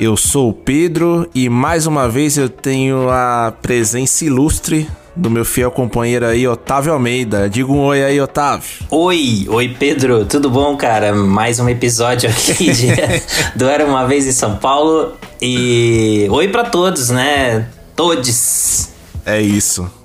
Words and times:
Eu 0.00 0.16
sou 0.16 0.48
o 0.48 0.54
Pedro 0.54 1.28
e 1.34 1.50
mais 1.50 1.86
uma 1.86 2.08
vez 2.08 2.38
eu 2.38 2.48
tenho 2.48 3.10
a 3.10 3.52
presença 3.60 4.24
ilustre 4.24 4.88
do 5.14 5.28
meu 5.28 5.44
fiel 5.44 5.70
companheiro 5.70 6.24
aí, 6.24 6.48
Otávio 6.48 6.94
Almeida. 6.94 7.50
Diga 7.50 7.70
um 7.70 7.80
oi 7.80 8.02
aí, 8.02 8.18
Otávio. 8.18 8.66
Oi, 8.90 9.44
oi 9.46 9.68
Pedro, 9.78 10.24
tudo 10.24 10.48
bom, 10.48 10.74
cara? 10.74 11.14
Mais 11.14 11.60
um 11.60 11.68
episódio 11.68 12.30
aqui 12.30 12.72
de, 12.72 12.86
do 13.54 13.66
Era 13.68 13.84
Uma 13.84 14.06
Vez 14.06 14.26
em 14.26 14.32
São 14.32 14.56
Paulo. 14.56 15.12
E 15.38 16.26
oi 16.30 16.48
pra 16.48 16.64
todos, 16.64 17.10
né? 17.10 17.68
Todes. 17.94 18.94
É 19.26 19.38
isso. 19.38 19.99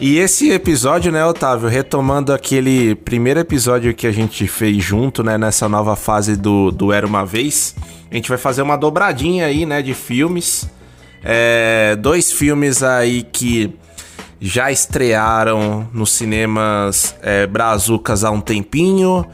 E 0.00 0.16
esse 0.16 0.50
episódio, 0.50 1.12
né, 1.12 1.22
Otávio, 1.26 1.68
retomando 1.68 2.32
aquele 2.32 2.94
primeiro 2.94 3.38
episódio 3.38 3.92
que 3.92 4.06
a 4.06 4.10
gente 4.10 4.48
fez 4.48 4.82
junto, 4.82 5.22
né, 5.22 5.36
nessa 5.36 5.68
nova 5.68 5.94
fase 5.94 6.36
do, 6.36 6.70
do 6.70 6.90
Era 6.90 7.06
Uma 7.06 7.26
Vez, 7.26 7.74
a 8.10 8.14
gente 8.14 8.26
vai 8.26 8.38
fazer 8.38 8.62
uma 8.62 8.76
dobradinha 8.76 9.44
aí, 9.44 9.66
né, 9.66 9.82
de 9.82 9.92
filmes. 9.92 10.70
É, 11.22 11.96
dois 11.96 12.32
filmes 12.32 12.82
aí 12.82 13.22
que 13.22 13.74
já 14.40 14.72
estrearam 14.72 15.86
nos 15.92 16.12
cinemas 16.12 17.14
é, 17.20 17.46
brazucas 17.46 18.24
há 18.24 18.30
um 18.30 18.40
tempinho. 18.40 19.26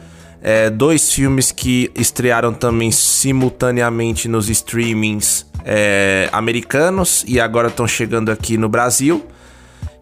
É, 0.42 0.68
dois 0.68 1.12
filmes 1.12 1.52
que 1.52 1.92
estrearam 1.94 2.52
também 2.52 2.90
simultaneamente 2.90 4.26
nos 4.26 4.50
streamings 4.50 5.46
é, 5.64 6.28
americanos 6.32 7.24
e 7.28 7.38
agora 7.38 7.68
estão 7.68 7.86
chegando 7.86 8.32
aqui 8.32 8.58
no 8.58 8.68
Brasil. 8.68 9.24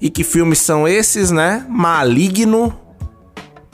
E 0.05 0.11
que 0.11 0.23
filmes 0.23 0.59
são 0.59 0.87
esses, 0.87 1.31
né? 1.31 1.65
Maligno 1.67 2.79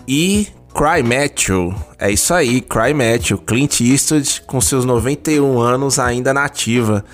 e 0.07 0.47
Cry 0.73 1.03
Matthew. 1.03 1.75
É 1.99 2.09
isso 2.09 2.33
aí, 2.33 2.61
Cry 2.61 2.95
Matthew. 2.95 3.39
Clint 3.39 3.81
Eastwood 3.81 4.43
com 4.47 4.61
seus 4.61 4.85
91 4.85 5.59
anos 5.59 5.99
ainda 5.99 6.33
na 6.33 6.45
ativa. 6.45 7.05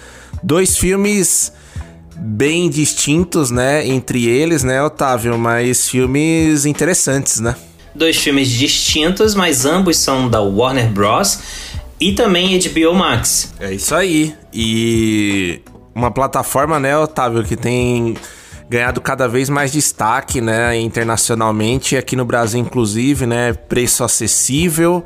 Dois 0.42 0.77
filmes 0.77 1.50
bem 2.14 2.69
distintos, 2.69 3.50
né? 3.50 3.87
Entre 3.89 4.27
eles, 4.27 4.62
né, 4.62 4.83
Otávio? 4.83 5.39
Mas 5.39 5.89
filmes 5.89 6.67
interessantes, 6.67 7.41
né? 7.41 7.56
Dois 7.94 8.19
filmes 8.19 8.50
distintos, 8.50 9.34
mas 9.34 9.64
ambos 9.64 9.97
são 9.97 10.28
da 10.28 10.42
Warner 10.42 10.91
Bros. 10.91 11.39
E 11.98 12.12
também 12.12 12.59
HBO 12.59 12.94
Max. 12.94 13.55
É 13.59 13.72
isso 13.72 13.94
aí. 13.94 14.34
E 14.53 15.62
uma 15.94 16.10
plataforma, 16.10 16.78
né, 16.78 16.98
Otávio, 16.98 17.43
que 17.43 17.56
tem 17.56 18.15
ganhado 18.69 19.00
cada 19.00 19.28
vez 19.28 19.49
mais 19.49 19.72
destaque, 19.72 20.41
né, 20.41 20.78
internacionalmente, 20.78 21.97
aqui 21.97 22.16
no 22.16 22.25
Brasil 22.25 22.60
inclusive, 22.60 23.27
né, 23.27 23.53
preço 23.53 24.03
acessível, 24.03 25.04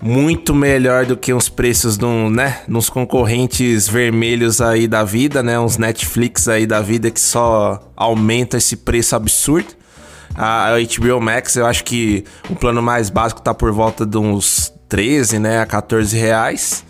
muito 0.00 0.54
melhor 0.54 1.06
do 1.06 1.16
que 1.16 1.32
uns 1.32 1.48
preços 1.48 1.98
um, 1.98 2.30
né, 2.30 2.60
nos 2.68 2.88
concorrentes 2.88 3.88
vermelhos 3.88 4.60
aí 4.60 4.86
da 4.86 5.04
vida, 5.04 5.42
né, 5.42 5.58
uns 5.58 5.76
Netflix 5.76 6.48
aí 6.48 6.66
da 6.66 6.80
vida 6.80 7.10
que 7.10 7.20
só 7.20 7.80
aumenta 7.96 8.56
esse 8.56 8.76
preço 8.76 9.14
absurdo. 9.16 9.78
A 10.34 10.72
HBO 10.78 11.20
Max, 11.20 11.56
eu 11.56 11.66
acho 11.66 11.82
que 11.82 12.24
o 12.48 12.54
plano 12.54 12.80
mais 12.80 13.10
básico 13.10 13.40
tá 13.40 13.52
por 13.52 13.72
volta 13.72 14.06
de 14.06 14.18
uns 14.18 14.72
13, 14.88 15.38
né, 15.38 15.60
a 15.60 15.66
14 15.66 16.16
reais. 16.16 16.84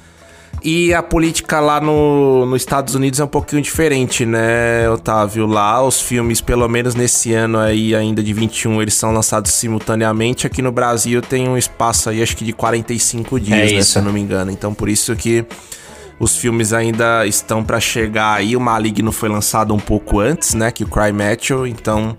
E 0.63 0.93
a 0.93 1.03
política 1.03 1.61
lá 1.61 1.81
no, 1.81 2.45
nos 2.47 2.63
Estados 2.63 2.95
Unidos 2.95 3.21
é 3.21 3.25
um 3.25 3.29
pouquinho 3.29 3.63
diferente, 3.63 4.27
né, 4.27 4.89
Otávio? 4.91 5.47
Lá 5.47 5.83
os 5.83 6.01
filmes, 6.01 6.41
pelo 6.41 6.69
menos 6.69 6.95
nesse 6.95 7.33
ano 7.33 7.59
aí 7.59 7.95
ainda 7.95 8.23
de 8.23 8.33
21, 8.33 8.83
eles 8.83 8.95
são 8.95 9.13
lançados 9.13 9.53
simultaneamente. 9.53 10.47
Aqui 10.47 10.61
no 10.61 10.73
Brasil 10.73 11.23
tem 11.23 11.49
um 11.49 11.57
espaço 11.57 12.11
aí, 12.11 12.23
acho 12.23 12.37
que 12.37 12.45
de 12.45 12.53
45 12.53 13.39
dias, 13.41 13.73
É 13.73 13.75
né, 13.77 13.83
se 13.83 13.99
eu 13.99 14.03
não 14.03 14.13
me 14.13 14.21
engano. 14.21 14.51
Então 14.51 14.75
por 14.75 14.89
isso 14.89 15.15
que 15.15 15.45
os 16.19 16.37
filmes 16.37 16.73
ainda 16.73 17.25
estão 17.27 17.63
pra 17.63 17.79
chegar 17.79 18.35
aí. 18.35 18.57
O 18.57 18.61
Maligno 18.61 19.13
foi 19.13 19.29
lançado 19.29 19.73
um 19.73 19.79
pouco 19.79 20.19
antes, 20.19 20.55
né, 20.55 20.71
que 20.71 20.83
o 20.85 20.89
Cry 20.89 21.13
Matthew, 21.13 21.67
então 21.67 22.17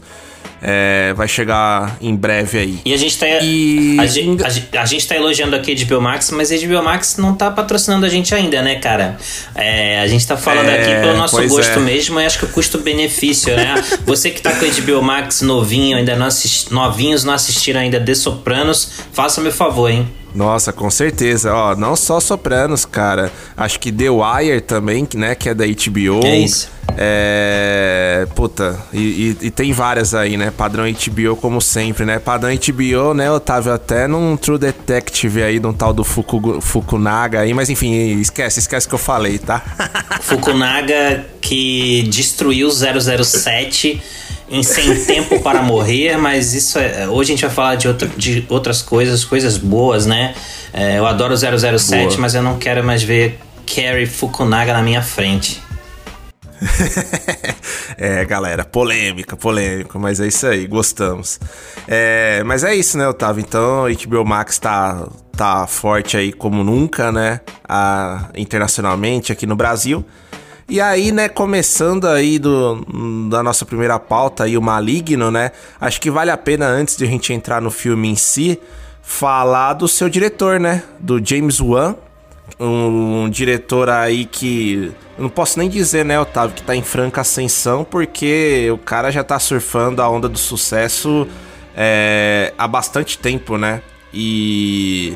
é, 0.61 1.13
vai 1.15 1.27
chegar 1.27 1.97
em 2.01 2.15
breve 2.15 2.57
aí. 2.57 2.79
E 2.83 2.93
a 2.93 2.97
gente 2.97 3.17
tá. 3.17 3.25
E- 3.41 3.97
A, 3.99 4.05
gente, 4.05 4.43
a, 4.43 4.81
a 4.81 4.85
gente 4.85 5.07
tá 5.07 5.15
elogiando 5.15 5.55
aqui 5.55 5.71
a 5.71 5.85
HBO 5.85 6.01
Max, 6.01 6.31
mas 6.31 6.51
a 6.51 6.55
HBO 6.57 6.83
Max 6.83 7.17
não 7.17 7.33
tá 7.33 7.49
patrocinando 7.49 8.05
a 8.05 8.09
gente 8.09 8.33
ainda, 8.35 8.61
né, 8.61 8.75
cara? 8.75 9.17
É, 9.55 9.99
a 10.01 10.07
gente 10.07 10.25
tá 10.27 10.35
falando 10.35 10.67
É, 10.69 10.81
aqui 10.81 11.01
pelo 11.01 11.17
nosso 11.17 11.47
gosto 11.47 11.79
é. 11.79 11.81
mesmo 11.81 12.19
e 12.19 12.25
acho 12.25 12.39
que 12.39 12.45
o 12.45 12.49
custo-benefício, 12.49 13.55
né? 13.55 13.75
Você 14.05 14.29
que 14.31 14.41
tá 14.41 14.51
com 14.55 14.65
a 14.65 14.67
HBO 14.67 15.01
Max 15.01 15.41
novinho, 15.41 15.97
ainda 15.97 16.15
não 16.15 16.25
assist, 16.25 16.73
novinhos, 16.73 17.23
não 17.23 17.33
assistiram 17.33 17.79
ainda 17.79 17.99
The 17.99 18.13
Sopranos, 18.15 18.91
faça 19.13 19.39
meu 19.41 19.51
favor, 19.51 19.89
hein? 19.89 20.07
Nossa, 20.35 20.71
com 20.71 20.89
certeza. 20.91 21.53
Ó, 21.53 21.75
não 21.75 21.95
só 21.95 22.19
Sopranos, 22.19 22.85
cara. 22.85 23.31
Acho 23.57 23.79
que 23.79 23.91
The 23.91 24.09
Wire 24.09 24.61
também, 24.61 25.07
né, 25.15 25.33
que 25.35 25.49
é 25.49 25.53
da 25.53 25.65
HBO. 25.65 26.23
É 26.25 26.37
isso. 26.37 26.69
É. 26.97 28.27
Puta, 28.35 28.77
e, 28.93 29.35
e- 29.41 29.47
e 29.47 29.51
tem 29.51 29.71
várias 29.71 30.13
aí, 30.13 30.37
né? 30.37 30.51
Padrão 30.55 30.85
HBO, 30.85 31.35
como 31.35 31.61
sempre, 31.61 32.05
né? 32.05 32.19
Padrão 32.19 32.49
HBO, 32.53 33.13
né, 33.13 33.31
Otávio? 33.31 33.73
Até 33.73 34.07
num 34.07 34.35
True 34.37 34.57
Detective 34.57 35.43
aí, 35.43 35.59
de 35.59 35.67
um 35.67 35.73
tal 35.73 35.93
do 35.93 36.03
Fuku, 36.03 36.59
Fukunaga 36.61 37.41
aí. 37.41 37.53
Mas 37.53 37.69
enfim, 37.69 38.19
esquece, 38.19 38.59
esquece 38.59 38.87
que 38.87 38.93
eu 38.93 38.99
falei, 38.99 39.37
tá? 39.37 39.61
Fukunaga 40.21 41.25
que 41.41 42.03
destruiu 42.09 42.69
007 42.71 44.01
em 44.51 44.63
Sem 44.63 44.95
Tempo 45.05 45.39
para 45.41 45.61
Morrer, 45.61 46.17
mas 46.17 46.53
isso 46.53 46.79
é. 46.79 47.07
Hoje 47.07 47.31
a 47.31 47.35
gente 47.35 47.45
vai 47.45 47.53
falar 47.53 47.75
de, 47.75 47.87
outra, 47.87 48.07
de 48.17 48.45
outras 48.49 48.81
coisas, 48.81 49.23
coisas 49.23 49.57
boas, 49.57 50.05
né? 50.05 50.33
É, 50.73 50.97
eu 50.97 51.05
adoro 51.05 51.33
o 51.33 51.37
007, 51.37 52.07
Boa. 52.07 52.17
mas 52.19 52.35
eu 52.35 52.41
não 52.41 52.57
quero 52.57 52.83
mais 52.83 53.03
ver 53.03 53.39
Carrie 53.65 54.05
Fukunaga 54.07 54.73
na 54.73 54.81
minha 54.81 55.01
frente. 55.01 55.61
é, 57.97 58.23
galera, 58.25 58.65
polêmica, 58.65 59.35
polêmica, 59.37 59.97
mas 59.97 60.19
é 60.19 60.27
isso 60.27 60.47
aí, 60.47 60.67
gostamos. 60.67 61.39
É, 61.87 62.43
mas 62.45 62.63
é 62.63 62.75
isso, 62.75 62.97
né, 62.97 63.07
Otávio? 63.07 63.41
Então, 63.41 63.85
HBO 63.87 64.25
Max 64.25 64.59
tá, 64.59 65.07
tá 65.35 65.65
forte 65.67 66.17
aí 66.17 66.31
como 66.33 66.63
nunca, 66.63 67.11
né? 67.11 67.41
A, 67.67 68.29
internacionalmente 68.35 69.31
aqui 69.31 69.45
no 69.45 69.55
Brasil. 69.55 70.05
E 70.67 70.79
aí, 70.79 71.11
né, 71.11 71.27
começando 71.27 72.07
aí 72.07 72.37
do, 72.37 72.85
da 73.27 73.41
nossa 73.41 73.65
primeira 73.65 73.97
pauta 73.97 74.43
aí, 74.43 74.55
o 74.55 74.61
Maligno, 74.61 75.31
né? 75.31 75.51
Acho 75.81 75.99
que 75.99 76.11
vale 76.11 76.29
a 76.29 76.37
pena, 76.37 76.67
antes 76.67 76.95
de 76.95 77.05
a 77.05 77.07
gente 77.07 77.33
entrar 77.33 77.59
no 77.59 77.71
filme 77.71 78.07
em 78.07 78.15
si, 78.15 78.59
falar 79.01 79.73
do 79.73 79.87
seu 79.87 80.07
diretor, 80.07 80.59
né? 80.59 80.83
Do 80.99 81.19
James 81.25 81.59
Wan, 81.59 81.95
um, 82.59 83.29
diretor 83.29 83.89
aí 83.89 84.25
que 84.25 84.91
eu 85.17 85.23
não 85.23 85.29
posso 85.29 85.59
nem 85.59 85.69
dizer, 85.69 86.05
né, 86.05 86.19
Otávio, 86.19 86.55
que 86.55 86.63
tá 86.63 86.75
em 86.75 86.81
franca 86.81 87.21
ascensão, 87.21 87.83
porque 87.83 88.69
o 88.71 88.77
cara 88.77 89.11
já 89.11 89.23
tá 89.23 89.37
surfando 89.39 90.01
a 90.01 90.09
onda 90.09 90.29
do 90.29 90.37
sucesso 90.37 91.27
é, 91.75 92.53
há 92.57 92.67
bastante 92.67 93.17
tempo, 93.17 93.57
né? 93.57 93.81
E 94.13 95.15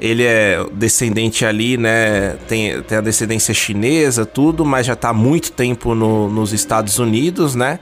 ele 0.00 0.24
é 0.24 0.64
descendente 0.72 1.44
ali, 1.44 1.76
né? 1.76 2.36
Tem, 2.48 2.82
tem 2.82 2.98
a 2.98 3.00
descendência 3.00 3.54
chinesa, 3.54 4.26
tudo, 4.26 4.64
mas 4.64 4.86
já 4.86 4.94
tá 4.96 5.08
há 5.10 5.14
muito 5.14 5.52
tempo 5.52 5.94
no- 5.94 6.28
nos 6.28 6.52
Estados 6.52 6.98
Unidos, 6.98 7.54
né? 7.54 7.78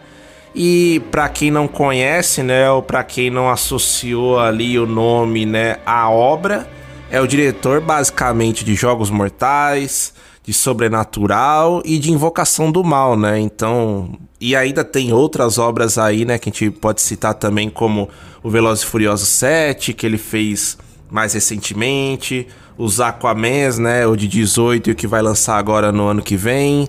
E 0.54 1.02
pra 1.10 1.28
quem 1.28 1.50
não 1.50 1.66
conhece, 1.66 2.40
né, 2.42 2.70
ou 2.70 2.80
pra 2.80 3.02
quem 3.02 3.28
não 3.28 3.50
associou 3.50 4.38
ali 4.38 4.78
o 4.78 4.86
nome, 4.86 5.44
né, 5.44 5.78
à 5.84 6.08
obra, 6.08 6.68
é 7.14 7.20
o 7.20 7.28
diretor 7.28 7.80
basicamente 7.80 8.64
de 8.64 8.74
Jogos 8.74 9.08
Mortais, 9.08 10.12
de 10.42 10.52
sobrenatural 10.52 11.80
e 11.84 11.96
de 11.96 12.10
invocação 12.10 12.72
do 12.72 12.82
mal, 12.82 13.16
né? 13.16 13.38
Então, 13.38 14.18
e 14.40 14.56
ainda 14.56 14.82
tem 14.82 15.12
outras 15.12 15.56
obras 15.56 15.96
aí, 15.96 16.24
né, 16.24 16.38
que 16.38 16.48
a 16.48 16.52
gente 16.52 16.72
pode 16.72 17.00
citar 17.00 17.34
também 17.34 17.70
como 17.70 18.08
o 18.42 18.50
Velozes 18.50 18.82
e 18.82 18.86
Furiosos 18.88 19.28
7, 19.28 19.92
que 19.92 20.04
ele 20.04 20.18
fez 20.18 20.76
mais 21.08 21.34
recentemente, 21.34 22.48
os 22.76 23.00
Aquamans, 23.00 23.78
né, 23.78 24.04
o 24.08 24.16
de 24.16 24.26
18 24.26 24.90
e 24.90 24.92
o 24.92 24.96
que 24.96 25.06
vai 25.06 25.22
lançar 25.22 25.56
agora 25.56 25.92
no 25.92 26.08
ano 26.08 26.20
que 26.20 26.36
vem. 26.36 26.88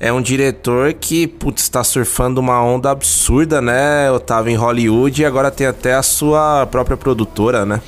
É 0.00 0.12
um 0.12 0.20
diretor 0.20 0.94
que, 0.94 1.28
putz, 1.28 1.62
está 1.62 1.84
surfando 1.84 2.40
uma 2.40 2.60
onda 2.60 2.90
absurda, 2.90 3.60
né? 3.60 4.08
Eu 4.08 4.18
tava 4.18 4.50
em 4.50 4.56
Hollywood 4.56 5.22
e 5.22 5.24
agora 5.24 5.48
tem 5.48 5.68
até 5.68 5.94
a 5.94 6.02
sua 6.02 6.66
própria 6.66 6.96
produtora, 6.96 7.64
né? 7.64 7.80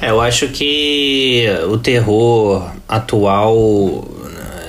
É, 0.00 0.10
eu 0.10 0.20
acho 0.20 0.48
que 0.48 1.46
o 1.68 1.78
terror 1.78 2.70
atual 2.88 4.06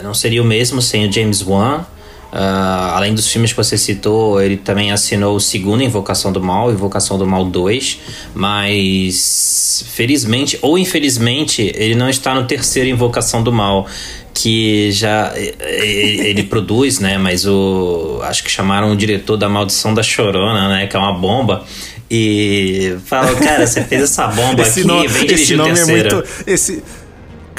não 0.01 0.13
seria 0.13 0.41
o 0.41 0.45
mesmo 0.45 0.81
sem 0.81 1.07
o 1.07 1.11
James 1.11 1.45
Wan. 1.45 1.85
Uh, 2.31 2.93
além 2.93 3.15
dos 3.15 3.27
filmes 3.27 3.51
que 3.51 3.57
você 3.57 3.75
citou, 3.75 4.39
ele 4.39 4.55
também 4.55 4.91
assinou 4.91 5.35
o 5.35 5.39
segundo 5.39 5.81
Invocação 5.81 6.31
do 6.31 6.41
Mal, 6.41 6.71
Invocação 6.71 7.17
do 7.17 7.25
Mal 7.25 7.43
2, 7.45 7.99
mas 8.35 9.83
felizmente 9.89 10.57
ou 10.61 10.77
infelizmente 10.77 11.71
ele 11.75 11.95
não 11.95 12.07
está 12.07 12.35
no 12.35 12.45
terceiro 12.45 12.87
Invocação 12.87 13.41
do 13.41 13.51
Mal, 13.51 13.87
que 14.31 14.91
já 14.91 15.33
ele, 15.35 16.43
produz, 16.47 16.99
né? 16.99 17.17
Mas 17.17 17.47
o 17.47 18.19
acho 18.23 18.43
que 18.43 18.51
chamaram 18.51 18.91
o 18.91 18.95
diretor 18.95 19.35
da 19.35 19.49
Maldição 19.49 19.93
da 19.93 20.03
Chorona, 20.03 20.69
né? 20.69 20.87
Que 20.87 20.95
é 20.95 20.99
uma 20.99 21.13
bomba. 21.13 21.65
E 22.11 22.95
falou, 23.05 23.35
cara, 23.37 23.67
você 23.67 23.83
fez 23.83 24.03
essa 24.03 24.27
bomba 24.27 24.61
esse 24.61 24.79
aqui, 24.79 24.87
nome, 24.87 25.07
vem 25.07 25.27
dirigir 25.27 25.43
esse 25.43 25.55
nome 25.55 25.71
o 25.71 25.75
terceiro. 25.75 26.09
É 26.09 26.13
muito, 26.13 26.29
esse, 26.47 26.83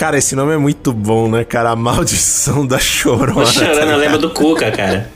Cara, 0.00 0.16
esse 0.16 0.34
nome 0.34 0.54
é 0.54 0.56
muito 0.56 0.94
bom, 0.94 1.28
né, 1.28 1.44
cara? 1.44 1.72
A 1.72 1.76
maldição 1.76 2.66
da 2.66 2.78
chorona. 2.78 3.42
O 3.42 3.46
chorona 3.46 3.96
lembra 3.96 4.16
do 4.16 4.30
Cuca, 4.30 4.70
cara. 4.70 5.10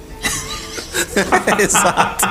Exato. 1.58 2.28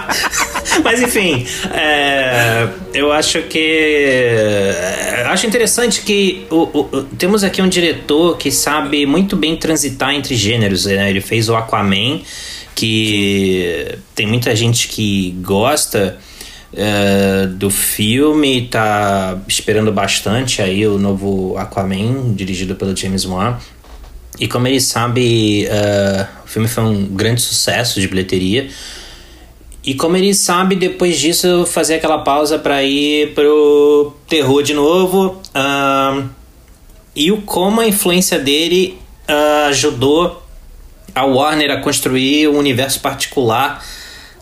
Mas 0.83 1.01
enfim, 1.01 1.47
é, 1.73 2.67
eu 2.93 3.11
acho 3.11 3.41
que. 3.41 3.57
É, 3.57 5.25
acho 5.29 5.47
interessante 5.47 6.03
que 6.03 6.45
o, 6.51 6.57
o, 6.77 7.03
temos 7.17 7.43
aqui 7.43 7.59
um 7.59 7.67
diretor 7.67 8.37
que 8.37 8.51
sabe 8.51 9.03
muito 9.07 9.35
bem 9.35 9.55
transitar 9.55 10.13
entre 10.13 10.35
gêneros. 10.35 10.85
Né? 10.85 11.09
Ele 11.09 11.21
fez 11.21 11.49
o 11.49 11.55
Aquaman, 11.55 12.21
que 12.75 13.97
tem 14.13 14.27
muita 14.27 14.55
gente 14.55 14.89
que 14.89 15.31
gosta. 15.41 16.19
Uh, 16.73 17.47
do 17.49 17.69
filme, 17.69 18.67
tá 18.67 19.37
esperando 19.47 19.91
bastante 19.91 20.59
aí 20.59 20.87
o 20.87 20.97
novo 20.97 21.55
Aquaman, 21.55 22.33
dirigido 22.33 22.73
pelo 22.73 22.95
James 22.97 23.25
Wan. 23.25 23.59
E 24.39 24.47
como 24.47 24.67
ele 24.67 24.81
sabe, 24.81 25.67
uh, 25.67 26.27
o 26.43 26.47
filme 26.47 26.67
foi 26.67 26.83
um 26.83 27.05
grande 27.05 27.41
sucesso 27.41 28.01
de 28.01 28.07
bilheteria. 28.07 28.69
E 29.83 29.93
como 29.93 30.17
ele 30.17 30.33
sabe, 30.33 30.75
depois 30.75 31.19
disso, 31.19 31.63
fazer 31.67 31.95
aquela 31.95 32.19
pausa 32.19 32.57
para 32.57 32.81
ir 32.83 33.35
pro 33.35 34.11
terror 34.27 34.63
de 34.63 34.73
novo. 34.73 35.39
Uh, 35.53 36.27
e 37.15 37.31
o 37.31 37.43
como 37.43 37.81
a 37.81 37.87
influência 37.87 38.39
dele 38.39 38.97
ajudou 39.67 40.41
a 41.13 41.23
Warner 41.23 41.69
a 41.69 41.77
construir 41.77 42.47
um 42.47 42.57
universo 42.57 42.99
particular 42.99 43.83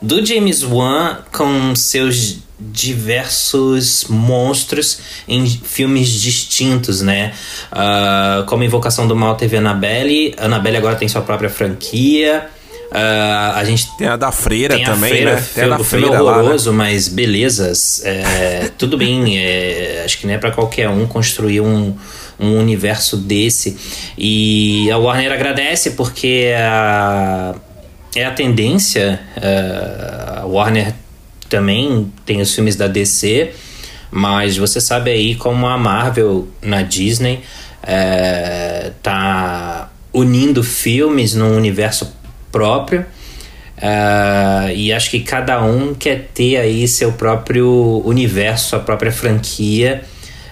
do 0.01 0.25
James 0.25 0.63
Wan 0.63 1.19
com 1.31 1.75
seus 1.75 2.39
diversos 2.59 4.05
monstros 4.07 4.99
em 5.27 5.47
filmes 5.47 6.09
distintos, 6.09 7.01
né? 7.01 7.33
Uh, 7.71 8.45
como 8.45 8.63
Invocação 8.63 9.07
do 9.07 9.15
Mal 9.15 9.35
teve 9.35 9.57
Annabelle, 9.57 10.33
Annabelle 10.37 10.77
agora 10.77 10.95
tem 10.95 11.07
sua 11.07 11.21
própria 11.21 11.49
franquia. 11.49 12.49
Uh, 12.91 13.55
a 13.55 13.63
gente 13.63 13.87
tem 13.97 14.07
a 14.07 14.17
da 14.17 14.31
Freira 14.31 14.75
tem 14.75 14.83
também, 14.83 15.09
freira, 15.11 15.35
né? 15.35 15.47
Tem 15.55 15.63
a 15.63 15.67
da 15.69 15.79
o 15.79 15.83
filme 15.83 16.07
é 16.07 16.21
horroroso, 16.21 16.71
lá, 16.71 16.77
né? 16.77 16.83
mas 16.83 17.07
belezas. 17.07 18.01
É, 18.03 18.69
tudo 18.77 18.97
bem, 18.97 19.37
é, 19.39 20.03
acho 20.05 20.19
que 20.19 20.27
não 20.27 20.33
é 20.33 20.37
para 20.37 20.51
qualquer 20.51 20.89
um 20.89 21.07
construir 21.07 21.61
um, 21.61 21.95
um 22.39 22.57
universo 22.59 23.17
desse. 23.17 23.77
E 24.17 24.91
a 24.91 24.97
Warner 24.97 25.31
agradece 25.31 25.91
porque 25.91 26.53
a 26.57 27.55
é 28.15 28.25
a 28.25 28.31
tendência. 28.31 29.19
Uh, 29.37 30.39
a 30.41 30.45
Warner 30.45 30.93
também 31.49 32.11
tem 32.25 32.41
os 32.41 32.53
filmes 32.53 32.75
da 32.75 32.87
DC, 32.87 33.51
mas 34.09 34.57
você 34.57 34.79
sabe 34.79 35.11
aí 35.11 35.35
como 35.35 35.67
a 35.67 35.77
Marvel 35.77 36.47
na 36.61 36.81
Disney 36.81 37.43
uh, 37.83 38.91
tá 39.01 39.91
unindo 40.13 40.63
filmes 40.63 41.33
num 41.35 41.55
universo 41.55 42.15
próprio. 42.51 43.05
Uh, 43.77 44.69
e 44.75 44.93
acho 44.93 45.09
que 45.09 45.21
cada 45.21 45.63
um 45.63 45.95
quer 45.95 46.29
ter 46.33 46.57
aí 46.57 46.87
seu 46.87 47.13
próprio 47.13 48.01
universo, 48.05 48.69
sua 48.69 48.79
própria 48.79 49.11
franquia. 49.11 50.03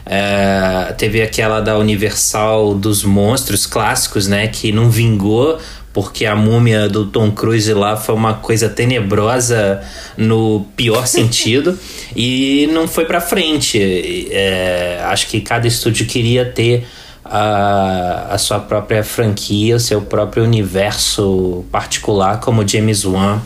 Uh, 0.09 0.91
teve 0.95 1.21
aquela 1.21 1.59
da 1.59 1.77
Universal 1.77 2.73
dos 2.73 3.03
monstros 3.03 3.67
clássicos, 3.67 4.27
né? 4.27 4.47
Que 4.47 4.71
não 4.71 4.89
vingou, 4.89 5.59
porque 5.93 6.25
a 6.25 6.35
múmia 6.35 6.87
do 6.87 7.05
Tom 7.05 7.31
Cruise 7.31 7.73
lá 7.73 7.97
foi 7.97 8.15
uma 8.15 8.35
coisa 8.35 8.69
tenebrosa 8.69 9.81
no 10.15 10.65
pior 10.75 11.05
sentido 11.07 11.77
e 12.15 12.69
não 12.71 12.87
foi 12.87 13.05
para 13.05 13.19
frente. 13.19 14.27
É, 14.31 15.01
acho 15.05 15.27
que 15.27 15.41
cada 15.41 15.67
estúdio 15.67 16.05
queria 16.05 16.45
ter 16.45 16.85
a, 17.25 18.27
a 18.31 18.37
sua 18.37 18.59
própria 18.59 19.03
franquia, 19.03 19.75
o 19.75 19.79
seu 19.79 20.01
próprio 20.01 20.43
universo 20.43 21.65
particular, 21.71 22.39
como 22.39 22.67
James 22.67 23.05
Wan 23.05 23.41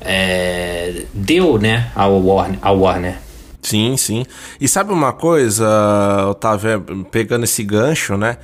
é, 0.00 1.04
deu 1.12 1.58
né, 1.58 1.90
ao 1.94 2.20
Warner, 2.20 2.58
ao 2.62 2.78
Warner. 2.80 3.16
Sim, 3.60 3.96
sim. 3.96 4.24
E 4.60 4.68
sabe 4.68 4.92
uma 4.92 5.12
coisa, 5.12 5.66
Otávio, 6.30 7.06
pegando 7.10 7.44
esse 7.44 7.62
gancho, 7.62 8.16
né? 8.16 8.36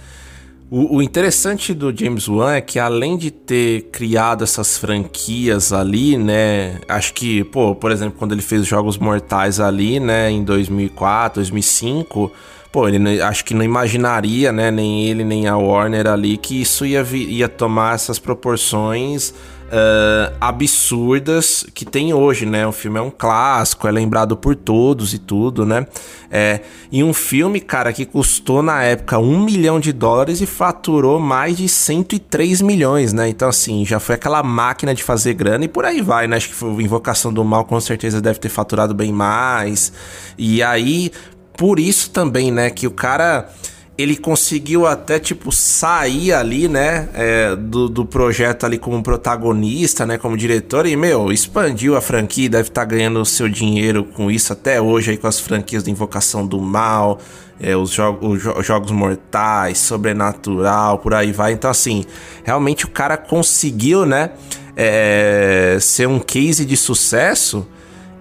O, 0.76 0.96
o, 0.96 1.02
interessante 1.02 1.72
do 1.72 1.96
James 1.96 2.26
Wan 2.26 2.54
é 2.54 2.60
que 2.60 2.80
além 2.80 3.16
de 3.16 3.30
ter 3.30 3.82
criado 3.92 4.42
essas 4.42 4.76
franquias 4.76 5.72
ali, 5.72 6.18
né? 6.18 6.80
Acho 6.88 7.14
que, 7.14 7.44
pô, 7.44 7.76
por 7.76 7.92
exemplo, 7.92 8.16
quando 8.18 8.32
ele 8.32 8.42
fez 8.42 8.66
Jogos 8.66 8.98
Mortais 8.98 9.60
ali, 9.60 10.00
né, 10.00 10.32
em 10.32 10.42
2004, 10.42 11.36
2005, 11.36 12.32
pô, 12.72 12.88
ele 12.88 13.22
acho 13.22 13.44
que 13.44 13.54
não 13.54 13.62
imaginaria, 13.62 14.50
né, 14.50 14.72
nem 14.72 15.06
ele 15.06 15.22
nem 15.22 15.46
a 15.46 15.56
Warner 15.56 16.08
ali 16.08 16.36
que 16.36 16.60
isso 16.62 16.84
ia, 16.84 17.06
ia 17.12 17.48
tomar 17.48 17.94
essas 17.94 18.18
proporções 18.18 19.32
uh, 19.74 20.34
absurdas 20.40 21.66
que 21.74 21.84
tem 21.84 22.14
hoje, 22.14 22.46
né? 22.46 22.66
O 22.66 22.72
filme 22.72 22.98
é 22.98 23.02
um 23.02 23.10
clássico, 23.10 23.88
é 23.88 23.90
lembrado 23.90 24.36
por 24.36 24.54
todos 24.54 25.12
e 25.12 25.18
tudo, 25.18 25.66
né? 25.66 25.86
É, 26.30 26.60
e 26.90 27.02
um 27.02 27.12
filme, 27.12 27.60
cara, 27.60 27.92
que 27.92 28.04
custou 28.04 28.62
na 28.62 28.82
época 28.82 29.18
um 29.18 29.44
milhão 29.44 29.80
de 29.80 29.92
dólares 29.92 30.40
e 30.40 30.46
faturou 30.46 31.18
mais 31.18 31.56
de 31.56 31.68
103 31.68 32.62
milhões, 32.62 33.12
né? 33.12 33.28
Então, 33.28 33.48
assim, 33.48 33.84
já 33.84 33.98
foi 33.98 34.14
aquela 34.14 34.42
máquina 34.42 34.94
de 34.94 35.02
fazer 35.02 35.34
grana 35.34 35.64
e 35.64 35.68
por 35.68 35.84
aí 35.84 36.00
vai, 36.00 36.26
né? 36.26 36.36
Acho 36.36 36.48
que 36.48 36.54
foi 36.54 36.82
Invocação 36.82 37.32
do 37.32 37.44
Mal 37.44 37.64
com 37.64 37.80
certeza 37.80 38.20
deve 38.20 38.38
ter 38.38 38.48
faturado 38.48 38.94
bem 38.94 39.12
mais. 39.12 39.92
E 40.38 40.62
aí, 40.62 41.10
por 41.56 41.78
isso 41.78 42.10
também, 42.10 42.50
né, 42.50 42.70
que 42.70 42.86
o 42.86 42.90
cara 42.90 43.48
ele 43.96 44.16
conseguiu 44.16 44.86
até, 44.86 45.20
tipo, 45.20 45.52
sair 45.52 46.32
ali, 46.32 46.66
né, 46.66 47.08
é, 47.14 47.54
do, 47.54 47.88
do 47.88 48.04
projeto 48.04 48.66
ali 48.66 48.76
como 48.76 49.00
protagonista, 49.02 50.04
né, 50.04 50.18
como 50.18 50.36
diretor, 50.36 50.84
e, 50.84 50.96
meu, 50.96 51.30
expandiu 51.30 51.96
a 51.96 52.00
franquia, 52.00 52.48
deve 52.48 52.68
estar 52.68 52.80
tá 52.80 52.84
ganhando 52.84 53.20
o 53.20 53.24
seu 53.24 53.48
dinheiro 53.48 54.04
com 54.04 54.30
isso 54.30 54.52
até 54.52 54.80
hoje 54.80 55.12
aí 55.12 55.16
com 55.16 55.28
as 55.28 55.38
franquias 55.38 55.84
de 55.84 55.92
Invocação 55.92 56.44
do 56.44 56.60
Mal, 56.60 57.20
é, 57.60 57.76
os, 57.76 57.90
jo 57.90 58.18
os 58.20 58.42
jo 58.42 58.62
Jogos 58.62 58.90
Mortais, 58.90 59.78
Sobrenatural, 59.78 60.98
por 60.98 61.14
aí 61.14 61.30
vai. 61.30 61.52
Então, 61.52 61.70
assim, 61.70 62.04
realmente 62.42 62.84
o 62.84 62.88
cara 62.88 63.16
conseguiu, 63.16 64.04
né, 64.04 64.30
é, 64.76 65.78
ser 65.80 66.08
um 66.08 66.18
case 66.18 66.64
de 66.64 66.76
sucesso 66.76 67.64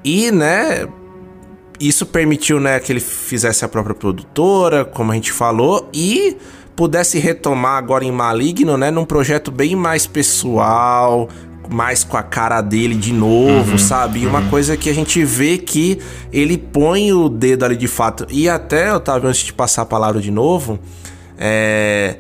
e, 0.04 0.30
né, 0.32 0.88
isso 1.80 2.06
permitiu, 2.06 2.60
né, 2.60 2.80
que 2.80 2.92
ele 2.92 3.00
fizesse 3.00 3.66
a 3.66 3.68
própria 3.68 3.96
produtora, 3.96 4.86
como 4.86 5.12
a 5.12 5.16
gente 5.16 5.32
falou, 5.32 5.90
e 5.94 6.38
pudesse 6.76 7.20
retomar 7.20 7.78
agora 7.78 8.04
em 8.04 8.12
Maligno, 8.12 8.78
né, 8.78 8.90
num 8.92 9.06
projeto 9.06 9.52
bem 9.52 9.76
mais 9.76 10.08
pessoal, 10.08 11.30
mais 11.70 12.04
com 12.04 12.18
a 12.18 12.24
cara 12.24 12.62
dele 12.62 12.96
de 12.96 13.14
novo, 13.14 13.72
uhum, 13.72 13.78
sabe? 13.78 14.22
E 14.22 14.28
uma 14.28 14.40
uhum. 14.40 14.50
coisa 14.50 14.76
que 14.76 14.90
a 14.90 14.94
gente 14.94 15.24
vê 15.24 15.58
que 15.58 16.00
ele 16.32 16.58
põe 16.58 17.14
o 17.14 17.30
dedo 17.30 17.64
ali 17.64 17.76
de 17.76 17.88
fato. 17.88 18.26
E 18.30 18.50
até, 18.50 18.94
Otávio, 18.94 19.30
antes 19.30 19.42
de 19.42 19.54
passar 19.54 19.84
a 19.84 19.86
palavra 19.86 20.22
de 20.22 20.32
novo, 20.32 20.80
é. 21.38 22.18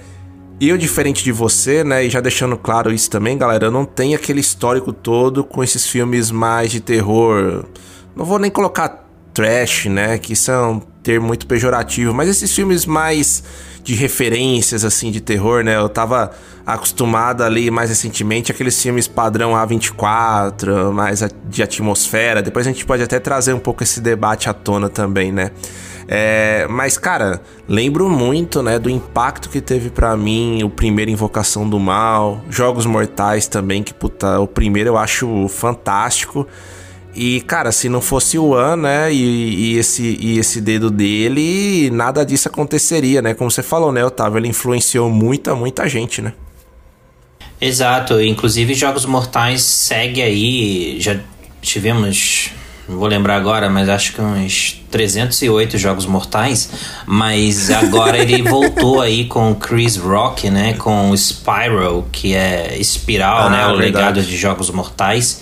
Eu, 0.62 0.78
diferente 0.78 1.26
de 1.26 1.32
você, 1.32 1.84
né, 1.84 2.06
e 2.06 2.10
já 2.10 2.22
deixando 2.22 2.56
claro 2.56 2.94
isso 2.94 3.10
também, 3.10 3.38
galera, 3.38 3.66
eu 3.66 3.72
não 3.72 3.84
tenho 3.84 4.16
aquele 4.16 4.40
histórico 4.40 4.94
todo 4.94 5.44
com 5.44 5.62
esses 5.62 5.86
filmes 5.86 6.32
mais 6.32 6.72
de 6.72 6.80
terror. 6.80 7.66
Não 8.16 8.24
vou 8.24 8.40
nem 8.40 8.50
colocar 8.50 9.03
trash, 9.34 9.86
né? 9.86 10.18
Que 10.18 10.34
um 10.52 10.80
termo 11.02 11.28
muito 11.28 11.46
pejorativo, 11.48 12.14
mas 12.14 12.30
esses 12.30 12.54
filmes 12.54 12.86
mais 12.86 13.44
de 13.84 13.94
referências, 13.96 14.86
assim, 14.86 15.12
de 15.12 15.20
terror, 15.20 15.64
né? 15.64 15.76
Eu 15.76 15.90
tava 15.90 16.32
acostumado 16.66 17.44
ali 17.44 17.70
mais 17.70 17.90
recentemente 17.90 18.52
aqueles 18.52 18.82
filmes 18.82 19.08
padrão 19.08 19.52
A24, 19.52 20.92
mais 20.92 21.22
de 21.50 21.62
atmosfera. 21.62 22.42
Depois 22.42 22.66
a 22.66 22.72
gente 22.72 22.86
pode 22.86 23.04
até 23.04 23.20
trazer 23.20 23.52
um 23.54 23.60
pouco 23.60 23.84
esse 23.84 24.00
debate 24.00 24.50
à 24.50 24.54
tona 24.54 24.88
também, 24.88 25.32
né? 25.32 25.52
É, 26.08 26.68
mas, 26.70 26.98
cara, 26.98 27.42
lembro 27.68 28.10
muito, 28.10 28.62
né, 28.62 28.78
do 28.78 28.90
impacto 28.90 29.50
que 29.50 29.62
teve 29.62 29.90
para 29.90 30.16
mim 30.16 30.64
o 30.64 30.70
primeiro 30.70 31.10
Invocação 31.12 31.68
do 31.68 31.80
Mal, 31.80 32.42
Jogos 32.50 32.86
Mortais 32.86 33.48
também, 33.48 33.84
que 33.84 33.94
puta, 33.94 34.40
o 34.40 34.48
primeiro 34.48 34.90
eu 34.90 34.98
acho 34.98 35.48
fantástico. 35.48 36.48
E, 37.16 37.42
cara, 37.42 37.72
se 37.72 37.88
não 37.90 38.02
fosse 38.02 38.40
o 38.40 38.56
An, 38.56 38.76
né, 38.76 39.14
e, 39.14 39.74
e, 39.74 39.78
esse, 39.78 40.18
e 40.20 40.40
esse 40.40 40.60
dedo 40.60 40.90
dele, 40.90 41.90
nada 41.92 42.26
disso 42.26 42.48
aconteceria, 42.48 43.22
né? 43.22 43.34
Como 43.36 43.52
você 43.52 43.62
falou, 43.62 43.92
né, 43.92 44.04
Otávio? 44.04 44.40
Ele 44.40 44.48
influenciou 44.48 45.10
muita, 45.10 45.54
muita 45.56 45.88
gente, 45.88 46.22
né? 46.22 46.34
Exato, 47.62 48.20
inclusive 48.22 48.74
Jogos 48.74 49.06
Mortais 49.06 49.62
segue 49.62 50.22
aí, 50.22 50.98
já 51.00 51.18
tivemos, 51.62 52.50
não 52.90 52.98
vou 52.98 53.08
lembrar 53.08 53.38
agora, 53.38 53.70
mas 53.70 53.88
acho 53.88 54.14
que 54.14 54.22
uns 54.22 54.82
308 54.92 55.78
Jogos 55.78 56.06
Mortais, 56.06 56.70
mas 57.06 57.70
agora 57.72 58.18
ele 58.18 58.42
voltou 58.50 59.00
aí 59.02 59.26
com 59.26 59.56
Chris 59.56 59.96
Rock, 59.96 60.50
né, 60.50 60.74
com 60.74 61.16
Spiral, 61.16 62.06
que 62.12 62.34
é 62.34 62.76
Espiral, 62.78 63.48
Ah, 63.48 63.50
né, 63.50 63.68
o 63.68 63.78
verdade. 63.78 63.84
legado 64.18 64.22
de 64.24 64.36
Jogos 64.36 64.70
Mortais, 64.70 65.42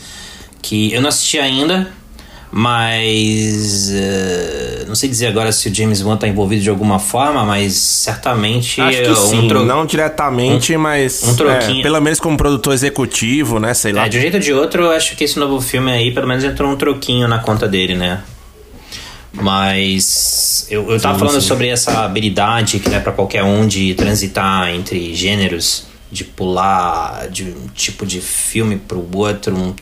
que 0.62 0.94
eu 0.94 1.02
não 1.02 1.10
assisti 1.10 1.40
ainda, 1.40 1.92
mas 2.52 3.92
eh, 3.94 4.84
não 4.88 4.94
sei 4.96 5.08
dizer 5.10 5.28
agora 5.28 5.52
se 5.52 5.70
o 5.70 5.74
James 5.76 6.02
Wan 6.02 6.18
tá 6.18 6.28
envolvido 6.28 6.62
de 6.62 6.70
alguma 6.70 7.00
forma, 7.00 7.44
mas 7.46 7.74
certamente 7.76 8.80
Acho 8.82 8.98
é 8.98 9.04
que 9.04 9.10
um 9.12 9.16
sim, 9.16 9.48
tro- 9.48 9.66
não 9.66 9.86
diretamente, 9.86 10.76
mas 10.78 11.24
um 11.24 11.36
troquinho. 11.36 11.80
é, 11.80 11.84
pelo 11.84 12.00
menos 12.02 12.20
como 12.20 12.36
produtor 12.38 12.74
executivo, 12.74 13.60
né, 13.60 13.74
sei 13.74 13.94
lá. 13.94 14.06
É, 14.06 14.10
de 14.10 14.18
um 14.18 14.22
jeito 14.22 14.34
ou 14.36 14.40
de 14.40 14.54
outro, 14.54 14.84
eu 14.84 14.92
acho 14.92 15.16
que 15.16 15.24
esse 15.24 15.40
novo 15.40 15.62
filme 15.62 15.92
aí, 15.92 16.12
pelo 16.14 16.28
menos 16.28 16.44
entrou 16.44 16.70
um 16.72 16.76
troquinho 16.76 17.28
na 17.28 17.40
conta 17.40 17.68
dele, 17.68 17.96
né? 17.96 18.22
Mas 19.34 20.68
eu, 20.70 20.92
eu 20.92 21.00
tava 21.00 21.16
Sim, 21.16 21.20
falando 21.26 21.42
sim. 21.42 21.48
sobre 21.48 21.68
essa 21.70 22.04
habilidade 22.04 22.80
que 22.80 22.94
é 22.94 23.00
pra 23.00 23.14
qualquer 23.14 23.44
um 23.44 23.66
de 23.66 23.94
transitar 23.94 24.70
entre 24.70 25.14
gêneros, 25.16 25.86
de 26.12 26.26
pular 26.26 27.28
de 27.30 27.44
um 27.46 27.68
tipo 27.74 28.06
de 28.06 28.20
filme 28.20 28.76
pro 28.76 29.08
outro, 29.18 29.56
um 29.56 29.74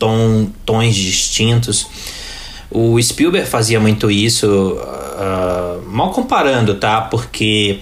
tom, 0.00 0.48
tons 0.64 0.96
distintos. 0.96 1.86
O 2.70 3.00
Spielberg 3.00 3.48
fazia 3.48 3.78
muito 3.78 4.10
isso, 4.10 4.76
ah, 4.82 5.78
mal 5.86 6.10
comparando, 6.10 6.74
tá? 6.74 7.02
Porque 7.02 7.80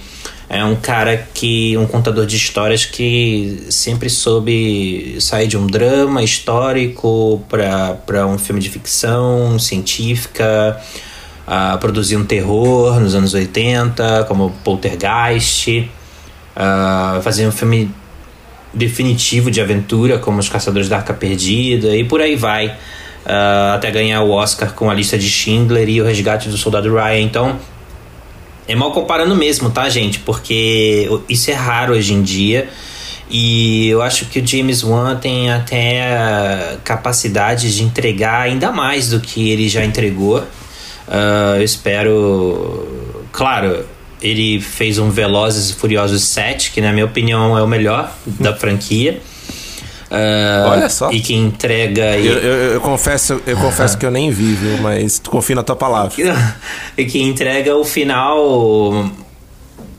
é 0.48 0.64
um 0.64 0.74
cara 0.74 1.28
que. 1.32 1.76
um 1.76 1.86
contador 1.86 2.26
de 2.26 2.36
histórias 2.36 2.84
que 2.84 3.66
sempre 3.70 4.10
soube 4.10 5.16
sair 5.20 5.46
de 5.46 5.56
um 5.56 5.66
drama 5.66 6.22
histórico 6.22 7.42
para 7.48 8.26
um 8.26 8.38
filme 8.38 8.60
de 8.60 8.70
ficção 8.70 9.58
científica, 9.58 10.80
ah, 11.46 11.76
produzir 11.78 12.16
um 12.16 12.24
terror 12.24 12.98
nos 12.98 13.14
anos 13.14 13.34
80, 13.34 14.24
como 14.24 14.50
Poltergeist, 14.64 15.88
ah, 16.56 17.20
fazer 17.22 17.46
um 17.46 17.52
filme 17.52 17.90
definitivo 18.72 19.50
de 19.50 19.60
aventura, 19.60 20.18
como 20.18 20.38
Os 20.38 20.48
Caçadores 20.48 20.88
da 20.88 20.96
Arca 20.96 21.14
Perdida, 21.14 21.96
e 21.96 22.04
por 22.04 22.20
aí 22.20 22.36
vai. 22.36 22.76
ah, 23.26 23.74
até 23.74 23.90
ganhar 23.90 24.22
o 24.22 24.30
Oscar 24.30 24.72
com 24.72 24.90
a 24.90 24.94
lista 24.94 25.18
de 25.18 25.28
Schindler 25.28 25.88
e 25.88 26.00
o 26.00 26.04
Resgate 26.04 26.48
do 26.48 26.56
Soldado 26.56 26.92
Ryan. 26.92 27.20
Então, 27.20 27.58
é 28.66 28.74
mal 28.74 28.92
comparando 28.92 29.34
mesmo, 29.36 29.70
tá, 29.70 29.88
gente? 29.88 30.18
Porque 30.20 31.08
isso 31.28 31.50
é 31.50 31.54
raro 31.54 31.92
hoje 31.94 32.12
em 32.14 32.22
dia. 32.22 32.68
E 33.30 33.88
eu 33.88 34.00
acho 34.00 34.24
que 34.26 34.40
o 34.40 34.46
James 34.46 34.82
Wan 34.82 35.16
tem 35.16 35.50
até 35.50 36.78
capacidade 36.82 37.74
de 37.74 37.82
entregar 37.82 38.40
ainda 38.40 38.72
mais 38.72 39.10
do 39.10 39.20
que 39.20 39.50
ele 39.50 39.68
já 39.68 39.84
entregou. 39.84 40.42
Ah, 41.06 41.54
eu 41.56 41.62
espero. 41.62 42.86
Claro, 43.30 43.84
ele 44.22 44.60
fez 44.60 44.98
um 44.98 45.10
Velozes 45.10 45.70
e 45.70 45.74
Furiosos 45.74 46.24
7, 46.24 46.70
que 46.72 46.80
na 46.80 46.92
minha 46.92 47.04
opinião 47.06 47.56
é 47.56 47.62
o 47.62 47.66
melhor 47.66 48.12
da 48.26 48.54
franquia. 48.56 49.20
Ah, 50.10 50.66
Olha 50.70 50.88
só. 50.88 51.10
E 51.12 51.20
que 51.20 51.34
entrega. 51.34 52.16
Eu, 52.16 52.38
eu- 52.38 52.72
eu 52.74 52.80
confesso, 52.80 53.40
eu 53.46 53.56
confesso 53.58 53.98
que 53.98 54.06
eu 54.06 54.10
nem 54.10 54.30
vi, 54.30 54.54
viu? 54.54 54.78
Mas 54.78 55.18
tu 55.18 55.30
confia 55.30 55.54
na 55.56 55.62
tua 55.62 55.76
palavra. 55.76 56.14
e 56.96 57.04
que 57.04 57.20
entrega 57.22 57.76
o 57.76 57.84
final 57.84 59.10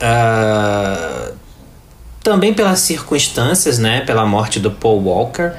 ah, 0.00 1.30
também 2.22 2.52
pelas 2.52 2.80
circunstâncias, 2.80 3.78
né? 3.78 4.00
Pela 4.02 4.26
morte 4.26 4.58
do 4.58 4.70
Paul 4.70 5.02
Walker. 5.04 5.52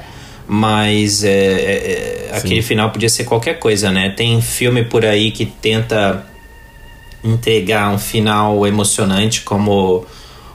Mas 0.46 1.24
é, 1.24 1.30
é, 1.30 2.28
é, 2.32 2.36
aquele 2.36 2.60
final 2.62 2.90
podia 2.90 3.08
ser 3.08 3.24
qualquer 3.24 3.58
coisa, 3.58 3.90
né? 3.90 4.10
Tem 4.10 4.40
filme 4.42 4.84
por 4.84 5.04
aí 5.04 5.30
que 5.30 5.46
tenta 5.46 6.26
entregar 7.24 7.90
um 7.90 7.98
final 7.98 8.66
emocionante, 8.66 9.42
como 9.42 10.04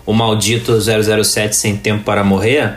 o 0.06 0.14
maldito 0.14 0.74
007 0.82 1.56
Sem 1.56 1.76
Tempo 1.78 2.04
para 2.04 2.24
Morrer, 2.24 2.76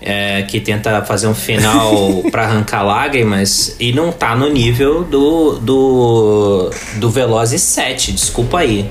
é, 0.00 0.42
que 0.42 0.58
tenta 0.60 1.02
fazer 1.02 1.26
um 1.28 1.34
final 1.34 2.22
para 2.32 2.44
arrancar 2.44 2.82
lágrimas 2.82 3.76
e 3.78 3.92
não 3.92 4.10
tá 4.10 4.34
no 4.34 4.48
nível 4.50 5.04
do, 5.04 5.58
do, 5.60 6.70
do 6.96 7.10
Velozes 7.10 7.62
7, 7.62 8.12
desculpa 8.12 8.58
aí. 8.58 8.88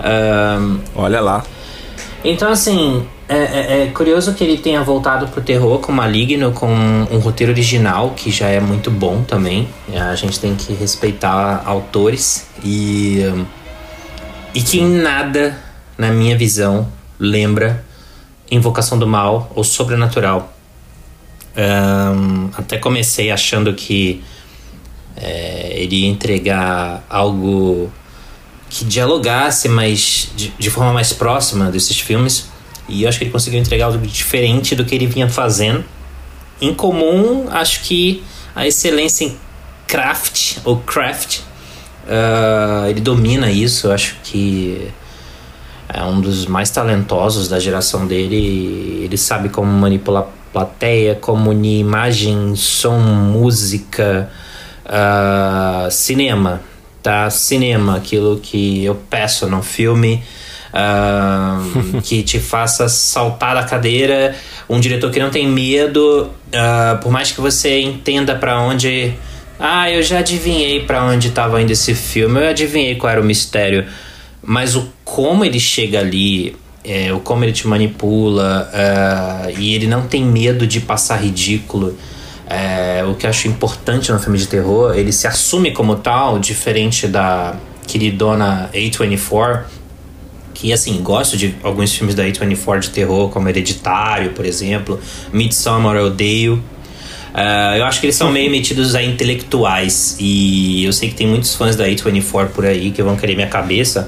Ahn, 0.00 0.78
Olha 0.94 1.20
lá. 1.20 1.44
então, 2.24 2.50
assim, 2.50 3.04
é, 3.28 3.36
é- 3.36 3.82
é 3.82 3.86
curioso 3.92 4.34
que 4.34 4.44
ele 4.44 4.58
tenha 4.58 4.82
voltado 4.82 5.28
pro 5.28 5.40
terror 5.40 5.78
com 5.78 5.90
Maligno, 5.92 6.52
com 6.52 6.68
um 6.68 7.18
roteiro 7.18 7.52
original, 7.52 8.10
que 8.16 8.30
já 8.30 8.48
é 8.48 8.60
muito 8.60 8.90
bom 8.90 9.22
também. 9.22 9.68
A 9.94 10.14
gente 10.14 10.38
tem 10.38 10.54
que 10.54 10.72
respeitar 10.74 11.62
autores. 11.64 12.46
E, 12.62 13.24
hum, 13.34 13.44
e 14.54 14.62
que 14.62 14.78
em 14.78 14.88
nada, 14.88 15.58
na 15.98 16.10
minha 16.10 16.38
visão, 16.38 16.90
lembra 17.18 17.84
Invocação 18.50 18.98
do 18.98 19.06
Mal 19.06 19.50
ou 19.54 19.64
Sobrenatural. 19.64 20.52
Ahn, 21.56 22.50
até 22.56 22.78
comecei 22.78 23.30
achando 23.30 23.74
que 23.74 24.22
é, 25.16 25.72
ele 25.74 26.02
ia 26.02 26.08
entregar 26.08 27.04
algo 27.08 27.90
que 28.68 28.84
dialogasse 28.84 29.68
mais 29.68 30.30
de, 30.34 30.48
de 30.58 30.70
forma 30.70 30.92
mais 30.92 31.12
próxima 31.12 31.70
desses 31.70 31.98
filmes 31.98 32.48
e 32.88 33.04
eu 33.04 33.08
acho 33.08 33.18
que 33.18 33.24
ele 33.24 33.30
conseguiu 33.30 33.60
entregar 33.60 33.86
algo 33.86 34.04
diferente 34.04 34.74
do 34.74 34.84
que 34.84 34.94
ele 34.94 35.06
vinha 35.06 35.28
fazendo 35.28 35.84
em 36.60 36.74
comum 36.74 37.46
acho 37.50 37.82
que 37.82 38.24
a 38.54 38.66
excelência 38.66 39.26
em 39.26 39.36
craft 39.86 40.58
ou 40.64 40.78
craft 40.78 41.40
ah, 42.08 42.86
ele 42.88 43.00
domina 43.00 43.50
isso 43.50 43.88
eu 43.88 43.92
acho 43.92 44.16
que 44.22 44.88
é 45.88 46.02
um 46.02 46.20
dos 46.20 46.46
mais 46.46 46.70
talentosos 46.70 47.48
da 47.48 47.58
geração 47.58 48.06
dele 48.06 49.02
ele 49.04 49.16
sabe 49.16 49.48
como 49.48 49.70
manipular 49.70 50.26
plateia 50.52 51.14
como 51.14 51.50
unir 51.50 51.80
imagem 51.80 52.54
som 52.56 52.98
música 52.98 54.30
ah, 54.86 55.88
cinema 55.90 56.60
tá? 57.04 57.28
Cinema, 57.28 57.96
aquilo 57.96 58.40
que 58.42 58.82
eu 58.82 58.94
peço 59.10 59.46
num 59.46 59.62
filme. 59.62 60.24
ah, 60.72 61.60
que 62.02 62.22
te 62.24 62.40
faça 62.40 62.88
saltar 62.88 63.54
da 63.54 63.62
cadeira, 63.62 64.34
um 64.68 64.80
diretor 64.80 65.10
que 65.10 65.20
não 65.20 65.30
tem 65.30 65.46
medo, 65.46 66.30
por 67.02 67.12
mais 67.12 67.30
que 67.30 67.40
você 67.40 67.80
entenda 67.80 68.34
pra 68.34 68.58
onde, 68.60 69.14
ah, 69.66 69.90
eu 69.90 70.02
já 70.02 70.18
adivinhei 70.18 70.80
pra 70.80 71.02
onde 71.06 71.28
estava 71.28 71.62
indo 71.62 71.70
esse 71.70 71.94
filme, 71.94 72.38
eu 72.38 72.48
adivinhei 72.50 72.96
qual 72.96 73.10
era 73.10 73.20
o 73.20 73.24
mistério, 73.24 73.86
mas 74.42 74.76
o 74.76 74.92
como 75.02 75.42
ele 75.42 75.58
chega 75.58 76.00
ali, 76.00 76.54
é, 76.84 77.10
o 77.14 77.20
como 77.20 77.46
ele 77.46 77.52
te 77.52 77.66
manipula, 77.66 78.68
ah, 78.74 79.48
e 79.56 79.74
ele 79.74 79.86
não 79.86 80.06
tem 80.06 80.22
medo 80.22 80.66
de 80.66 80.80
passar 80.80 81.16
ridículo. 81.16 81.96
É, 82.46 83.02
o 83.08 83.14
que 83.14 83.24
eu 83.24 83.30
acho 83.30 83.48
importante 83.48 84.12
no 84.12 84.18
filme 84.18 84.36
de 84.36 84.46
terror, 84.46 84.94
ele 84.94 85.10
se 85.10 85.26
assume 85.26 85.70
como 85.70 85.96
tal, 85.96 86.38
diferente 86.38 87.08
da 87.08 87.54
queridona 87.86 88.68
A24, 88.74 89.62
que 90.52 90.74
assim, 90.74 91.00
gosto 91.02 91.38
de 91.38 91.54
alguns 91.62 91.90
filmes 91.94 92.14
da 92.14 92.22
A24 92.22 92.80
de 92.80 92.90
terror, 92.90 93.30
como 93.30 93.48
Hereditário, 93.48 94.32
por 94.32 94.44
exemplo, 94.44 95.00
Midsommar 95.32 95.96
eu 95.96 96.08
odeio. 96.08 96.62
Ah, 97.34 97.76
eu 97.76 97.84
acho 97.84 97.98
que 97.98 98.06
eles 98.06 98.14
são 98.14 98.30
meio 98.30 98.48
metidos 98.48 98.94
a 98.94 99.02
intelectuais 99.02 100.16
e 100.20 100.84
eu 100.84 100.92
sei 100.92 101.08
que 101.08 101.16
tem 101.16 101.26
muitos 101.26 101.56
fãs 101.56 101.74
da 101.74 101.84
A24 101.84 102.50
por 102.50 102.64
aí 102.64 102.92
que 102.92 103.02
vão 103.02 103.16
querer 103.16 103.34
minha 103.34 103.48
cabeça, 103.48 104.06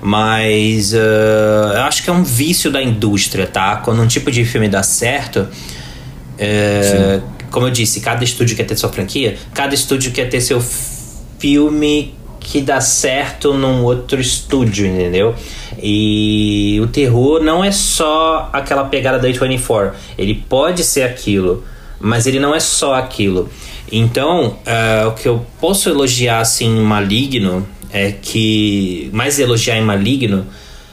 mas 0.00 0.94
ah, 0.94 1.72
eu 1.74 1.82
acho 1.82 2.02
que 2.02 2.08
é 2.08 2.12
um 2.12 2.24
vício 2.24 2.70
da 2.70 2.82
indústria, 2.82 3.46
tá? 3.46 3.76
Quando 3.76 4.00
um 4.00 4.06
tipo 4.06 4.30
de 4.30 4.46
filme 4.46 4.66
dá 4.66 4.82
certo, 4.82 5.46
é, 6.38 7.20
como 7.50 7.66
eu 7.66 7.70
disse, 7.70 8.00
cada 8.00 8.24
estúdio 8.24 8.56
quer 8.56 8.64
ter 8.64 8.76
sua 8.76 8.88
franquia, 8.88 9.36
cada 9.52 9.74
estúdio 9.74 10.10
quer 10.10 10.30
ter 10.30 10.40
seu 10.40 10.60
filme 11.38 12.14
que 12.40 12.60
dá 12.60 12.80
certo 12.80 13.52
num 13.52 13.82
outro 13.82 14.20
estúdio, 14.20 14.86
entendeu? 14.86 15.34
E 15.82 16.78
o 16.82 16.86
terror 16.86 17.42
não 17.42 17.62
é 17.62 17.70
só 17.70 18.48
aquela 18.52 18.84
pegada 18.84 19.18
da 19.18 19.28
A24. 19.28 19.92
Ele 20.16 20.34
pode 20.34 20.84
ser 20.84 21.02
aquilo, 21.02 21.64
mas 22.00 22.26
ele 22.26 22.38
não 22.38 22.54
é 22.54 22.60
só 22.60 22.94
aquilo. 22.94 23.48
Então, 23.90 24.56
uh, 24.66 25.08
o 25.08 25.12
que 25.12 25.28
eu 25.28 25.44
posso 25.60 25.88
elogiar 25.88 26.40
assim 26.40 26.80
Maligno 26.80 27.66
é 27.92 28.12
que. 28.12 29.08
Mais 29.12 29.38
elogiar 29.38 29.76
em 29.76 29.82
Maligno 29.82 30.46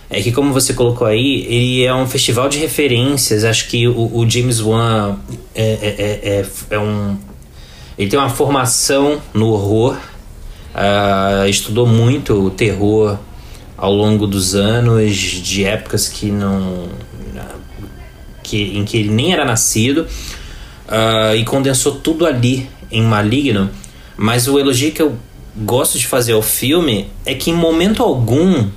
é 0.09 0.21
que, 0.21 0.31
como 0.31 0.53
você 0.53 0.73
colocou 0.73 1.07
aí, 1.07 1.45
ele 1.47 1.83
é 1.83 1.93
um 1.95 2.05
festival 2.05 2.49
de 2.49 2.59
referências. 2.59 3.43
Acho 3.43 3.67
que 3.69 3.87
o, 3.87 4.17
o 4.17 4.29
James 4.29 4.59
Wan 4.59 5.15
é, 5.55 5.63
é, 5.63 6.39
é, 6.39 6.45
é, 6.69 6.79
um. 6.79 7.17
Ele 7.97 8.09
tem 8.09 8.19
uma 8.19 8.29
formação 8.29 9.21
no 9.33 9.47
horror, 9.47 9.97
uh, 10.75 11.47
estudou 11.47 11.87
muito 11.87 12.33
o 12.33 12.49
terror 12.49 13.17
ao 13.77 13.93
longo 13.93 14.27
dos 14.27 14.53
anos, 14.53 15.11
de 15.11 15.63
épocas 15.63 16.07
que 16.07 16.29
não. 16.29 16.89
Que, 18.43 18.77
em 18.77 18.83
que 18.83 18.97
ele 18.97 19.09
nem 19.09 19.31
era 19.31 19.45
nascido, 19.45 20.05
uh, 20.91 21.35
e 21.35 21.43
condensou 21.45 21.93
tudo 21.93 22.25
ali 22.25 22.69
em 22.91 23.01
Maligno. 23.01 23.69
Mas 24.17 24.47
o 24.47 24.59
elogio 24.59 24.91
que 24.91 25.01
eu 25.01 25.15
gosto 25.55 25.97
de 25.97 26.05
fazer 26.05 26.33
ao 26.33 26.41
filme 26.41 27.07
é 27.25 27.33
que 27.33 27.49
em 27.49 27.53
momento 27.53 28.03
algum 28.03 28.67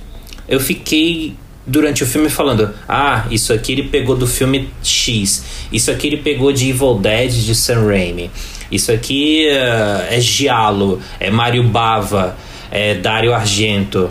eu 0.47 0.59
fiquei 0.59 1.35
durante 1.65 2.03
o 2.03 2.07
filme 2.07 2.29
falando: 2.29 2.73
ah, 2.87 3.25
isso 3.29 3.53
aqui 3.53 3.73
ele 3.73 3.83
pegou 3.83 4.15
do 4.15 4.27
filme 4.27 4.69
X, 4.83 5.67
isso 5.71 5.91
aqui 5.91 6.07
ele 6.07 6.17
pegou 6.17 6.51
de 6.51 6.69
Evil 6.69 6.95
Dead 6.95 7.31
de 7.31 7.55
Sam 7.55 7.85
Raimi, 7.85 8.31
isso 8.71 8.91
aqui 8.91 9.47
uh, 9.49 10.13
é 10.13 10.19
Giallo, 10.19 11.01
é 11.19 11.29
Mario 11.29 11.63
Bava, 11.63 12.35
é 12.71 12.95
Dario 12.95 13.33
Argento, 13.33 14.09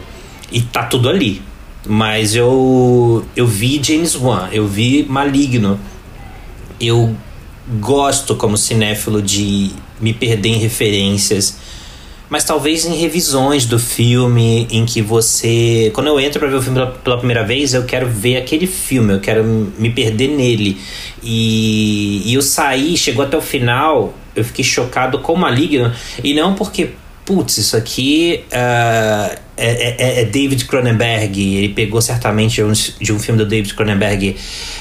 e 0.52 0.60
tá 0.60 0.84
tudo 0.84 1.08
ali. 1.08 1.42
Mas 1.86 2.34
eu, 2.34 3.26
eu 3.36 3.46
vi 3.46 3.78
James 3.82 4.16
Wan, 4.16 4.48
eu 4.50 4.66
vi 4.66 5.04
Maligno, 5.06 5.78
eu 6.80 7.14
gosto 7.80 8.36
como 8.36 8.56
cinéfilo 8.56 9.22
de 9.22 9.70
me 10.00 10.12
perder 10.12 10.50
em 10.50 10.58
referências 10.58 11.56
mas 12.34 12.42
talvez 12.42 12.84
em 12.84 12.94
revisões 12.96 13.66
do 13.66 13.78
filme 13.78 14.66
em 14.70 14.84
que 14.84 15.00
você. 15.02 15.90
Quando 15.94 16.08
eu 16.08 16.18
entro 16.18 16.40
para 16.40 16.48
ver 16.48 16.56
o 16.56 16.62
filme 16.62 16.80
pela, 17.04 17.16
primeira 17.16 17.44
vez, 17.44 17.74
eu 17.74 17.84
quero 17.84 18.08
ver 18.08 18.38
aquele 18.38 18.66
filme, 18.66 19.12
eu 19.12 19.20
quero 19.20 19.44
me 19.78 19.90
perder 19.90 20.28
nele. 20.28 20.76
E, 21.22 22.22
e 22.24 22.34
eu 22.34 22.42
saí, 22.42 22.96
chegou 22.96 23.24
até 23.24 23.36
o 23.36 23.40
final, 23.40 24.14
eu 24.34 24.44
fiquei 24.44 24.64
chocado 24.64 25.20
com 25.20 25.36
Maligno, 25.36 25.92
e 26.24 26.34
não 26.34 26.54
porque, 26.54 26.90
putz, 27.24 27.58
isso 27.58 27.76
aqui 27.76 28.42
uh, 28.46 29.38
é, 29.56 30.18
é, 30.18 30.20
é, 30.22 30.24
David 30.24 30.64
Cronenberg, 30.64 31.56
ele 31.56 31.68
pegou 31.68 32.00
certamente 32.00 32.56
de 32.56 32.64
um, 32.64 32.72
de 32.72 33.12
um 33.12 33.18
filme 33.18 33.38
do 33.38 33.46
David 33.46 33.74
Cronenberg. 33.74 34.36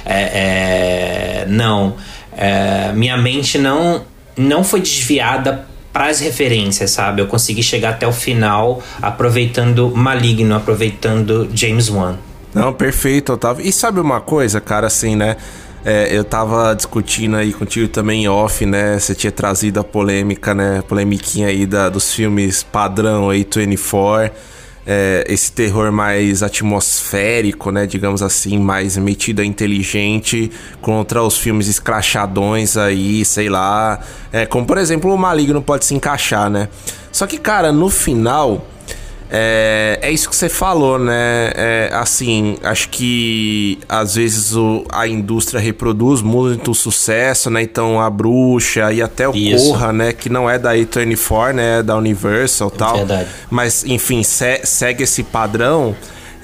É, 0.05 1.43
é 1.43 1.45
não. 1.47 1.95
É, 2.37 2.91
minha 2.93 3.17
mente 3.17 3.57
não, 3.57 4.03
não 4.37 4.63
foi 4.63 4.81
desviada 4.81 5.65
para 5.91 6.07
as 6.07 6.19
referências, 6.19 6.91
sabe? 6.91 7.21
Eu 7.21 7.27
consegui 7.27 7.61
chegar 7.61 7.91
até 7.91 8.07
o 8.07 8.11
final 8.11 8.81
aproveitando 9.01 9.91
Maligno, 9.95 10.55
aproveitando 10.55 11.47
James 11.53 11.89
Wan. 11.89 12.17
Não, 12.53 12.73
perfeito, 12.73 13.33
Otávio. 13.33 13.65
E 13.65 13.71
sabe 13.71 13.99
uma 13.99 14.19
coisa, 14.19 14.59
cara, 14.59 14.87
assim, 14.87 15.15
né? 15.15 15.37
É, 15.85 16.07
eu 16.15 16.23
tava 16.23 16.73
discutindo 16.73 17.35
aí 17.35 17.51
contigo 17.51 17.87
também 17.89 18.27
off, 18.27 18.65
né? 18.65 18.97
Você 18.97 19.13
tinha 19.13 19.31
trazido 19.31 19.79
a 19.79 19.83
polêmica, 19.83 20.53
né? 20.53 20.81
Polemiquinha 20.87 21.47
aí 21.47 21.65
da, 21.65 21.89
dos 21.89 22.13
filmes 22.13 22.63
padrão 22.63 23.29
aí, 23.29 23.45
24 23.45 24.31
é, 24.85 25.23
esse 25.27 25.51
terror 25.51 25.91
mais 25.91 26.43
atmosférico, 26.43 27.71
né, 27.71 27.85
digamos 27.85 28.21
assim, 28.21 28.59
mais 28.59 28.97
metido 28.97 29.43
inteligente 29.43 30.51
contra 30.81 31.23
os 31.23 31.37
filmes 31.37 31.67
escrachadões 31.67 32.77
aí, 32.77 33.23
sei 33.23 33.49
lá, 33.49 33.99
é, 34.31 34.45
como 34.45 34.65
por 34.65 34.77
exemplo 34.77 35.13
o 35.13 35.17
Maligno 35.17 35.61
pode 35.61 35.85
se 35.85 35.95
encaixar, 35.95 36.49
né? 36.49 36.67
Só 37.11 37.27
que, 37.27 37.37
cara, 37.37 37.71
no 37.71 37.89
final 37.89 38.65
é, 39.35 39.97
é 39.99 40.11
isso 40.11 40.29
que 40.29 40.35
você 40.35 40.47
falou, 40.47 40.99
né? 40.99 41.51
É, 41.55 41.89
assim, 41.91 42.55
acho 42.61 42.87
que 42.89 43.79
às 43.89 44.13
vezes 44.13 44.55
o, 44.55 44.85
a 44.91 45.07
indústria 45.07 45.59
reproduz 45.59 46.21
muito 46.21 46.71
sucesso, 46.75 47.49
né? 47.49 47.63
Então 47.63 47.99
a 47.99 48.11
bruxa 48.11 48.93
e 48.93 49.01
até 49.01 49.27
o 49.27 49.35
isso. 49.35 49.69
Corra, 49.69 49.91
né? 49.91 50.13
Que 50.13 50.29
não 50.29 50.47
é 50.47 50.59
da 50.59 50.75
A24, 50.75 51.53
né? 51.53 51.79
É 51.79 51.83
da 51.83 51.97
Universal 51.97 52.71
e 52.71 52.77
tal. 52.77 52.97
Verdade. 52.97 53.27
Mas, 53.49 53.83
enfim, 53.85 54.21
se, 54.21 54.61
segue 54.65 55.03
esse 55.03 55.23
padrão. 55.23 55.95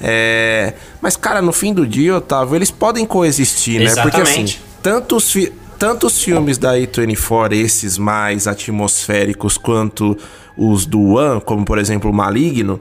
É... 0.02 0.72
Mas, 1.00 1.14
cara, 1.14 1.40
no 1.40 1.52
fim 1.52 1.72
do 1.72 1.86
dia, 1.86 2.16
Otávio, 2.16 2.56
eles 2.56 2.72
podem 2.72 3.06
coexistir, 3.06 3.82
Exatamente. 3.82 4.04
né? 4.04 4.22
Porque 4.24 4.30
assim, 4.30 4.58
tantos, 4.82 5.30
fi 5.30 5.52
tantos 5.80 6.22
filmes 6.22 6.58
da 6.58 6.74
A24, 6.74 7.54
esses 7.54 7.96
mais 7.96 8.46
atmosféricos, 8.46 9.56
quanto 9.56 10.14
os 10.54 10.84
do 10.84 11.14
One, 11.14 11.40
como 11.40 11.64
por 11.64 11.78
exemplo 11.78 12.10
o 12.10 12.12
Maligno, 12.12 12.78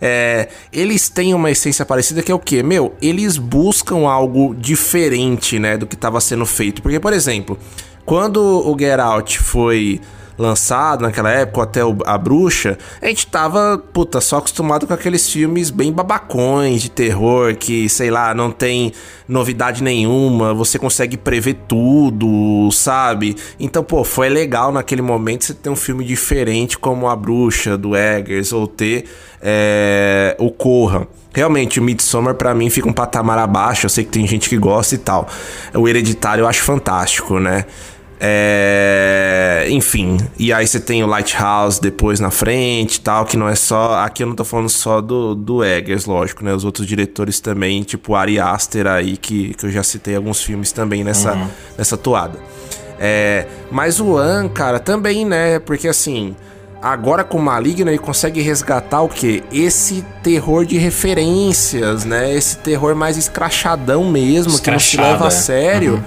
é, 0.00 0.48
eles 0.72 1.08
têm 1.08 1.32
uma 1.32 1.48
essência 1.48 1.86
parecida 1.86 2.22
que 2.22 2.32
é 2.32 2.34
o 2.34 2.40
que? 2.40 2.60
Meu, 2.60 2.92
eles 3.00 3.38
buscam 3.38 4.08
algo 4.08 4.52
diferente, 4.52 5.60
né, 5.60 5.76
do 5.76 5.86
que 5.86 5.94
estava 5.94 6.20
sendo 6.20 6.44
feito. 6.44 6.82
Porque, 6.82 6.98
por 6.98 7.12
exemplo, 7.12 7.56
quando 8.04 8.40
o 8.42 8.76
Get 8.76 8.98
Out 8.98 9.38
foi 9.38 10.00
lançado 10.40 11.02
naquela 11.02 11.30
época, 11.30 11.62
até 11.62 11.84
o, 11.84 11.96
a 12.06 12.16
bruxa, 12.16 12.78
a 13.00 13.06
gente 13.06 13.26
tava, 13.26 13.78
puta, 13.92 14.20
só 14.20 14.38
acostumado 14.38 14.86
com 14.86 14.94
aqueles 14.94 15.28
filmes 15.28 15.70
bem 15.70 15.92
babacões 15.92 16.80
de 16.80 16.90
terror, 16.90 17.54
que, 17.54 17.88
sei 17.88 18.10
lá, 18.10 18.34
não 18.34 18.50
tem 18.50 18.92
novidade 19.28 19.82
nenhuma, 19.82 20.54
você 20.54 20.78
consegue 20.78 21.16
prever 21.16 21.54
tudo, 21.68 22.70
sabe? 22.72 23.36
Então, 23.58 23.84
pô, 23.84 24.02
foi 24.02 24.28
legal 24.28 24.72
naquele 24.72 25.02
momento 25.02 25.44
você 25.44 25.54
ter 25.54 25.68
um 25.68 25.76
filme 25.76 26.04
diferente 26.04 26.78
como 26.78 27.06
A 27.06 27.14
Bruxa, 27.14 27.76
do 27.76 27.94
Eggers, 27.94 28.52
ou 28.52 28.66
ter 28.66 29.04
é, 29.42 30.34
O 30.38 30.50
Corra. 30.50 31.06
Realmente, 31.32 31.78
o 31.78 31.82
Midsommar 31.82 32.34
para 32.34 32.52
mim 32.54 32.68
fica 32.70 32.88
um 32.88 32.92
patamar 32.92 33.38
abaixo. 33.38 33.86
Eu 33.86 33.90
sei 33.90 34.02
que 34.02 34.10
tem 34.10 34.26
gente 34.26 34.48
que 34.48 34.56
gosta 34.56 34.96
e 34.96 34.98
tal. 34.98 35.28
O 35.74 35.86
Hereditário 35.86 36.42
eu 36.42 36.48
acho 36.48 36.62
fantástico, 36.62 37.38
né? 37.38 37.66
É, 38.22 39.66
enfim, 39.70 40.18
e 40.38 40.52
aí 40.52 40.66
você 40.66 40.78
tem 40.78 41.02
o 41.02 41.06
Lighthouse 41.06 41.80
depois 41.80 42.20
na 42.20 42.30
frente 42.30 42.96
e 42.96 43.00
tal, 43.00 43.24
que 43.24 43.34
não 43.34 43.48
é 43.48 43.54
só. 43.54 43.94
Aqui 44.04 44.22
eu 44.22 44.26
não 44.26 44.34
tô 44.34 44.44
falando 44.44 44.68
só 44.68 45.00
do, 45.00 45.34
do 45.34 45.64
Eggers, 45.64 46.04
lógico, 46.04 46.44
né? 46.44 46.52
Os 46.52 46.62
outros 46.62 46.86
diretores 46.86 47.40
também, 47.40 47.82
tipo 47.82 48.14
Ari 48.14 48.38
Aster 48.38 48.86
aí, 48.86 49.16
que, 49.16 49.54
que 49.54 49.64
eu 49.64 49.70
já 49.70 49.82
citei 49.82 50.14
alguns 50.16 50.42
filmes 50.42 50.70
também 50.70 51.02
nessa, 51.02 51.32
uhum. 51.32 51.48
nessa 51.78 51.96
toada. 51.96 52.38
É, 52.98 53.46
mas 53.70 53.98
o 53.98 54.18
An, 54.18 54.50
cara, 54.50 54.78
também, 54.78 55.24
né? 55.24 55.58
Porque 55.58 55.88
assim. 55.88 56.36
Agora 56.82 57.22
com 57.22 57.36
o 57.36 57.42
Maligno 57.42 57.90
ele 57.90 57.98
consegue 57.98 58.40
resgatar 58.40 59.02
o 59.02 59.08
que? 59.08 59.44
Esse 59.52 60.02
terror 60.22 60.64
de 60.64 60.78
referências, 60.78 62.06
né? 62.06 62.34
Esse 62.34 62.56
terror 62.56 62.94
mais 62.94 63.18
escrachadão 63.18 64.10
mesmo, 64.10 64.54
Escrachada. 64.54 64.62
que 64.62 64.70
não 64.70 64.80
se 64.80 64.96
leva 64.96 65.26
a 65.26 65.30
sério. 65.30 65.94
Uhum. 65.94 66.02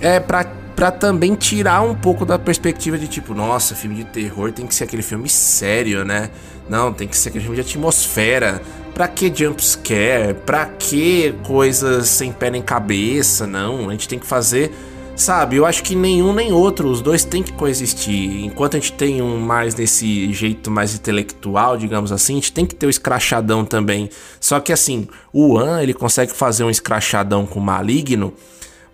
É 0.00 0.20
pra 0.20 0.44
para 0.76 0.90
também 0.90 1.34
tirar 1.34 1.80
um 1.80 1.94
pouco 1.94 2.26
da 2.26 2.38
perspectiva 2.38 2.98
de 2.98 3.08
tipo, 3.08 3.32
nossa, 3.32 3.74
filme 3.74 3.96
de 3.96 4.04
terror 4.04 4.52
tem 4.52 4.66
que 4.66 4.74
ser 4.74 4.84
aquele 4.84 5.02
filme 5.02 5.26
sério, 5.26 6.04
né? 6.04 6.30
Não, 6.68 6.92
tem 6.92 7.08
que 7.08 7.16
ser 7.16 7.30
aquele 7.30 7.44
filme 7.44 7.56
de 7.56 7.62
atmosfera. 7.62 8.60
Pra 8.92 9.08
que 9.08 9.32
jumpscare? 9.34 10.34
Pra 10.44 10.66
que 10.66 11.34
coisas 11.44 12.08
sem 12.08 12.30
pé 12.30 12.50
nem 12.50 12.60
cabeça? 12.60 13.46
Não, 13.46 13.88
a 13.88 13.92
gente 13.92 14.06
tem 14.06 14.18
que 14.18 14.26
fazer. 14.26 14.70
Sabe, 15.16 15.56
eu 15.56 15.64
acho 15.64 15.82
que 15.82 15.94
nenhum 15.94 16.34
nem 16.34 16.52
outro, 16.52 16.90
os 16.90 17.00
dois 17.00 17.24
têm 17.24 17.42
que 17.42 17.54
coexistir. 17.54 18.44
Enquanto 18.44 18.76
a 18.76 18.78
gente 18.78 18.92
tem 18.92 19.22
um 19.22 19.38
mais 19.40 19.72
desse 19.72 20.30
jeito 20.34 20.70
mais 20.70 20.94
intelectual, 20.94 21.78
digamos 21.78 22.12
assim, 22.12 22.34
a 22.34 22.36
gente 22.36 22.52
tem 22.52 22.66
que 22.66 22.74
ter 22.74 22.86
o 22.86 22.90
escrachadão 22.90 23.64
também. 23.64 24.10
Só 24.38 24.60
que 24.60 24.74
assim, 24.74 25.08
o 25.32 25.56
An, 25.56 25.82
ele 25.82 25.94
consegue 25.94 26.32
fazer 26.32 26.64
um 26.64 26.70
escrachadão 26.70 27.46
com 27.46 27.60
maligno 27.60 28.34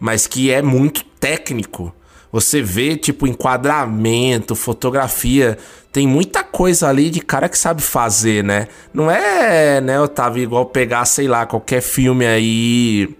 mas 0.02 0.26
que 0.26 0.50
é 0.50 0.60
muito 0.60 1.04
técnico. 1.22 1.94
Você 2.32 2.60
vê, 2.60 2.96
tipo, 2.96 3.28
enquadramento, 3.28 4.56
fotografia. 4.56 5.56
Tem 5.92 6.06
muita 6.06 6.42
coisa 6.42 6.88
ali 6.88 7.10
de 7.10 7.20
cara 7.20 7.48
que 7.48 7.56
sabe 7.56 7.80
fazer, 7.80 8.42
né? 8.42 8.66
Não 8.92 9.08
é, 9.08 9.80
né, 9.80 10.00
Otávio, 10.00 10.42
igual 10.42 10.66
pegar, 10.66 11.04
sei 11.04 11.28
lá, 11.28 11.46
qualquer 11.46 11.80
filme 11.80 12.26
aí 12.26 13.16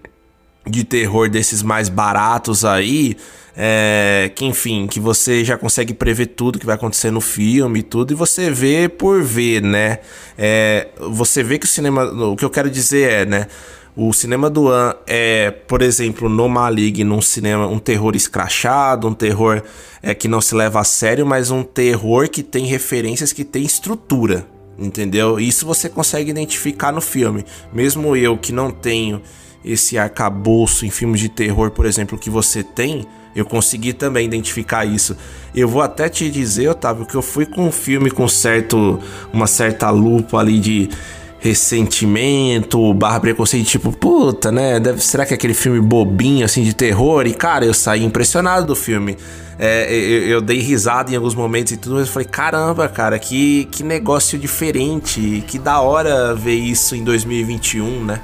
de 0.67 0.83
terror 0.83 1.29
desses 1.29 1.63
mais 1.63 1.87
baratos 1.87 2.65
aí. 2.65 3.15
É, 3.55 4.31
que 4.35 4.45
enfim, 4.45 4.87
que 4.87 4.99
você 4.99 5.45
já 5.45 5.55
consegue 5.55 5.93
prever 5.93 6.25
tudo 6.25 6.57
que 6.57 6.65
vai 6.65 6.73
acontecer 6.73 7.11
no 7.11 7.21
filme 7.21 7.79
e 7.79 7.83
tudo, 7.83 8.11
e 8.11 8.15
você 8.15 8.49
vê 8.49 8.89
por 8.89 9.21
ver, 9.21 9.61
né? 9.61 9.99
É, 10.35 10.87
você 10.97 11.43
vê 11.43 11.59
que 11.59 11.65
o 11.67 11.69
cinema. 11.69 12.03
O 12.03 12.35
que 12.35 12.43
eu 12.43 12.49
quero 12.49 12.67
dizer 12.67 13.11
é, 13.11 13.25
né? 13.25 13.47
O 13.95 14.11
cinema 14.11 14.49
do 14.49 14.69
An 14.69 14.95
é, 15.05 15.51
por 15.51 15.83
exemplo, 15.83 16.27
no 16.27 16.49
Maligno, 16.49 17.15
um 17.15 17.21
cinema, 17.21 17.67
um 17.67 17.77
terror 17.77 18.15
escrachado, 18.15 19.07
um 19.07 19.13
terror 19.13 19.61
é, 20.01 20.15
que 20.15 20.27
não 20.27 20.41
se 20.41 20.55
leva 20.55 20.79
a 20.79 20.83
sério, 20.83 21.27
mas 21.27 21.51
um 21.51 21.63
terror 21.63 22.27
que 22.27 22.41
tem 22.41 22.65
referências, 22.65 23.31
que 23.31 23.43
tem 23.43 23.63
estrutura, 23.63 24.47
entendeu? 24.79 25.39
Isso 25.39 25.63
você 25.65 25.87
consegue 25.89 26.31
identificar 26.31 26.91
no 26.91 27.01
filme. 27.01 27.45
Mesmo 27.71 28.15
eu 28.15 28.35
que 28.35 28.51
não 28.51 28.71
tenho 28.71 29.21
esse 29.63 29.95
arcabouço 29.95 30.87
em 30.87 30.89
filmes 30.89 31.19
de 31.19 31.29
terror, 31.29 31.69
por 31.69 31.85
exemplo, 31.85 32.17
que 32.17 32.31
você 32.31 32.63
tem, 32.63 33.05
eu 33.35 33.45
consegui 33.45 33.93
também 33.93 34.25
identificar 34.25 34.85
isso. 34.85 35.15
Eu 35.53 35.67
vou 35.67 35.83
até 35.83 36.09
te 36.09 36.31
dizer, 36.31 36.67
Otávio, 36.67 37.05
que 37.05 37.15
eu 37.15 37.21
fui 37.21 37.45
com 37.45 37.67
um 37.67 37.71
filme 37.71 38.09
com 38.09 38.27
certo 38.27 38.99
uma 39.31 39.45
certa 39.45 39.91
lupa 39.91 40.39
ali 40.39 40.59
de 40.59 40.89
ressentimento, 41.43 42.93
barra 42.93 43.19
preconceito, 43.19 43.67
tipo, 43.67 43.91
puta, 43.91 44.49
né? 44.49 44.79
Deve, 44.79 45.01
será 45.01 45.25
que 45.25 45.33
é 45.33 45.35
aquele 45.35 45.53
filme 45.53 45.81
bobinho, 45.81 46.45
assim, 46.45 46.63
de 46.63 46.73
terror? 46.73 47.27
E, 47.27 47.33
cara, 47.33 47.65
eu 47.65 47.73
saí 47.73 48.05
impressionado 48.05 48.65
do 48.65 48.77
filme. 48.77 49.17
É, 49.59 49.93
eu, 49.93 50.27
eu, 50.27 50.41
dei 50.41 50.59
risada 50.59 51.11
em 51.11 51.17
alguns 51.17 51.35
momentos 51.35 51.73
e 51.73 51.77
tudo, 51.77 51.95
mas 51.95 52.07
eu 52.07 52.13
falei, 52.13 52.29
caramba, 52.29 52.87
cara, 52.87 53.19
que, 53.19 53.65
que 53.65 53.83
negócio 53.83 54.39
diferente, 54.39 55.43
que 55.45 55.59
da 55.59 55.81
hora 55.81 56.33
ver 56.33 56.55
isso 56.55 56.95
em 56.95 57.03
2021, 57.03 58.05
né? 58.05 58.21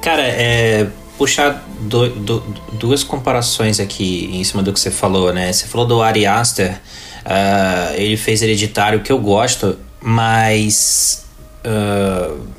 Cara, 0.00 0.22
é, 0.22 0.86
puxar 1.18 1.66
do, 1.80 2.08
do, 2.10 2.40
duas 2.74 3.02
comparações 3.02 3.80
aqui 3.80 4.30
em 4.32 4.44
cima 4.44 4.62
do 4.62 4.72
que 4.72 4.78
você 4.78 4.90
falou, 4.90 5.32
né? 5.32 5.52
Você 5.52 5.66
falou 5.66 5.84
do 5.84 6.00
Ari 6.00 6.26
Aster, 6.26 6.80
uh, 7.26 7.94
ele 7.96 8.16
fez 8.16 8.40
Hereditário, 8.40 9.00
que 9.00 9.10
eu 9.10 9.18
gosto, 9.18 9.76
mas 10.00 11.28
Uh, 11.64 12.50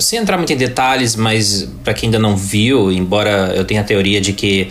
sem 0.00 0.18
entrar 0.18 0.36
muito 0.36 0.52
em 0.52 0.56
detalhes, 0.56 1.16
mas 1.16 1.68
para 1.82 1.92
quem 1.94 2.08
ainda 2.08 2.18
não 2.18 2.36
viu, 2.36 2.90
embora 2.92 3.52
eu 3.54 3.64
tenha 3.64 3.80
a 3.80 3.84
teoria 3.84 4.20
de 4.20 4.32
que 4.32 4.70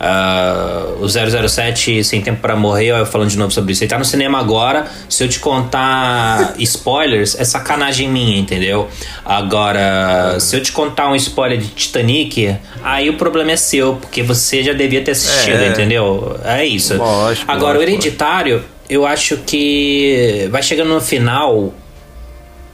uh, 0.00 1.02
o 1.02 1.08
007 1.08 2.02
Sem 2.04 2.20
Tempo 2.22 2.40
para 2.40 2.56
Morrer, 2.56 2.88
eu 2.88 3.06
falando 3.06 3.30
de 3.30 3.38
novo 3.38 3.52
sobre 3.52 3.72
isso, 3.72 3.82
ele 3.82 3.90
tá 3.90 3.98
no 3.98 4.04
cinema 4.04 4.38
agora. 4.38 4.86
Se 5.08 5.24
eu 5.24 5.28
te 5.28 5.38
contar 5.38 6.54
spoilers, 6.58 7.38
é 7.38 7.44
sacanagem 7.44 8.08
minha, 8.08 8.38
entendeu? 8.38 8.88
Agora, 9.24 10.38
se 10.40 10.56
eu 10.56 10.62
te 10.62 10.72
contar 10.72 11.08
um 11.08 11.16
spoiler 11.16 11.58
de 11.58 11.68
Titanic, 11.68 12.56
aí 12.82 13.08
o 13.08 13.16
problema 13.16 13.52
é 13.52 13.56
seu, 13.56 13.94
porque 13.96 14.22
você 14.22 14.62
já 14.62 14.72
devia 14.72 15.02
ter 15.02 15.12
assistido, 15.12 15.58
é. 15.58 15.68
entendeu? 15.68 16.38
É 16.44 16.64
isso. 16.64 16.96
Lógico, 16.96 17.50
agora, 17.50 17.78
lógico. 17.78 17.90
o 17.90 17.94
Hereditário, 17.94 18.64
eu 18.88 19.06
acho 19.06 19.38
que 19.38 20.48
vai 20.50 20.62
chegando 20.62 20.92
no 20.92 21.00
final 21.00 21.72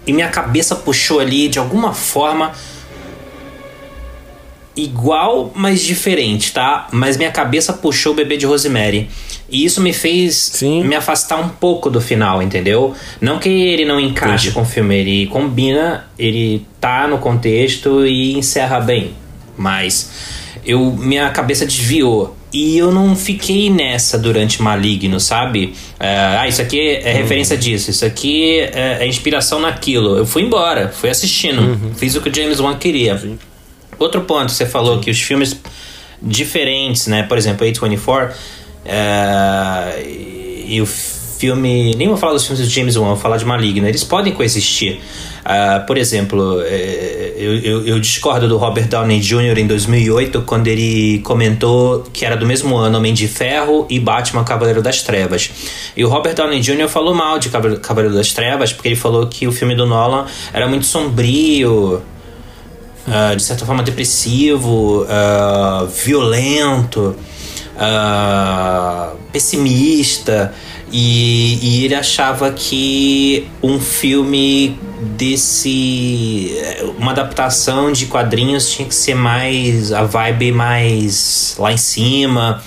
e 0.06 0.12
minha 0.12 0.28
cabeça 0.28 0.74
puxou 0.76 1.20
ali 1.20 1.48
de 1.48 1.58
alguma 1.58 1.92
forma 1.92 2.52
igual, 4.76 5.52
mas 5.54 5.80
diferente, 5.80 6.52
tá? 6.52 6.88
Mas 6.92 7.16
minha 7.16 7.30
cabeça 7.30 7.72
puxou 7.72 8.12
o 8.12 8.16
bebê 8.16 8.36
de 8.36 8.46
Rosemary. 8.46 9.10
E 9.48 9.64
isso 9.64 9.80
me 9.80 9.92
fez 9.92 10.36
Sim. 10.36 10.84
me 10.84 10.94
afastar 10.94 11.40
um 11.40 11.48
pouco 11.48 11.90
do 11.90 12.00
final, 12.00 12.40
entendeu? 12.40 12.94
Não 13.20 13.38
que 13.38 13.48
ele 13.48 13.84
não 13.84 13.98
encaixe 13.98 14.48
Entendi. 14.48 14.54
com 14.54 14.62
o 14.62 14.64
filme, 14.64 14.96
ele 14.96 15.26
combina, 15.26 16.06
ele 16.18 16.66
tá 16.80 17.08
no 17.08 17.18
contexto 17.18 18.06
e 18.06 18.34
encerra 18.34 18.80
bem. 18.80 19.12
Mas 19.56 20.10
eu 20.64 20.92
minha 20.92 21.28
cabeça 21.30 21.66
desviou. 21.66 22.36
E 22.52 22.76
eu 22.76 22.90
não 22.90 23.14
fiquei 23.14 23.70
nessa 23.70 24.18
durante 24.18 24.60
Maligno, 24.60 25.20
sabe? 25.20 25.72
É, 26.00 26.36
ah, 26.38 26.48
isso 26.48 26.60
aqui 26.60 26.80
é 26.80 27.12
referência 27.12 27.54
uhum. 27.54 27.60
disso, 27.60 27.90
isso 27.90 28.04
aqui 28.04 28.58
é, 28.58 28.98
é, 29.00 29.06
inspiração 29.06 29.60
naquilo. 29.60 30.16
Eu 30.16 30.26
fui 30.26 30.42
embora, 30.42 30.88
fui 30.88 31.08
assistindo, 31.08 31.60
uhum. 31.60 31.94
fiz 31.94 32.16
o 32.16 32.20
que 32.20 32.28
o 32.28 32.34
James 32.34 32.58
Wan 32.58 32.76
queria. 32.76 33.16
Sim. 33.18 33.38
Outro 33.98 34.22
ponto, 34.22 34.50
você 34.50 34.66
falou 34.66 34.96
Sim. 34.96 35.00
que 35.02 35.10
os 35.10 35.20
filmes 35.20 35.60
diferentes, 36.20 37.06
né? 37.06 37.22
Por 37.22 37.38
exemplo, 37.38 37.66
A24 37.66 38.32
é, 38.84 40.02
e 40.66 40.80
o 40.80 40.86
filme. 41.40 41.94
Nem 41.96 42.06
vou 42.06 42.18
falar 42.18 42.34
dos 42.34 42.46
filmes 42.46 42.66
do 42.66 42.70
James 42.70 42.96
Wan, 42.96 43.08
vou 43.08 43.16
falar 43.16 43.38
de 43.38 43.46
Maligno. 43.46 43.88
Eles 43.88 44.04
podem 44.04 44.32
coexistir. 44.32 45.00
Uh, 45.40 45.86
por 45.86 45.96
exemplo, 45.96 46.60
é, 46.62 47.32
eu, 47.34 47.56
eu, 47.60 47.86
eu, 47.86 47.98
discordo 47.98 48.46
do 48.46 48.58
Robert 48.58 48.86
Downey 48.88 49.20
Jr. 49.20 49.58
em 49.58 49.66
2008, 49.66 50.42
quando 50.42 50.66
ele 50.66 51.20
comentou 51.20 52.04
que 52.12 52.26
era 52.26 52.36
do 52.36 52.44
mesmo 52.44 52.76
ano 52.76 52.98
Homem 52.98 53.14
de 53.14 53.26
Ferro 53.26 53.86
e 53.88 53.98
Batman 53.98 54.44
Cavaleiro 54.44 54.82
das 54.82 55.02
Trevas. 55.02 55.50
E 55.96 56.04
o 56.04 56.08
Robert 56.10 56.34
Downey 56.34 56.60
Jr. 56.60 56.88
falou 56.88 57.14
mal 57.14 57.38
de 57.38 57.48
Cavaleiro 57.48 58.14
das 58.14 58.34
Trevas, 58.34 58.74
porque 58.74 58.88
ele 58.88 58.96
falou 58.96 59.26
que 59.26 59.48
o 59.48 59.52
filme 59.52 59.74
do 59.74 59.86
Nolan 59.86 60.26
era 60.52 60.68
muito 60.68 60.84
sombrio. 60.84 62.02
Uh, 63.08 63.34
de 63.34 63.42
certa 63.42 63.64
forma 63.64 63.82
depressivo, 63.82 65.04
uh, 65.04 65.86
violento, 65.86 67.16
pessimista. 69.32 70.52
E, 70.92 71.58
e 71.62 71.84
ele 71.84 71.94
achava 71.94 72.50
que 72.50 73.48
um 73.62 73.78
filme 73.78 74.76
desse. 75.16 76.52
Uma 76.98 77.12
adaptação 77.12 77.92
de 77.92 78.06
quadrinhos 78.06 78.72
tinha 78.72 78.88
que 78.88 78.94
ser 78.94 79.14
mais. 79.14 79.92
a 79.92 80.02
vibe 80.02 80.50
mais 80.52 81.54
lá 81.58 81.72
em 81.72 81.76
cima, 81.76 82.62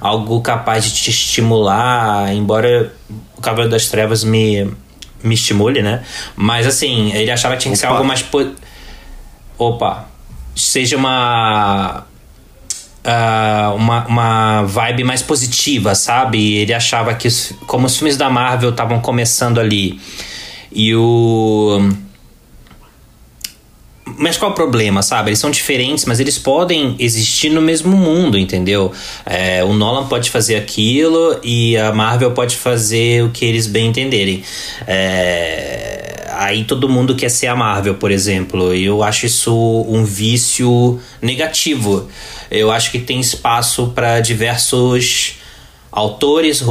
algo 0.00 0.40
capaz 0.40 0.84
de 0.84 0.92
te 0.92 1.10
estimular, 1.10 2.34
embora 2.34 2.92
o 3.36 3.40
Cavaleiro 3.40 3.70
das 3.70 3.86
Trevas 3.88 4.24
me, 4.24 4.68
me 5.22 5.34
estimule, 5.34 5.80
né? 5.80 6.02
Mas 6.34 6.66
assim, 6.66 7.12
ele 7.12 7.30
achava 7.30 7.54
que 7.54 7.62
tinha 7.62 7.72
que 7.72 7.78
Opa. 7.78 7.88
ser 7.88 7.94
algo 7.94 8.04
mais. 8.04 8.22
Po... 8.22 8.44
Opa! 9.56 10.08
Seja 10.56 10.96
uma 10.96 12.07
uh, 13.04 13.74
uma, 13.74 14.06
uma 14.06 14.62
vibe 14.62 15.04
mais 15.04 15.22
positiva, 15.22 15.94
sabe? 15.94 16.54
Ele 16.54 16.74
achava 16.74 17.14
que, 17.14 17.28
como 17.66 17.86
os 17.86 17.96
filmes 17.96 18.16
da 18.16 18.28
Marvel 18.30 18.70
estavam 18.70 19.00
começando 19.00 19.58
ali, 19.58 20.00
e 20.72 20.94
o. 20.94 21.80
Mas 24.16 24.36
qual 24.38 24.52
o 24.52 24.54
problema, 24.54 25.02
sabe? 25.02 25.28
Eles 25.28 25.38
são 25.38 25.50
diferentes, 25.50 26.04
mas 26.06 26.18
eles 26.18 26.38
podem 26.38 26.96
existir 26.98 27.50
no 27.50 27.60
mesmo 27.60 27.96
mundo, 27.96 28.38
entendeu? 28.38 28.90
É, 29.24 29.62
o 29.62 29.74
Nolan 29.74 30.06
pode 30.06 30.30
fazer 30.30 30.56
aquilo 30.56 31.38
e 31.44 31.76
a 31.76 31.92
Marvel 31.92 32.32
pode 32.32 32.56
fazer 32.56 33.22
o 33.22 33.30
que 33.30 33.44
eles 33.44 33.66
bem 33.66 33.88
entenderem. 33.88 34.42
É, 34.86 36.17
aí 36.32 36.64
todo 36.64 36.88
mundo 36.88 37.14
quer 37.14 37.28
ser 37.28 37.46
a 37.46 37.56
Marvel, 37.56 37.94
por 37.94 38.10
exemplo. 38.10 38.74
E 38.74 38.84
eu 38.84 39.02
acho 39.02 39.26
isso 39.26 39.54
um 39.88 40.04
vício 40.04 41.00
negativo 41.22 42.08
eu 42.50 42.70
acho 42.70 42.90
que 42.90 42.98
tem 42.98 43.20
espaço 43.20 43.88
para 43.94 44.20
diversos 44.20 45.34
autores, 45.92 46.62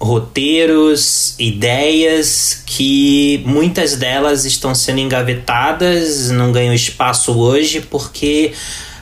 roteiros, 0.00 1.34
ideias 1.38 2.62
que 2.66 3.42
muitas 3.46 3.96
delas 3.96 4.44
estão 4.44 4.74
sendo 4.74 5.00
engavetadas, 5.00 6.30
não 6.30 6.52
ganham 6.52 6.74
espaço 6.74 7.38
hoje 7.38 7.82
porque 7.82 8.52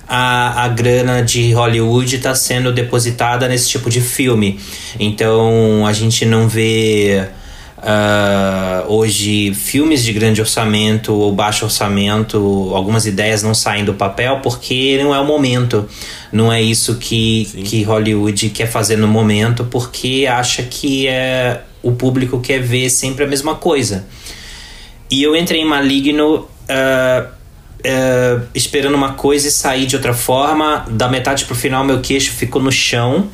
a, 0.08 0.64
a 0.64 0.68
grana 0.68 1.22
de 1.22 1.52
Hollywood 1.52 2.16
está 2.16 2.34
sendo 2.34 2.72
depositada 2.72 3.46
nesse 3.46 3.68
tipo 3.68 3.88
de 3.88 4.00
filme. 4.00 4.58
Então 4.98 5.86
a 5.86 5.92
gente 5.92 6.24
não 6.24 6.48
vê 6.48 7.28
Uh, 7.82 8.92
hoje, 8.92 9.52
filmes 9.54 10.04
de 10.04 10.12
grande 10.12 10.40
orçamento 10.40 11.12
ou 11.12 11.32
baixo 11.32 11.64
orçamento, 11.64 12.70
algumas 12.74 13.06
ideias 13.06 13.42
não 13.42 13.54
saem 13.54 13.84
do 13.84 13.94
papel 13.94 14.38
porque 14.40 15.00
não 15.02 15.12
é 15.12 15.18
o 15.18 15.26
momento. 15.26 15.88
Não 16.30 16.52
é 16.52 16.62
isso 16.62 16.96
que, 16.96 17.44
que 17.64 17.82
Hollywood 17.82 18.50
quer 18.50 18.66
fazer 18.66 18.96
no 18.96 19.08
momento, 19.08 19.64
porque 19.64 20.26
acha 20.30 20.62
que 20.62 21.08
é, 21.08 21.60
o 21.82 21.92
público 21.92 22.40
quer 22.40 22.60
ver 22.60 22.88
sempre 22.88 23.24
a 23.24 23.26
mesma 23.26 23.56
coisa. 23.56 24.06
E 25.10 25.22
eu 25.22 25.34
entrei 25.34 25.60
em 25.60 25.64
Maligno. 25.64 26.48
Uh, 26.62 27.41
Uh, 27.84 28.46
esperando 28.54 28.94
uma 28.94 29.14
coisa 29.14 29.48
e 29.48 29.50
sair 29.50 29.86
de 29.86 29.96
outra 29.96 30.14
forma. 30.14 30.84
Da 30.90 31.08
metade 31.08 31.44
pro 31.44 31.54
final, 31.54 31.84
meu 31.84 32.00
queixo 32.00 32.30
ficou 32.32 32.62
no 32.62 32.70
chão. 32.70 33.28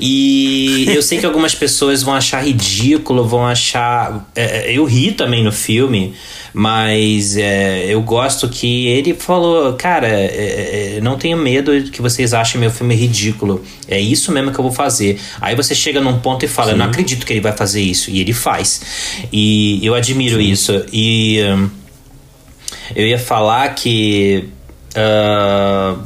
E 0.00 0.86
eu 0.94 1.02
sei 1.02 1.18
que 1.18 1.26
algumas 1.26 1.54
pessoas 1.54 2.02
vão 2.02 2.14
achar 2.14 2.44
ridículo, 2.44 3.26
vão 3.26 3.46
achar. 3.46 4.28
É, 4.34 4.70
é, 4.70 4.72
eu 4.72 4.84
ri 4.84 5.12
também 5.12 5.42
no 5.42 5.52
filme, 5.52 6.14
mas 6.52 7.36
é, 7.36 7.86
eu 7.86 8.02
gosto 8.02 8.48
que 8.48 8.86
ele 8.88 9.14
falou: 9.14 9.74
Cara, 9.74 10.08
é, 10.08 10.96
é, 10.96 11.00
não 11.02 11.16
tenho 11.16 11.36
medo 11.36 11.72
que 11.90 12.00
vocês 12.00 12.32
achem 12.32 12.60
meu 12.60 12.70
filme 12.70 12.94
ridículo. 12.94 13.64
É 13.88 13.98
isso 13.98 14.30
mesmo 14.32 14.52
que 14.52 14.58
eu 14.58 14.62
vou 14.62 14.72
fazer. 14.72 15.18
Aí 15.40 15.54
você 15.54 15.74
chega 15.74 16.00
num 16.00 16.18
ponto 16.18 16.44
e 16.44 16.48
fala: 16.48 16.68
Sim. 16.68 16.74
Eu 16.74 16.78
não 16.78 16.86
acredito 16.86 17.26
que 17.26 17.32
ele 17.32 17.40
vai 17.40 17.52
fazer 17.52 17.80
isso. 17.80 18.10
E 18.10 18.20
ele 18.20 18.32
faz. 18.32 18.80
E 19.32 19.84
eu 19.84 19.94
admiro 19.94 20.36
Sim. 20.36 20.50
isso. 20.50 20.84
E 20.92 21.42
um, 21.42 21.70
eu 22.94 23.06
ia 23.06 23.18
falar 23.18 23.74
que. 23.74 24.48
Uh, 24.90 26.02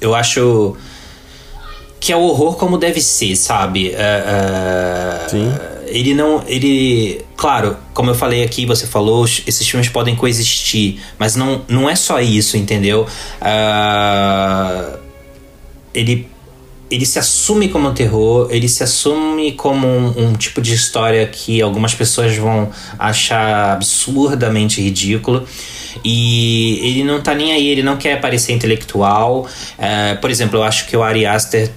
eu 0.00 0.14
acho 0.14 0.76
que 2.00 2.12
é 2.12 2.16
o 2.16 2.20
horror 2.20 2.56
como 2.56 2.78
deve 2.78 3.00
ser, 3.00 3.34
sabe? 3.36 3.88
Uh, 3.90 5.30
Sim. 5.30 5.52
ele 5.86 6.14
não. 6.14 6.42
Ele. 6.46 7.24
Claro, 7.36 7.76
como 7.92 8.10
eu 8.10 8.14
falei 8.14 8.42
aqui, 8.42 8.66
você 8.66 8.86
falou, 8.86 9.24
esses 9.24 9.68
filmes 9.68 9.88
podem 9.88 10.16
coexistir, 10.16 11.00
mas 11.18 11.36
não, 11.36 11.62
não 11.68 11.88
é 11.88 11.94
só 11.94 12.20
isso, 12.20 12.56
entendeu? 12.56 13.06
Uh, 13.40 14.98
ele 15.94 16.28
ele 16.90 17.04
se 17.04 17.18
assume 17.18 17.68
como 17.68 17.88
um 17.88 17.94
terror, 17.94 18.48
ele 18.50 18.68
se 18.68 18.82
assume 18.82 19.52
como 19.52 19.86
um, 19.86 20.28
um, 20.28 20.32
tipo 20.32 20.60
de 20.60 20.74
história 20.74 21.26
que 21.26 21.60
algumas 21.60 21.94
pessoas 21.94 22.36
vão 22.36 22.70
achar 22.98 23.72
absurdamente 23.72 24.80
ridículo. 24.80 25.46
E 26.04 26.78
ele 26.82 27.04
não 27.04 27.20
tá 27.20 27.34
nem 27.34 27.52
aí, 27.52 27.68
ele 27.68 27.82
não 27.82 27.96
quer 27.96 28.20
parecer 28.20 28.52
intelectual. 28.52 29.48
É, 29.76 30.14
por 30.14 30.30
exemplo, 30.30 30.58
eu 30.58 30.62
acho 30.62 30.86
que 30.86 30.96
o 30.96 31.02
Ari 31.02 31.26
Aster 31.26 31.70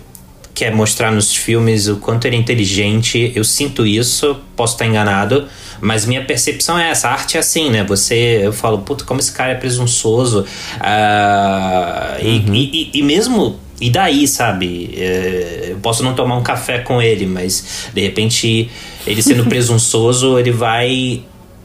quer 0.53 0.73
mostrar 0.73 1.11
nos 1.11 1.35
filmes 1.35 1.87
o 1.87 1.97
quanto 1.97 2.25
ele 2.25 2.35
é 2.35 2.39
inteligente. 2.39 3.31
Eu 3.35 3.43
sinto 3.43 3.85
isso, 3.85 4.37
posso 4.55 4.73
estar 4.73 4.85
enganado. 4.85 5.47
Mas 5.81 6.05
minha 6.05 6.23
percepção 6.23 6.77
é 6.77 6.91
essa, 6.91 7.09
a 7.09 7.13
arte 7.13 7.35
é 7.35 7.39
assim, 7.39 7.71
né? 7.71 7.83
Você, 7.83 8.41
eu 8.43 8.53
falo, 8.53 8.79
puta, 8.79 9.03
como 9.03 9.19
esse 9.19 9.31
cara 9.31 9.53
é 9.53 9.55
presunçoso. 9.55 10.45
Uh, 10.75 12.23
uhum. 12.23 12.53
e, 12.53 12.91
e, 12.93 12.99
e 12.99 13.01
mesmo 13.01 13.59
e 13.81 13.89
daí, 13.89 14.27
sabe? 14.27 14.93
É, 14.95 15.69
eu 15.71 15.77
posso 15.77 16.03
não 16.03 16.13
tomar 16.13 16.37
um 16.37 16.43
café 16.43 16.79
com 16.79 17.01
ele, 17.01 17.25
mas 17.25 17.89
de 17.91 18.01
repente, 18.01 18.69
ele 19.07 19.23
sendo 19.23 19.43
presunçoso, 19.49 20.37
ele 20.37 20.51
vai 20.51 21.23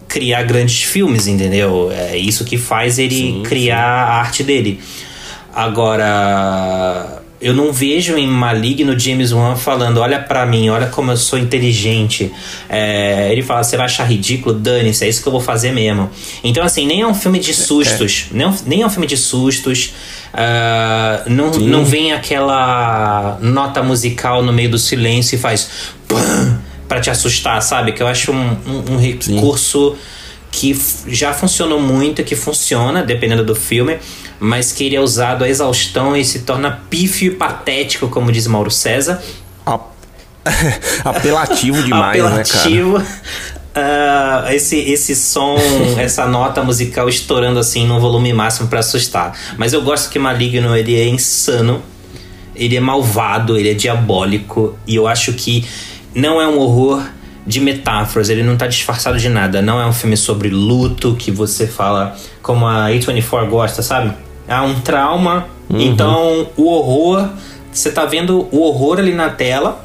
criar 0.09 0.43
grandes 0.45 0.83
filmes, 0.83 1.27
entendeu? 1.27 1.93
É 1.93 2.17
isso 2.17 2.45
que 2.45 2.57
faz 2.57 2.99
ele 2.99 3.15
sim, 3.15 3.43
criar 3.45 3.77
sim. 3.77 4.11
a 4.11 4.15
arte 4.15 4.43
dele. 4.43 4.81
Agora, 5.55 7.23
eu 7.41 7.53
não 7.53 7.73
vejo 7.73 8.17
em 8.17 8.27
Maligno 8.27 8.99
James 8.99 9.33
Wan 9.33 9.57
falando: 9.57 9.99
olha 9.99 10.19
para 10.19 10.47
mim, 10.47 10.69
olha 10.71 10.87
como 10.87 11.11
eu 11.11 11.17
sou 11.17 11.39
inteligente. 11.39 12.33
É, 12.69 13.29
ele 13.31 13.43
fala: 13.43 13.63
você 13.63 13.77
vai 13.77 13.87
achar 13.87 14.05
ridículo? 14.05 14.55
Dane-se, 14.55 15.05
é 15.05 15.09
isso 15.09 15.23
que 15.23 15.29
eu 15.29 15.33
vou 15.33 15.41
fazer 15.41 15.73
mesmo. 15.73 16.11
Então, 16.43 16.65
assim, 16.65 16.87
nem 16.87 17.03
é 17.03 17.07
um 17.07 17.15
filme 17.15 17.39
de 17.39 17.53
sustos, 17.53 18.29
é. 18.31 18.37
nem, 18.37 18.55
nem 18.67 18.83
é 18.83 18.87
um 18.87 18.91
filme 18.91 19.07
de 19.07 19.17
sustos. 19.17 19.93
Uh, 20.33 21.31
não, 21.31 21.51
não 21.53 21.85
vem 21.85 22.13
aquela 22.13 23.39
nota 23.41 23.83
musical 23.83 24.43
no 24.43 24.53
meio 24.53 24.71
do 24.71 24.79
silêncio 24.79 25.37
e 25.37 25.39
faz 25.39 25.71
para 26.89 27.01
te 27.01 27.11
assustar, 27.11 27.61
sabe? 27.63 27.93
Que 27.93 28.03
eu 28.03 28.07
acho 28.07 28.33
um, 28.33 28.57
um, 28.67 28.95
um 28.95 28.99
recurso 28.99 29.93
Sim. 29.93 29.97
que 30.51 30.79
já 31.09 31.33
funcionou 31.33 31.81
muito, 31.81 32.23
que 32.23 32.37
funciona, 32.37 33.03
dependendo 33.03 33.45
do 33.45 33.55
filme, 33.55 33.99
mas 34.39 34.73
que 34.73 34.85
ele 34.85 34.97
é 34.97 35.01
usado 35.01 35.45
a 35.45 35.49
exaustão 35.49 36.17
e 36.17 36.25
se 36.25 36.41
torna 36.41 36.83
pífio 36.91 37.33
e 37.33 37.35
patético, 37.37 38.09
como 38.09 38.31
diz 38.33 38.47
Mauro 38.47 38.71
César. 38.71 39.23
Apelativo 41.05 41.83
demais, 41.83 42.23
Apelativo. 42.23 42.99
né, 42.99 43.05
cara? 43.05 43.57
uh, 43.77 44.53
esse, 44.53 44.79
esse 44.79 45.15
som, 45.15 45.57
essa 45.99 46.27
nota 46.27 46.63
musical 46.63 47.09
estourando 47.09 47.59
assim 47.59 47.87
no 47.87 48.01
volume 48.01 48.33
máximo 48.33 48.69
para 48.69 48.81
assustar. 48.81 49.37
Mas 49.59 49.73
eu 49.73 49.83
gosto 49.83 50.11
que 50.11 50.19
Maligno 50.19 50.75
ele 50.75 50.99
é 50.99 51.07
insano, 51.07 51.83
ele 52.55 52.77
é 52.77 52.81
malvado, 52.81 53.59
ele 53.59 53.71
é 53.71 53.75
diabólico 53.75 54.79
e 54.87 54.95
eu 54.95 55.07
acho 55.07 55.33
que 55.35 55.65
não 56.15 56.41
é 56.41 56.49
um 56.49 56.59
horror 56.59 57.03
de 57.47 57.61
metáforas, 57.61 58.29
ele 58.29 58.43
não 58.43 58.57
tá 58.57 58.67
disfarçado 58.67 59.19
de 59.19 59.29
nada. 59.29 59.63
Não 59.63 59.81
é 59.81 59.87
um 59.87 59.93
filme 59.93 60.17
sobre 60.17 60.49
luto 60.49 61.15
que 61.15 61.31
você 61.31 61.67
fala 61.67 62.17
como 62.43 62.67
a 62.67 62.89
A24 62.89 63.49
gosta, 63.49 63.83
sabe? 63.83 64.13
É 64.49 64.61
um 64.61 64.81
trauma. 64.81 65.47
Uhum. 65.69 65.81
Então, 65.81 66.49
o 66.57 66.67
horror, 66.67 67.29
você 67.73 67.91
tá 67.91 68.05
vendo 68.05 68.49
o 68.51 68.61
horror 68.61 68.99
ali 68.99 69.13
na 69.13 69.31
tela, 69.31 69.85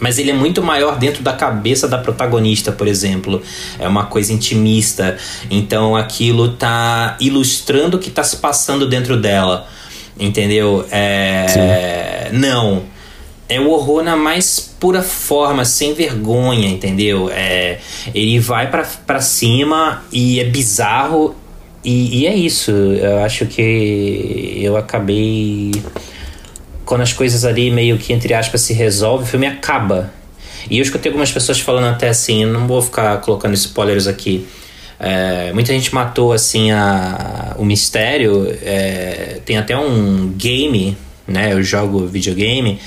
mas 0.00 0.18
ele 0.18 0.30
é 0.30 0.34
muito 0.34 0.62
maior 0.62 0.96
dentro 0.96 1.22
da 1.22 1.32
cabeça 1.32 1.88
da 1.88 1.98
protagonista, 1.98 2.70
por 2.70 2.86
exemplo. 2.86 3.42
É 3.78 3.88
uma 3.88 4.06
coisa 4.06 4.32
intimista. 4.32 5.16
Então 5.50 5.96
aquilo 5.96 6.50
tá 6.52 7.16
ilustrando 7.20 7.96
o 7.96 8.00
que 8.00 8.10
tá 8.10 8.22
se 8.22 8.36
passando 8.36 8.88
dentro 8.88 9.16
dela. 9.16 9.66
Entendeu? 10.18 10.86
É. 10.90 12.30
Não. 12.32 12.82
É 13.48 13.58
o 13.58 13.70
horror 13.70 14.02
na 14.02 14.14
mais 14.14 14.60
pura 14.78 15.02
forma, 15.02 15.64
sem 15.64 15.94
vergonha, 15.94 16.68
entendeu? 16.68 17.30
É, 17.32 17.78
ele 18.14 18.38
vai 18.38 18.70
para 18.70 19.20
cima 19.20 20.04
e 20.12 20.38
é 20.38 20.44
bizarro. 20.44 21.34
E, 21.88 22.20
e 22.20 22.26
é 22.26 22.34
isso. 22.34 22.70
Eu 22.70 23.20
acho 23.20 23.46
que 23.46 24.60
eu 24.60 24.76
acabei 24.76 25.72
quando 26.84 27.00
as 27.00 27.14
coisas 27.14 27.46
ali 27.46 27.70
meio 27.70 27.96
que, 27.96 28.12
entre 28.12 28.34
aspas, 28.34 28.60
se 28.60 28.74
resolvem, 28.74 29.24
o 29.24 29.26
filme 29.26 29.46
acaba. 29.46 30.12
E 30.70 30.76
eu 30.76 30.82
escutei 30.82 31.08
algumas 31.08 31.32
pessoas 31.32 31.58
falando 31.60 31.86
até 31.86 32.10
assim, 32.10 32.44
não 32.44 32.66
vou 32.66 32.82
ficar 32.82 33.16
colocando 33.22 33.54
spoilers 33.54 34.06
aqui. 34.06 34.46
É, 35.00 35.50
muita 35.54 35.72
gente 35.72 35.94
matou 35.94 36.30
assim 36.30 36.70
a, 36.72 37.54
o 37.56 37.64
mistério. 37.64 38.46
É, 38.62 39.40
tem 39.46 39.56
até 39.56 39.74
um 39.74 40.28
game, 40.36 40.94
né? 41.26 41.54
Eu 41.54 41.62
jogo 41.62 42.06
videogame. 42.06 42.78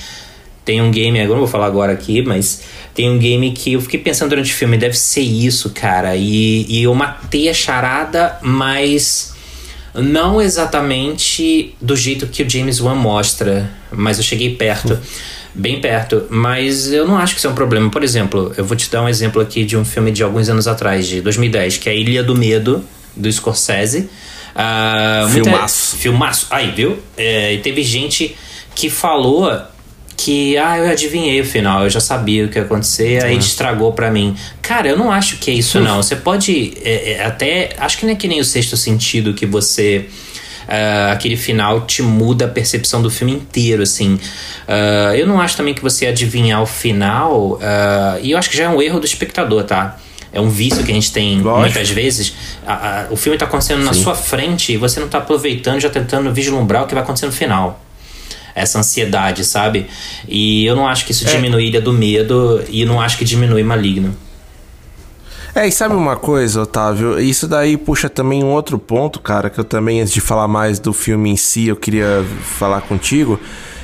Tem 0.71 0.81
um 0.81 0.89
game, 0.89 1.19
agora 1.19 1.33
não 1.33 1.39
vou 1.39 1.51
falar 1.51 1.65
agora 1.65 1.91
aqui, 1.91 2.21
mas 2.21 2.61
tem 2.93 3.09
um 3.09 3.19
game 3.19 3.51
que 3.51 3.73
eu 3.73 3.81
fiquei 3.81 3.99
pensando 3.99 4.29
durante 4.29 4.53
o 4.53 4.55
filme, 4.55 4.77
deve 4.77 4.97
ser 4.97 5.19
isso, 5.19 5.71
cara. 5.71 6.15
E, 6.15 6.65
e 6.69 6.83
eu 6.83 6.95
matei 6.95 7.49
a 7.49 7.53
charada, 7.53 8.39
mas 8.41 9.35
não 9.93 10.41
exatamente 10.41 11.75
do 11.81 11.93
jeito 11.93 12.25
que 12.25 12.41
o 12.41 12.49
James 12.49 12.79
Wan 12.79 12.95
mostra, 12.95 13.69
mas 13.91 14.17
eu 14.17 14.23
cheguei 14.23 14.55
perto. 14.55 14.97
Bem 15.53 15.81
perto, 15.81 16.27
mas 16.29 16.93
eu 16.93 17.05
não 17.05 17.17
acho 17.17 17.33
que 17.33 17.39
isso 17.39 17.47
é 17.47 17.49
um 17.49 17.53
problema. 17.53 17.89
Por 17.89 18.01
exemplo, 18.01 18.53
eu 18.55 18.63
vou 18.63 18.77
te 18.77 18.89
dar 18.89 19.03
um 19.03 19.09
exemplo 19.09 19.41
aqui 19.41 19.65
de 19.65 19.75
um 19.75 19.83
filme 19.83 20.09
de 20.09 20.23
alguns 20.23 20.47
anos 20.47 20.69
atrás, 20.69 21.05
de 21.05 21.19
2010, 21.19 21.79
que 21.79 21.89
é 21.89 21.97
Ilha 21.97 22.23
do 22.23 22.33
Medo, 22.33 22.81
do 23.13 23.29
Scorsese. 23.29 24.09
Uh, 24.55 25.27
filmaço. 25.31 25.89
Muita, 25.91 26.01
filmaço. 26.01 26.47
Aí, 26.49 26.71
viu? 26.71 26.97
É, 27.17 27.55
e 27.55 27.57
teve 27.57 27.83
gente 27.83 28.37
que 28.73 28.89
falou 28.89 29.51
que, 30.23 30.55
ah, 30.55 30.77
eu 30.77 30.91
adivinhei 30.91 31.41
o 31.41 31.45
final, 31.45 31.83
eu 31.83 31.89
já 31.89 31.99
sabia 31.99 32.45
o 32.45 32.47
que 32.47 32.59
ia 32.59 32.63
acontecer, 32.63 33.23
aí 33.23 33.33
uhum. 33.33 33.39
estragou 33.39 33.91
para 33.91 34.11
mim. 34.11 34.35
Cara, 34.61 34.87
eu 34.87 34.95
não 34.95 35.11
acho 35.11 35.37
que 35.37 35.49
é 35.49 35.53
isso, 35.55 35.79
não. 35.79 36.01
Você 36.01 36.15
pode 36.15 36.73
é, 36.83 37.13
é, 37.13 37.25
até. 37.25 37.71
Acho 37.77 37.97
que 37.97 38.05
não 38.05 38.13
é 38.13 38.15
que 38.15 38.27
nem 38.27 38.39
o 38.39 38.45
sexto 38.45 38.77
sentido 38.77 39.33
que 39.33 39.47
você. 39.47 40.05
Uh, 40.63 41.11
aquele 41.11 41.35
final 41.35 41.81
te 41.81 42.01
muda 42.03 42.45
a 42.45 42.47
percepção 42.47 43.01
do 43.01 43.09
filme 43.09 43.33
inteiro, 43.33 43.81
assim. 43.81 44.13
Uh, 44.13 45.15
eu 45.15 45.25
não 45.25 45.41
acho 45.41 45.57
também 45.57 45.73
que 45.73 45.81
você 45.81 46.05
adivinhar 46.05 46.61
o 46.61 46.67
final. 46.67 47.53
Uh, 47.53 47.59
e 48.21 48.31
eu 48.31 48.37
acho 48.37 48.49
que 48.49 48.55
já 48.55 48.65
é 48.65 48.69
um 48.69 48.79
erro 48.79 48.99
do 48.99 49.05
espectador, 49.05 49.63
tá? 49.63 49.97
É 50.31 50.39
um 50.39 50.49
vício 50.49 50.83
que 50.83 50.91
a 50.91 50.93
gente 50.93 51.11
tem 51.11 51.41
Lógico. 51.41 51.61
muitas 51.61 51.89
vezes. 51.89 52.33
A, 52.65 52.73
a, 52.73 53.07
o 53.09 53.17
filme 53.17 53.37
tá 53.37 53.45
acontecendo 53.45 53.79
Sim. 53.79 53.85
na 53.85 53.93
sua 53.93 54.15
frente 54.15 54.71
e 54.71 54.77
você 54.77 54.99
não 54.99 55.09
tá 55.09 55.17
aproveitando, 55.17 55.79
já 55.79 55.89
tentando 55.89 56.31
vislumbrar 56.31 56.83
o 56.83 56.87
que 56.87 56.93
vai 56.93 57.03
acontecer 57.03 57.25
no 57.25 57.33
final 57.33 57.81
essa 58.55 58.79
ansiedade, 58.79 59.43
sabe? 59.45 59.87
E 60.27 60.65
eu 60.65 60.75
não 60.75 60.87
acho 60.87 61.05
que 61.05 61.11
isso 61.11 61.27
é. 61.27 61.31
diminui 61.31 61.67
Ilha 61.67 61.81
do 61.81 61.93
Medo 61.93 62.63
e 62.69 62.85
não 62.85 62.99
acho 62.99 63.17
que 63.17 63.25
diminui 63.25 63.63
Maligno. 63.63 64.15
É, 65.53 65.67
e 65.67 65.71
sabe 65.71 65.95
uma 65.95 66.15
coisa, 66.15 66.61
Otávio? 66.61 67.19
Isso 67.19 67.45
daí 67.45 67.75
puxa 67.75 68.09
também 68.09 68.41
um 68.41 68.51
outro 68.51 68.79
ponto, 68.79 69.19
cara, 69.19 69.49
que 69.49 69.59
eu 69.59 69.65
também, 69.65 69.99
antes 69.99 70.13
de 70.13 70.21
falar 70.21 70.47
mais 70.47 70.79
do 70.79 70.93
filme 70.93 71.29
em 71.29 71.35
si, 71.35 71.67
eu 71.67 71.75
queria 71.75 72.25
falar 72.57 72.81
contigo. 72.81 73.37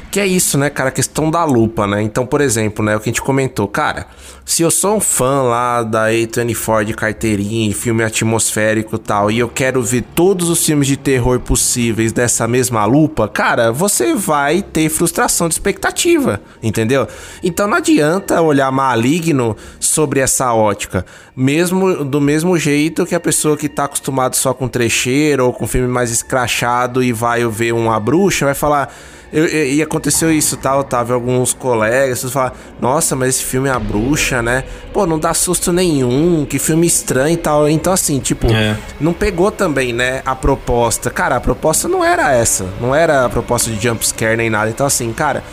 Que 0.10 0.20
é 0.22 0.26
isso, 0.28 0.58
né, 0.58 0.70
cara? 0.70 0.90
A 0.90 0.92
questão 0.92 1.30
da 1.30 1.44
lupa, 1.44 1.86
né? 1.86 2.02
Então, 2.02 2.26
por 2.26 2.40
exemplo, 2.40 2.84
né, 2.84 2.96
o 2.96 3.00
que 3.00 3.10
a 3.10 3.12
gente 3.12 3.22
comentou, 3.22 3.68
cara, 3.68 4.08
se 4.46 4.64
eu 4.64 4.72
sou 4.72 4.96
um 4.96 5.00
fã 5.02 5.42
lá 5.42 5.84
da 5.84 6.08
A24 6.08 6.86
de 6.86 6.94
carteirinha, 6.94 7.76
filme 7.76 8.02
atmosférico 8.02 8.96
e 8.96 9.00
tal, 9.00 9.30
e 9.30 9.40
eu 9.40 9.50
quero 9.50 9.84
ver 9.84 10.04
todos 10.16 10.50
os 10.50 10.66
filmes 10.66 10.88
de 10.88 10.96
terror 10.96 11.42
possíveis 11.42 12.14
dessa 12.14 12.48
mesma 12.48 12.86
lupa, 12.86 13.28
cara, 13.28 13.74
você 13.74 14.16
vai 14.16 14.62
ter 14.62 14.88
frustração 14.88 15.50
de 15.50 15.56
expectativa, 15.56 16.40
entendeu? 16.64 17.06
Então 17.44 17.68
não 17.68 17.76
adianta 17.76 18.42
olhar 18.42 18.72
maligno 18.72 19.58
sobre 19.80 20.22
essa 20.22 20.54
ótica. 20.54 21.06
Mesmo 21.36 22.06
do 22.06 22.22
mesmo 22.22 22.58
jeito 22.58 23.06
que 23.06 23.14
a 23.14 23.20
pessoa 23.20 23.58
que 23.58 23.68
tá 23.68 23.84
acostumado 23.84 24.36
só 24.36 24.54
com 24.54 24.70
trecheiro 24.70 25.46
ou 25.46 25.54
com 25.54 25.68
filme 25.68 25.90
mais 25.90 26.10
escrachado 26.10 27.04
e 27.04 27.12
vai 27.12 27.46
ver 27.48 27.74
uma 27.74 28.00
bruxa, 28.00 28.46
vai 28.46 28.56
falar 28.56 28.94
eu, 29.32 29.46
eu, 29.46 29.68
e 29.74 29.82
aconteceu 29.98 30.32
isso, 30.32 30.56
tá, 30.58 30.78
Otávio? 30.78 31.16
Alguns 31.16 31.54
colegas 31.54 32.24
falam, 32.32 32.54
nossa, 32.80 33.16
mas 33.16 33.30
esse 33.30 33.44
filme 33.44 33.68
é 33.68 33.72
a 33.72 33.80
bruxa, 33.80 34.42
né? 34.42 34.64
Pô, 34.94 35.06
não 35.06 35.20
dá 35.20 35.34
susto 35.34 35.74
nenhum, 35.74 36.46
que 36.46 36.60
filme 36.60 36.86
estranho 36.86 37.34
e 37.34 37.38
tal. 37.38 37.68
Então, 37.68 37.92
assim, 37.92 38.20
tipo, 38.20 38.48
é. 38.48 38.78
não 39.00 39.12
pegou 39.12 39.52
também, 39.52 39.92
né, 39.92 40.22
a 40.26 40.36
proposta. 40.36 41.10
Cara, 41.10 41.36
a 41.36 41.42
proposta 41.42 41.88
não 41.88 42.04
era 42.06 42.32
essa. 42.32 42.66
Não 42.80 42.96
era 42.96 43.26
a 43.26 43.30
proposta 43.30 43.70
de 43.72 43.82
jumpscare 43.82 44.38
nem 44.38 44.50
nada. 44.50 44.70
Então, 44.70 44.86
assim, 44.86 45.12
cara, 45.12 45.44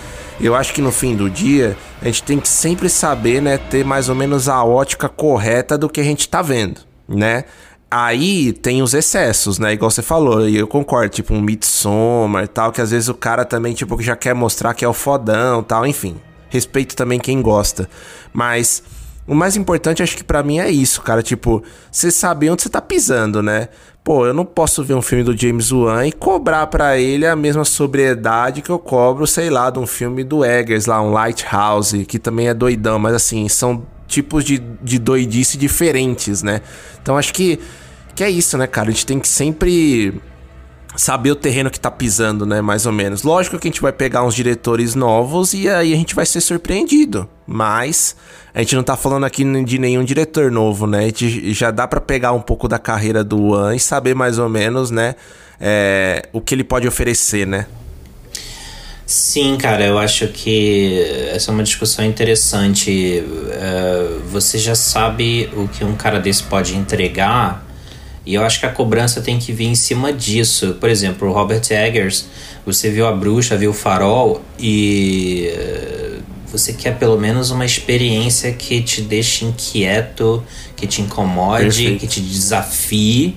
eu 0.41 0.55
acho 0.55 0.73
que 0.73 0.83
no 0.83 0.93
fim 0.93 1.17
do 1.17 1.31
dia, 1.31 1.77
a 2.03 2.05
gente 2.05 2.23
tem 2.23 2.39
que 2.39 2.49
sempre 2.49 2.89
saber, 2.89 3.41
né, 3.41 3.59
ter 3.59 3.85
mais 3.85 4.09
ou 4.09 4.15
menos 4.15 4.49
a 4.49 4.63
ótica 4.63 5.09
correta 5.09 5.79
do 5.79 5.89
que 5.89 6.01
a 6.01 6.05
gente 6.05 6.29
tá 6.29 6.43
vendo, 6.43 6.81
né? 7.09 7.45
Aí 7.91 8.53
tem 8.53 8.83
os 8.83 8.93
excessos, 8.93 9.59
né? 9.59 9.73
Igual 9.73 9.91
você 9.91 10.03
falou, 10.03 10.49
e 10.49 10.57
eu 10.57 10.67
concordo, 10.67 11.11
tipo 11.11 11.33
um 11.33 11.41
Midsommar 11.41 12.45
e 12.45 12.49
tal, 12.49 12.73
que 12.73 12.81
às 12.81 12.91
vezes 12.91 13.09
o 13.09 13.15
cara 13.15 13.45
também, 13.45 13.73
tipo, 13.73 14.01
já 14.03 14.17
quer 14.17 14.35
mostrar 14.35 14.75
que 14.75 14.85
é 14.85 14.89
o 14.89 14.93
fodão 14.93 15.63
tal, 15.63 15.87
enfim. 15.87 16.17
Respeito 16.49 16.97
também 16.97 17.19
quem 17.19 17.41
gosta. 17.41 17.89
Mas 18.33 18.83
o 19.27 19.35
mais 19.35 19.57
importante, 19.57 20.03
acho 20.03 20.17
que 20.17 20.25
para 20.25 20.43
mim 20.43 20.59
é 20.59 20.71
isso, 20.71 21.03
cara. 21.03 21.23
Tipo, 21.23 21.63
você 21.91 22.11
saber 22.11 22.51
onde 22.51 22.63
você 22.63 22.69
tá 22.69 22.81
pisando, 22.81 23.43
né? 23.43 23.69
Pô, 24.03 24.27
eu 24.27 24.35
não 24.35 24.45
posso 24.45 24.85
ver 24.85 24.93
um 24.93 25.01
filme 25.01 25.25
do 25.25 25.35
James 25.35 25.73
Wan 25.73 26.07
e 26.07 26.13
cobrar 26.13 26.67
para 26.67 26.99
ele 26.99 27.27
a 27.27 27.35
mesma 27.35 27.65
sobriedade 27.65 28.61
que 28.61 28.69
eu 28.69 28.79
cobro, 28.79 29.27
sei 29.27 29.49
lá, 29.49 29.71
de 29.71 29.79
um 29.79 29.87
filme 29.87 30.23
do 30.23 30.45
Eggers 30.45 30.85
lá, 30.85 31.01
um 31.01 31.11
Lighthouse, 31.11 32.05
que 32.05 32.19
também 32.19 32.49
é 32.49 32.53
doidão, 32.53 32.99
mas 32.99 33.15
assim, 33.15 33.49
são 33.49 33.83
tipos 34.15 34.45
de, 34.45 34.59
de 34.81 34.99
doidice 34.99 35.59
diferentes, 35.59 36.43
né? 36.43 36.61
Então 37.03 37.17
acho 37.17 37.35
que, 37.35 37.59
que 38.15 38.23
é 38.23 38.31
isso, 38.31 38.57
né, 38.57 38.67
cara? 38.67 38.89
A 38.89 38.91
gente 38.93 39.05
tem 39.05 39.19
que 39.19 39.29
sempre 39.29 40.15
saber 40.97 41.33
o 41.33 41.35
terreno 41.35 41.71
que 41.71 41.81
tá 41.81 41.91
pisando, 41.91 42.47
né? 42.47 42.61
Mais 42.61 42.87
ou 42.87 42.93
menos. 42.93 43.23
Lógico 43.23 43.59
que 43.59 43.69
a 43.69 43.71
gente 43.71 43.83
vai 43.83 43.93
pegar 43.93 44.23
uns 44.23 44.35
diretores 44.35 44.95
novos 44.95 45.53
e 45.53 45.69
aí 45.69 45.93
a 45.93 45.97
gente 45.97 46.15
vai 46.15 46.25
ser 46.25 46.41
surpreendido. 46.41 47.29
Mas 47.47 48.17
a 48.55 48.61
gente 48.61 48.77
não 48.77 48.83
tá 48.83 48.97
falando 48.97 49.25
aqui 49.25 49.45
de 49.65 49.79
nenhum 49.79 50.05
diretor 50.05 50.51
novo, 50.51 50.87
né? 50.87 51.01
A 51.01 51.07
gente 51.07 51.53
já 51.53 51.71
dá 51.71 51.87
para 51.89 52.01
pegar 52.01 52.33
um 52.33 52.41
pouco 52.41 52.69
da 52.69 52.79
carreira 52.79 53.25
do 53.25 53.49
Wan 53.49 53.75
e 53.75 53.81
saber 53.81 54.15
mais 54.15 54.39
ou 54.39 54.49
menos, 54.49 54.91
né? 54.91 55.17
É, 55.61 56.29
o 56.33 56.41
que 56.41 56.55
ele 56.55 56.65
pode 56.65 56.87
oferecer, 56.87 57.47
né? 57.47 57.67
Sim, 59.07 59.57
cara, 59.57 59.85
eu 59.85 59.99
acho 59.99 60.29
que 60.29 61.05
essa 61.31 61.51
é 61.51 61.55
uma 61.55 61.63
discussão 61.63 62.05
interessante. 62.05 63.23
Uh, 63.23 64.21
você 64.31 64.59
já 64.59 64.75
sabe 64.75 65.51
o 65.55 65.69
que 65.69 65.85
um 65.85 65.95
cara 65.95 66.19
desse 66.19 66.43
pode 66.45 66.75
entregar 66.75 67.65
e 68.27 68.35
eu 68.35 68.43
acho 68.43 68.59
que 68.59 68.67
a 68.67 68.71
cobrança 68.71 69.21
tem 69.21 69.39
que 69.39 69.53
vir 69.53 69.67
em 69.67 69.75
cima 69.75 70.13
disso. 70.13 70.77
Por 70.81 70.89
exemplo, 70.89 71.29
o 71.29 71.33
Robert 71.33 71.63
Eggers, 71.71 72.27
você 72.65 72.91
viu 72.91 73.07
a 73.07 73.13
bruxa, 73.13 73.57
viu 73.57 73.71
o 73.71 73.75
farol 73.75 74.43
e 74.59 75.49
eh, 75.53 76.19
você 76.51 76.73
quer 76.73 76.97
pelo 76.99 77.19
menos 77.19 77.51
uma 77.51 77.67
experiência 77.67 78.51
que 78.53 78.81
te 78.81 79.03
deixe 79.03 79.45
inquieto, 79.45 80.43
que 80.75 80.87
te 80.87 81.03
incomode, 81.03 81.65
Perfeito. 81.65 82.01
que 82.01 82.07
te 82.07 82.21
desafie. 82.21 83.37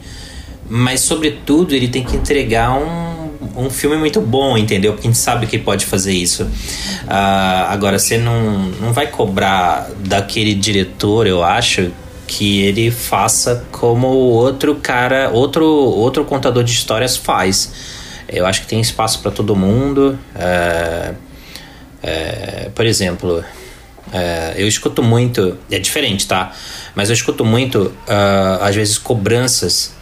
Mas, 0.69 1.01
sobretudo, 1.01 1.75
ele 1.75 1.89
tem 1.89 2.03
que 2.03 2.15
entregar 2.15 2.71
um, 2.73 3.16
um 3.55 3.69
filme 3.69 3.97
muito 3.97 4.19
bom, 4.21 4.57
entendeu? 4.57 4.93
Porque 4.93 5.07
a 5.07 5.11
gente 5.11 5.19
sabe 5.19 5.47
que 5.47 5.57
pode 5.57 5.85
fazer 5.85 6.13
isso. 6.13 6.43
Uh, 6.43 7.67
agora, 7.69 7.99
você 7.99 8.17
não, 8.17 8.69
não 8.81 8.93
vai 8.93 9.07
cobrar 9.07 9.89
daquele 9.99 10.53
diretor, 10.53 11.27
eu 11.27 11.43
acho, 11.43 11.91
que 12.27 12.61
ele 12.61 12.91
faça 12.91 13.65
como 13.71 14.07
outro 14.07 14.75
cara, 14.75 15.29
outro, 15.31 15.65
outro 15.65 16.25
contador 16.25 16.63
de 16.63 16.71
histórias 16.71 17.15
faz. 17.15 17.71
Eu 18.27 18.45
acho 18.45 18.61
que 18.61 18.67
tem 18.67 18.81
espaço 18.81 19.19
para 19.21 19.31
todo 19.31 19.55
mundo. 19.55 20.19
É, 20.35 21.13
é, 22.03 22.69
por 22.75 22.85
exemplo, 22.85 23.43
é, 24.11 24.53
eu 24.57 24.67
escuto 24.67 25.01
muito, 25.01 25.57
é 25.71 25.79
diferente, 25.79 26.27
tá? 26.27 26.51
Mas 26.93 27.09
eu 27.09 27.13
escuto 27.13 27.45
muito, 27.45 27.93
uh, 28.07 28.61
às 28.61 28.75
vezes, 28.75 28.97
cobranças 28.97 29.93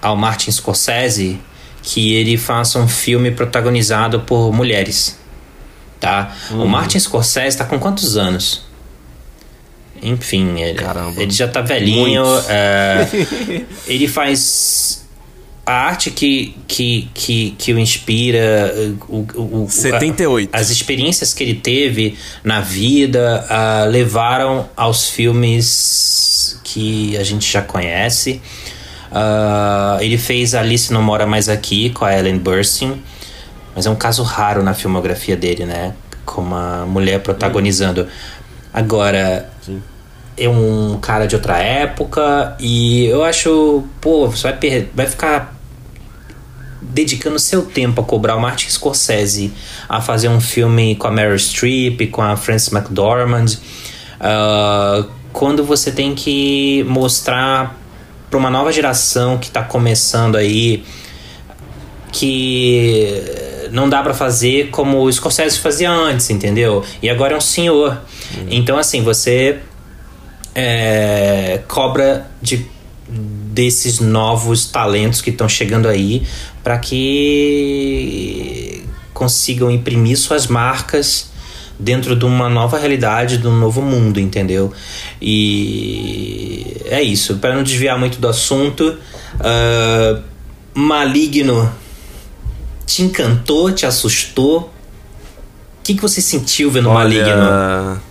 ao 0.00 0.16
Martin 0.16 0.50
Scorsese 0.50 1.40
que 1.82 2.14
ele 2.14 2.36
faça 2.36 2.78
um 2.78 2.88
filme 2.88 3.30
protagonizado 3.30 4.20
por 4.20 4.52
mulheres, 4.52 5.18
tá? 5.98 6.34
O 6.50 6.54
uhum. 6.54 6.66
Martin 6.66 6.98
Scorsese 6.98 7.48
está 7.48 7.64
com 7.64 7.78
quantos 7.78 8.16
anos? 8.16 8.62
Enfim, 10.02 10.60
ele, 10.60 10.80
ele 11.16 11.30
já 11.30 11.46
tá 11.46 11.60
velhinho. 11.60 12.24
É, 12.48 13.06
ele 13.86 14.08
faz 14.08 15.02
a 15.64 15.72
arte 15.72 16.10
que, 16.10 16.56
que, 16.66 17.08
que, 17.14 17.54
que 17.56 17.72
o 17.72 17.78
inspira, 17.78 18.74
o, 19.08 19.62
o, 19.62 19.68
78. 19.70 20.50
A, 20.52 20.58
as 20.58 20.70
experiências 20.70 21.32
que 21.32 21.44
ele 21.44 21.54
teve 21.54 22.18
na 22.42 22.60
vida 22.60 23.46
uh, 23.48 23.88
levaram 23.88 24.68
aos 24.76 25.08
filmes 25.08 26.60
que 26.64 27.16
a 27.16 27.22
gente 27.22 27.50
já 27.50 27.62
conhece. 27.62 28.40
Uh, 29.12 30.00
ele 30.00 30.16
fez 30.16 30.54
Alice 30.54 30.92
Não 30.92 31.02
Mora 31.02 31.26
Mais 31.26 31.48
Aqui 31.48 31.90
com 31.90 32.04
a 32.04 32.18
Ellen 32.18 32.38
Burstyn, 32.38 33.00
mas 33.76 33.86
é 33.86 33.90
um 33.90 33.96
caso 33.96 34.22
raro 34.22 34.62
na 34.62 34.74
filmografia 34.74 35.36
dele, 35.36 35.66
né? 35.66 35.94
Com 36.24 36.40
uma 36.40 36.86
mulher 36.86 37.20
protagonizando. 37.20 38.08
Agora, 38.72 39.50
Sim 39.60 39.82
é 40.36 40.48
um 40.48 40.98
cara 41.00 41.26
de 41.26 41.34
outra 41.34 41.58
época 41.58 42.56
e 42.58 43.06
eu 43.06 43.22
acho, 43.22 43.84
pô, 44.00 44.28
você 44.28 44.44
vai, 44.44 44.56
per 44.56 44.88
vai 44.94 45.06
ficar 45.06 45.54
dedicando 46.80 47.38
seu 47.38 47.62
tempo 47.62 48.00
a 48.00 48.04
cobrar 48.04 48.36
o 48.36 48.40
Martin 48.40 48.68
Scorsese 48.68 49.52
a 49.88 50.00
fazer 50.00 50.28
um 50.28 50.40
filme 50.40 50.96
com 50.96 51.06
a 51.06 51.10
Meryl 51.10 51.38
Streep, 51.38 52.10
com 52.10 52.22
a 52.22 52.36
Frances 52.36 52.72
McDormand, 52.72 53.56
uh, 54.20 55.08
quando 55.32 55.64
você 55.64 55.92
tem 55.92 56.14
que 56.14 56.84
mostrar 56.88 57.78
para 58.32 58.38
uma 58.38 58.50
nova 58.50 58.72
geração 58.72 59.36
que 59.36 59.48
está 59.48 59.62
começando 59.62 60.36
aí 60.36 60.82
que 62.10 63.22
não 63.70 63.90
dá 63.90 64.02
para 64.02 64.14
fazer 64.14 64.70
como 64.70 65.02
o 65.02 65.12
Scorsese 65.12 65.58
fazia 65.58 65.90
antes, 65.90 66.30
entendeu? 66.30 66.82
E 67.02 67.10
agora 67.10 67.34
é 67.34 67.36
um 67.36 67.42
senhor. 67.42 68.00
Uhum. 68.34 68.46
Então, 68.50 68.78
assim, 68.78 69.02
você 69.02 69.58
é, 70.54 71.60
cobra 71.68 72.26
de 72.40 72.66
desses 73.06 74.00
novos 74.00 74.64
talentos 74.64 75.20
que 75.20 75.28
estão 75.28 75.46
chegando 75.46 75.86
aí 75.86 76.26
para 76.64 76.78
que 76.78 78.02
consigam 79.12 79.70
imprimir 79.70 80.16
suas 80.16 80.46
marcas 80.46 81.31
dentro 81.78 82.14
de 82.14 82.24
uma 82.24 82.48
nova 82.48 82.78
realidade, 82.78 83.38
de 83.38 83.46
um 83.46 83.56
novo 83.56 83.82
mundo, 83.82 84.20
entendeu? 84.20 84.72
E 85.20 86.76
é 86.86 87.02
isso. 87.02 87.36
Para 87.36 87.54
não 87.54 87.62
desviar 87.62 87.98
muito 87.98 88.18
do 88.18 88.28
assunto, 88.28 88.98
uh, 89.36 90.22
Maligno 90.74 91.72
te 92.86 93.02
encantou, 93.02 93.72
te 93.72 93.86
assustou? 93.86 94.60
O 94.60 94.70
que, 95.82 95.94
que 95.94 96.02
você 96.02 96.20
sentiu 96.20 96.70
vendo 96.70 96.88
Olha... 96.88 97.24
Maligno? 97.24 98.02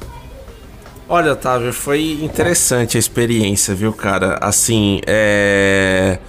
Olha, 1.08 1.34
Otávio, 1.34 1.74
foi 1.74 2.19
interessante 2.21 2.95
a 2.95 3.00
experiência, 3.00 3.76
viu, 3.76 3.91
cara? 3.91 4.38
Assim, 4.41 5.02
é. 5.06 6.19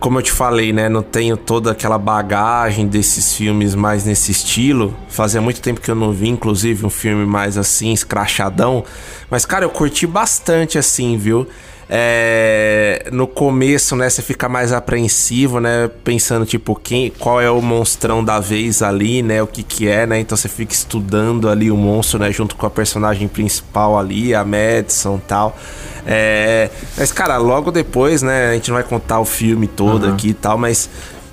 Como 0.00 0.18
eu 0.18 0.22
te 0.22 0.32
falei, 0.32 0.72
né? 0.72 0.88
Não 0.88 1.02
tenho 1.02 1.36
toda 1.36 1.72
aquela 1.72 1.98
bagagem 1.98 2.86
desses 2.86 3.34
filmes 3.34 3.74
mais 3.74 4.06
nesse 4.06 4.32
estilo. 4.32 4.96
Fazia 5.10 5.42
muito 5.42 5.60
tempo 5.60 5.78
que 5.78 5.90
eu 5.90 5.94
não 5.94 6.10
vi, 6.10 6.26
inclusive, 6.30 6.86
um 6.86 6.90
filme 6.90 7.26
mais 7.26 7.58
assim, 7.58 7.92
escrachadão. 7.92 8.82
Mas, 9.28 9.44
cara, 9.44 9.66
eu 9.66 9.68
curti 9.68 10.06
bastante, 10.06 10.78
assim, 10.78 11.18
viu? 11.18 11.46
É, 11.92 13.08
no 13.10 13.26
começo, 13.26 13.96
né, 13.96 14.08
você 14.08 14.22
fica 14.22 14.48
mais 14.48 14.72
apreensivo, 14.72 15.58
né, 15.58 15.90
pensando 16.04 16.46
tipo 16.46 16.76
quem, 16.76 17.10
qual 17.10 17.40
é 17.40 17.50
o 17.50 17.60
monstrão 17.60 18.22
da 18.22 18.38
vez 18.38 18.80
ali, 18.80 19.24
né, 19.24 19.42
o 19.42 19.46
que 19.48 19.64
que 19.64 19.88
é, 19.88 20.06
né? 20.06 20.20
Então 20.20 20.36
você 20.36 20.48
fica 20.48 20.72
estudando 20.72 21.48
ali 21.48 21.68
o 21.68 21.76
monstro, 21.76 22.20
né, 22.20 22.30
junto 22.30 22.54
com 22.54 22.64
a 22.64 22.70
personagem 22.70 23.26
principal 23.26 23.98
ali, 23.98 24.32
a 24.32 24.44
Madison, 24.44 25.20
tal. 25.26 25.58
É, 26.06 26.70
mas 26.96 27.10
cara, 27.10 27.36
logo 27.38 27.72
depois, 27.72 28.22
né, 28.22 28.50
a 28.50 28.54
gente 28.54 28.68
não 28.68 28.76
vai 28.76 28.84
contar 28.84 29.18
o 29.18 29.24
filme 29.24 29.66
todo 29.66 30.06
uhum. 30.06 30.14
aqui 30.14 30.28
e 30.28 30.34
tal, 30.34 30.56
mas 30.56 30.88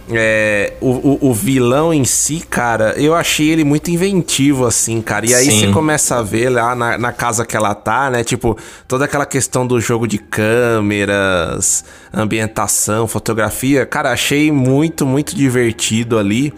é, 0.10 0.74
o, 0.80 0.90
o, 0.90 1.30
o, 1.30 1.34
vilão 1.34 1.94
em 1.94 2.06
si, 2.06 2.40
cara, 2.40 2.94
eu 2.98 3.14
achei 3.14 3.50
ele 3.50 3.64
muito 3.64 3.92
inventivo, 3.92 4.66
assim, 4.66 5.02
cara. 5.02 5.26
E 5.26 5.34
aí 5.34 5.46
Sim. 5.46 5.60
você 5.60 5.68
começa 5.74 6.18
a 6.18 6.22
ver 6.22 6.50
lá 6.50 6.74
na, 6.76 6.98
na, 6.98 7.12
casa 7.12 7.46
que 7.46 7.58
ela 7.58 7.76
tá, 7.76 8.10
né? 8.10 8.24
Tipo, 8.24 8.58
toda 8.88 9.06
aquela 9.06 9.26
questão 9.26 9.68
do 9.68 9.82
jogo 9.82 10.08
de 10.08 10.18
câmeras, 10.18 11.84
ambientação, 12.14 13.08
fotografia. 13.08 13.86
Cara, 13.86 14.12
achei 14.12 14.52
muito, 14.52 15.06
muito 15.06 15.36
divertido 15.36 16.18
ali. 16.18 16.54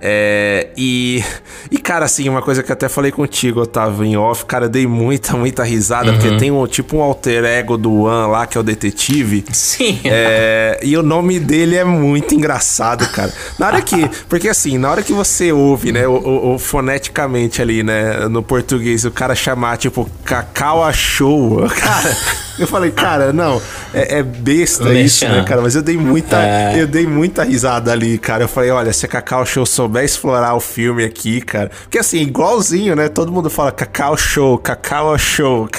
É, 0.00 0.68
e, 0.76 1.22
e, 1.70 1.78
cara, 1.78 2.04
assim, 2.04 2.28
uma 2.28 2.42
coisa 2.42 2.62
que 2.62 2.72
até 2.72 2.88
falei 2.88 3.10
contigo, 3.10 3.60
Otávio, 3.60 4.04
em 4.04 4.16
off, 4.16 4.44
cara, 4.44 4.68
dei 4.68 4.86
muita, 4.86 5.36
muita 5.36 5.64
risada, 5.64 6.10
uhum. 6.10 6.18
porque 6.18 6.36
tem 6.36 6.50
um 6.50 6.66
tipo 6.66 6.96
um 6.96 7.02
alter 7.02 7.44
ego 7.44 7.76
do 7.76 8.02
One 8.02 8.30
lá, 8.30 8.46
que 8.46 8.56
é 8.56 8.60
o 8.60 8.64
detetive. 8.64 9.44
Sim. 9.52 10.00
É, 10.04 10.80
e 10.82 10.96
o 10.96 11.02
nome 11.02 11.38
dele 11.38 11.76
é 11.76 11.84
muito 11.84 12.34
engraçado, 12.34 13.06
cara. 13.12 13.32
Na 13.58 13.66
hora 13.66 13.82
que. 13.82 13.96
Porque 14.28 14.48
assim, 14.48 14.78
na 14.78 14.90
hora 14.90 15.02
que 15.02 15.12
você 15.12 15.52
ouve, 15.52 15.92
né, 15.92 16.06
o, 16.06 16.12
o, 16.12 16.54
o 16.54 16.58
foneticamente 16.58 17.62
ali, 17.62 17.82
né, 17.82 18.28
no 18.28 18.42
português, 18.42 19.04
o 19.04 19.10
cara 19.10 19.34
chamar, 19.34 19.76
tipo, 19.76 20.08
Cacau 20.24 20.82
achou, 20.84 21.68
cara. 21.68 22.16
Eu 22.58 22.66
falei, 22.66 22.90
cara, 22.90 23.32
não, 23.34 23.60
é, 23.92 24.18
é 24.18 24.22
besta 24.22 24.92
isso, 24.94 25.26
né, 25.28 25.44
cara? 25.44 25.60
Mas 25.60 25.74
eu 25.74 25.82
dei 25.82 25.96
muita, 25.96 26.42
é... 26.42 26.80
eu 26.80 26.86
dei 26.86 27.06
muita 27.06 27.44
risada 27.44 27.92
ali, 27.92 28.16
cara. 28.16 28.44
Eu 28.44 28.48
falei, 28.48 28.70
olha, 28.70 28.92
se 28.94 29.04
a 29.04 29.08
Cacau 29.08 29.44
Show 29.44 29.66
souber 29.86 30.04
explorar 30.04 30.54
o 30.54 30.60
filme 30.60 31.04
aqui, 31.04 31.40
cara. 31.40 31.70
Porque 31.82 31.98
assim, 31.98 32.18
igualzinho, 32.18 32.96
né? 32.96 33.08
Todo 33.08 33.30
mundo 33.30 33.48
fala 33.48 33.70
Cacau 33.70 34.16
Show, 34.16 34.58
Cacau 34.58 35.16
Show. 35.16 35.68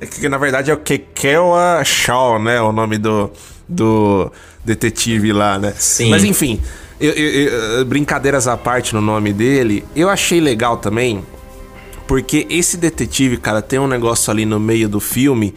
É 0.00 0.06
que 0.06 0.28
na 0.28 0.36
verdade 0.36 0.70
é 0.70 0.74
o 0.74 0.76
Kekewa 0.76 1.82
Shaw, 1.84 2.38
né? 2.38 2.60
O 2.60 2.72
nome 2.72 2.98
do, 2.98 3.30
do 3.68 4.30
detetive 4.64 5.32
lá, 5.32 5.58
né? 5.58 5.72
Sim. 5.76 6.10
Mas 6.10 6.24
enfim, 6.24 6.60
eu, 7.00 7.12
eu, 7.12 7.48
eu, 7.78 7.84
brincadeiras 7.84 8.48
à 8.48 8.56
parte 8.56 8.94
no 8.94 9.00
nome 9.00 9.32
dele, 9.32 9.84
eu 9.94 10.08
achei 10.08 10.40
legal 10.40 10.78
também 10.78 11.24
Porque 12.06 12.46
esse 12.50 12.76
detetive, 12.76 13.36
cara, 13.36 13.62
tem 13.62 13.78
um 13.78 13.86
negócio 13.86 14.30
ali 14.30 14.44
no 14.44 14.58
meio 14.58 14.88
do 14.88 15.00
filme 15.00 15.54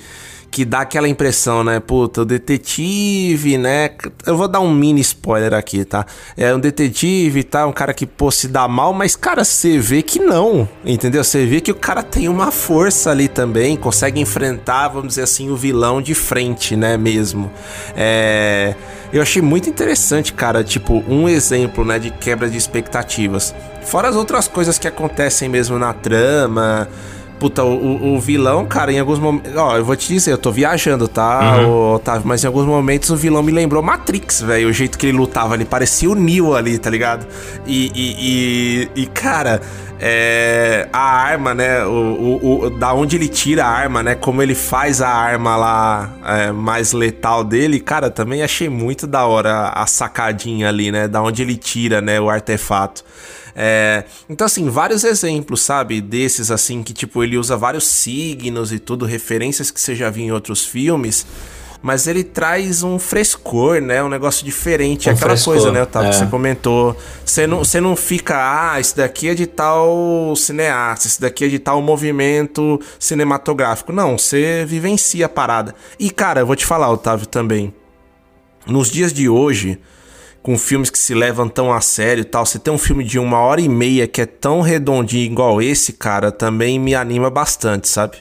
que 0.50 0.66
dá 0.66 0.82
aquela 0.82 1.08
impressão, 1.08 1.64
né? 1.64 1.80
Puta, 1.80 2.22
o 2.22 2.26
detetive, 2.26 3.58
né? 3.58 3.92
Eu 4.26 4.38
vou 4.38 4.48
dar 4.48 4.60
um 4.60 4.72
mini 4.72 5.02
spoiler 5.02 5.54
aqui, 5.54 5.86
tá? 5.86 6.06
É 6.36 6.54
um 6.54 6.60
detetive, 6.60 7.44
tá? 7.44 7.66
Um 7.68 7.72
cara 7.72 7.94
que, 7.94 8.06
pô, 8.06 8.32
se 8.32 8.48
dá 8.48 8.68
mal, 8.68 8.94
mas, 8.94 9.16
cara, 9.16 9.44
você 9.44 9.78
vê 9.78 10.02
que 10.02 10.20
não, 10.20 10.68
entendeu? 10.86 11.24
Você 11.24 11.46
vê 11.46 11.62
que 11.62 11.72
o 11.72 11.76
cara 11.76 12.02
tem 12.02 12.28
uma 12.30 12.52
força 12.52 13.12
ali 13.12 13.28
também, 13.28 13.76
consegue 13.78 14.20
enfrentar, 14.20 14.88
vamos 14.90 15.10
dizer 15.10 15.24
assim, 15.24 15.50
o 15.50 15.56
vilão 15.56 16.02
de 16.02 16.14
frente, 16.14 16.76
né? 16.76 16.98
Mesmo. 16.98 17.52
É. 17.96 18.76
Eu 19.12 19.22
achei 19.22 19.42
muito 19.42 19.70
interessante, 19.70 20.34
cara, 20.34 20.64
tipo, 20.64 21.02
um 21.08 21.30
exemplo, 21.30 21.86
né, 21.86 21.98
de 21.98 22.12
quebra 22.12 22.50
de 22.50 22.58
expectativas. 22.58 23.56
Fora 23.84 24.10
as 24.10 24.18
outras 24.18 24.50
coisas 24.50 24.78
que 24.78 24.86
acontecem 24.86 25.48
mesmo 25.48 25.80
na 25.80 25.94
trama, 25.94 26.90
Puta, 27.40 27.64
o, 27.64 28.16
o, 28.16 28.20
vilão, 28.20 28.66
cara, 28.66 28.92
em 28.92 29.00
alguns 29.00 29.20
momentos. 29.20 29.56
Ó, 29.56 29.78
eu 29.78 29.86
vou 29.86 29.96
te 29.96 30.08
dizer, 30.08 30.32
eu 30.32 30.38
tô 30.40 30.52
viajando, 30.52 31.08
tá, 31.08 31.58
uhum. 31.60 31.94
Otávio? 31.94 32.24
Mas 32.26 32.44
em 32.44 32.48
alguns 32.48 32.66
momentos 32.66 33.12
o 33.12 33.16
vilão 33.16 33.44
me 33.44 33.52
lembrou 33.52 33.84
Matrix, 33.84 34.42
velho. 34.42 34.70
O 34.70 34.74
jeito 34.74 34.98
que 34.98 35.06
ele 35.06 35.18
lutava 35.18 35.54
ali. 35.54 35.64
Parecia 35.64 36.10
o 36.10 36.16
Neo 36.16 36.56
ali, 36.56 36.80
tá 36.80 36.90
ligado? 36.90 37.28
E, 37.66 37.92
e, 37.94 38.90
e, 38.96 39.04
e 39.04 39.06
cara. 39.06 39.62
É, 40.00 40.88
a 40.94 41.00
arma, 41.00 41.56
né? 41.56 41.84
O, 41.84 41.90
o, 41.90 42.66
o, 42.66 42.70
da 42.70 42.94
onde 42.94 43.16
ele 43.16 43.28
tira 43.28 43.66
a 43.66 43.68
arma, 43.68 44.04
né? 44.04 44.14
Como 44.14 44.44
ele 44.44 44.54
faz 44.54 45.02
a 45.02 45.10
arma 45.10 45.56
lá 45.56 46.14
é, 46.24 46.52
mais 46.52 46.94
letal 46.94 47.44
dele, 47.44 47.80
cara, 47.80 48.12
também 48.12 48.44
achei 48.44 48.70
muito 48.70 49.08
da 49.08 49.26
hora 49.26 49.70
a 49.70 49.88
sacadinha 49.88 50.70
ali, 50.70 50.92
né? 50.92 51.08
Da 51.08 51.20
onde 51.22 51.42
ele 51.42 51.56
tira, 51.56 52.00
né? 52.00 52.22
O 52.22 52.30
artefato. 52.30 53.04
É, 53.60 54.04
então, 54.30 54.46
assim, 54.46 54.70
vários 54.70 55.04
exemplos, 55.04 55.62
sabe? 55.62 56.00
Desses, 56.00 56.52
assim, 56.52 56.84
que, 56.84 56.94
tipo, 56.94 57.24
ele 57.24 57.38
usa 57.38 57.58
vários 57.58 57.88
signos 57.88 58.72
e 58.72 58.78
tudo, 58.78 59.04
referências 59.04 59.72
que 59.72 59.82
você 59.82 59.96
já 59.96 60.12
viu 60.12 60.26
em 60.26 60.32
outros 60.32 60.64
filmes 60.64 61.26
mas 61.82 62.08
ele 62.08 62.24
traz 62.24 62.84
um 62.84 62.98
frescor, 62.98 63.82
né? 63.82 64.04
Um 64.04 64.10
negócio 64.10 64.44
diferente. 64.44 65.10
Um 65.10 65.14
Aquela 65.14 65.32
frescor, 65.32 65.54
coisa, 65.54 65.72
né, 65.72 65.84
Otávio, 65.84 66.10
é. 66.10 66.12
que 66.12 66.18
você 66.18 66.26
comentou. 66.26 66.98
Você 67.24 67.48
não, 67.48 67.60
você 67.60 67.80
não 67.80 67.96
fica, 67.96 68.36
ah, 68.74 68.80
isso 68.80 68.98
daqui 68.98 69.30
é 69.30 69.34
de 69.34 69.46
tal 69.46 70.36
cineasta, 70.36 71.08
isso 71.08 71.22
daqui 71.22 71.46
é 71.46 71.48
de 71.48 71.60
tal 71.60 71.82
movimento 71.82 72.80
cinematográfico. 73.00 73.94
Não, 73.94 74.18
você 74.18 74.66
vivencia 74.66 75.28
a 75.28 75.30
parada. 75.30 75.76
E, 76.00 76.10
cara, 76.10 76.42
eu 76.42 76.46
vou 76.46 76.56
te 76.56 76.66
falar, 76.66 76.90
Otávio, 76.92 77.28
também. 77.28 77.74
Nos 78.66 78.90
dias 78.90 79.14
de 79.14 79.30
hoje, 79.30 79.80
com 80.42 80.58
filmes 80.58 80.90
que 80.90 80.98
se 80.98 81.14
levam 81.14 81.50
tão 81.50 81.74
a 81.74 81.82
sério 81.82 82.22
e 82.22 82.26
tal, 82.26 82.46
você 82.46 82.58
tem 82.58 82.74
um 82.74 82.78
filme 82.78 83.04
de 83.04 83.20
uma 83.20 83.40
hora 83.40 83.60
e 83.60 83.68
meia 83.68 84.08
que 84.08 84.22
é 84.22 84.26
tão 84.26 84.62
redondinho 84.62 85.26
igual 85.26 85.62
esse, 85.62 85.94
cara, 85.94 86.32
também 86.32 86.80
me 86.80 86.96
anima 86.96 87.30
bastante, 87.30 87.88
sabe? 87.88 88.18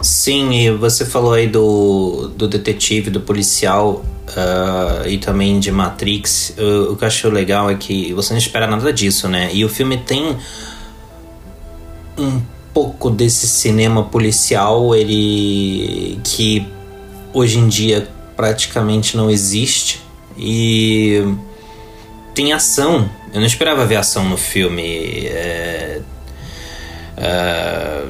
Sim, 0.00 0.52
e 0.52 0.70
você 0.70 1.04
falou 1.04 1.32
aí 1.32 1.46
do, 1.46 2.30
do 2.36 2.48
detetive, 2.48 3.10
do 3.10 3.20
policial 3.20 4.04
uh, 4.30 5.06
e 5.06 5.18
também 5.18 5.60
de 5.60 5.70
Matrix. 5.70 6.54
O, 6.58 6.92
o 6.92 6.96
que 6.96 7.04
eu 7.04 7.08
acho 7.08 7.28
legal 7.28 7.70
é 7.70 7.74
que 7.74 8.12
você 8.12 8.32
não 8.32 8.38
espera 8.38 8.66
nada 8.66 8.92
disso, 8.92 9.28
né? 9.28 9.50
E 9.52 9.64
o 9.64 9.68
filme 9.68 9.98
tem 9.98 10.36
um 12.18 12.42
pouco 12.74 13.10
desse 13.10 13.46
cinema 13.46 14.04
policial, 14.04 14.94
ele 14.94 16.18
que 16.24 16.66
hoje 17.32 17.58
em 17.58 17.68
dia 17.68 18.08
praticamente 18.36 19.16
não 19.16 19.30
existe 19.30 20.02
e 20.36 21.22
tem 22.34 22.52
ação. 22.52 23.08
Eu 23.32 23.40
não 23.40 23.46
esperava 23.46 23.84
ver 23.86 23.96
ação 23.96 24.28
no 24.28 24.36
filme. 24.36 25.26
É, 25.26 26.00
é, 27.16 28.02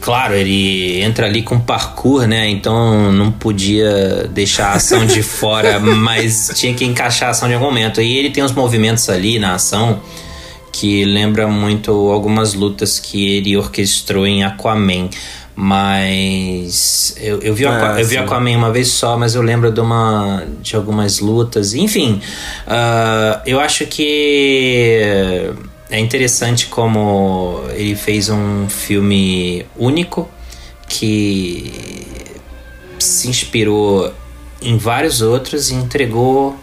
claro, 0.00 0.34
ele 0.34 1.02
entra 1.02 1.26
ali 1.26 1.42
com 1.42 1.58
parkour, 1.58 2.26
né? 2.26 2.48
Então 2.48 3.12
não 3.12 3.30
podia 3.30 4.28
deixar 4.32 4.68
a 4.68 4.72
ação 4.74 5.06
de 5.06 5.20
fora, 5.24 5.78
mas 5.78 6.50
tinha 6.54 6.74
que 6.74 6.84
encaixar 6.84 7.28
a 7.28 7.30
ação 7.32 7.48
de 7.48 7.54
algum 7.54 7.66
momento. 7.66 8.00
E 8.00 8.16
ele 8.16 8.30
tem 8.30 8.42
uns 8.42 8.52
movimentos 8.52 9.08
ali 9.08 9.38
na 9.38 9.54
ação 9.54 10.00
que 10.72 11.04
lembra 11.04 11.46
muito 11.46 11.92
algumas 12.10 12.52
lutas 12.52 12.98
que 12.98 13.36
ele 13.36 13.56
orquestrou 13.56 14.26
em 14.26 14.42
Aquaman. 14.42 15.08
Mas 15.56 17.14
eu, 17.20 17.38
eu 17.40 17.54
vi, 17.54 17.64
ah, 17.64 17.96
eu 17.98 18.06
vi 18.06 18.16
Aquaman 18.16 18.56
uma 18.56 18.72
vez 18.72 18.88
só, 18.88 19.16
mas 19.16 19.36
eu 19.36 19.42
lembro 19.42 19.70
de, 19.70 19.80
uma, 19.80 20.44
de 20.60 20.74
algumas 20.74 21.20
lutas. 21.20 21.74
Enfim, 21.74 22.20
uh, 22.66 23.40
eu 23.46 23.60
acho 23.60 23.86
que 23.86 25.52
é 25.90 26.00
interessante 26.00 26.66
como 26.66 27.62
ele 27.74 27.94
fez 27.94 28.28
um 28.28 28.68
filme 28.68 29.64
único 29.76 30.28
que 30.88 31.72
se 32.98 33.28
inspirou 33.28 34.12
em 34.60 34.76
vários 34.76 35.20
outros 35.20 35.70
e 35.70 35.74
entregou 35.74 36.56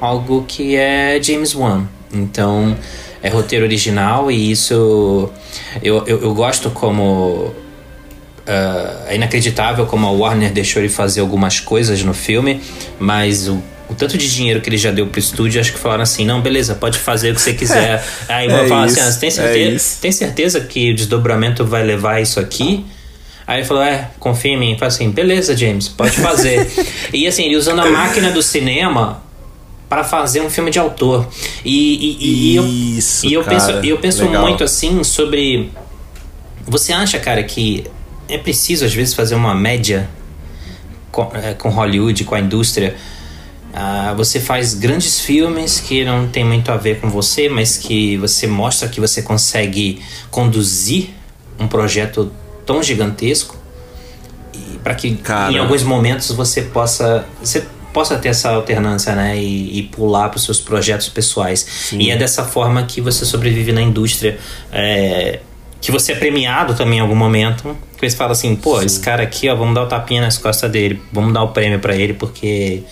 algo 0.00 0.44
que 0.48 0.74
é 0.74 1.20
James 1.22 1.54
Wan. 1.54 1.86
Então, 2.12 2.74
é 3.22 3.28
roteiro 3.28 3.64
original 3.64 4.30
e 4.30 4.50
isso 4.50 5.30
eu, 5.82 6.02
eu, 6.06 6.18
eu 6.20 6.34
gosto 6.34 6.70
como 6.70 7.52
é 9.08 9.14
inacreditável 9.14 9.84
como 9.86 10.06
a 10.06 10.10
Warner 10.10 10.50
deixou 10.50 10.80
ele 10.80 10.88
fazer 10.88 11.20
algumas 11.20 11.60
coisas 11.60 12.02
no 12.02 12.14
filme, 12.14 12.60
mas 12.98 13.46
o, 13.46 13.62
o 13.88 13.94
tanto 13.94 14.16
de 14.16 14.32
dinheiro 14.34 14.60
que 14.60 14.68
ele 14.68 14.78
já 14.78 14.90
deu 14.90 15.06
pro 15.06 15.18
estúdio, 15.18 15.60
acho 15.60 15.72
que 15.72 15.78
falaram 15.78 16.02
assim: 16.02 16.24
não, 16.24 16.40
beleza, 16.40 16.74
pode 16.74 16.98
fazer 16.98 17.32
o 17.32 17.34
que 17.34 17.40
você 17.40 17.52
quiser. 17.52 18.02
Aí 18.28 18.48
vão 18.48 18.64
é 18.64 18.68
falar 18.68 18.84
assim: 18.84 19.00
ah, 19.00 19.12
tem, 19.12 19.30
certeza, 19.30 19.96
é 19.96 20.00
tem 20.00 20.12
certeza 20.12 20.60
que 20.60 20.92
o 20.92 20.94
desdobramento 20.94 21.64
vai 21.64 21.84
levar 21.84 22.20
isso 22.20 22.40
aqui? 22.40 22.86
Aí 23.46 23.60
ele 23.60 23.66
falou: 23.66 23.82
é, 23.82 24.10
confia 24.18 24.52
em 24.52 24.58
mim. 24.58 24.76
Fala 24.78 24.88
assim: 24.88 25.10
beleza, 25.10 25.56
James, 25.56 25.88
pode 25.88 26.12
fazer. 26.12 26.70
e 27.12 27.26
assim, 27.26 27.44
ele 27.44 27.56
usando 27.56 27.80
a 27.80 27.86
máquina 27.90 28.30
do 28.30 28.42
cinema 28.42 29.22
para 29.88 30.04
fazer 30.04 30.40
um 30.40 30.50
filme 30.50 30.70
de 30.70 30.78
autor. 30.78 31.28
E, 31.64 32.16
e, 32.20 32.56
e 32.56 32.98
Isso, 32.98 33.26
eu, 33.26 33.30
e 33.30 33.34
eu 33.34 33.44
cara, 33.44 33.56
penso, 33.56 33.70
eu 33.86 33.98
penso 33.98 34.24
muito 34.26 34.64
assim 34.64 35.02
sobre. 35.04 35.70
Você 36.66 36.92
acha, 36.92 37.18
cara, 37.18 37.42
que 37.42 37.86
é 38.28 38.38
preciso 38.38 38.84
às 38.84 38.94
vezes 38.94 39.14
fazer 39.14 39.34
uma 39.34 39.54
média 39.54 40.08
com, 41.10 41.30
é, 41.34 41.54
com 41.54 41.68
Hollywood, 41.70 42.24
com 42.24 42.34
a 42.34 42.40
indústria. 42.40 42.94
Uh, 43.68 44.16
você 44.16 44.40
faz 44.40 44.74
grandes 44.74 45.20
filmes 45.20 45.78
que 45.78 46.04
não 46.04 46.26
tem 46.28 46.44
muito 46.44 46.72
a 46.72 46.76
ver 46.76 47.00
com 47.00 47.08
você, 47.08 47.48
mas 47.48 47.76
que 47.76 48.16
você 48.16 48.46
mostra 48.46 48.88
que 48.88 49.00
você 49.00 49.22
consegue 49.22 50.02
conduzir 50.30 51.10
um 51.58 51.68
projeto 51.68 52.32
tão 52.64 52.82
gigantesco 52.82 53.56
para 54.82 54.94
que 54.94 55.16
Cara. 55.16 55.52
em 55.52 55.58
alguns 55.58 55.82
momentos 55.82 56.30
você 56.32 56.62
possa 56.62 57.26
você 57.42 57.66
possa 57.92 58.16
ter 58.16 58.28
essa 58.28 58.50
alternância, 58.50 59.14
né, 59.14 59.36
e, 59.36 59.78
e 59.78 59.82
pular 59.84 60.28
para 60.28 60.36
os 60.36 60.44
seus 60.44 60.60
projetos 60.60 61.08
pessoais. 61.08 61.60
Sim. 61.60 61.98
E 61.98 62.10
é 62.10 62.16
dessa 62.16 62.44
forma 62.44 62.82
que 62.84 63.00
você 63.00 63.24
sobrevive 63.24 63.72
na 63.72 63.82
indústria. 63.82 64.38
É, 64.70 65.40
que 65.80 65.90
você 65.92 66.12
é 66.12 66.14
premiado 66.14 66.74
também 66.74 66.98
em 66.98 67.02
algum 67.02 67.16
momento. 67.16 67.76
Que 67.96 68.04
eles 68.04 68.14
falam 68.14 68.32
assim, 68.32 68.54
pô, 68.54 68.78
Sim. 68.78 68.86
esse 68.86 69.00
cara 69.00 69.22
aqui, 69.22 69.48
ó, 69.48 69.56
vamos 69.56 69.74
dar 69.74 69.82
o 69.82 69.86
tapinha 69.86 70.20
nas 70.20 70.38
costas 70.38 70.70
dele, 70.70 71.02
vamos 71.12 71.32
dar 71.32 71.42
o 71.42 71.48
prêmio 71.48 71.80
para 71.80 71.96
ele, 71.96 72.14
porque 72.14 72.84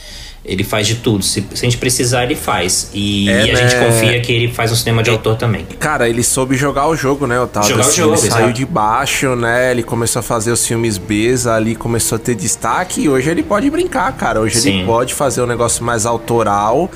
ele 0.46 0.62
faz 0.62 0.86
de 0.86 0.96
tudo. 0.96 1.24
Se, 1.24 1.40
se, 1.40 1.46
a 1.54 1.68
gente 1.68 1.76
precisar, 1.76 2.24
ele 2.24 2.36
faz. 2.36 2.90
E, 2.94 3.28
é, 3.28 3.46
e 3.46 3.50
a 3.50 3.54
né? 3.54 3.68
gente 3.68 3.84
confia 3.84 4.20
que 4.20 4.32
ele 4.32 4.52
faz 4.52 4.70
um 4.70 4.76
cinema 4.76 5.02
de 5.02 5.10
autor 5.10 5.36
também. 5.36 5.66
Cara, 5.78 6.08
ele 6.08 6.22
soube 6.22 6.56
jogar 6.56 6.86
o 6.86 6.96
jogo, 6.96 7.26
né, 7.26 7.38
Otávio? 7.38 7.70
Jogar 7.70 7.82
assim, 7.82 8.00
o 8.00 8.04
jogo, 8.04 8.14
ele 8.16 8.30
saiu 8.30 8.52
de 8.52 8.64
baixo, 8.64 9.34
né? 9.34 9.72
Ele 9.72 9.82
começou 9.82 10.20
a 10.20 10.22
fazer 10.22 10.52
os 10.52 10.64
filmes 10.66 10.98
B 10.98 11.34
ali, 11.52 11.74
começou 11.74 12.16
a 12.16 12.18
ter 12.18 12.34
destaque. 12.36 13.02
E 13.02 13.08
hoje 13.08 13.28
ele 13.28 13.42
pode 13.42 13.68
brincar, 13.68 14.12
cara. 14.16 14.40
Hoje 14.40 14.60
Sim. 14.60 14.78
ele 14.78 14.86
pode 14.86 15.14
fazer 15.14 15.42
um 15.42 15.46
negócio 15.46 15.84
mais 15.84 16.06
autoral. 16.06 16.90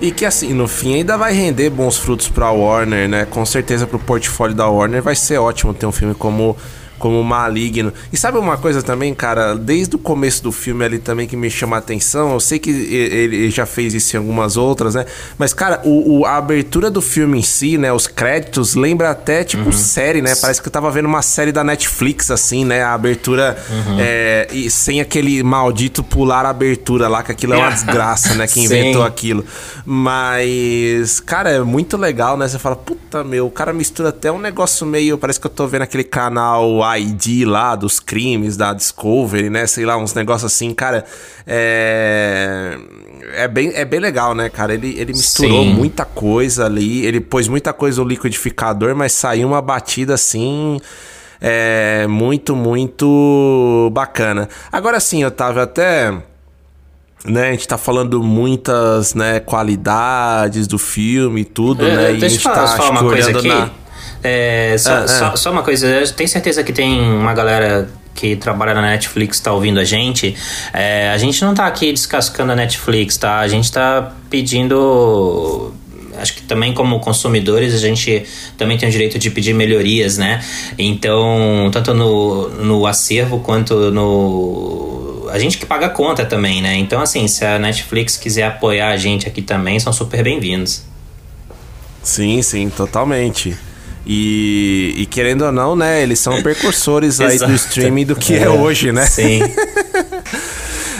E 0.00 0.10
que 0.10 0.24
assim, 0.24 0.52
no 0.52 0.68
fim 0.68 0.94
ainda 0.94 1.16
vai 1.16 1.32
render 1.32 1.70
bons 1.70 1.96
frutos 1.96 2.28
pra 2.28 2.50
Warner, 2.50 3.08
né? 3.08 3.24
Com 3.24 3.44
certeza 3.46 3.86
pro 3.86 3.98
portfólio 3.98 4.54
da 4.54 4.68
Warner 4.68 5.02
vai 5.02 5.14
ser 5.14 5.38
ótimo 5.38 5.72
ter 5.72 5.86
um 5.86 5.92
filme 5.92 6.14
como 6.14 6.56
como 6.98 7.22
maligno. 7.22 7.92
E 8.12 8.16
sabe 8.16 8.38
uma 8.38 8.56
coisa 8.56 8.82
também, 8.82 9.14
cara? 9.14 9.54
Desde 9.54 9.96
o 9.96 9.98
começo 9.98 10.42
do 10.42 10.52
filme 10.52 10.84
ali 10.84 10.98
também 10.98 11.26
que 11.26 11.36
me 11.36 11.50
chama 11.50 11.76
a 11.76 11.78
atenção, 11.78 12.32
eu 12.32 12.40
sei 12.40 12.58
que 12.58 12.70
ele 12.70 13.50
já 13.50 13.66
fez 13.66 13.94
isso 13.94 14.16
em 14.16 14.18
algumas 14.18 14.56
outras, 14.56 14.94
né? 14.94 15.04
Mas, 15.38 15.52
cara, 15.52 15.80
o, 15.84 16.20
o 16.20 16.26
a 16.26 16.36
abertura 16.36 16.90
do 16.90 17.00
filme 17.00 17.38
em 17.38 17.42
si, 17.42 17.76
né? 17.76 17.92
Os 17.92 18.06
créditos, 18.06 18.74
lembra 18.74 19.10
até, 19.10 19.44
tipo, 19.44 19.64
uhum. 19.64 19.72
série, 19.72 20.22
né? 20.22 20.34
Parece 20.34 20.60
que 20.60 20.68
eu 20.68 20.72
tava 20.72 20.90
vendo 20.90 21.06
uma 21.06 21.22
série 21.22 21.52
da 21.52 21.64
Netflix, 21.64 22.30
assim, 22.30 22.64
né? 22.64 22.82
A 22.82 22.94
abertura 22.94 23.56
uhum. 23.68 23.96
é, 23.98 24.48
e 24.52 24.70
sem 24.70 25.00
aquele 25.00 25.42
maldito 25.42 26.02
pular 26.02 26.46
a 26.46 26.50
abertura 26.50 27.08
lá, 27.08 27.22
que 27.22 27.32
aquilo 27.32 27.54
é 27.54 27.56
uma 27.56 27.70
desgraça, 27.72 28.34
né? 28.34 28.46
Que 28.46 28.60
inventou 28.60 29.02
aquilo. 29.02 29.44
Mas, 29.84 31.20
cara, 31.20 31.50
é 31.50 31.60
muito 31.60 31.96
legal, 31.96 32.36
né? 32.36 32.48
Você 32.48 32.58
fala, 32.58 32.76
puta, 32.76 33.22
meu, 33.22 33.46
o 33.46 33.50
cara 33.50 33.72
mistura 33.72 34.08
até 34.08 34.30
um 34.30 34.38
negócio 34.38 34.86
meio. 34.86 35.18
Parece 35.18 35.40
que 35.40 35.46
eu 35.46 35.50
tô 35.50 35.66
vendo 35.66 35.82
aquele 35.82 36.04
canal 36.04 36.82
ID 36.98 37.44
lá 37.46 37.74
dos 37.76 38.00
crimes 38.00 38.56
da 38.56 38.72
Discovery, 38.72 39.50
né? 39.50 39.66
Sei 39.66 39.84
lá, 39.84 39.96
uns 39.96 40.14
negócios 40.14 40.52
assim, 40.52 40.72
cara. 40.74 41.04
É. 41.46 42.78
é, 43.34 43.48
bem, 43.48 43.72
é 43.74 43.84
bem 43.84 44.00
legal, 44.00 44.34
né, 44.34 44.48
cara? 44.48 44.74
Ele, 44.74 44.98
ele 44.98 45.12
misturou 45.12 45.62
Sim. 45.62 45.72
muita 45.74 46.04
coisa 46.04 46.66
ali, 46.66 47.04
ele 47.04 47.20
pôs 47.20 47.48
muita 47.48 47.72
coisa 47.72 48.02
no 48.02 48.08
liquidificador, 48.08 48.94
mas 48.94 49.12
saiu 49.12 49.48
uma 49.48 49.60
batida 49.62 50.14
assim. 50.14 50.78
É 51.40 52.06
muito, 52.06 52.56
muito 52.56 53.90
bacana. 53.92 54.48
Agora 54.72 54.98
sim, 55.00 55.24
Otávio, 55.24 55.60
até. 55.62 56.12
Né, 57.26 57.48
a 57.48 57.52
gente 57.52 57.66
tá 57.66 57.78
falando 57.78 58.22
muitas 58.22 59.14
né, 59.14 59.40
qualidades 59.40 60.66
do 60.66 60.76
filme 60.76 61.40
e 61.40 61.44
tudo, 61.44 61.86
É, 61.86 61.96
né? 61.96 62.12
E 62.16 62.24
a 62.24 62.28
gente 62.28 62.42
tá 62.42 62.64
acho 62.64 63.04
olhando 63.04 63.38
aqui. 63.38 63.48
na. 63.48 63.70
É, 64.24 64.74
só, 64.78 64.90
Ah, 64.90 65.04
ah. 65.04 65.08
só- 65.08 65.36
só 65.36 65.50
uma 65.52 65.62
coisa, 65.62 65.86
eu 65.86 66.10
tenho 66.12 66.28
certeza 66.28 66.64
que 66.64 66.72
tem 66.72 66.98
uma 67.00 67.34
galera 67.34 67.88
que 68.14 68.36
trabalha 68.36 68.72
na 68.74 68.80
Netflix 68.80 69.38
tá 69.40 69.52
ouvindo 69.52 69.78
a 69.80 69.84
gente. 69.84 70.34
É, 70.72 71.10
a 71.10 71.18
gente 71.18 71.44
não 71.44 71.52
tá 71.52 71.66
aqui 71.66 71.92
descascando 71.92 72.52
a 72.52 72.56
Netflix, 72.56 73.16
tá? 73.18 73.38
A 73.40 73.48
gente 73.48 73.70
tá 73.70 74.12
pedindo. 74.30 75.74
Acho 76.16 76.34
que 76.34 76.42
também 76.42 76.72
como 76.72 77.00
consumidores 77.00 77.74
a 77.74 77.78
gente 77.78 78.24
também 78.56 78.78
tem 78.78 78.88
o 78.88 78.92
direito 78.92 79.18
de 79.18 79.30
pedir 79.30 79.52
melhorias, 79.52 80.16
né? 80.16 80.40
Então, 80.78 81.68
tanto 81.72 81.92
no, 81.92 82.48
no 82.50 82.86
acervo 82.86 83.40
quanto 83.40 83.90
no. 83.90 85.28
A 85.32 85.38
gente 85.40 85.58
que 85.58 85.66
paga 85.66 85.86
a 85.86 85.90
conta 85.90 86.24
também, 86.24 86.62
né? 86.62 86.76
Então, 86.76 87.00
assim, 87.02 87.26
se 87.26 87.44
a 87.44 87.58
Netflix 87.58 88.16
quiser 88.16 88.44
apoiar 88.44 88.90
a 88.90 88.96
gente 88.96 89.26
aqui 89.26 89.42
também, 89.42 89.80
são 89.80 89.92
super 89.92 90.22
bem-vindos. 90.22 90.82
Sim, 92.00 92.40
sim, 92.42 92.70
totalmente. 92.70 93.56
E, 94.06 94.94
e 94.98 95.06
querendo 95.06 95.46
ou 95.46 95.52
não, 95.52 95.74
né, 95.74 96.02
eles 96.02 96.18
são 96.18 96.42
precursores 96.42 97.20
aí 97.20 97.38
do 97.38 97.52
streaming 97.54 98.04
do 98.04 98.16
que 98.16 98.34
é, 98.34 98.48
hoje, 98.48 98.92
né? 98.92 99.06
Sim. 99.06 99.40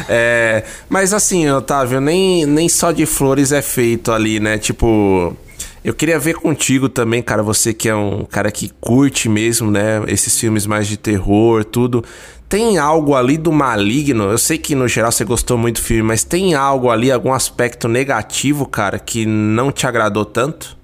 É, 0.09 0.65
mas 0.89 1.15
assim, 1.15 1.49
Otávio, 1.49 2.01
nem, 2.01 2.45
nem 2.45 2.69
só 2.69 2.93
de 2.93 3.07
flores 3.07 3.53
é 3.53 3.63
feito 3.63 4.13
ali, 4.13 4.39
né? 4.39 4.59
Tipo, 4.59 5.35
eu 5.83 5.95
queria 5.95 6.19
ver 6.19 6.35
contigo 6.35 6.89
também, 6.89 7.23
cara, 7.23 7.43
você 7.43 7.73
que 7.73 7.89
é 7.89 7.95
um 7.95 8.25
cara 8.25 8.51
que 8.51 8.71
curte 8.81 9.29
mesmo, 9.29 9.71
né? 9.71 10.03
Esses 10.07 10.39
filmes 10.39 10.67
mais 10.67 10.87
de 10.87 10.97
terror, 10.97 11.65
tudo. 11.65 12.05
Tem 12.49 12.79
algo 12.79 13.15
ali 13.15 13.37
do 13.37 13.51
maligno? 13.51 14.25
Eu 14.25 14.39
sei 14.39 14.59
que 14.59 14.75
no 14.75 14.87
geral 14.87 15.11
você 15.11 15.25
gostou 15.25 15.57
muito 15.57 15.81
do 15.81 15.85
filme, 15.85 16.03
mas 16.03 16.23
tem 16.23 16.55
algo 16.55 16.91
ali, 16.91 17.11
algum 17.11 17.33
aspecto 17.33 17.89
negativo, 17.89 18.67
cara, 18.67 18.99
que 18.99 19.27
não 19.27 19.73
te 19.73 19.87
agradou 19.87 20.25
tanto? 20.25 20.77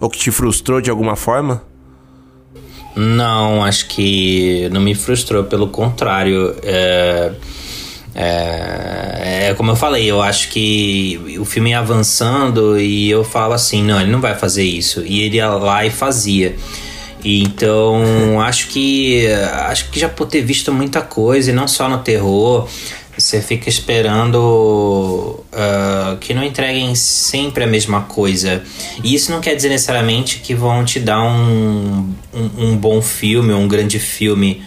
Ou 0.00 0.08
que 0.08 0.18
te 0.18 0.30
frustrou 0.30 0.80
de 0.80 0.90
alguma 0.90 1.14
forma? 1.14 1.62
Não, 2.96 3.62
acho 3.62 3.86
que 3.86 4.68
não 4.72 4.80
me 4.80 4.94
frustrou, 4.94 5.44
pelo 5.44 5.68
contrário. 5.68 6.56
É, 6.62 7.32
é, 8.14 9.48
é 9.50 9.54
como 9.54 9.70
eu 9.70 9.76
falei, 9.76 10.10
eu 10.10 10.20
acho 10.20 10.48
que 10.48 11.36
o 11.38 11.44
filme 11.44 11.70
ia 11.70 11.78
avançando 11.78 12.80
e 12.80 13.08
eu 13.10 13.22
falava 13.22 13.54
assim: 13.54 13.84
não, 13.84 14.00
ele 14.00 14.10
não 14.10 14.20
vai 14.20 14.34
fazer 14.34 14.64
isso. 14.64 15.02
E 15.06 15.20
ele 15.20 15.36
ia 15.36 15.50
lá 15.50 15.84
e 15.84 15.90
fazia. 15.90 16.56
Então, 17.22 18.40
acho 18.42 18.68
que 18.68 19.26
acho 19.66 19.90
que 19.90 20.00
já 20.00 20.08
por 20.08 20.26
ter 20.26 20.42
visto 20.42 20.72
muita 20.72 21.02
coisa, 21.02 21.50
e 21.50 21.54
não 21.54 21.68
só 21.68 21.88
no 21.88 21.98
terror, 21.98 22.68
você 23.20 23.40
fica 23.40 23.68
esperando 23.68 25.44
ah, 25.52 26.16
que 26.20 26.32
não 26.32 26.42
entreguem 26.42 26.94
sempre 26.94 27.64
a 27.64 27.66
mesma 27.66 28.02
coisa. 28.02 28.62
E 29.04 29.14
isso 29.14 29.30
não 29.30 29.40
quer 29.40 29.54
dizer 29.54 29.68
necessariamente 29.68 30.40
que 30.40 30.54
vão 30.54 30.84
te 30.84 30.98
dar 30.98 31.22
um, 31.22 32.12
um, 32.32 32.50
um 32.58 32.76
bom 32.76 33.02
filme, 33.02 33.52
um 33.52 33.68
grande 33.68 33.98
filme. 33.98 34.62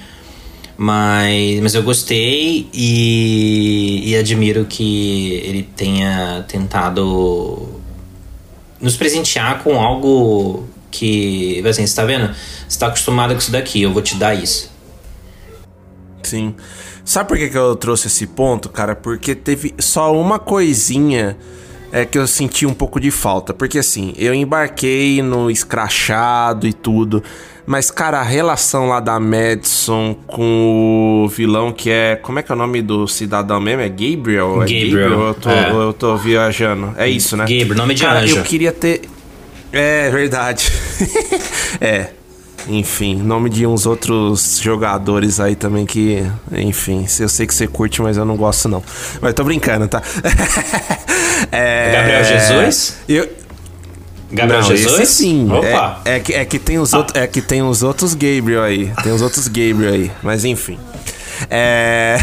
Mas, 0.78 1.60
mas 1.62 1.76
eu 1.76 1.84
gostei 1.84 2.68
e, 2.74 4.04
e 4.06 4.16
admiro 4.16 4.66
que 4.66 5.34
ele 5.44 5.64
tenha 5.76 6.44
tentado 6.48 7.80
nos 8.82 8.98
presentear 8.98 9.64
com 9.64 9.80
algo 9.80 10.68
que, 10.90 11.64
assim, 11.68 11.86
você 11.86 11.96
tá 11.96 12.06
vendo? 12.06 12.36
Você 12.68 12.80
tá 12.80 12.88
acostumado 12.88 13.34
com 13.34 13.40
isso 13.40 13.52
daqui, 13.52 13.82
eu 13.82 13.94
vou 13.94 14.02
te 14.02 14.16
dar 14.16 14.34
isso. 14.34 14.72
Sim. 16.24 16.56
Sabe 17.06 17.28
por 17.28 17.38
que, 17.38 17.50
que 17.50 17.58
eu 17.58 17.76
trouxe 17.76 18.08
esse 18.08 18.26
ponto, 18.28 18.70
cara? 18.70 18.96
Porque 18.96 19.36
teve 19.36 19.74
só 19.78 20.16
uma 20.18 20.40
coisinha 20.40 21.38
é, 21.92 22.06
que 22.06 22.18
eu 22.18 22.26
senti 22.26 22.66
um 22.66 22.74
pouco 22.74 23.00
de 23.00 23.12
falta. 23.12 23.54
Porque 23.54 23.78
assim, 23.78 24.14
eu 24.18 24.34
embarquei 24.34 25.22
no 25.22 25.52
escrachado 25.52 26.66
e 26.66 26.74
tudo. 26.74 27.22
Mas, 27.66 27.92
cara, 27.92 28.20
a 28.20 28.24
relação 28.24 28.88
lá 28.88 29.00
da 29.00 29.20
Madison 29.20 30.16
com 30.28 31.24
o 31.24 31.30
vilão 31.30 31.72
que 31.72 31.90
é. 31.90 32.16
Como 32.16 32.40
é 32.40 32.44
que 32.44 32.52
é 32.52 32.56
o 32.56 32.58
nome 32.58 32.82
do 32.82 33.08
cidadão 33.08 33.60
mesmo? 33.60 33.82
É 33.82 33.90
Gabriel? 33.90 34.64
É 34.64 34.66
Gabriel, 34.66 35.28
Eu 35.28 35.34
tô, 35.34 35.50
é. 35.50 35.72
eu 35.72 35.94
tô 35.94 36.18
viajando. 36.18 36.94
É 36.98 37.08
isso, 37.08 37.38
né? 37.38 37.44
Gabriel, 37.44 37.76
nome 37.76 37.94
de 37.94 38.04
cara, 38.04 38.22
anjo. 38.22 38.38
eu 38.38 38.44
queria 38.44 38.72
ter. 38.72 39.02
É 39.72 40.10
verdade. 40.10 40.72
é. 41.80 42.10
Enfim, 42.68 43.16
nome 43.16 43.50
de 43.50 43.68
uns 43.68 43.86
outros 43.86 44.60
jogadores 44.62 45.40
aí 45.40 45.56
também 45.56 45.86
que. 45.86 46.26
Enfim, 46.52 47.06
eu 47.20 47.30
sei 47.30 47.46
que 47.46 47.54
você 47.54 47.68
curte, 47.68 48.02
mas 48.02 48.18
eu 48.18 48.26
não 48.26 48.38
gosto 48.38 48.70
não. 48.70 48.84
Mas 49.22 49.34
tô 49.34 49.44
brincando, 49.44 49.88
tá? 49.88 50.02
É, 51.52 51.92
Gabriel 51.92 52.24
Jesus? 52.24 52.98
Eu, 53.08 53.30
Gabriel 54.32 54.62
não, 54.62 54.68
Jesus? 54.70 55.00
esse 55.00 55.14
sim. 55.14 55.52
Opa! 55.52 56.02
É, 56.06 56.16
é 56.16 56.20
que, 56.20 56.34
é 56.34 56.46
que 56.46 56.58
tem 56.58 56.80
os 56.80 56.94
outros, 56.94 57.22
é 57.22 57.28
que 57.28 57.42
tem 57.42 57.62
os 57.62 57.84
outros 57.84 58.14
Gabriel 58.14 58.64
aí. 58.64 58.92
Tem 59.04 59.12
os 59.12 59.22
outros 59.22 59.48
Gabriel 59.48 59.94
aí. 59.94 60.12
Mas 60.24 60.44
enfim. 60.46 60.80
É... 61.50 62.18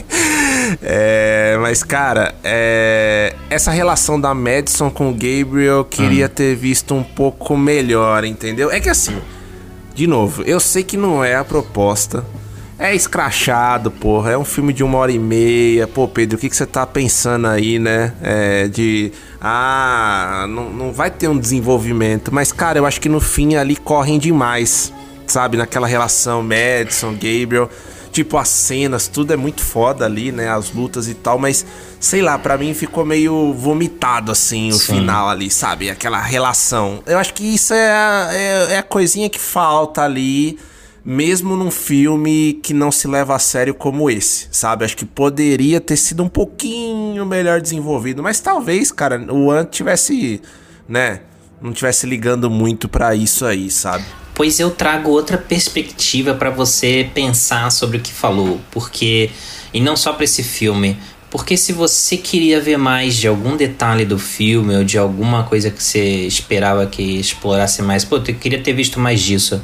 é, 0.82 1.58
mas 1.60 1.82
cara, 1.82 2.34
é, 2.42 3.34
essa 3.50 3.70
relação 3.70 4.20
da 4.20 4.34
Madison 4.34 4.90
com 4.90 5.10
o 5.10 5.12
Gabriel 5.12 5.76
eu 5.76 5.84
queria 5.84 6.28
ter 6.28 6.54
visto 6.54 6.94
um 6.94 7.02
pouco 7.02 7.56
melhor, 7.56 8.24
entendeu? 8.24 8.70
É 8.70 8.80
que 8.80 8.88
assim, 8.88 9.20
de 9.94 10.06
novo, 10.06 10.42
eu 10.42 10.60
sei 10.60 10.82
que 10.82 10.96
não 10.96 11.24
é 11.24 11.36
a 11.36 11.44
proposta. 11.44 12.24
É 12.78 12.94
escrachado, 12.94 13.90
porra. 13.90 14.32
É 14.32 14.38
um 14.38 14.44
filme 14.44 14.70
de 14.72 14.84
uma 14.84 14.98
hora 14.98 15.10
e 15.10 15.18
meia. 15.18 15.86
Pô, 15.86 16.06
Pedro, 16.06 16.36
o 16.36 16.40
que, 16.40 16.50
que 16.50 16.56
você 16.56 16.66
tá 16.66 16.86
pensando 16.86 17.46
aí, 17.46 17.78
né? 17.78 18.12
É, 18.22 18.68
de. 18.68 19.12
Ah, 19.40 20.44
não, 20.48 20.68
não 20.68 20.92
vai 20.92 21.10
ter 21.10 21.28
um 21.28 21.38
desenvolvimento. 21.38 22.32
Mas, 22.34 22.52
cara, 22.52 22.78
eu 22.78 22.84
acho 22.84 23.00
que 23.00 23.08
no 23.08 23.20
fim 23.20 23.54
ali 23.54 23.76
correm 23.76 24.18
demais. 24.18 24.92
Sabe? 25.26 25.56
Naquela 25.56 25.86
relação 25.86 26.42
Madison, 26.42 27.12
Gabriel. 27.12 27.68
Tipo, 28.12 28.38
as 28.38 28.48
cenas, 28.48 29.08
tudo 29.08 29.34
é 29.34 29.36
muito 29.36 29.60
foda 29.60 30.06
ali, 30.06 30.32
né? 30.32 30.48
As 30.48 30.72
lutas 30.72 31.06
e 31.06 31.14
tal. 31.14 31.38
Mas, 31.38 31.66
sei 32.00 32.22
lá, 32.22 32.38
pra 32.38 32.56
mim 32.56 32.72
ficou 32.72 33.04
meio 33.04 33.52
vomitado, 33.52 34.32
assim, 34.32 34.70
o 34.70 34.74
Sim. 34.74 34.96
final 34.96 35.28
ali, 35.28 35.50
sabe? 35.50 35.90
Aquela 35.90 36.18
relação. 36.18 37.02
Eu 37.04 37.18
acho 37.18 37.34
que 37.34 37.44
isso 37.44 37.74
é 37.74 37.90
a, 37.90 38.28
é, 38.32 38.72
é 38.72 38.78
a 38.78 38.82
coisinha 38.82 39.28
que 39.28 39.38
falta 39.38 40.02
ali 40.02 40.58
mesmo 41.06 41.56
num 41.56 41.70
filme 41.70 42.54
que 42.64 42.74
não 42.74 42.90
se 42.90 43.06
leva 43.06 43.36
a 43.36 43.38
sério 43.38 43.72
como 43.72 44.10
esse, 44.10 44.48
sabe? 44.50 44.84
Acho 44.84 44.96
que 44.96 45.06
poderia 45.06 45.80
ter 45.80 45.96
sido 45.96 46.24
um 46.24 46.28
pouquinho 46.28 47.24
melhor 47.24 47.60
desenvolvido, 47.60 48.24
mas 48.24 48.40
talvez, 48.40 48.90
cara, 48.90 49.24
o 49.32 49.48
Ant 49.52 49.70
tivesse, 49.70 50.42
né, 50.88 51.20
não 51.62 51.72
tivesse 51.72 52.06
ligando 52.06 52.50
muito 52.50 52.88
pra 52.88 53.14
isso 53.14 53.46
aí, 53.46 53.70
sabe? 53.70 54.04
Pois 54.36 54.60
eu 54.60 54.70
trago 54.70 55.10
outra 55.10 55.38
perspectiva 55.38 56.34
pra 56.34 56.50
você 56.50 57.10
pensar 57.12 57.72
sobre 57.72 57.96
o 57.96 58.00
que 58.00 58.12
falou, 58.12 58.60
porque 58.70 59.30
e 59.72 59.80
não 59.80 59.96
só 59.96 60.12
pra 60.12 60.24
esse 60.24 60.42
filme, 60.44 60.96
porque 61.30 61.56
se 61.56 61.72
você 61.72 62.18
queria 62.18 62.60
ver 62.60 62.76
mais 62.76 63.16
de 63.16 63.26
algum 63.26 63.56
detalhe 63.56 64.04
do 64.04 64.18
filme 64.18 64.76
ou 64.76 64.84
de 64.84 64.98
alguma 64.98 65.42
coisa 65.44 65.70
que 65.70 65.82
você 65.82 66.26
esperava 66.26 66.86
que 66.86 67.02
explorasse 67.02 67.80
mais, 67.82 68.04
pô, 68.04 68.16
eu 68.16 68.22
queria 68.22 68.60
ter 68.60 68.74
visto 68.74 69.00
mais 69.00 69.20
disso. 69.22 69.60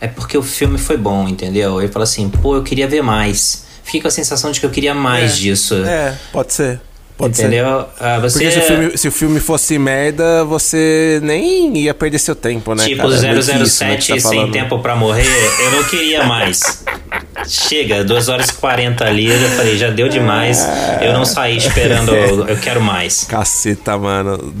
É 0.00 0.08
porque 0.08 0.36
o 0.36 0.42
filme 0.42 0.76
foi 0.78 0.96
bom, 0.96 1.28
entendeu? 1.28 1.80
Eu 1.80 1.88
falo 1.88 2.02
assim, 2.02 2.28
pô, 2.28 2.56
eu 2.56 2.62
queria 2.62 2.88
ver 2.88 3.02
mais. 3.02 3.64
Fiquei 3.84 4.00
com 4.00 4.08
a 4.08 4.10
sensação 4.10 4.50
de 4.50 4.58
que 4.58 4.66
eu 4.66 4.70
queria 4.70 4.94
mais 4.94 5.32
É, 5.32 5.36
disso. 5.36 5.74
É, 5.76 6.18
pode 6.32 6.52
ser. 6.52 6.80
Pode 7.16 7.36
ser. 7.36 7.44
entendeu? 7.44 7.86
Ah, 8.00 8.18
você 8.18 8.38
Porque 8.40 8.50
se 8.50 8.58
o, 8.58 8.62
filme, 8.62 8.98
se 8.98 9.08
o 9.08 9.12
filme 9.12 9.40
fosse 9.40 9.78
merda, 9.78 10.44
você 10.44 11.20
nem 11.22 11.76
ia 11.78 11.94
perder 11.94 12.18
seu 12.18 12.34
tempo, 12.34 12.74
né? 12.74 12.84
Tipo 12.84 13.02
cara? 13.02 13.14
É 13.14 13.20
meio 13.20 13.34
que 13.34 13.40
isso, 13.62 13.84
né, 13.84 13.96
007 14.00 14.14
tá 14.22 14.28
sem 14.28 14.50
tempo 14.50 14.78
pra 14.80 14.96
morrer, 14.96 15.24
eu 15.60 15.70
não 15.70 15.84
queria 15.84 16.24
mais. 16.24 16.84
Chega, 17.46 18.02
2 18.02 18.28
horas 18.28 18.48
e 18.48 18.54
40 18.54 19.04
ali, 19.04 19.26
eu 19.26 19.38
já 19.38 19.48
falei, 19.50 19.78
já 19.78 19.90
deu 19.90 20.08
demais. 20.08 20.66
Eu 21.00 21.12
não 21.12 21.24
saí 21.24 21.56
esperando, 21.56 22.12
eu 22.12 22.56
quero 22.56 22.80
mais. 22.80 23.24
Caceta, 23.30 23.96
mano. 23.96 24.52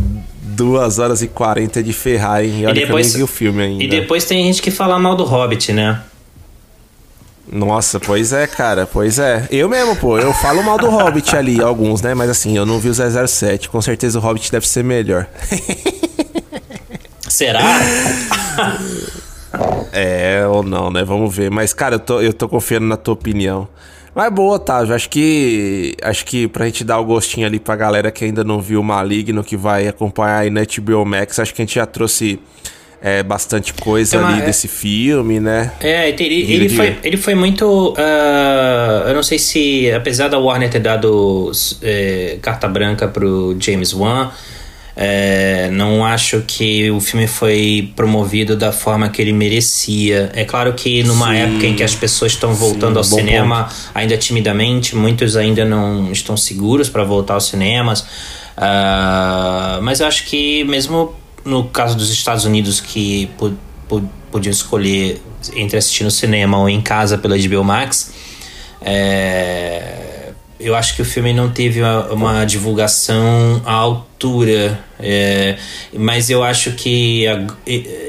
2 0.42 0.98
horas 1.00 1.22
e 1.22 1.26
40 1.26 1.82
de 1.82 1.92
ferrar, 1.92 2.44
hein? 2.44 2.60
E 2.60 2.66
olha 2.66 2.86
que 2.86 2.92
eu 2.92 2.96
nem 2.96 3.08
vi 3.08 3.22
o 3.22 3.26
filme 3.26 3.62
ainda. 3.62 3.82
E 3.82 3.88
depois 3.88 4.24
tem 4.24 4.44
gente 4.44 4.62
que 4.62 4.70
fala 4.70 4.96
mal 4.98 5.16
do 5.16 5.24
Hobbit, 5.24 5.72
né? 5.72 6.00
Nossa, 7.50 8.00
pois 8.00 8.32
é, 8.32 8.46
cara, 8.46 8.86
pois 8.86 9.18
é. 9.18 9.46
Eu 9.50 9.68
mesmo, 9.68 9.94
pô, 9.96 10.18
eu 10.18 10.32
falo 10.32 10.62
mal 10.62 10.78
do 10.78 10.88
Hobbit 10.88 11.36
ali, 11.36 11.60
alguns, 11.62 12.00
né? 12.00 12.14
Mas 12.14 12.30
assim, 12.30 12.56
eu 12.56 12.64
não 12.64 12.78
vi 12.78 12.88
o 12.88 12.94
007. 13.28 13.68
Com 13.68 13.82
certeza 13.82 14.18
o 14.18 14.22
Hobbit 14.22 14.50
deve 14.50 14.66
ser 14.66 14.82
melhor. 14.82 15.26
Será? 17.28 17.60
É 19.92 20.44
ou 20.48 20.64
não, 20.64 20.90
né? 20.90 21.04
Vamos 21.04 21.34
ver. 21.34 21.48
Mas, 21.48 21.72
cara, 21.72 21.94
eu 21.94 22.00
tô, 22.00 22.20
eu 22.20 22.32
tô 22.32 22.48
confiando 22.48 22.86
na 22.86 22.96
tua 22.96 23.14
opinião. 23.14 23.68
Mas 24.12 24.32
boa, 24.32 24.56
Otávio. 24.56 24.94
Acho 24.94 25.08
que. 25.08 25.96
Acho 26.02 26.24
que 26.24 26.48
pra 26.48 26.66
gente 26.66 26.82
dar 26.82 26.98
o 26.98 27.04
gostinho 27.04 27.46
ali 27.46 27.60
pra 27.60 27.76
galera 27.76 28.10
que 28.10 28.24
ainda 28.24 28.42
não 28.42 28.60
viu 28.60 28.80
o 28.80 28.84
Maligno, 28.84 29.44
que 29.44 29.56
vai 29.56 29.86
acompanhar 29.86 30.38
aí 30.38 30.50
na 30.50 30.62
HBO 30.62 31.04
Max, 31.04 31.38
acho 31.38 31.54
que 31.54 31.62
a 31.62 31.64
gente 31.64 31.76
já 31.76 31.86
trouxe 31.86 32.40
é, 33.06 33.22
bastante 33.22 33.74
coisa 33.74 34.18
Uma- 34.18 34.28
ali 34.32 34.40
é- 34.40 34.46
desse 34.46 34.66
filme, 34.66 35.38
né? 35.38 35.72
É, 35.80 36.08
ele, 36.08 36.50
ele, 36.50 36.68
foi, 36.70 36.96
ele 37.04 37.18
foi 37.18 37.34
muito. 37.34 37.94
ah, 37.98 39.04
eu 39.06 39.14
não 39.14 39.22
sei 39.22 39.38
se, 39.38 39.92
apesar 39.92 40.28
da 40.28 40.38
Warner 40.38 40.70
ter 40.70 40.78
dado 40.80 41.52
eh, 41.82 42.38
carta 42.40 42.66
branca 42.66 43.06
pro 43.06 43.54
James 43.60 43.92
Wan, 43.92 44.30
eh, 44.96 45.68
não 45.70 46.02
acho 46.02 46.44
que 46.46 46.90
o 46.90 46.98
filme 46.98 47.26
foi 47.26 47.92
promovido 47.94 48.56
da 48.56 48.72
forma 48.72 49.06
que 49.10 49.20
ele 49.20 49.34
merecia. 49.34 50.30
É 50.34 50.46
claro 50.46 50.72
que 50.72 51.02
numa 51.02 51.26
Sim. 51.28 51.36
época 51.36 51.66
em 51.66 51.74
que 51.74 51.82
as 51.82 51.94
pessoas 51.94 52.32
estão 52.32 52.54
voltando 52.54 52.98
ao 52.98 53.04
bom 53.04 53.16
cinema 53.16 53.68
ainda 53.94 54.16
timidamente, 54.16 54.96
muitos 54.96 55.36
ainda 55.36 55.62
não 55.62 56.10
estão 56.10 56.38
seguros 56.38 56.88
para 56.88 57.04
voltar 57.04 57.34
aos 57.34 57.48
cinemas. 57.48 58.02
Ah, 58.56 59.78
mas 59.82 60.00
eu 60.00 60.06
acho 60.06 60.24
que 60.24 60.64
mesmo 60.64 61.14
no 61.44 61.64
caso 61.64 61.96
dos 61.96 62.10
Estados 62.10 62.44
Unidos 62.44 62.80
que 62.80 63.26
po- 63.38 63.52
po- 63.88 64.02
podiam 64.30 64.50
escolher 64.50 65.20
entre 65.54 65.76
assistir 65.76 66.04
no 66.04 66.10
cinema 66.10 66.58
ou 66.58 66.68
em 66.68 66.80
casa 66.80 67.18
pela 67.18 67.36
HBO 67.36 67.62
Max, 67.62 68.12
é, 68.80 70.30
eu 70.58 70.74
acho 70.74 70.94
que 70.94 71.02
o 71.02 71.04
filme 71.04 71.32
não 71.32 71.50
teve 71.50 71.80
uma, 71.82 72.06
uma 72.12 72.44
divulgação 72.46 73.60
à 73.64 73.72
altura. 73.72 74.78
é, 74.98 75.56
mas 75.92 76.30
eu 76.30 76.42
acho 76.42 76.72
que 76.72 77.26
a- 77.26 77.46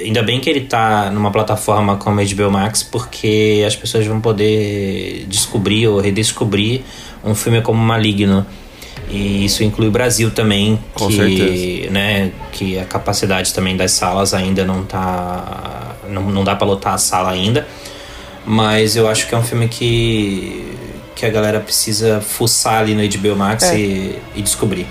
ainda 0.02 0.24
bem 0.24 0.40
que 0.40 0.50
ele 0.50 0.62
tá 0.62 1.10
numa 1.12 1.30
plataforma 1.32 1.98
como 1.98 2.22
a 2.22 2.24
HBO 2.24 2.50
Max, 2.52 2.84
porque 2.84 3.64
as 3.68 3.76
pessoas 3.76 4.06
vão 4.08 4.22
poder 4.22 5.26
descobrir 5.28 5.88
ou 5.88 6.00
redescobrir 6.00 6.82
um 7.24 7.36
filme 7.36 7.62
como 7.62 7.80
Maligno. 7.84 8.46
E 9.10 9.46
isso 9.46 9.64
inclui 9.64 9.88
o 9.88 9.92
Brasil 9.92 10.32
também, 10.32 10.80
Com 10.94 11.08
que, 11.08 11.16
certeza. 11.16 11.92
né, 11.92 12.32
que 12.52 12.78
a 12.80 12.86
capacidade 12.86 13.54
também 13.54 13.78
das 13.78 13.92
salas 13.92 14.34
ainda 14.34 14.66
não 14.66 14.84
tá. 14.84 15.96
Não, 16.10 16.24
não 16.24 16.44
dá 16.44 16.56
pra 16.56 16.66
lotar 16.68 16.94
a 16.94 16.98
sala 16.98 17.32
ainda. 17.32 17.68
Mas 18.46 18.96
eu 18.96 19.08
acho 19.08 19.28
que 19.28 19.34
é 19.34 19.38
um 19.38 19.44
filme 19.44 19.68
que, 19.68 20.64
que 21.16 21.26
a 21.26 21.30
galera 21.30 21.60
precisa 21.60 22.22
fuçar 22.22 22.80
ali 22.82 22.94
no 22.94 23.02
HBO 23.08 23.36
Max 23.36 23.64
É. 23.64 23.78
e, 23.78 24.20
e 24.36 24.42
descobrir. 24.42 24.86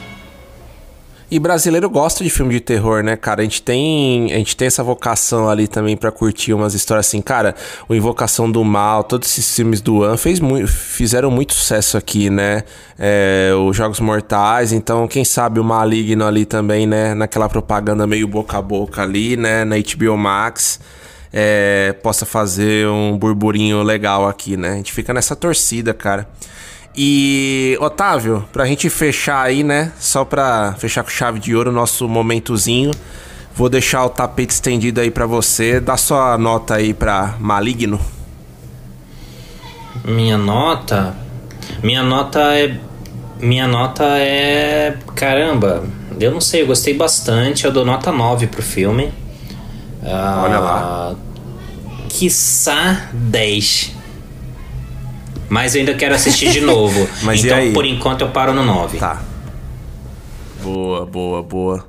E 1.35 1.39
brasileiro 1.41 1.91
gosta 1.91 2.23
de 2.23 2.31
filme 2.31 2.55
de 2.55 2.61
terror, 2.61 3.03
né, 3.03 3.17
cara? 3.17 3.41
A 3.41 3.45
gente 3.45 3.61
tem, 3.61 4.33
a 4.33 4.37
gente 4.37 4.57
tem 4.57 4.69
essa 4.69 4.85
vocação 4.85 5.51
ali 5.51 5.67
também 5.67 5.97
pra 5.97 6.13
curtir 6.13 6.53
umas 6.53 6.75
histórias 6.75 7.09
assim, 7.09 7.21
cara. 7.21 7.57
O 7.89 7.95
Invocação 7.97 8.49
do 8.49 8.63
Mal, 8.63 9.03
todos 9.03 9.29
esses 9.29 9.53
filmes 9.57 9.81
do 9.81 10.05
An 10.05 10.17
fez 10.17 10.39
muito, 10.39 10.69
fizeram 10.69 11.33
muito 11.33 11.53
sucesso 11.53 11.97
aqui, 11.97 12.31
né? 12.31 12.63
É, 12.97 13.51
os 13.67 13.77
Jogos 13.77 13.99
Mortais, 13.99 14.73
então 14.73 15.09
quem 15.09 15.25
sabe 15.25 15.59
o 15.59 15.65
Maligno 15.65 16.25
ali 16.25 16.45
também, 16.45 16.87
né? 16.87 17.15
Naquela 17.15 17.49
propaganda 17.49 18.07
meio 18.07 18.29
boca 18.29 18.57
a 18.57 18.63
boca 18.63 19.03
ali, 19.03 19.37
né? 19.37 19.65
Na 19.65 19.75
HBO 19.75 20.17
Max. 20.17 20.79
é, 21.33 21.93
possa 22.01 22.25
fazer 22.25 22.87
um 22.87 23.19
burburinho 23.19 23.83
legal 23.83 24.29
aqui, 24.29 24.57
né? 24.57 24.75
A 24.75 24.77
gente 24.77 24.93
fica 24.93 25.13
nessa 25.13 25.35
torcida, 25.35 25.93
cara. 25.93 26.29
E, 26.97 27.77
Otávio, 27.81 28.45
pra 28.53 28.67
gente 28.67 28.89
fechar 28.89 29.43
aí, 29.43 29.65
né? 29.65 29.93
Só 29.99 30.25
pra 30.25 30.75
fechar 30.79 31.03
com 31.03 31.11
chave 31.11 31.41
de 31.41 31.55
ouro 31.55 31.71
o 31.71 31.73
nosso 31.73 32.09
momentozinho, 32.09 32.93
vou 33.55 33.69
deixar 33.69 34.05
o 34.05 34.09
tapete 34.09 34.51
estendido 34.53 35.01
aí 35.01 35.11
pra 35.11 35.27
você. 35.27 35.81
Dá 35.81 35.97
sua 35.97 36.39
nota 36.39 36.77
aí 36.77 36.95
pra 36.95 37.35
Maligno. 37.41 38.01
Minha 40.05 40.39
nota. 40.39 41.17
Minha 41.83 42.03
nota 42.03 42.39
é. 42.55 42.79
Minha 43.41 43.67
nota 43.67 44.05
é. 44.19 44.97
Caramba, 45.17 45.83
eu 46.21 46.31
não 46.31 46.41
sei, 46.41 46.63
eu 46.63 46.67
gostei 46.67 46.95
bastante. 46.95 47.65
Eu 47.65 47.73
dou 47.73 47.85
nota 47.85 48.13
9 48.13 48.47
pro 48.47 48.63
filme. 48.63 49.13
Ah, 50.03 50.43
Olha 50.45 50.59
lá. 50.61 51.15
Quiçá 52.09 53.09
10. 53.13 53.93
Mas 55.49 55.75
eu 55.75 55.81
ainda 55.81 55.95
quero 55.95 56.15
assistir 56.15 56.51
de 56.51 56.61
novo. 56.61 57.09
Mas 57.23 57.45
então, 57.45 57.73
por 57.73 57.85
enquanto, 57.85 58.23
eu 58.23 58.29
paro 58.31 58.53
no 58.53 58.65
9. 58.65 58.99
Tá. 58.99 59.21
Boa, 60.63 61.05
boa, 61.05 61.43
boa. 61.43 61.85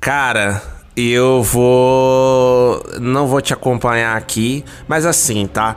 Cara, 0.00 0.62
eu 0.96 1.42
vou. 1.42 2.82
Não 3.00 3.26
vou 3.26 3.40
te 3.40 3.52
acompanhar 3.52 4.16
aqui, 4.16 4.64
mas 4.88 5.06
assim, 5.06 5.46
tá? 5.46 5.76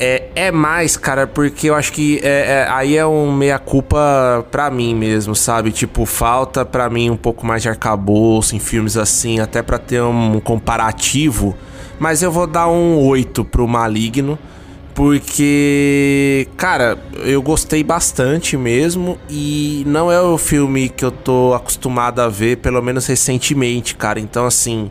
É, 0.00 0.24
é 0.34 0.50
mais, 0.50 0.96
cara, 0.96 1.26
porque 1.28 1.70
eu 1.70 1.74
acho 1.76 1.92
que 1.92 2.18
é, 2.24 2.64
é- 2.64 2.66
aí 2.70 2.96
é 2.96 3.06
um 3.06 3.30
meia-culpa 3.30 4.44
pra 4.50 4.68
mim 4.70 4.94
mesmo, 4.94 5.36
sabe? 5.36 5.70
Tipo, 5.70 6.04
falta 6.04 6.64
pra 6.64 6.90
mim 6.90 7.10
um 7.10 7.16
pouco 7.16 7.46
mais 7.46 7.62
de 7.62 7.68
arcabouço 7.68 8.56
em 8.56 8.58
filmes 8.58 8.96
assim, 8.96 9.38
até 9.38 9.62
pra 9.62 9.78
ter 9.78 10.02
um 10.02 10.40
comparativo. 10.40 11.56
Mas 12.00 12.20
eu 12.22 12.32
vou 12.32 12.48
dar 12.48 12.66
um 12.68 12.98
8 12.98 13.44
pro 13.44 13.68
Maligno. 13.68 14.36
Porque, 14.94 16.46
cara, 16.56 16.98
eu 17.24 17.40
gostei 17.40 17.82
bastante 17.82 18.56
mesmo 18.56 19.18
e 19.28 19.84
não 19.86 20.12
é 20.12 20.20
o 20.20 20.36
filme 20.36 20.88
que 20.90 21.04
eu 21.04 21.10
tô 21.10 21.54
acostumado 21.54 22.20
a 22.20 22.28
ver, 22.28 22.58
pelo 22.58 22.82
menos 22.82 23.06
recentemente, 23.06 23.94
cara. 23.94 24.20
Então, 24.20 24.44
assim, 24.44 24.90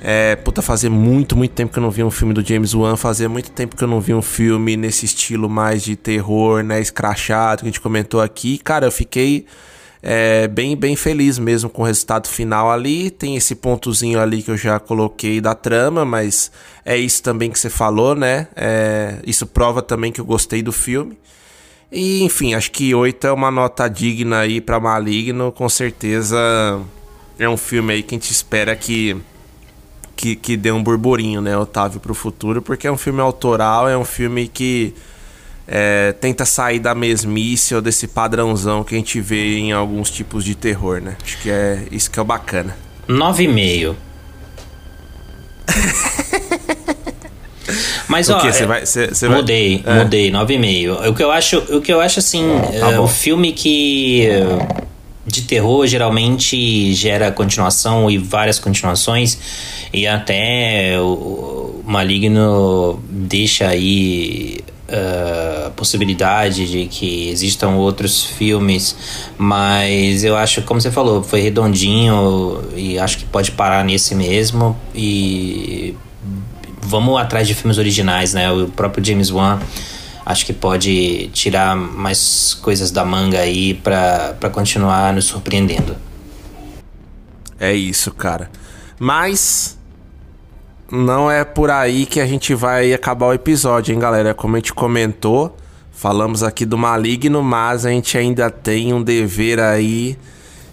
é, 0.00 0.36
puta, 0.36 0.62
fazia 0.62 0.90
muito, 0.90 1.34
muito 1.34 1.52
tempo 1.52 1.72
que 1.72 1.78
eu 1.78 1.82
não 1.82 1.90
vi 1.90 2.04
um 2.04 2.10
filme 2.10 2.32
do 2.32 2.46
James 2.46 2.74
Wan, 2.74 2.94
fazia 2.94 3.28
muito 3.28 3.50
tempo 3.50 3.74
que 3.74 3.82
eu 3.82 3.88
não 3.88 4.00
vi 4.00 4.14
um 4.14 4.22
filme 4.22 4.76
nesse 4.76 5.04
estilo 5.04 5.48
mais 5.48 5.82
de 5.82 5.96
terror, 5.96 6.62
né, 6.62 6.80
escrachado, 6.80 7.62
que 7.62 7.64
a 7.64 7.70
gente 7.70 7.80
comentou 7.80 8.20
aqui. 8.20 8.58
Cara, 8.58 8.86
eu 8.86 8.92
fiquei 8.92 9.46
é, 10.06 10.46
bem, 10.46 10.76
bem 10.76 10.94
feliz 10.94 11.38
mesmo 11.38 11.70
com 11.70 11.80
o 11.80 11.84
resultado 11.86 12.28
final 12.28 12.70
ali. 12.70 13.08
Tem 13.08 13.36
esse 13.36 13.54
pontozinho 13.54 14.20
ali 14.20 14.42
que 14.42 14.50
eu 14.50 14.56
já 14.56 14.78
coloquei 14.78 15.40
da 15.40 15.54
trama, 15.54 16.04
mas 16.04 16.52
é 16.84 16.94
isso 16.94 17.22
também 17.22 17.50
que 17.50 17.58
você 17.58 17.70
falou, 17.70 18.14
né? 18.14 18.46
É, 18.54 19.18
isso 19.26 19.46
prova 19.46 19.80
também 19.80 20.12
que 20.12 20.20
eu 20.20 20.24
gostei 20.26 20.62
do 20.62 20.72
filme. 20.72 21.16
E, 21.90 22.22
enfim, 22.22 22.52
acho 22.52 22.70
que 22.70 22.94
8 22.94 23.28
é 23.28 23.32
uma 23.32 23.50
nota 23.50 23.88
digna 23.88 24.40
aí 24.40 24.60
pra 24.60 24.78
Maligno. 24.78 25.50
Com 25.50 25.70
certeza 25.70 26.36
é 27.38 27.48
um 27.48 27.56
filme 27.56 27.94
aí 27.94 28.02
que 28.02 28.14
a 28.14 28.18
gente 28.18 28.30
espera 28.30 28.76
que, 28.76 29.16
que, 30.14 30.36
que 30.36 30.54
dê 30.54 30.70
um 30.70 30.82
burburinho, 30.82 31.40
né, 31.40 31.56
Otávio, 31.56 31.98
pro 31.98 32.12
futuro. 32.12 32.60
Porque 32.60 32.86
é 32.86 32.92
um 32.92 32.98
filme 32.98 33.22
autoral, 33.22 33.88
é 33.88 33.96
um 33.96 34.04
filme 34.04 34.48
que 34.48 34.94
é, 35.66 36.12
tenta 36.12 36.44
sair 36.44 36.78
da 36.78 36.94
mesmice 36.94 37.74
ou 37.74 37.80
desse 37.80 38.06
padrãozão 38.06 38.84
que 38.84 38.94
a 38.94 38.98
gente 38.98 39.20
vê 39.20 39.58
em 39.58 39.72
alguns 39.72 40.10
tipos 40.10 40.44
de 40.44 40.54
terror, 40.54 41.00
né? 41.00 41.16
Acho 41.24 41.38
que 41.38 41.50
é 41.50 41.84
isso 41.90 42.10
que 42.10 42.18
é 42.18 42.22
o 42.22 42.24
bacana. 42.24 42.76
9,5. 43.08 43.94
Mas 48.08 48.28
O 48.28 48.34
ó? 48.34 48.40
Você 48.40 48.62
é- 48.62 48.66
vai- 48.66 48.84
você- 48.86 49.06
vai- 49.28 49.36
mudei, 49.38 49.82
É. 49.84 49.94
mudei, 50.04 50.30
9,5. 50.30 51.08
O 51.08 51.14
que 51.14 51.22
eu 51.22 51.30
acho, 51.30 51.58
o 51.74 51.80
que 51.80 51.92
eu 51.92 52.00
acho 52.00 52.18
assim, 52.18 52.44
Tá 52.78 52.92
é, 52.92 53.00
o 53.00 53.08
filme 53.08 53.52
que 53.52 54.26
é, 54.26 54.44
de 55.26 55.42
terror 55.42 55.86
geralmente 55.86 56.92
gera 56.94 57.32
continuação 57.32 58.10
e 58.10 58.18
várias 58.18 58.58
continuações 58.58 59.38
e 59.92 60.06
até 60.06 60.96
o, 61.00 61.82
o 61.82 61.82
Maligno 61.86 63.02
deixa 63.08 63.68
aí 63.68 64.60
a 64.86 65.70
possibilidade 65.70 66.70
de 66.70 66.86
que 66.86 67.28
existam 67.30 67.70
outros 67.70 68.22
filmes, 68.22 68.96
mas 69.38 70.24
eu 70.24 70.36
acho, 70.36 70.62
como 70.62 70.80
você 70.80 70.90
falou, 70.90 71.22
foi 71.22 71.40
redondinho 71.40 72.62
e 72.76 72.98
acho 72.98 73.18
que 73.18 73.24
pode 73.24 73.50
parar 73.52 73.84
nesse 73.84 74.14
mesmo 74.14 74.76
e 74.94 75.96
vamos 76.82 77.18
atrás 77.18 77.48
de 77.48 77.54
filmes 77.54 77.78
originais, 77.78 78.34
né? 78.34 78.52
O 78.52 78.68
próprio 78.68 79.04
James 79.04 79.30
Wan 79.30 79.58
acho 80.26 80.46
que 80.46 80.52
pode 80.52 81.28
tirar 81.32 81.76
mais 81.76 82.54
coisas 82.54 82.90
da 82.90 83.04
manga 83.04 83.38
aí 83.38 83.74
pra 83.74 84.50
continuar 84.52 85.12
nos 85.12 85.24
surpreendendo. 85.24 85.96
É 87.58 87.72
isso, 87.72 88.10
cara. 88.12 88.50
Mas 88.98 89.78
não 90.90 91.30
é 91.30 91.44
por 91.44 91.70
aí 91.70 92.06
que 92.06 92.20
a 92.20 92.26
gente 92.26 92.54
vai 92.54 92.92
acabar 92.92 93.26
o 93.26 93.32
episódio, 93.32 93.92
hein, 93.92 93.98
galera? 93.98 94.34
Como 94.34 94.56
a 94.56 94.58
gente 94.58 94.72
comentou, 94.72 95.56
falamos 95.92 96.42
aqui 96.42 96.64
do 96.64 96.76
Maligno, 96.76 97.42
mas 97.42 97.86
a 97.86 97.90
gente 97.90 98.16
ainda 98.18 98.50
tem 98.50 98.92
um 98.92 99.02
dever 99.02 99.60
aí 99.60 100.18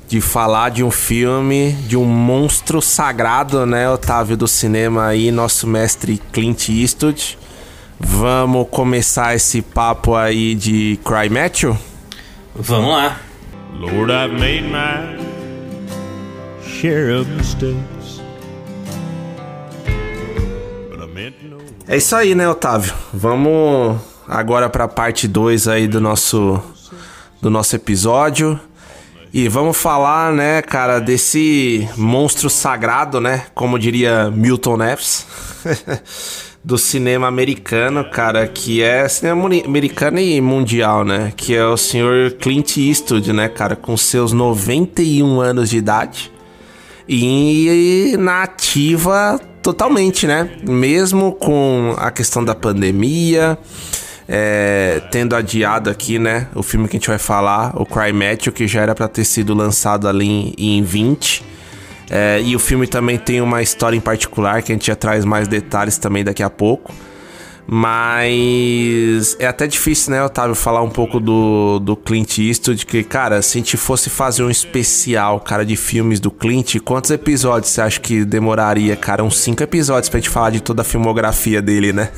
de 0.07 0.19
falar 0.19 0.71
de 0.71 0.83
um 0.83 0.91
filme, 0.91 1.71
de 1.87 1.95
um 1.95 2.03
monstro 2.03 2.81
sagrado, 2.81 3.65
né, 3.65 3.89
Otávio 3.89 4.35
do 4.35 4.47
cinema 4.47 5.07
aí, 5.07 5.31
nosso 5.31 5.65
mestre 5.65 6.21
Clint 6.33 6.67
Eastwood. 6.67 7.37
Vamos 7.97 8.67
começar 8.69 9.35
esse 9.35 9.61
papo 9.61 10.15
aí 10.15 10.53
de 10.53 10.99
Cry 11.05 11.29
Matthew? 11.29 11.77
Vamos 12.53 12.89
lá. 12.89 13.21
Lord, 13.79 14.11
I've 14.11 14.33
made 14.33 14.63
my 14.63 15.17
share 16.61 17.11
of 17.13 17.29
mistakes. 17.29 18.20
É 21.87 21.97
isso 21.97 22.15
aí, 22.15 22.33
né, 22.33 22.47
Otávio? 22.49 22.93
Vamos 23.13 23.99
agora 24.27 24.69
para 24.69 24.85
a 24.85 24.87
parte 24.87 25.27
2 25.27 25.67
aí 25.67 25.87
do 25.87 25.99
nosso 26.01 26.61
do 27.41 27.49
nosso 27.49 27.75
episódio. 27.75 28.59
E 29.33 29.47
vamos 29.47 29.77
falar, 29.77 30.33
né, 30.33 30.61
cara, 30.61 30.99
desse 30.99 31.87
monstro 31.95 32.49
sagrado, 32.49 33.21
né? 33.21 33.45
Como 33.55 33.79
diria 33.79 34.29
Milton 34.29 34.77
Neves. 34.77 35.25
do 36.63 36.77
cinema 36.77 37.27
americano, 37.27 38.05
cara, 38.05 38.47
que 38.47 38.83
é 38.83 39.07
cinema 39.07 39.49
americano 39.65 40.19
e 40.19 40.39
mundial, 40.39 41.03
né? 41.03 41.33
Que 41.35 41.55
é 41.55 41.65
o 41.65 41.75
senhor 41.75 42.31
Clint 42.33 42.77
Eastwood, 42.77 43.33
né, 43.33 43.49
cara, 43.49 43.75
com 43.75 43.97
seus 43.97 44.31
91 44.31 45.41
anos 45.41 45.69
de 45.69 45.77
idade. 45.77 46.31
E 47.07 48.15
na 48.19 48.43
ativa 48.43 49.39
totalmente, 49.61 50.25
né? 50.25 50.49
Mesmo 50.63 51.33
com 51.33 51.95
a 51.97 52.11
questão 52.11 52.43
da 52.43 52.55
pandemia, 52.55 53.57
é, 54.27 55.01
tendo 55.11 55.35
adiado 55.35 55.89
aqui, 55.89 56.17
né? 56.17 56.47
O 56.55 56.63
filme 56.63 56.87
que 56.87 56.97
a 56.97 56.99
gente 56.99 57.09
vai 57.09 57.19
falar, 57.19 57.73
o 57.75 57.85
Cry 57.85 58.13
Matthew, 58.13 58.53
que 58.53 58.67
já 58.67 58.81
era 58.81 58.95
para 58.95 59.07
ter 59.07 59.25
sido 59.25 59.53
lançado 59.53 60.07
ali 60.07 60.53
em, 60.57 60.77
em 60.77 60.83
20. 60.83 61.43
É, 62.09 62.41
e 62.43 62.55
o 62.55 62.59
filme 62.59 62.87
também 62.87 63.17
tem 63.17 63.41
uma 63.41 63.61
história 63.61 63.95
em 63.95 64.01
particular 64.01 64.61
que 64.61 64.71
a 64.71 64.75
gente 64.75 64.87
já 64.87 64.95
traz 64.95 65.23
mais 65.23 65.47
detalhes 65.47 65.97
também 65.97 66.23
daqui 66.23 66.43
a 66.43 66.49
pouco. 66.49 66.93
Mas 67.73 69.37
é 69.39 69.47
até 69.47 69.65
difícil, 69.65 70.11
né, 70.11 70.21
Otávio, 70.21 70.53
falar 70.53 70.81
um 70.81 70.89
pouco 70.89 71.21
do, 71.21 71.79
do 71.79 71.95
Clint 71.95 72.37
Eastwood, 72.39 72.85
que, 72.85 73.01
cara, 73.01 73.41
se 73.41 73.57
a 73.57 73.61
gente 73.61 73.77
fosse 73.77 74.09
fazer 74.09 74.43
um 74.43 74.49
especial, 74.49 75.39
cara, 75.39 75.65
de 75.65 75.77
filmes 75.77 76.19
do 76.19 76.29
Clint, 76.29 76.81
quantos 76.83 77.11
episódios 77.11 77.71
você 77.71 77.79
acha 77.79 77.97
que 77.97 78.25
demoraria, 78.25 78.97
cara? 78.97 79.23
Uns 79.23 79.39
cinco 79.39 79.63
episódios 79.63 80.09
pra 80.09 80.19
gente 80.19 80.29
falar 80.29 80.49
de 80.49 80.59
toda 80.59 80.81
a 80.81 80.83
filmografia 80.83 81.61
dele, 81.61 81.93
né? 81.93 82.09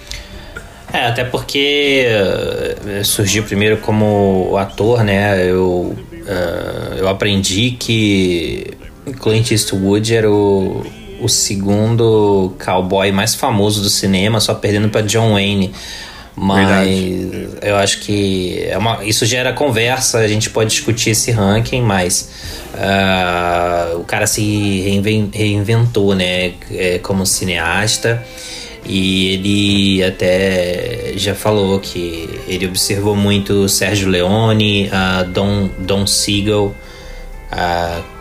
é, 0.90 1.08
até 1.08 1.24
porque 1.24 2.06
eh, 2.06 3.02
surgiu 3.04 3.42
primeiro 3.42 3.76
como 3.76 4.56
ator, 4.56 5.04
né? 5.04 5.46
Eu, 5.46 5.94
uh, 5.94 6.94
eu 6.96 7.06
aprendi 7.06 7.72
que 7.72 8.78
Clint 9.20 9.50
Eastwood 9.50 10.14
era 10.14 10.30
o, 10.30 10.86
o 11.20 11.28
segundo 11.28 12.54
cowboy 12.64 13.10
mais 13.12 13.34
famoso 13.34 13.82
do 13.82 13.88
cinema, 13.88 14.40
só 14.40 14.54
perdendo 14.54 14.88
para 14.88 15.02
John 15.02 15.32
Wayne. 15.32 15.72
Mas 16.36 16.68
Verdade. 16.68 17.48
eu 17.62 17.76
acho 17.76 18.00
que 18.00 18.64
é 18.68 18.76
uma, 18.76 19.04
isso 19.04 19.24
gera 19.24 19.52
conversa, 19.52 20.18
a 20.18 20.26
gente 20.26 20.50
pode 20.50 20.70
discutir 20.70 21.10
esse 21.10 21.30
ranking, 21.30 21.80
mas 21.80 22.28
uh, 22.74 24.00
o 24.00 24.04
cara 24.04 24.26
se 24.26 24.42
reinven, 24.80 25.30
reinventou, 25.32 26.14
né, 26.14 26.54
é, 26.72 26.98
como 26.98 27.24
cineasta. 27.24 28.24
E 28.86 29.28
ele 29.32 30.04
até 30.04 31.14
já 31.16 31.34
falou 31.34 31.80
que 31.80 32.28
ele 32.46 32.66
observou 32.66 33.16
muito 33.16 33.66
Sérgio 33.68 34.08
Leone, 34.08 34.88
uh, 34.88 35.24
Don, 35.30 35.70
Don 35.78 36.06
Siegel, 36.06 36.74
uh, 37.52 38.13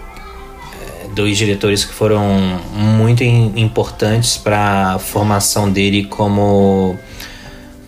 dois 1.14 1.38
diretores 1.38 1.86
que 1.86 1.94
foram 1.94 2.62
muito 2.74 3.24
importantes 3.24 4.38
para 4.38 4.96
a 4.96 5.00
formação 5.00 5.72
dele 5.72 6.06
como 6.06 6.98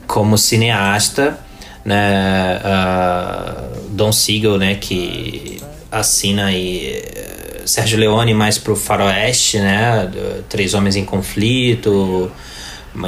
como 0.08 0.38
cineasta, 0.38 1.40
né? 1.84 2.62
Uh, 2.64 3.90
Don 3.90 4.12
Siegel, 4.12 4.58
né, 4.58 4.76
que 4.76 5.62
assina 5.92 6.46
aí 6.46 7.02
Sérgio 7.66 7.98
Leone 7.98 8.34
mais 8.34 8.58
pro 8.58 8.76
faroeste, 8.76 9.58
né? 9.58 10.10
Três 10.48 10.74
Homens 10.74 10.96
em 10.96 11.06
Conflito. 11.06 12.32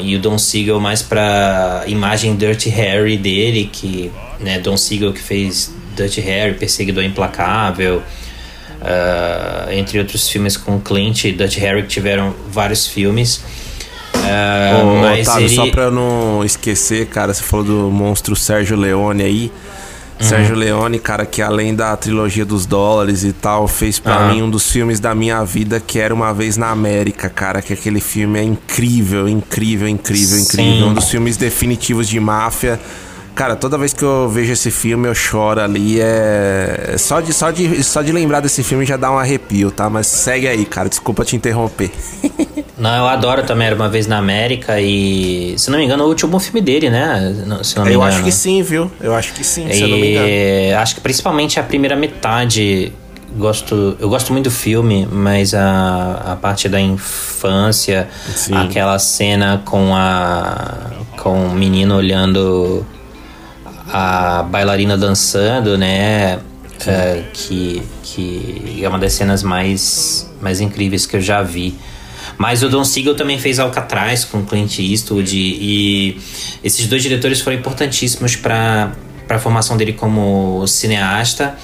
E 0.02 0.16
o 0.16 0.20
Don 0.20 0.38
Siegel 0.38 0.80
mais 0.80 1.02
pra 1.02 1.84
imagem 1.88 2.36
Dirty 2.36 2.70
Harry 2.70 3.18
dele, 3.18 3.70
que, 3.72 4.12
né, 4.40 4.60
Don 4.60 4.76
Siegel 4.76 5.14
que 5.14 5.22
fez 5.22 5.74
Dirty 5.96 6.20
Harry, 6.22 6.56
Perseguidor 6.56 7.04
Implacável, 7.04 8.02
Uh, 8.80 9.72
entre 9.72 9.98
outros 9.98 10.30
filmes 10.30 10.56
com 10.56 10.80
Clint 10.80 11.26
e 11.26 11.32
Dutch 11.32 11.58
Harry 11.58 11.82
que 11.82 11.88
tiveram 11.88 12.34
vários 12.52 12.86
filmes. 12.86 13.42
Uh, 14.14 14.82
Ô, 14.82 15.02
mas 15.02 15.28
Otávio, 15.28 15.48
ele... 15.48 15.56
só 15.56 15.68
pra 15.72 15.90
não 15.90 16.44
esquecer, 16.44 17.08
cara, 17.08 17.34
você 17.34 17.42
falou 17.42 17.66
do 17.66 17.92
monstro 17.92 18.36
Sérgio 18.36 18.78
Leone 18.78 19.24
aí. 19.24 19.52
Uhum. 20.20 20.28
Sérgio 20.28 20.56
Leone, 20.56 21.00
cara, 21.00 21.26
que 21.26 21.42
além 21.42 21.76
da 21.76 21.96
trilogia 21.96 22.44
dos 22.44 22.66
dólares 22.66 23.24
e 23.24 23.32
tal, 23.32 23.68
fez 23.68 24.00
para 24.00 24.28
uhum. 24.28 24.34
mim 24.34 24.42
um 24.42 24.50
dos 24.50 24.72
filmes 24.72 25.00
da 25.00 25.14
minha 25.14 25.44
vida 25.44 25.80
que 25.80 26.00
era 26.00 26.14
Uma 26.14 26.34
Vez 26.34 26.58
na 26.58 26.70
América, 26.72 27.30
cara. 27.30 27.62
Que 27.62 27.74
aquele 27.74 28.00
filme 28.00 28.40
é 28.40 28.44
incrível, 28.44 29.28
incrível, 29.28 29.88
incrível, 29.88 30.40
incrível. 30.40 30.74
Sim. 30.74 30.84
Um 30.84 30.94
dos 30.94 31.10
filmes 31.10 31.38
definitivos 31.38 32.08
de 32.08 32.20
máfia. 32.20 32.80
Cara, 33.38 33.56
toda 33.56 33.78
vez 33.78 33.94
que 33.94 34.02
eu 34.02 34.28
vejo 34.28 34.52
esse 34.52 34.72
filme, 34.72 35.08
eu 35.08 35.14
choro 35.14 35.62
ali. 35.62 36.02
É. 36.02 36.96
Só 36.98 37.22
de, 37.22 37.32
só 37.32 37.52
de, 37.52 37.84
só 37.84 38.02
de 38.02 38.12
lembrar 38.12 38.40
desse 38.40 38.64
filme 38.64 38.84
já 38.84 38.98
dá 38.98 39.12
um 39.12 39.20
arrepio, 39.20 39.70
tá? 39.70 39.88
Mas 39.92 40.08
segue 40.08 40.48
aí, 40.48 40.66
cara. 40.66 40.90
Desculpa 40.90 41.24
te 41.24 41.36
interromper. 41.36 41.92
não, 42.80 42.96
eu 42.96 43.06
adoro 43.06 43.44
também 43.44 43.68
Era 43.68 43.76
uma 43.76 43.88
vez 43.88 44.08
na 44.08 44.18
América 44.18 44.82
e. 44.82 45.54
Se 45.56 45.70
não 45.70 45.78
me 45.78 45.86
engano, 45.86 46.02
é 46.02 46.06
o 46.08 46.10
último 46.10 46.40
filme 46.40 46.62
dele, 46.62 46.90
né? 46.90 47.32
Se 47.62 47.78
não 47.78 47.86
me 47.86 47.92
eu 47.92 47.98
engano. 47.98 48.12
acho 48.12 48.24
que 48.24 48.32
sim, 48.32 48.64
viu? 48.64 48.92
Eu 49.00 49.14
acho 49.14 49.32
que 49.34 49.44
sim, 49.44 49.68
e... 49.70 49.74
se 49.76 49.82
eu 49.84 49.88
não 49.88 50.00
me 50.00 50.14
engano. 50.14 50.82
Acho 50.82 50.96
que 50.96 51.02
principalmente 51.02 51.60
a 51.60 51.64
primeira 51.64 51.96
metade 51.96 52.92
gosto 53.38 53.96
eu 54.00 54.10
gosto 54.10 54.34
muito 54.34 54.46
do 54.46 54.52
filme 54.52 55.08
mas 55.12 55.54
a, 55.54 56.32
a 56.32 56.36
parte 56.38 56.68
da 56.68 56.80
infância 56.80 58.08
Sim. 58.34 58.56
aquela 58.56 58.98
cena 58.98 59.62
com 59.64 59.94
a 59.94 60.90
com 61.18 61.48
o 61.48 61.54
menino 61.54 61.98
olhando 61.98 62.86
a 63.90 64.44
bailarina 64.44 64.98
dançando, 64.98 65.78
né? 65.78 66.40
É, 66.86 67.24
que, 67.34 67.82
que 68.04 68.80
é 68.84 68.88
uma 68.88 69.00
das 69.00 69.14
cenas 69.14 69.42
mais, 69.42 70.32
mais 70.40 70.62
incríveis 70.62 71.06
que 71.06 71.16
eu 71.16 71.22
já 71.22 71.42
vi. 71.42 71.76
Mas 72.38 72.62
o 72.62 72.70
Don 72.70 72.84
Siegel 72.84 73.16
também 73.16 73.40
fez 73.40 73.58
Alcatraz 73.58 74.24
com 74.24 74.46
Clint 74.46 74.80
Eastwood 74.80 75.36
e, 75.36 75.58
e 75.60 76.22
esses 76.64 76.86
dois 76.88 77.02
diretores 77.02 77.42
foram 77.42 77.58
importantíssimos 77.58 78.36
para 78.36 78.92
a 79.28 79.40
formação 79.40 79.76
dele 79.76 79.94
como 79.94 80.66
cineasta. 80.68 81.58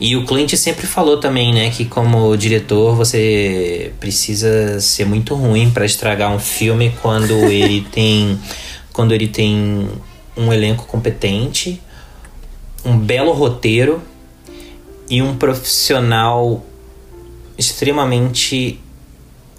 E 0.00 0.16
o 0.16 0.24
Clint 0.24 0.54
sempre 0.54 0.86
falou 0.86 1.18
também, 1.18 1.52
né, 1.52 1.70
que 1.70 1.84
como 1.84 2.36
diretor 2.36 2.96
você 2.96 3.92
precisa 4.00 4.80
ser 4.80 5.04
muito 5.04 5.34
ruim 5.34 5.70
para 5.70 5.84
estragar 5.84 6.32
um 6.32 6.38
filme 6.38 6.92
quando 7.00 7.32
ele 7.44 7.86
tem 7.92 8.38
quando 8.92 9.12
ele 9.12 9.26
tem 9.26 9.88
um 10.36 10.52
elenco 10.52 10.86
competente, 10.86 11.80
um 12.84 12.98
belo 12.98 13.32
roteiro 13.32 14.02
e 15.08 15.22
um 15.22 15.36
profissional 15.36 16.64
extremamente 17.56 18.80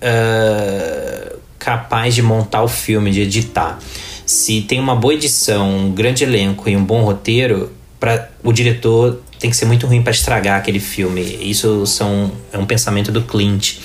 uh, 0.01 1.38
capaz 1.57 2.13
de 2.13 2.21
montar 2.21 2.63
o 2.63 2.67
filme, 2.67 3.11
de 3.11 3.21
editar. 3.21 3.80
Se 4.26 4.61
tem 4.61 4.80
uma 4.80 4.95
boa 4.95 5.13
edição, 5.13 5.69
um 5.69 5.91
grande 5.91 6.23
elenco 6.23 6.69
e 6.69 6.76
um 6.76 6.84
bom 6.84 7.03
roteiro, 7.03 7.71
para 7.99 8.30
o 8.43 8.51
diretor 8.51 9.21
tem 9.39 9.49
que 9.49 9.55
ser 9.55 9.65
muito 9.65 9.86
ruim 9.88 10.01
para 10.01 10.11
estragar 10.11 10.59
aquele 10.59 10.80
filme. 10.80 11.21
Isso 11.41 11.86
são, 11.86 12.32
é 12.51 12.57
um 12.57 12.65
pensamento 12.65 13.11
do 13.11 13.21
Clint. 13.21 13.78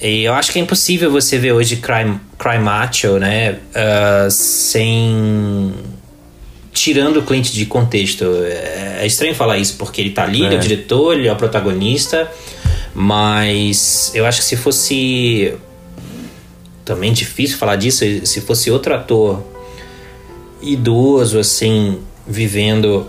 E 0.00 0.24
eu 0.24 0.32
acho 0.32 0.50
que 0.50 0.58
é 0.58 0.62
impossível 0.62 1.10
você 1.10 1.38
ver 1.38 1.52
hoje 1.52 1.76
Cry, 1.76 2.18
Cry 2.38 2.58
Macho, 2.58 3.18
né? 3.18 3.52
Uh, 3.52 4.30
sem. 4.30 5.74
Tirando 6.72 7.18
o 7.18 7.22
Clint 7.22 7.50
de 7.50 7.66
contexto. 7.66 8.24
É, 8.44 9.00
é, 9.02 9.06
estranho 9.06 9.34
falar 9.34 9.58
isso, 9.58 9.76
porque 9.76 10.00
ele 10.00 10.10
tá 10.10 10.22
ali, 10.22 10.42
é. 10.42 10.46
ele 10.46 10.54
é 10.54 10.58
o 10.58 10.60
diretor, 10.60 11.18
ele 11.18 11.28
é 11.28 11.32
o 11.32 11.36
protagonista. 11.36 12.30
Mas 12.94 14.10
eu 14.14 14.24
acho 14.24 14.38
que 14.40 14.44
se 14.46 14.56
fosse. 14.56 15.54
Também 16.84 17.12
difícil 17.12 17.58
falar 17.58 17.76
disso, 17.76 18.04
se 18.24 18.40
fosse 18.40 18.70
outro 18.70 18.94
ator 18.94 19.44
idoso, 20.62 21.38
assim, 21.38 22.00
vivendo 22.26 23.06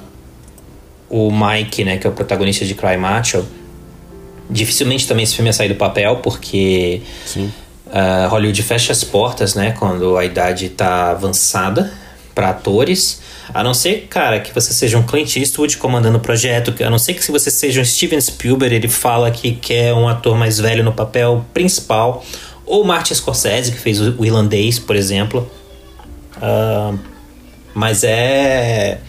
o 1.09 1.31
Mike, 1.31 1.83
né, 1.83 1.97
que 1.97 2.05
é 2.05 2.09
o 2.09 2.13
protagonista 2.13 2.63
de 2.63 2.75
Cry 2.75 2.97
Macho 2.97 3.45
Dificilmente 4.51 5.07
também 5.07 5.23
esse 5.23 5.33
filme 5.33 5.47
ia 5.47 5.53
sair 5.53 5.69
do 5.69 5.75
papel, 5.75 6.17
porque 6.17 7.01
uh, 7.87 8.27
Hollywood 8.29 8.61
fecha 8.61 8.91
as 8.91 9.01
portas, 9.01 9.55
né? 9.55 9.71
Quando 9.71 10.17
a 10.17 10.25
idade 10.25 10.65
está 10.65 11.11
avançada 11.11 11.91
para 12.35 12.49
atores. 12.49 13.21
A 13.53 13.63
não 13.63 13.73
ser, 13.73 14.07
cara, 14.09 14.39
que 14.39 14.53
você 14.53 14.73
seja 14.73 14.97
um 14.97 15.03
Clint 15.03 15.37
Eastwood 15.37 15.77
comandando 15.77 16.17
o 16.17 16.21
projeto. 16.21 16.73
A 16.83 16.89
não 16.89 16.99
ser 16.99 17.13
que 17.13 17.23
se 17.23 17.31
você 17.31 17.49
seja 17.49 17.79
um 17.79 17.85
Steven 17.85 18.19
Spielberg, 18.19 18.75
ele 18.75 18.87
fala 18.89 19.31
que 19.31 19.53
quer 19.53 19.93
um 19.93 20.07
ator 20.07 20.37
mais 20.37 20.59
velho 20.59 20.83
no 20.83 20.91
papel 20.91 21.45
principal. 21.53 22.23
Ou 22.65 22.83
Martin 22.83 23.13
Scorsese, 23.13 23.71
que 23.71 23.79
fez 23.79 24.01
o 24.01 24.23
Irlandês, 24.23 24.79
por 24.79 24.95
exemplo. 24.95 25.49
Uh, 26.37 26.97
mas 27.73 28.03
é 28.03 28.99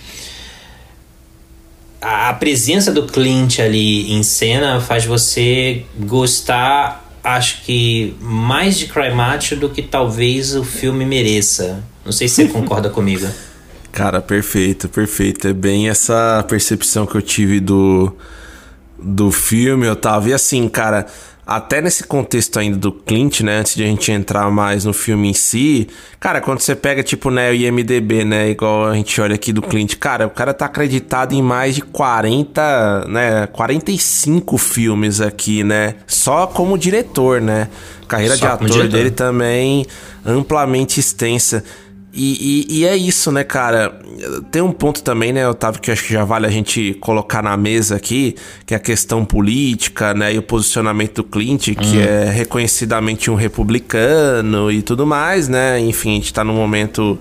a 2.03 2.33
presença 2.35 2.91
do 2.91 3.07
Clint 3.07 3.61
ali 3.61 4.13
em 4.13 4.23
cena 4.23 4.81
faz 4.81 5.05
você 5.05 5.85
gostar 6.01 7.03
acho 7.23 7.63
que 7.63 8.17
mais 8.21 8.77
de 8.77 8.87
Cry 8.87 9.15
Macho 9.15 9.55
do 9.55 9.71
que 9.71 9.83
talvez 9.83 10.55
o 10.57 10.65
filme 10.65 11.05
mereça. 11.05 11.83
Não 12.05 12.13
sei 12.13 12.27
se 12.29 12.35
você 12.35 12.49
concorda 12.53 12.91
comigo. 12.91 13.27
Cara, 13.93 14.21
perfeito, 14.21 14.89
perfeito. 14.89 15.47
É 15.47 15.53
bem 15.53 15.89
essa 15.89 16.45
percepção 16.49 17.07
que 17.07 17.15
eu 17.15 17.23
tive 17.23 17.61
do, 17.61 18.13
do 18.99 19.31
filme, 19.31 19.89
Otávio. 19.89 20.31
E 20.31 20.35
assim, 20.35 20.69
cara, 20.69 21.07
até 21.47 21.81
nesse 21.81 22.05
contexto 22.05 22.59
ainda 22.59 22.77
do 22.77 22.93
Clint, 22.93 23.41
né, 23.41 23.59
antes 23.59 23.75
de 23.75 23.83
a 23.83 23.87
gente 23.87 24.11
entrar 24.13 24.51
mais 24.51 24.85
no 24.85 24.93
filme 24.93 25.29
em 25.29 25.35
si, 25.35 25.89
cara, 26.21 26.41
quando 26.41 26.61
você 26.61 26.75
pega 26.75 27.03
tipo, 27.03 27.31
né, 27.31 27.51
o 27.51 27.55
IMDB, 27.55 28.25
né, 28.25 28.51
igual 28.51 28.87
a 28.87 28.95
gente 28.95 29.21
olha 29.21 29.35
aqui 29.35 29.53
do 29.53 29.61
Clint, 29.61 29.97
cara, 29.97 30.27
o 30.27 30.31
cara 30.31 30.55
tá 30.55 30.67
acreditado 30.67 31.35
em 31.35 31.43
mais 31.43 31.75
de 31.75 31.83
40, 31.83 33.07
né, 33.09 33.47
45 33.49 34.57
filmes 34.57 35.21
aqui, 35.21 35.65
né, 35.65 35.97
só 36.07 36.47
como 36.47 36.79
diretor, 36.79 37.41
né? 37.41 37.69
Carreira 38.13 38.37
Só 38.37 38.47
de 38.47 38.53
ator 38.53 38.89
dele 38.89 39.11
também 39.11 39.87
amplamente 40.25 41.01
extensa. 41.01 41.65
E, 42.15 42.67
e- 42.71 42.81
e 42.81 42.85
é 42.85 42.95
isso, 42.95 43.33
né, 43.33 43.43
cara? 43.43 43.99
Tem 44.51 44.61
um 44.61 44.71
ponto 44.71 45.03
também, 45.03 45.33
né, 45.33 45.49
Otávio, 45.49 45.81
que 45.81 45.91
eu 45.91 45.93
acho 45.95 46.05
que 46.05 46.13
já 46.13 46.25
vale 46.25 46.47
a 46.47 46.51
gente 46.51 46.93
colocar 47.01 47.43
na 47.43 47.57
mesa 47.57 47.97
aqui, 47.97 48.35
que 48.67 48.75
é 48.75 48.77
a 48.77 48.81
questão 48.81 49.25
política, 49.25 50.13
né, 50.13 50.35
e 50.35 50.39
o 50.39 50.43
posicionamento 50.43 51.23
do 51.23 51.25
Clint, 51.25 51.69
que 51.75 51.99
é 52.01 52.31
reconhecidamente 52.31 53.31
um 53.31 53.35
republicano 53.35 54.71
e 54.71 54.83
tudo 54.83 55.07
mais, 55.07 55.49
né? 55.49 55.81
Enfim, 55.81 56.11
a 56.11 56.15
gente 56.17 56.35
tá 56.35 56.45
num 56.45 56.55
momento 56.55 57.19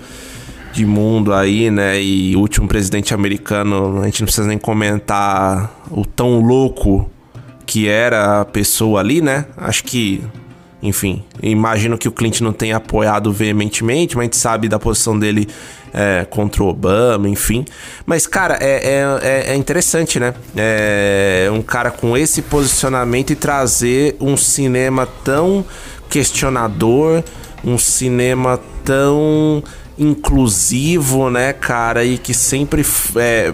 de 0.74 0.86
mundo 0.86 1.34
aí, 1.34 1.70
né? 1.72 2.02
E 2.02 2.36
o 2.36 2.40
último 2.40 2.68
presidente 2.68 3.14
americano, 3.14 4.02
a 4.02 4.06
gente 4.06 4.22
não 4.22 4.26
precisa 4.26 4.48
nem 4.48 4.58
comentar 4.58 5.84
o 5.90 6.06
tão 6.06 6.40
louco 6.42 7.10
que 7.66 7.88
era 7.88 8.42
a 8.42 8.46
pessoa 8.46 9.00
ali, 9.00 9.22
né? 9.22 9.46
Acho 9.58 9.84
que, 9.86 10.22
enfim, 10.82 11.24
imagino 11.44 11.98
que 11.98 12.08
o 12.08 12.12
Clint 12.12 12.42
não 12.42 12.52
tenha 12.54 12.78
apoiado 12.78 13.32
veementemente, 13.32 14.16
mas 14.16 14.22
a 14.22 14.26
gente 14.26 14.38
sabe 14.38 14.68
da 14.68 14.80
posição 14.80 15.18
dele 15.18 15.48
é, 15.94 16.26
contra 16.30 16.64
o 16.64 16.68
Obama, 16.68 17.28
enfim. 17.30 17.66
Mas, 18.06 18.26
cara, 18.26 18.58
é, 18.62 18.96
é, 18.96 19.20
é- 19.22 19.54
é 19.54 19.56
interessante, 19.56 20.20
né? 20.20 20.34
É 20.56 21.50
um 21.52 21.62
cara 21.62 21.92
com 21.92 22.18
esse 22.18 22.42
posicionamento 22.42 23.32
e 23.32 23.36
trazer 23.36 24.16
um 24.20 24.36
cinema 24.38 25.08
tão 25.24 25.66
questionador, 26.10 27.24
um 27.64 27.78
cinema 27.78 28.60
tão 28.84 29.64
inclusivo, 30.00 31.30
né, 31.30 31.54
cara, 31.54 32.04
e 32.04 32.18
que 32.18 32.34
sempre 32.34 32.84
é, 33.18 33.54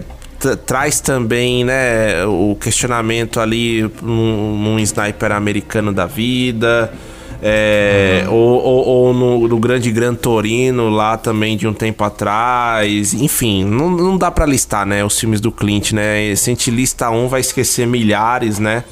traz 0.65 0.99
também, 1.01 1.65
né, 1.65 2.25
o 2.25 2.55
questionamento 2.55 3.39
ali 3.39 3.81
num, 4.01 4.57
num 4.57 4.79
sniper 4.79 5.31
americano 5.31 5.91
da 5.91 6.05
vida. 6.05 6.93
É, 7.41 8.25
Ou, 8.29 8.63
ou, 8.63 8.85
ou 8.87 9.13
no, 9.13 9.47
no 9.47 9.59
grande 9.59 9.91
Gran 9.91 10.15
Torino 10.15 10.89
lá 10.89 11.17
também 11.17 11.55
de 11.55 11.67
um 11.67 11.73
tempo 11.73 12.03
atrás. 12.03 13.13
Enfim, 13.13 13.63
não, 13.63 13.89
não 13.89 14.17
dá 14.17 14.31
pra 14.31 14.45
listar, 14.45 14.85
né? 14.85 15.03
Os 15.03 15.19
filmes 15.19 15.39
do 15.39 15.51
Clint, 15.51 15.91
né? 15.91 16.35
Se 16.35 16.49
a 16.49 16.53
gente 16.53 16.71
lista 16.71 17.09
um, 17.09 17.27
vai 17.27 17.41
esquecer 17.41 17.85
milhares, 17.85 18.59
né? 18.59 18.83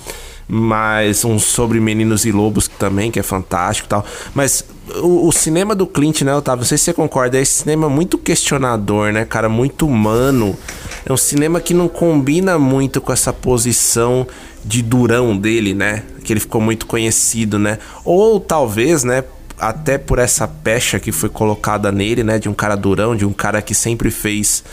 Mas 0.47 1.25
um 1.25 1.39
sobre 1.39 1.79
Meninos 1.79 2.23
e 2.23 2.31
Lobos 2.31 2.67
também, 2.67 3.09
que 3.09 3.19
é 3.19 3.23
fantástico 3.23 3.89
tal. 3.89 4.05
Mas 4.35 4.63
o, 5.01 5.27
o 5.27 5.31
cinema 5.31 5.73
do 5.73 5.87
Clint, 5.87 6.21
né, 6.21 6.35
Otávio? 6.35 6.59
Não 6.61 6.67
sei 6.67 6.77
se 6.77 6.83
você 6.83 6.93
concorda, 6.93 7.39
é 7.39 7.41
esse 7.41 7.63
cinema 7.63 7.89
muito 7.89 8.15
questionador, 8.17 9.11
né, 9.11 9.25
cara? 9.25 9.49
Muito 9.49 9.87
humano. 9.87 10.55
É 11.03 11.11
um 11.11 11.17
cinema 11.17 11.59
que 11.59 11.73
não 11.73 11.87
combina 11.87 12.59
muito 12.59 13.01
com 13.01 13.11
essa 13.11 13.33
posição 13.33 14.27
de 14.65 14.81
durão 14.81 15.37
dele, 15.37 15.73
né? 15.73 16.03
Que 16.23 16.33
ele 16.33 16.39
ficou 16.39 16.59
muito 16.59 16.87
conhecido, 16.87 17.59
né? 17.59 17.77
Ou 18.03 18.39
talvez, 18.39 19.03
né? 19.03 19.23
Até 19.57 19.97
por 19.97 20.19
essa 20.19 20.47
pecha 20.47 20.99
que 20.99 21.11
foi 21.11 21.29
colocada 21.29 21.91
nele, 21.91 22.23
né? 22.23 22.39
De 22.39 22.49
um 22.49 22.53
cara 22.53 22.75
durão, 22.75 23.15
de 23.15 23.25
um 23.25 23.31
cara 23.31 23.61
que 23.61 23.75
sempre 23.75 24.09
fez 24.09 24.63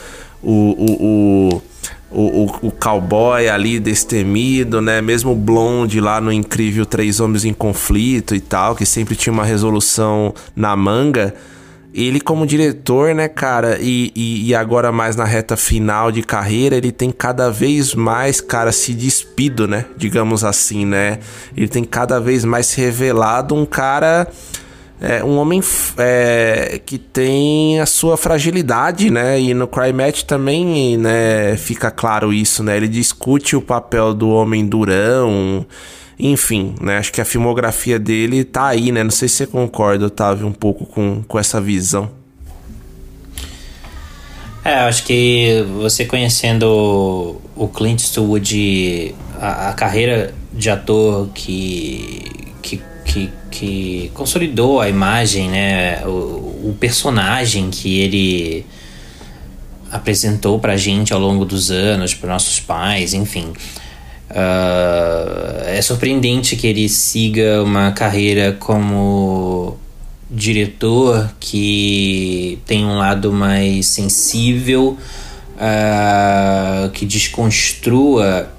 o, 0.41 0.51
o, 0.51 0.91
o, 1.01 1.61
o, 2.11 2.43
o, 2.43 2.67
o 2.67 2.71
cowboy 2.71 3.47
ali 3.47 3.79
destemido, 3.79 4.81
né? 4.81 4.99
Mesmo 4.99 5.31
o 5.31 5.35
Blonde 5.35 6.01
lá 6.01 6.19
no 6.19 6.33
incrível 6.33 6.85
Três 6.85 7.19
Homens 7.19 7.45
em 7.45 7.53
Conflito 7.53 8.33
e 8.33 8.39
tal, 8.39 8.75
que 8.75 8.85
sempre 8.85 9.15
tinha 9.15 9.31
uma 9.31 9.45
resolução 9.45 10.33
na 10.55 10.75
manga. 10.75 11.35
Ele 11.93 12.19
como 12.19 12.45
diretor, 12.45 13.13
né, 13.13 13.27
cara, 13.27 13.77
e, 13.79 14.11
e, 14.15 14.47
e 14.47 14.55
agora 14.55 14.91
mais 14.91 15.15
na 15.15 15.25
reta 15.25 15.55
final 15.55 16.11
de 16.11 16.23
carreira, 16.23 16.75
ele 16.75 16.91
tem 16.91 17.11
cada 17.11 17.51
vez 17.51 17.93
mais, 17.93 18.41
cara, 18.41 18.71
se 18.71 18.93
despido, 18.93 19.67
né, 19.67 19.85
digamos 19.95 20.43
assim, 20.43 20.85
né. 20.85 21.19
Ele 21.55 21.67
tem 21.67 21.83
cada 21.83 22.19
vez 22.19 22.43
mais 22.43 22.65
se 22.65 22.81
revelado 22.81 23.53
um 23.53 23.65
cara 23.65 24.27
é, 25.03 25.21
um 25.21 25.35
homem 25.37 25.61
é, 25.97 26.79
que 26.85 26.97
tem 26.97 27.77
a 27.81 27.85
sua 27.85 28.15
fragilidade, 28.15 29.09
né? 29.09 29.37
E 29.37 29.53
no 29.53 29.67
Cry 29.67 29.91
Match 29.91 30.23
também, 30.23 30.95
né, 30.95 31.57
fica 31.57 31.91
claro 31.91 32.31
isso, 32.31 32.63
né? 32.63 32.77
Ele 32.77 32.87
discute 32.87 33.53
o 33.53 33.61
papel 33.61 34.13
do 34.13 34.29
homem 34.29 34.65
durão, 34.65 35.65
enfim, 36.17 36.75
né? 36.79 36.97
Acho 36.97 37.11
que 37.11 37.21
a 37.21 37.25
filmografia 37.25 37.99
dele 37.99 38.43
tá 38.43 38.67
aí, 38.67 38.91
né? 38.91 39.03
Não 39.03 39.11
sei 39.11 39.27
se 39.27 39.37
você 39.37 39.47
concorda, 39.47 40.05
Otávio, 40.05 40.47
um 40.47 40.51
pouco 40.51 40.85
com, 40.85 41.23
com 41.27 41.39
essa 41.39 41.59
visão. 41.59 42.09
É, 44.63 44.75
acho 44.75 45.03
que 45.03 45.65
você 45.81 46.05
conhecendo 46.05 47.41
o 47.55 47.67
Clint 47.67 48.01
Eastwood, 48.01 49.13
a, 49.39 49.69
a 49.69 49.73
carreira 49.73 50.33
de 50.53 50.69
ator 50.69 51.27
que, 51.33 52.23
que, 52.61 52.81
que, 53.03 53.29
que 53.51 54.11
consolidou 54.13 54.79
a 54.79 54.87
imagem, 54.87 55.49
né? 55.49 56.05
O, 56.05 56.69
o 56.69 56.77
personagem 56.79 57.69
que 57.69 57.99
ele 57.99 58.65
apresentou 59.91 60.57
pra 60.59 60.77
gente 60.77 61.13
ao 61.13 61.19
longo 61.19 61.43
dos 61.43 61.69
anos, 61.69 62.13
para 62.13 62.31
nossos 62.31 62.59
pais, 62.59 63.13
enfim. 63.13 63.51
Ah, 64.33 65.63
é 65.67 65.81
surpreendente 65.81 66.55
que 66.55 66.65
ele 66.65 66.89
siga 66.89 67.61
uma 67.63 67.91
carreira 67.91 68.53
como 68.59 69.77
diretor 70.29 71.29
que 71.39 72.59
tem 72.65 72.83
um 72.83 72.97
lado 72.97 73.31
mais 73.31 73.85
sensível, 73.85 74.97
ah, 75.59 76.89
que 76.93 77.05
desconstrua 77.05 78.49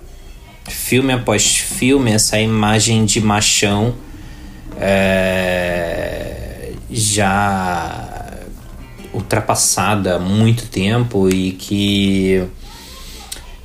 filme 0.68 1.12
após 1.12 1.56
filme 1.56 2.12
essa 2.12 2.38
imagem 2.38 3.04
de 3.04 3.20
machão 3.20 3.94
é, 4.80 6.72
já 6.90 8.32
ultrapassada 9.12 10.16
há 10.16 10.18
muito 10.18 10.66
tempo 10.68 11.28
e 11.28 11.52
que 11.52 12.44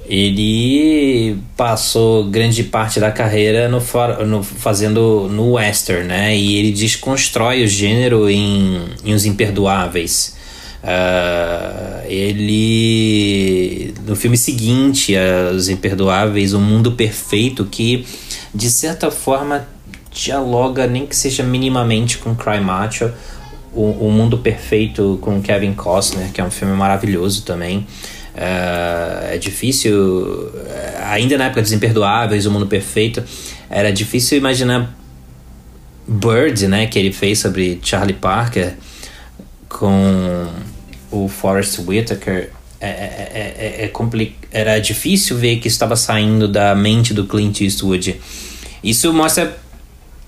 ele 0.10 1.38
passou 1.55 2.26
grande 2.26 2.64
parte 2.64 2.99
da 2.99 3.12
carreira 3.12 3.70
no, 3.70 3.80
no- 4.26 4.43
fazendo 4.43 5.30
no 5.32 5.51
western, 5.53 6.07
né? 6.07 6.36
E 6.36 6.55
ele 6.57 6.72
desconstrói 6.72 7.64
o 7.64 7.68
gênero 7.68 8.28
em, 8.28 8.82
em 9.05 9.14
Os 9.14 9.24
Imperdoáveis. 9.26 10.36
Ah, 10.84 12.01
ele 12.07 13.93
no 14.07 14.16
filme 14.16 14.36
seguinte, 14.36 15.14
Os 15.55 15.70
Imperdoáveis, 15.70 16.53
O 16.53 16.60
Mundo 16.60 16.93
Perfeito, 16.93 17.66
que 17.66 18.03
de 18.53 18.70
certa 18.72 19.12
forma 19.12 19.68
dialoga 20.12 20.88
nem 20.88 21.05
que 21.05 21.16
seja 21.16 21.43
minimamente 21.43 22.18
com 22.18 22.34
Cry 22.36 22.60
Macho. 22.60 23.12
O, 23.72 24.07
o 24.07 24.12
Mundo 24.12 24.39
Perfeito 24.39 25.20
com 25.22 25.39
Kevin 25.39 25.74
Costner, 25.74 26.32
que 26.34 26.41
é 26.41 26.43
um 26.43 26.49
filme 26.49 26.74
maravilhoso 26.76 27.43
também. 27.43 27.86
É, 28.42 29.36
é 29.36 29.38
difícil, 29.38 30.50
é, 30.66 31.04
ainda 31.04 31.38
na 31.38 31.46
época 31.48 31.62
dos 31.62 31.74
Imperdoáveis, 31.74 32.46
O 32.46 32.52
Mundo 32.52 32.68
Perfeito, 32.68 33.22
era 33.70 33.92
difícil 33.92 34.38
imaginar 34.38 34.96
Bird, 36.08 36.66
né, 36.70 36.88
que 36.88 36.98
ele 36.98 37.12
fez 37.12 37.40
sobre 37.40 37.80
Charlie 37.84 38.14
Parker 38.16 38.76
com 39.68 40.48
o 41.12 41.28
Forrest 41.28 41.80
Whitaker. 41.86 42.50
É, 42.82 42.88
é, 42.88 43.32
é, 43.34 43.56
é, 43.82 43.86
é 43.86 43.88
compli- 43.90 44.36
era 44.52 44.80
difícil 44.80 45.38
ver 45.38 45.58
que 45.58 45.68
estava 45.68 45.98
saindo 45.98 46.48
da 46.48 46.74
mente 46.74 47.14
do 47.14 47.26
Clint 47.26 47.60
Eastwood. 47.60 48.22
Isso 48.82 49.14
mostra 49.14 49.58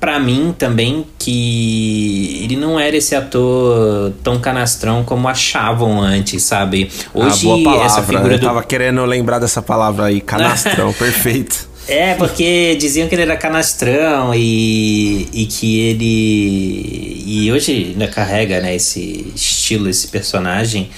pra 0.02 0.20
mim 0.20 0.54
também 0.58 1.06
que 1.20 2.41
ele 2.43 2.56
não 2.56 2.80
era 2.80 2.97
esse 2.97 3.16
ator 3.16 4.12
tão 4.24 4.39
canastrão 4.39 5.04
como 5.04 5.28
achavam 5.28 6.02
antes, 6.02 6.41
sabe? 6.41 6.89
Hoje 7.14 7.41
ah, 7.41 7.43
boa 7.43 7.64
palavra. 7.64 7.86
essa 7.86 8.02
figura 8.02 8.34
Eu 8.34 8.39
do 8.39 8.45
tava 8.47 8.64
querendo 8.64 9.06
lembrar 9.06 9.38
dessa 9.38 9.62
palavra 9.62 10.06
aí, 10.06 10.20
canastrão, 10.20 10.91
perfeito. 10.97 11.70
é, 11.88 12.16
porque 12.16 12.76
diziam 12.80 13.08
que 13.08 13.14
ele 13.14 13.22
era 13.22 13.38
canastrão 13.38 14.34
e, 14.34 15.30
e 15.32 15.45
que 15.45 15.80
ele. 15.82 17.24
E 17.24 17.52
hoje 17.52 17.91
ainda 17.91 18.08
carrega 18.08 18.60
né, 18.60 18.76
esse 18.76 19.32
estilo, 19.36 19.88
esse 19.88 20.08
personagem. 20.08 20.89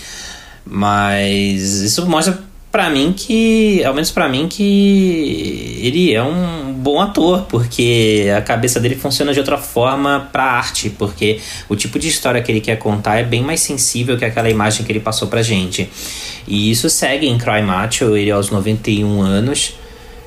Mas 0.65 1.61
isso 1.81 2.05
mostra 2.07 2.39
pra 2.71 2.89
mim 2.89 3.13
que. 3.13 3.83
Ao 3.83 3.93
menos 3.93 4.11
pra 4.11 4.29
mim, 4.29 4.47
que 4.47 5.77
ele 5.81 6.13
é 6.13 6.23
um 6.23 6.62
bom 6.83 6.99
ator, 6.99 7.45
porque 7.47 8.29
a 8.37 8.41
cabeça 8.41 8.79
dele 8.79 8.95
funciona 8.95 9.31
de 9.31 9.39
outra 9.39 9.57
forma 9.57 10.27
pra 10.31 10.43
arte, 10.43 10.89
porque 10.89 11.39
o 11.69 11.75
tipo 11.75 11.97
de 11.97 12.09
história 12.09 12.41
que 12.41 12.51
ele 12.51 12.59
quer 12.59 12.77
contar 12.77 13.17
é 13.17 13.23
bem 13.23 13.41
mais 13.41 13.61
sensível 13.61 14.17
que 14.17 14.25
aquela 14.25 14.49
imagem 14.49 14.85
que 14.85 14.91
ele 14.91 14.99
passou 14.99 15.29
pra 15.29 15.41
gente. 15.41 15.89
E 16.45 16.69
isso 16.69 16.89
segue 16.89 17.27
em 17.27 17.37
Cry 17.37 17.61
Macho, 17.61 18.17
ele 18.17 18.29
aos 18.29 18.49
91 18.49 19.21
anos. 19.21 19.75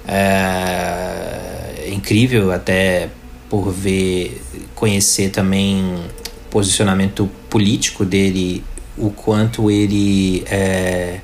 É 0.09 1.91
incrível 1.93 2.51
até 2.53 3.09
por 3.49 3.71
ver, 3.71 4.41
conhecer 4.75 5.31
também 5.31 5.83
o 5.83 6.05
posicionamento 6.51 7.29
político 7.51 8.05
dele, 8.05 8.65
o 8.97 9.11
quanto 9.11 9.71
ele 9.71 10.43
é, 10.47 11.21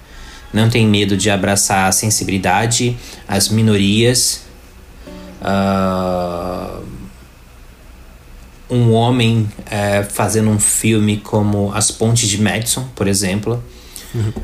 não 0.53 0.69
tem 0.69 0.87
medo 0.87 1.17
de 1.17 1.31
abraçar 1.31 1.89
a 1.89 1.93
sensibilidade, 1.93 2.97
as 3.27 3.49
minorias. 3.49 4.43
Uh, 5.43 6.83
um 8.71 8.93
homem 8.93 9.49
é, 9.71 10.03
fazendo 10.03 10.49
um 10.49 10.59
filme 10.59 11.19
como 11.19 11.71
As 11.75 11.91
Pontes 11.91 12.29
de 12.29 12.41
Madison, 12.41 12.89
por 12.95 13.07
exemplo. 13.07 13.63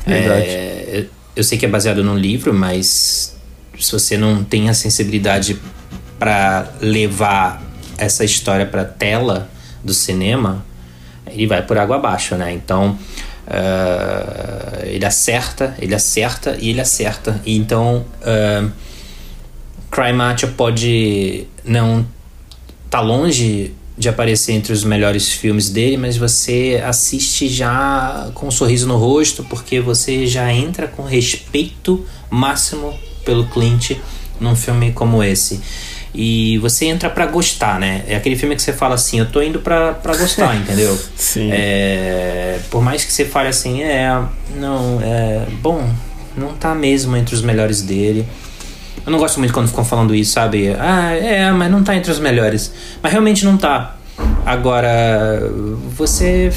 Verdade. 0.05 0.45
É, 0.45 1.05
eu 1.35 1.43
sei 1.43 1.57
que 1.57 1.65
é 1.65 1.69
baseado 1.69 2.03
num 2.03 2.17
livro, 2.17 2.53
mas 2.53 3.35
se 3.79 3.91
você 3.91 4.17
não 4.17 4.43
tem 4.43 4.69
a 4.69 4.73
sensibilidade 4.73 5.59
para 6.19 6.71
levar 6.81 7.63
essa 7.97 8.23
história 8.23 8.65
para 8.65 8.83
tela 8.83 9.49
do 9.83 9.93
cinema, 9.93 10.65
ele 11.25 11.47
vai 11.47 11.65
por 11.65 11.77
água 11.77 11.95
abaixo, 11.95 12.35
né? 12.35 12.53
Então 12.53 12.97
uh, 13.47 14.85
ele 14.85 15.05
acerta, 15.05 15.75
ele 15.79 15.95
acerta 15.95 16.57
e 16.59 16.69
ele 16.69 16.81
acerta. 16.81 17.41
E 17.45 17.57
então 17.57 18.05
uh, 18.21 18.71
Cry 19.91 20.13
Macho 20.13 20.47
pode 20.49 21.45
não 21.63 22.05
tá 22.89 23.01
longe 23.01 23.73
de 23.97 24.07
aparecer 24.07 24.53
entre 24.53 24.71
os 24.71 24.83
melhores 24.83 25.29
filmes 25.29 25.69
dele, 25.69 25.97
mas 25.97 26.15
você 26.15 26.81
assiste 26.85 27.49
já 27.49 28.31
com 28.33 28.47
um 28.47 28.51
sorriso 28.51 28.87
no 28.87 28.95
rosto, 28.95 29.43
porque 29.43 29.81
você 29.81 30.25
já 30.25 30.51
entra 30.53 30.87
com 30.87 31.03
respeito 31.03 32.05
máximo 32.29 32.97
pelo 33.25 33.45
Clint 33.47 33.97
num 34.39 34.55
filme 34.55 34.93
como 34.93 35.21
esse. 35.21 35.59
E 36.15 36.57
você 36.59 36.85
entra 36.85 37.09
para 37.09 37.25
gostar, 37.25 37.77
né? 37.77 38.03
É 38.07 38.15
aquele 38.15 38.35
filme 38.35 38.55
que 38.55 38.61
você 38.61 38.73
fala 38.73 38.95
assim, 38.95 39.19
eu 39.19 39.29
tô 39.29 39.41
indo 39.41 39.59
pra, 39.59 39.93
pra 39.93 40.15
gostar, 40.15 40.55
entendeu? 40.57 40.97
Sim. 41.15 41.49
É, 41.51 42.59
por 42.71 42.81
mais 42.81 43.03
que 43.03 43.11
você 43.11 43.25
fale 43.25 43.49
assim, 43.49 43.83
é, 43.83 44.09
não, 44.55 44.99
é, 45.01 45.45
bom, 45.61 45.87
não 46.37 46.53
tá 46.53 46.73
mesmo 46.73 47.17
entre 47.17 47.35
os 47.35 47.41
melhores 47.41 47.81
dele. 47.81 48.25
Eu 49.05 49.11
não 49.11 49.19
gosto 49.19 49.39
muito 49.39 49.53
quando 49.53 49.67
ficam 49.67 49.85
falando 49.85 50.13
isso, 50.13 50.33
sabe? 50.33 50.75
Ah, 50.77 51.13
é, 51.13 51.51
mas 51.51 51.71
não 51.71 51.83
tá 51.83 51.95
entre 51.95 52.11
os 52.11 52.19
melhores. 52.19 52.71
Mas 53.01 53.11
realmente 53.11 53.45
não 53.45 53.57
tá. 53.57 53.97
Agora, 54.45 55.49
você, 55.95 56.51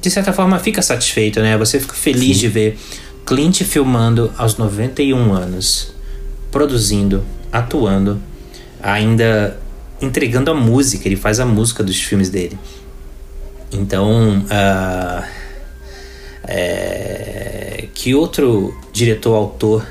de 0.00 0.10
certa 0.10 0.32
forma, 0.32 0.58
fica 0.58 0.82
satisfeito, 0.82 1.40
né? 1.40 1.56
Você 1.56 1.80
fica 1.80 1.94
feliz 1.94 2.38
de 2.38 2.48
ver 2.48 2.78
Clint 3.24 3.62
filmando 3.62 4.30
aos 4.36 4.56
91 4.56 5.32
anos, 5.32 5.92
produzindo, 6.50 7.24
atuando, 7.52 8.20
ainda 8.82 9.58
entregando 10.00 10.50
a 10.50 10.54
música. 10.54 11.08
Ele 11.08 11.16
faz 11.16 11.40
a 11.40 11.46
música 11.46 11.82
dos 11.82 12.00
filmes 12.00 12.30
dele. 12.30 12.58
Então, 13.72 14.38
uh, 14.38 15.24
é, 16.44 17.88
que 17.92 18.14
outro 18.14 18.76
diretor-autor 18.92 19.84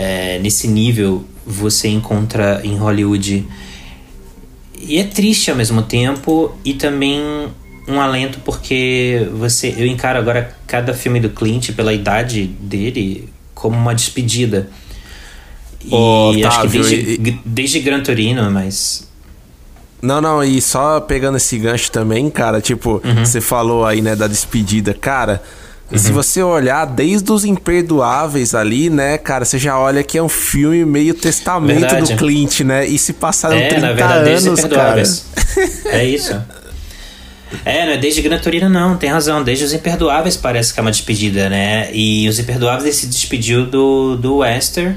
é, 0.00 0.38
nesse 0.38 0.68
nível 0.68 1.24
você 1.44 1.88
encontra 1.88 2.60
em 2.62 2.76
Hollywood? 2.76 3.44
E 4.80 4.98
é 4.98 5.04
triste 5.04 5.50
ao 5.50 5.56
mesmo 5.56 5.82
tempo 5.82 6.54
e 6.64 6.72
também 6.74 7.20
um 7.88 8.00
alento 8.00 8.38
porque 8.44 9.26
você 9.32 9.74
eu 9.76 9.86
encaro 9.86 10.18
agora 10.18 10.54
cada 10.66 10.94
filme 10.94 11.18
do 11.18 11.30
Clint 11.30 11.72
pela 11.72 11.92
idade 11.92 12.46
dele 12.46 13.28
como 13.54 13.76
uma 13.76 13.94
despedida. 13.94 14.68
E 15.84 15.92
Ô, 15.94 16.28
acho 16.30 16.38
que 16.38 16.46
Otávio, 16.46 16.82
desde, 16.82 17.12
e- 17.30 17.40
desde 17.44 17.80
Gran 17.80 18.02
Torino, 18.02 18.48
mas 18.50 19.08
Não, 20.00 20.20
não, 20.20 20.44
e 20.44 20.60
só 20.62 21.00
pegando 21.00 21.38
esse 21.38 21.58
gancho 21.58 21.90
também, 21.90 22.30
cara, 22.30 22.60
tipo, 22.60 23.00
Uhum. 23.04 23.24
você 23.24 23.40
falou 23.40 23.84
aí, 23.84 24.00
né, 24.00 24.14
da 24.14 24.28
despedida, 24.28 24.94
cara. 24.94 25.42
Uhum. 25.90 25.98
Se 25.98 26.12
você 26.12 26.42
olhar 26.42 26.84
desde 26.84 27.32
os 27.32 27.44
imperdoáveis 27.44 28.54
ali, 28.54 28.90
né, 28.90 29.16
cara, 29.16 29.44
você 29.44 29.58
já 29.58 29.78
olha 29.78 30.02
que 30.02 30.18
é 30.18 30.22
um 30.22 30.28
filme 30.28 30.84
meio 30.84 31.14
testamento 31.14 31.80
Verdade. 31.80 32.12
do 32.12 32.18
Clint, 32.18 32.60
né? 32.60 32.86
E 32.86 32.98
se 32.98 33.14
passaram 33.14 33.56
é, 33.56 33.68
30 33.68 33.80
na 33.80 33.92
verdade, 33.94 34.30
anos, 34.30 34.42
cara. 34.42 34.52
Imperdoáveis. 34.60 35.26
É 35.86 36.04
isso. 36.04 36.38
É, 37.64 37.86
não 37.86 37.92
é 37.94 37.96
desde 37.96 38.20
Gran 38.20 38.38
Torino, 38.38 38.68
não, 38.68 38.96
tem 38.96 39.10
razão. 39.10 39.42
Desde 39.42 39.64
Os 39.64 39.72
Imperdoáveis 39.72 40.36
parece 40.36 40.72
que 40.72 40.78
é 40.78 40.82
uma 40.82 40.90
despedida, 40.90 41.48
né? 41.48 41.88
E 41.92 42.28
Os 42.28 42.38
Imperdoáveis 42.38 42.84
ele 42.84 42.92
se 42.92 43.06
despediu 43.06 43.66
do, 43.66 44.16
do 44.16 44.36
Wester. 44.38 44.96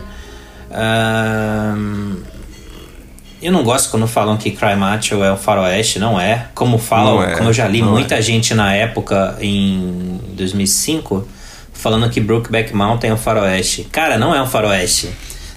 Eu 3.41 3.51
não 3.51 3.63
gosto 3.63 3.89
quando 3.89 4.07
falam 4.07 4.37
que 4.37 4.51
Cry 4.51 4.75
Macho 4.75 5.23
é 5.23 5.33
um 5.33 5.37
faroeste, 5.37 5.97
não 5.97 6.19
é. 6.19 6.47
Como 6.53 6.77
falam, 6.77 7.23
é, 7.23 7.35
como 7.35 7.49
eu 7.49 7.53
já 7.53 7.67
li 7.67 7.81
não 7.81 7.91
muita 7.91 8.15
é. 8.15 8.21
gente 8.21 8.53
na 8.53 8.73
época, 8.73 9.35
em 9.41 10.19
2005, 10.33 11.27
falando 11.73 12.09
que 12.09 12.21
Brokeback 12.21 12.73
Mountain 12.73 13.09
é 13.09 13.13
um 13.13 13.17
faroeste. 13.17 13.83
Cara, 13.91 14.17
não 14.17 14.35
é 14.35 14.41
um 14.41 14.47
faroeste. 14.47 15.09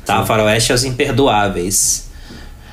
Tá? 0.04 0.22
O 0.22 0.26
faroeste 0.26 0.72
é 0.72 0.74
Os 0.74 0.84
Imperdoáveis. 0.84 2.10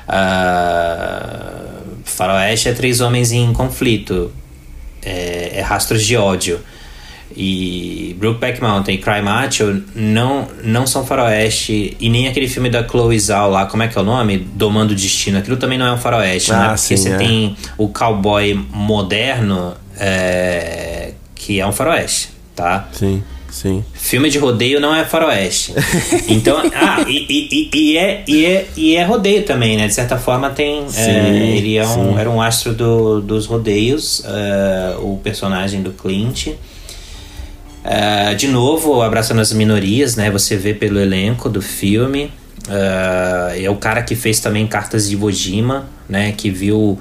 Ah, 0.08 1.60
faroeste 2.04 2.68
é 2.68 2.72
Três 2.72 3.00
Homens 3.00 3.32
em 3.32 3.52
Conflito. 3.52 4.32
É, 5.04 5.58
é 5.58 5.60
Rastros 5.60 6.04
de 6.04 6.16
Ódio. 6.16 6.60
E 7.36 8.16
Brokeback 8.18 8.60
Mountain 8.60 8.94
e 8.94 8.98
Cry 8.98 9.22
Macho 9.22 9.82
não, 9.94 10.48
não 10.62 10.86
são 10.86 11.04
faroeste. 11.06 11.96
E 12.00 12.08
nem 12.08 12.28
aquele 12.28 12.48
filme 12.48 12.68
da 12.70 12.86
Chloe 12.86 13.18
Zhao 13.18 13.50
lá, 13.50 13.66
como 13.66 13.82
é 13.82 13.88
que 13.88 13.96
é 13.98 14.00
o 14.00 14.04
nome? 14.04 14.38
Domando 14.38 14.92
o 14.92 14.96
Destino. 14.96 15.38
Aquilo 15.38 15.56
também 15.56 15.78
não 15.78 15.86
é 15.86 15.92
um 15.92 15.98
faroeste, 15.98 16.52
Ah, 16.52 16.58
né? 16.58 16.66
Porque 16.68 16.78
sim, 16.80 16.96
você 16.96 17.08
é. 17.10 17.16
tem 17.16 17.56
o 17.78 17.88
cowboy 17.88 18.54
moderno, 18.72 19.74
é, 19.98 21.12
que 21.34 21.60
é 21.60 21.66
um 21.66 21.72
faroeste, 21.72 22.28
tá? 22.54 22.88
Sim, 22.92 23.22
sim. 23.50 23.84
Filme 23.92 24.30
de 24.30 24.38
rodeio 24.38 24.80
não 24.80 24.94
é 24.94 25.04
faroeste. 25.04 25.72
Então, 26.28 26.56
ah, 26.74 27.04
e, 27.06 27.26
e- 27.28 27.70
e- 27.72 27.96
é, 27.98 28.24
e, 28.26 28.46
é, 28.46 28.66
e 28.76 28.96
é 28.96 29.04
rodeio 29.04 29.42
também, 29.44 29.76
né? 29.76 29.86
De 29.86 29.94
certa 29.94 30.16
forma 30.16 30.50
tem. 30.50 30.88
Sim, 30.88 31.00
é, 31.10 31.56
ele 31.56 31.76
é 31.76 31.86
um, 31.86 32.18
era 32.18 32.30
um 32.30 32.40
astro 32.40 32.72
do, 32.72 33.20
dos 33.20 33.46
rodeios, 33.46 34.22
é, 34.24 34.96
o 34.98 35.18
personagem 35.22 35.82
do 35.82 35.90
Clint. 35.90 36.48
É, 37.84 38.34
de 38.34 38.46
novo, 38.46 39.02
abraçando 39.02 39.40
as 39.40 39.52
minorias, 39.52 40.14
né? 40.16 40.30
Você 40.30 40.56
vê 40.56 40.72
pelo 40.72 41.00
elenco 41.00 41.48
do 41.48 41.60
filme. 41.60 42.30
É, 42.68 43.64
é 43.64 43.70
o 43.70 43.76
cara 43.76 44.02
que 44.02 44.14
fez 44.14 44.38
também 44.40 44.66
Cartas 44.66 45.08
de 45.08 45.14
Iwo 45.14 45.32
Jima, 45.32 45.86
né? 46.08 46.32
Que 46.32 46.50
viu 46.50 46.98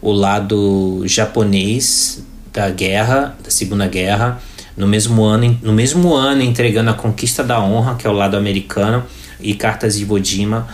o 0.00 0.12
lado 0.12 1.02
japonês 1.06 2.24
da 2.52 2.70
guerra, 2.70 3.36
da 3.42 3.50
Segunda 3.50 3.86
Guerra, 3.86 4.40
no 4.76 4.86
mesmo 4.86 5.22
ano, 5.22 5.58
no 5.62 5.72
mesmo 5.72 6.14
ano 6.14 6.42
entregando 6.42 6.90
a 6.90 6.94
Conquista 6.94 7.42
da 7.44 7.62
Honra, 7.62 7.94
que 7.96 8.06
é 8.06 8.10
o 8.10 8.12
lado 8.12 8.36
americano, 8.36 9.04
e 9.40 9.54
Cartas 9.54 9.96
de 9.96 10.02
Iwo 10.02 10.22
Jima, 10.22 10.66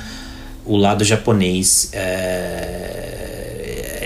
o 0.64 0.76
lado 0.76 1.04
japonês. 1.04 1.90
É, 1.92 3.09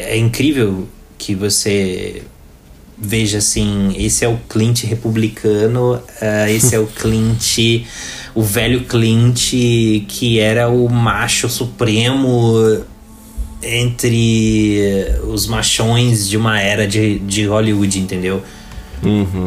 é 0.09 0.17
incrível 0.17 0.89
que 1.19 1.35
você 1.35 2.23
veja 3.05 3.39
assim, 3.39 3.93
esse 3.99 4.25
é 4.25 4.29
o 4.29 4.39
Clint 4.49 4.85
republicano, 4.85 6.01
eh, 6.21 6.53
esse 6.53 6.75
é 6.75 6.79
o 6.79 6.87
Clint, 6.95 7.59
o 8.35 8.43
velho 8.43 8.85
Clint 8.85 9.51
que 10.07 10.39
era 10.39 10.69
o 10.69 10.89
macho 10.89 11.49
supremo 11.49 12.81
entre 13.63 14.95
os 15.25 15.47
machões 15.47 16.29
de 16.29 16.37
uma 16.37 16.61
era 16.61 16.87
de, 16.87 17.19
de 17.21 17.45
Hollywood, 17.47 17.99
entendeu? 17.99 18.43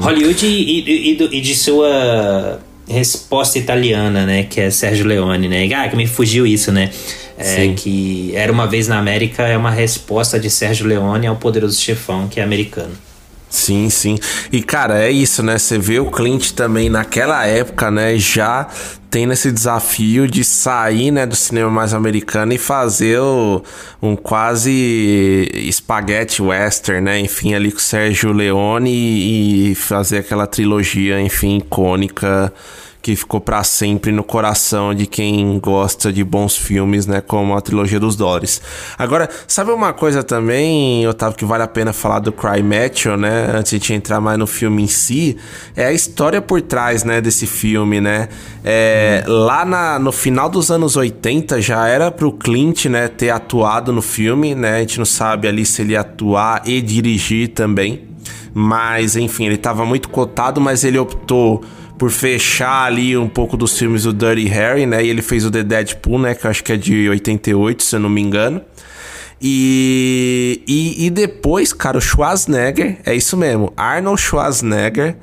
Hollywood 0.01 0.45
e, 0.45 0.79
e- 0.81 1.11
e 1.11 1.15
do- 1.15 1.33
e 1.33 1.39
de 1.41 1.55
sua 1.55 2.59
resposta 2.87 3.57
italiana, 3.57 4.25
né? 4.25 4.43
Que 4.43 4.61
é 4.61 4.69
Sérgio 4.69 5.05
Leone, 5.05 5.47
né? 5.47 5.69
Ah, 5.73 5.87
que 5.87 5.95
me 5.95 6.05
fugiu 6.07 6.45
isso, 6.45 6.71
né? 6.71 6.89
É, 7.37 7.73
que 7.75 8.31
Era 8.35 8.51
Uma 8.51 8.65
Vez 8.67 8.87
na 8.87 8.97
América 8.97 9.43
é 9.43 9.57
uma 9.57 9.71
resposta 9.71 10.39
de 10.39 10.49
Sérgio 10.49 10.85
Leone 10.87 11.27
ao 11.27 11.35
Poderoso 11.35 11.79
Chefão, 11.81 12.27
que 12.27 12.39
é 12.39 12.43
americano. 12.43 12.91
Sim, 13.55 13.89
sim. 13.89 14.17
E, 14.51 14.61
cara, 14.61 14.99
é 15.01 15.09
isso, 15.09 15.41
né? 15.41 15.57
Você 15.57 15.77
vê 15.79 15.97
o 15.97 16.11
Clint 16.11 16.51
também 16.51 16.89
naquela 16.89 17.45
época, 17.45 17.89
né? 17.89 18.17
Já 18.17 18.67
tendo 19.09 19.31
esse 19.31 19.49
desafio 19.49 20.27
de 20.27 20.43
sair, 20.43 21.09
né, 21.09 21.25
do 21.25 21.37
cinema 21.37 21.69
mais 21.69 21.93
americano 21.93 22.51
e 22.51 22.57
fazer 22.57 23.17
o- 23.19 23.63
um 24.01 24.13
quase 24.13 25.49
espaguete 25.53 26.41
western, 26.41 26.99
né? 26.99 27.17
Enfim, 27.21 27.53
ali 27.53 27.71
com 27.71 27.77
o 27.77 27.81
Sérgio 27.81 28.33
Leone 28.33 28.91
e, 28.91 29.71
e 29.71 29.75
fazer 29.75 30.17
aquela 30.17 30.45
trilogia, 30.45 31.21
enfim, 31.21 31.57
icônica 31.59 32.51
que 33.05 33.15
ficou 33.15 33.39
para 33.39 33.63
sempre 33.63 34.11
no 34.11 34.23
coração 34.23 34.91
de 34.91 35.05
quem 35.05 35.59
gosta 35.59 36.11
de 36.11 36.23
bons 36.23 36.57
filmes, 36.57 37.05
né, 37.05 37.21
como 37.21 37.55
a 37.55 37.61
trilogia 37.61 37.99
dos 37.99 38.15
Doris. 38.15 38.59
Agora, 38.97 39.29
sabe 39.47 39.69
uma 39.69 39.93
coisa 39.93 40.23
também, 40.23 41.07
Otávio, 41.07 41.37
que 41.37 41.45
vale 41.45 41.61
a 41.61 41.67
pena 41.67 41.93
falar 41.93 42.17
do 42.17 42.31
Cry 42.31 42.63
Matthew, 42.63 43.15
né, 43.15 43.51
antes 43.53 43.79
de 43.79 43.93
entrar 43.93 44.19
mais 44.19 44.39
no 44.39 44.47
filme 44.47 44.81
em 44.81 44.87
si, 44.87 45.37
é 45.75 45.85
a 45.85 45.93
história 45.93 46.41
por 46.41 46.59
trás, 46.63 47.03
né, 47.03 47.21
desse 47.21 47.45
filme, 47.45 48.01
né? 48.01 48.27
É, 48.63 49.23
lá 49.27 49.63
na, 49.63 49.99
no 49.99 50.11
final 50.11 50.49
dos 50.49 50.71
anos 50.71 50.95
80 50.95 51.61
já 51.61 51.87
era 51.87 52.09
pro 52.09 52.31
Clint, 52.31 52.85
né, 52.85 53.07
ter 53.07 53.29
atuado 53.29 53.93
no 53.93 54.01
filme, 54.01 54.55
né? 54.55 54.77
A 54.77 54.79
gente 54.79 54.97
não 54.97 55.05
sabe 55.05 55.47
ali 55.47 55.63
se 55.63 55.83
ele 55.83 55.95
atuar 55.95 56.63
e 56.65 56.81
dirigir 56.81 57.49
também. 57.49 58.15
Mas, 58.51 59.15
enfim, 59.15 59.45
ele 59.45 59.55
estava 59.55 59.85
muito 59.85 60.09
cotado, 60.09 60.59
mas 60.59 60.83
ele 60.83 60.97
optou 60.97 61.61
por 61.97 62.11
fechar 62.11 62.85
ali 62.85 63.17
um 63.17 63.27
pouco 63.27 63.55
dos 63.55 63.77
filmes 63.77 64.03
do 64.03 64.13
Dirty 64.13 64.47
Harry, 64.47 64.85
né? 64.85 65.03
E 65.03 65.09
ele 65.09 65.21
fez 65.21 65.45
o 65.45 65.51
The 65.51 65.63
Deadpool, 65.63 66.19
né? 66.19 66.35
Que 66.35 66.45
eu 66.45 66.51
acho 66.51 66.63
que 66.63 66.73
é 66.73 66.77
de 66.77 67.09
88, 67.09 67.83
se 67.83 67.95
eu 67.95 67.99
não 67.99 68.09
me 68.09 68.21
engano. 68.21 68.61
E, 69.41 70.61
e, 70.67 71.05
e 71.05 71.09
depois, 71.09 71.73
cara, 71.73 71.97
o 71.97 72.01
Schwarzenegger, 72.01 72.97
é 73.05 73.13
isso 73.13 73.35
mesmo, 73.35 73.73
Arnold 73.75 74.21
Schwarzenegger 74.21 75.17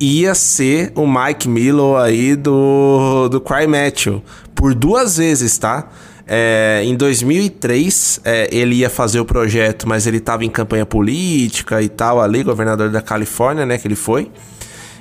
ia 0.00 0.34
ser 0.34 0.92
o 0.94 1.06
Mike 1.06 1.46
Milo 1.46 1.96
aí 1.96 2.34
do, 2.34 3.28
do 3.28 3.40
Cry 3.40 3.66
Matthew. 3.66 4.22
Por 4.54 4.74
duas 4.74 5.18
vezes, 5.18 5.58
tá? 5.58 5.88
É, 6.26 6.80
em 6.84 6.96
2003, 6.96 8.20
é, 8.24 8.48
ele 8.50 8.76
ia 8.76 8.88
fazer 8.88 9.20
o 9.20 9.24
projeto, 9.24 9.86
mas 9.88 10.06
ele 10.06 10.18
estava 10.18 10.44
em 10.44 10.48
campanha 10.48 10.86
política 10.86 11.82
e 11.82 11.88
tal 11.88 12.20
ali, 12.20 12.42
governador 12.42 12.88
da 12.88 13.02
Califórnia, 13.02 13.66
né, 13.66 13.76
que 13.76 13.86
ele 13.86 13.96
foi. 13.96 14.30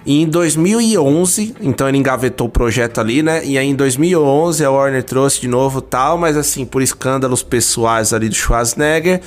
E 0.06 0.22
em 0.22 0.28
2011, 0.28 1.56
então 1.62 1.88
ele 1.88 1.98
engavetou 1.98 2.48
o 2.48 2.50
projeto 2.50 3.02
ali, 3.02 3.22
né? 3.22 3.46
E 3.46 3.58
aí 3.58 3.68
em 3.68 3.76
2011 3.76 4.64
a 4.64 4.72
Warner 4.72 5.04
trouxe 5.04 5.42
de 5.42 5.48
novo 5.48 5.82
tal, 5.82 6.18
mas 6.18 6.38
assim, 6.38 6.66
por 6.66 6.82
escândalos 6.82 7.44
pessoais 7.44 8.14
ali 8.14 8.30
do 8.30 8.36
Schwarzenegger, 8.36 9.22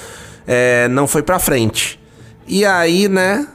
é, 0.47 0.89
não 0.89 1.07
foi 1.07 1.23
pra 1.23 1.39
frente. 1.39 2.01
E 2.47 2.65
aí, 2.65 3.09
né? 3.09 3.47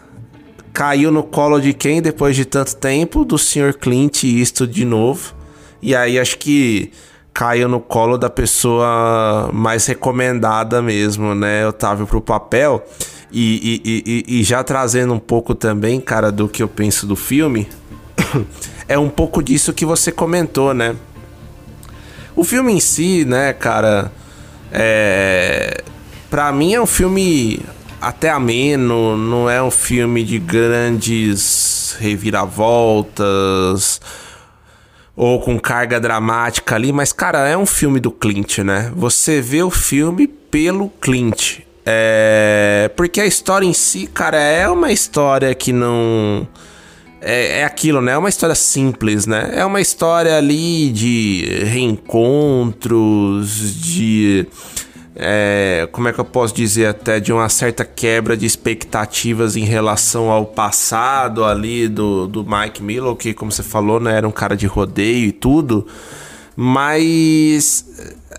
Caiu 0.74 1.12
no 1.12 1.24
colo 1.24 1.60
de 1.60 1.74
quem 1.74 2.02
depois 2.02 2.36
de 2.36 2.46
tanto 2.46 2.76
tempo? 2.76 3.26
Do 3.26 3.38
Sr. 3.38 3.74
Clint 3.74 4.24
Eastwood 4.24 4.72
de 4.72 4.86
novo. 4.86 5.34
E 5.82 5.96
aí 5.96 6.20
acho 6.20 6.38
que 6.38 6.92
caiu 7.34 7.68
no 7.68 7.80
colo 7.80 8.18
da 8.18 8.30
pessoa 8.30 9.50
mais 9.54 9.86
recomendada 9.86 10.82
mesmo, 10.82 11.36
né? 11.36 11.68
Otávio 11.68 12.08
pro 12.08 12.22
papel. 12.22 12.84
E, 13.32 13.82
e, 13.84 14.04
e, 14.06 14.40
e, 14.40 14.44
já 14.44 14.64
trazendo 14.64 15.14
um 15.14 15.20
pouco 15.20 15.54
também, 15.54 16.00
cara, 16.00 16.32
do 16.32 16.48
que 16.48 16.64
eu 16.64 16.68
penso 16.68 17.06
do 17.06 17.16
filme, 17.16 17.68
é 18.88 18.98
um 18.98 19.10
pouco 19.10 19.44
disso 19.44 19.74
que 19.74 19.86
você 19.86 20.12
comentou, 20.12 20.74
né? 20.74 20.96
O 22.36 22.44
filme 22.44 22.72
em 22.72 22.80
si, 22.80 23.26
né, 23.26 23.52
cara, 23.52 24.12
é. 24.72 25.84
Pra 26.30 26.52
mim 26.52 26.74
é 26.74 26.82
um 26.82 26.86
filme 26.86 27.62
até 28.02 28.30
ameno, 28.30 29.18
não 29.18 29.50
é 29.50 29.62
um 29.62 29.72
filme 29.72 30.24
de 30.24 30.38
grandes 30.38 31.96
reviravoltas 32.00 34.00
ou 35.16 35.42
com 35.42 35.60
carga 35.60 36.00
dramática 36.00 36.76
ali, 36.76 36.94
mas 36.94 37.12
cara, 37.12 37.48
é 37.48 37.58
um 37.58 37.66
filme 37.66 38.00
do 38.00 38.12
Clint, 38.12 38.60
né? 38.60 38.92
Você 38.96 39.42
vê 39.42 39.64
o 39.64 39.72
filme 39.72 40.28
pelo 40.28 40.90
Clint. 41.02 41.62
É... 41.90 42.92
Porque 42.98 43.22
a 43.22 43.26
história 43.26 43.66
em 43.66 43.72
si, 43.72 44.08
cara, 44.08 44.38
é 44.38 44.68
uma 44.68 44.92
história 44.92 45.56
que 45.56 45.72
não. 45.72 46.46
É, 47.22 47.62
é 47.62 47.64
aquilo, 47.64 48.02
né? 48.02 48.12
É 48.12 48.18
uma 48.18 48.28
história 48.28 48.56
simples, 48.56 49.26
né? 49.26 49.52
É 49.54 49.64
uma 49.64 49.80
história 49.80 50.38
ali 50.38 50.92
de 50.92 51.64
reencontros, 51.64 53.50
de. 53.82 54.46
É, 55.16 55.88
como 55.94 56.10
é 56.10 56.14
que 56.14 56.20
eu 56.20 56.26
posso 56.26 56.54
dizer 56.54 56.88
até 56.88 57.20
de 57.22 57.34
uma 57.34 57.48
certa 57.50 57.84
quebra 57.84 58.36
de 58.38 58.46
expectativas 58.46 59.56
em 59.56 59.64
relação 59.64 60.30
ao 60.30 60.46
passado 60.46 61.44
ali 61.44 61.88
do, 61.88 62.28
do 62.28 62.46
Mike 62.46 62.84
Miller, 62.84 63.16
que 63.16 63.34
como 63.34 63.52
você 63.52 63.64
falou, 63.64 64.00
né, 64.00 64.16
era 64.18 64.28
um 64.28 64.32
cara 64.32 64.56
de 64.56 64.68
rodeio 64.68 65.30
e 65.30 65.32
tudo, 65.32 65.88
mas 66.56 67.84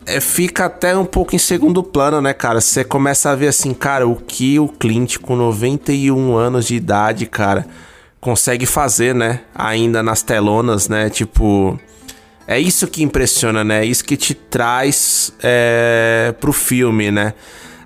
é, 0.08 0.20
fica 0.20 0.64
até 0.64 0.96
um 0.96 1.04
pouco 1.04 1.36
em 1.36 1.38
segundo 1.38 1.82
plano, 1.82 2.20
né, 2.20 2.32
cara? 2.32 2.60
Você 2.60 2.82
começa 2.82 3.30
a 3.30 3.36
ver 3.36 3.48
assim, 3.48 3.74
cara, 3.74 4.08
o 4.08 4.16
que 4.16 4.58
o 4.58 4.66
Clint 4.66 5.18
com 5.18 5.36
91 5.36 6.34
anos 6.34 6.66
de 6.66 6.74
idade, 6.74 7.26
cara, 7.26 7.66
consegue 8.20 8.64
fazer, 8.64 9.14
né? 9.14 9.40
Ainda 9.54 10.02
nas 10.02 10.22
telonas, 10.22 10.88
né? 10.88 11.10
Tipo. 11.10 11.78
É 12.46 12.58
isso 12.58 12.86
que 12.86 13.02
impressiona, 13.02 13.62
né? 13.62 13.82
É 13.82 13.84
isso 13.84 14.02
que 14.02 14.16
te 14.16 14.32
traz 14.32 15.34
é, 15.42 16.34
pro 16.40 16.50
filme, 16.50 17.10
né? 17.10 17.34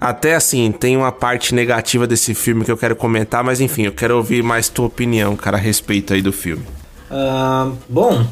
Até 0.00 0.36
assim, 0.36 0.70
tem 0.70 0.96
uma 0.96 1.10
parte 1.10 1.52
negativa 1.52 2.06
desse 2.06 2.32
filme 2.32 2.64
que 2.64 2.70
eu 2.70 2.76
quero 2.76 2.94
comentar, 2.94 3.42
mas 3.42 3.60
enfim, 3.60 3.82
eu 3.82 3.92
quero 3.92 4.16
ouvir 4.16 4.42
mais 4.42 4.68
tua 4.68 4.86
opinião, 4.86 5.34
cara, 5.34 5.56
a 5.56 5.60
respeito 5.60 6.14
aí 6.14 6.22
do 6.22 6.32
filme. 6.32 6.64
Uh, 7.10 7.76
bom, 7.88 8.24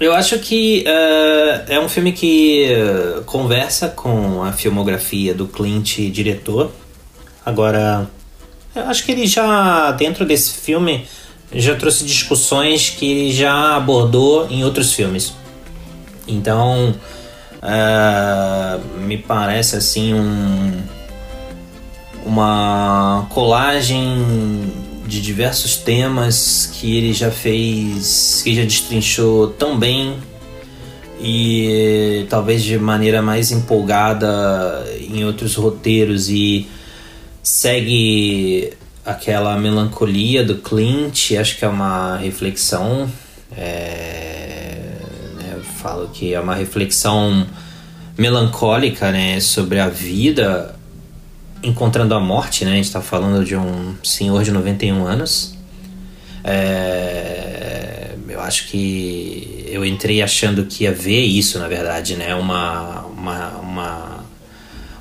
eu 0.00 0.12
acho 0.12 0.38
que 0.38 0.84
uh, 0.86 1.72
é 1.72 1.80
um 1.80 1.88
filme 1.88 2.12
que 2.12 2.68
uh, 2.70 3.24
conversa 3.24 3.88
com 3.88 4.42
a 4.42 4.52
filmografia 4.52 5.34
do 5.34 5.46
Clint 5.46 5.98
diretor. 6.10 6.70
Agora, 7.44 8.08
eu 8.74 8.82
acho 8.84 9.04
que 9.04 9.12
ele 9.12 9.26
já, 9.26 9.90
dentro 9.92 10.24
desse 10.24 10.52
filme, 10.52 11.06
já 11.52 11.74
trouxe 11.74 12.04
discussões 12.04 12.90
que 12.90 13.10
ele 13.10 13.32
já 13.32 13.76
abordou 13.76 14.46
em 14.50 14.64
outros 14.64 14.92
filmes. 14.92 15.34
Então, 16.26 16.94
uh, 17.62 18.98
me 19.00 19.18
parece 19.18 19.76
assim 19.76 20.14
um, 20.14 20.80
uma 22.24 23.26
colagem 23.30 24.70
de 25.08 25.22
diversos 25.22 25.76
temas 25.76 26.70
que 26.74 26.96
ele 26.96 27.14
já 27.14 27.30
fez, 27.30 28.42
que 28.44 28.54
já 28.54 28.62
destrinchou 28.62 29.48
tão 29.48 29.78
bem 29.78 30.18
e 31.18 32.26
talvez 32.28 32.62
de 32.62 32.78
maneira 32.78 33.22
mais 33.22 33.50
empolgada 33.50 34.86
em 35.00 35.24
outros 35.24 35.54
roteiros 35.54 36.28
e 36.28 36.68
segue 37.42 38.74
aquela 39.04 39.56
melancolia 39.56 40.44
do 40.44 40.56
Clint, 40.56 41.32
acho 41.32 41.56
que 41.56 41.64
é 41.64 41.68
uma 41.68 42.18
reflexão. 42.18 43.10
É, 43.56 44.98
né, 45.40 45.54
eu 45.56 45.62
falo 45.62 46.10
que 46.12 46.34
é 46.34 46.38
uma 46.38 46.54
reflexão 46.54 47.46
melancólica 48.16 49.10
né, 49.10 49.40
sobre 49.40 49.80
a 49.80 49.88
vida 49.88 50.77
encontrando 51.62 52.14
a 52.14 52.20
morte, 52.20 52.64
né? 52.64 52.72
A 52.72 52.74
gente 52.74 52.86
está 52.86 53.00
falando 53.00 53.44
de 53.44 53.56
um 53.56 53.94
senhor 54.02 54.42
de 54.42 54.50
91 54.50 55.06
anos. 55.06 55.56
É, 56.44 58.14
eu 58.28 58.40
acho 58.40 58.68
que 58.68 59.64
eu 59.66 59.84
entrei 59.84 60.22
achando 60.22 60.64
que 60.64 60.84
ia 60.84 60.92
ver 60.92 61.20
isso, 61.20 61.58
na 61.58 61.68
verdade, 61.68 62.16
né? 62.16 62.34
Uma, 62.34 63.02
uma, 63.06 63.48
uma, 63.58 64.24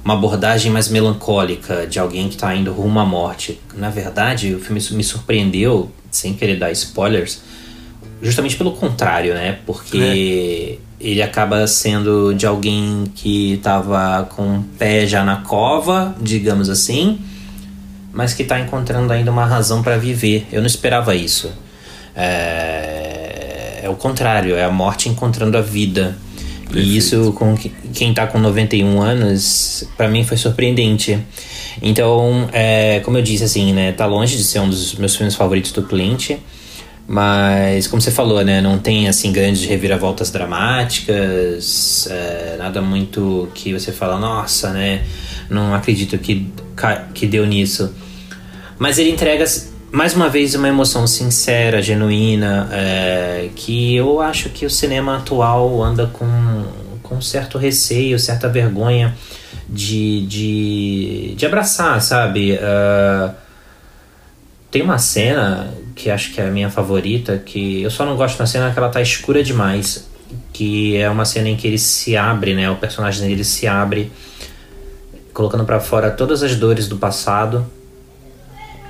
uma 0.03 0.13
abordagem 0.13 0.71
mais 0.71 0.89
melancólica 0.89 1.85
de 1.87 1.99
alguém 1.99 2.27
que 2.27 2.35
está 2.35 2.55
indo 2.55 2.71
rumo 2.71 2.99
à 2.99 3.05
morte. 3.05 3.59
Na 3.75 3.89
verdade, 3.89 4.53
o 4.53 4.59
filme 4.59 4.81
me 4.91 5.03
surpreendeu, 5.03 5.91
sem 6.09 6.33
querer 6.33 6.57
dar 6.57 6.71
spoilers, 6.71 7.41
justamente 8.21 8.55
pelo 8.55 8.71
contrário, 8.71 9.33
né? 9.33 9.59
Porque 9.65 10.79
é 10.83 10.86
ele 10.99 11.21
acaba 11.21 11.65
sendo 11.67 12.33
de 12.33 12.45
alguém 12.45 13.05
que 13.13 13.53
estava 13.53 14.27
com 14.35 14.59
o 14.59 14.63
pé 14.77 15.05
já 15.05 15.23
na 15.23 15.37
cova, 15.37 16.15
digamos 16.19 16.69
assim, 16.69 17.19
mas 18.11 18.33
que 18.33 18.41
está 18.41 18.59
encontrando 18.59 19.13
ainda 19.13 19.31
uma 19.31 19.45
razão 19.45 19.83
para 19.83 19.97
viver. 19.97 20.47
Eu 20.51 20.59
não 20.59 20.67
esperava 20.67 21.13
isso. 21.15 21.51
É, 22.15 23.81
é 23.83 23.89
o 23.89 23.95
contrário, 23.95 24.55
é 24.55 24.63
a 24.63 24.71
morte 24.71 25.07
encontrando 25.07 25.57
a 25.57 25.61
vida. 25.61 26.17
Perfeito. 26.63 26.87
E 26.87 26.97
isso, 26.97 27.31
com 27.33 27.55
quem 27.93 28.09
está 28.09 28.25
com 28.27 28.39
91 28.39 29.01
anos, 29.01 29.83
para 29.95 30.07
mim 30.07 30.23
foi 30.23 30.35
surpreendente. 30.35 31.17
Então, 31.81 32.49
é, 32.51 32.99
como 33.01 33.17
eu 33.17 33.21
disse, 33.21 33.43
assim, 33.43 33.71
né, 33.71 33.91
tá 33.91 34.05
longe 34.05 34.35
de 34.35 34.43
ser 34.43 34.59
um 34.59 34.69
dos 34.69 34.95
meus 34.95 35.15
filmes 35.15 35.35
favoritos 35.35 35.71
do 35.71 35.83
Clint. 35.83 36.31
Mas, 37.07 37.87
como 37.87 38.01
você 38.01 38.11
falou, 38.11 38.43
né? 38.43 38.59
Não 38.59 38.77
tem, 38.77 39.07
assim, 39.07 39.31
grandes 39.31 39.63
reviravoltas 39.63 40.29
dramáticas, 40.29 42.05
é, 42.11 42.55
nada 42.57 42.81
muito 42.81 43.47
que 43.53 43.71
você 43.71 43.93
fala, 43.93 44.19
nossa, 44.19 44.71
né? 44.71 45.03
Não 45.49 45.73
acredito 45.73 46.17
que, 46.17 46.51
que 47.13 47.25
deu 47.25 47.45
nisso. 47.45 47.95
Mas 48.77 48.97
ele 48.97 49.09
entrega, 49.09 49.45
mais 49.89 50.13
uma 50.13 50.27
vez, 50.27 50.53
uma 50.53 50.67
emoção 50.67 51.07
sincera, 51.07 51.81
genuína, 51.81 52.67
é, 52.73 53.49
que 53.55 53.95
eu 53.95 54.19
acho 54.19 54.49
que 54.49 54.65
o 54.65 54.69
cinema 54.69 55.15
atual 55.15 55.81
anda 55.81 56.07
com, 56.07 56.65
com 57.01 57.21
certo 57.21 57.57
receio, 57.57 58.19
certa 58.19 58.49
vergonha 58.49 59.15
de, 59.69 60.25
de, 60.27 61.35
de 61.37 61.45
abraçar, 61.45 62.01
sabe? 62.01 62.53
Uh, 62.53 63.33
tem 64.69 64.81
uma 64.81 64.97
cena 64.97 65.73
que 65.97 66.09
acho 66.11 66.31
que 66.31 66.39
é 66.39 66.47
a 66.47 66.51
minha 66.51 66.69
favorita, 66.69 67.41
que 67.43 67.81
eu 67.81 67.89
só 67.89 68.05
não 68.05 68.15
gosto 68.15 68.37
da 68.37 68.45
cena 68.45 68.71
que 68.71 68.77
ela 68.77 68.89
tá 68.89 69.01
escura 69.01 69.43
demais. 69.43 70.07
Que 70.53 70.95
é 70.97 71.09
uma 71.09 71.25
cena 71.25 71.49
em 71.49 71.55
que 71.55 71.67
ele 71.67 71.77
se 71.77 72.15
abre, 72.15 72.53
né? 72.53 72.69
O 72.69 72.75
personagem 72.75 73.27
dele 73.27 73.43
se 73.43 73.65
abre, 73.67 74.11
colocando 75.33 75.63
para 75.65 75.79
fora 75.79 76.11
todas 76.11 76.43
as 76.43 76.55
dores 76.55 76.87
do 76.87 76.97
passado. 76.97 77.65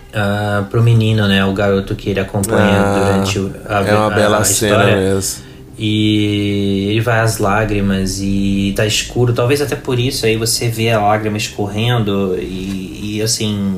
Uh, 0.10 0.66
pro 0.66 0.82
menino, 0.82 1.28
né? 1.28 1.46
O 1.46 1.54
garoto 1.54 1.96
que 1.96 2.10
ele 2.10 2.20
acompanha 2.20 2.80
Ah, 2.82 3.24
durante 3.24 3.52
a, 3.68 3.80
é 3.82 3.96
uma 3.96 4.10
bela 4.10 4.38
a 4.40 4.44
cena 4.44 4.78
história. 4.78 4.96
mesmo. 4.96 5.44
E 5.78 6.88
ele 6.90 7.02
vai 7.02 7.20
às 7.20 7.38
lágrimas 7.38 8.20
e 8.20 8.74
tá 8.76 8.86
escuro. 8.86 9.32
Talvez 9.34 9.62
até 9.62 9.76
por 9.76 10.00
isso 10.00 10.26
aí 10.26 10.36
você 10.36 10.70
vê 10.70 10.90
a 10.90 11.00
lágrima 11.00 11.38
escorrendo 11.38 12.36
e, 12.40 13.18
e, 13.18 13.22
assim. 13.22 13.78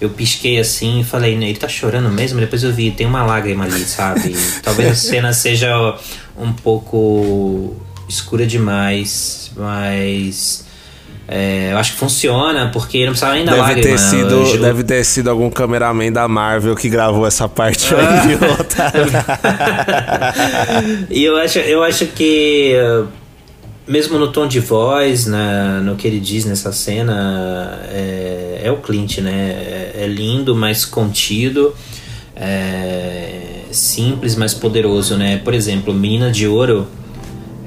Eu 0.00 0.10
pisquei 0.10 0.58
assim 0.58 1.00
e 1.00 1.04
falei, 1.04 1.36
"Né, 1.36 1.48
ele 1.48 1.58
tá 1.58 1.68
chorando 1.68 2.10
mesmo? 2.10 2.38
Depois 2.38 2.62
eu 2.62 2.72
vi, 2.72 2.90
tem 2.90 3.06
uma 3.06 3.24
lágrima 3.24 3.64
ali, 3.64 3.80
sabe? 3.84 4.36
Talvez 4.62 4.90
a 4.90 4.94
cena 4.94 5.32
seja 5.32 5.96
um 6.38 6.52
pouco 6.52 7.74
escura 8.08 8.46
demais, 8.46 9.50
mas. 9.56 10.64
é, 11.28 11.70
eu 11.72 11.78
acho 11.78 11.94
que 11.94 11.98
funciona, 11.98 12.68
porque 12.72 12.98
não 13.00 13.08
precisava 13.08 13.34
nem 13.34 13.44
da 13.44 13.52
Deve 13.52 13.62
lágrima. 13.62 13.88
ter, 13.88 13.98
sido, 13.98 14.30
Eu- 14.34 14.60
deve 14.60 14.84
ter 14.84 15.02
sido 15.04 15.28
algum 15.30 15.50
cameraman 15.50 16.12
da 16.12 16.28
Marvel 16.28 16.76
que 16.76 16.88
gravou 16.88 17.26
essa 17.26 17.48
parte 17.48 17.92
Ah. 17.94 18.22
aí, 18.22 18.28
viu, 18.36 18.38
Otávio? 18.52 19.12
e 21.10 21.24
eu 21.24 21.36
acho, 21.36 21.58
eu 21.58 21.82
acho 21.82 22.06
que 22.06 22.74
mesmo 23.88 24.18
no 24.18 24.28
tom 24.32 24.46
de 24.46 24.60
voz, 24.60 25.26
na, 25.26 25.80
no 25.80 25.96
que 25.96 26.06
ele 26.06 26.18
diz 26.20 26.44
nessa 26.44 26.72
cena, 26.72 27.80
é, 27.88 28.60
é 28.64 28.70
o 28.70 28.76
Clint, 28.78 29.18
né? 29.18 29.75
É, 29.96 30.06
lindo, 30.06 30.54
mas 30.54 30.84
contido, 30.84 31.74
é 32.34 33.42
simples, 33.70 34.36
mas 34.36 34.54
poderoso, 34.54 35.16
né? 35.16 35.40
Por 35.42 35.54
exemplo, 35.54 35.92
Mina 35.92 36.30
de 36.30 36.46
Ouro 36.46 36.86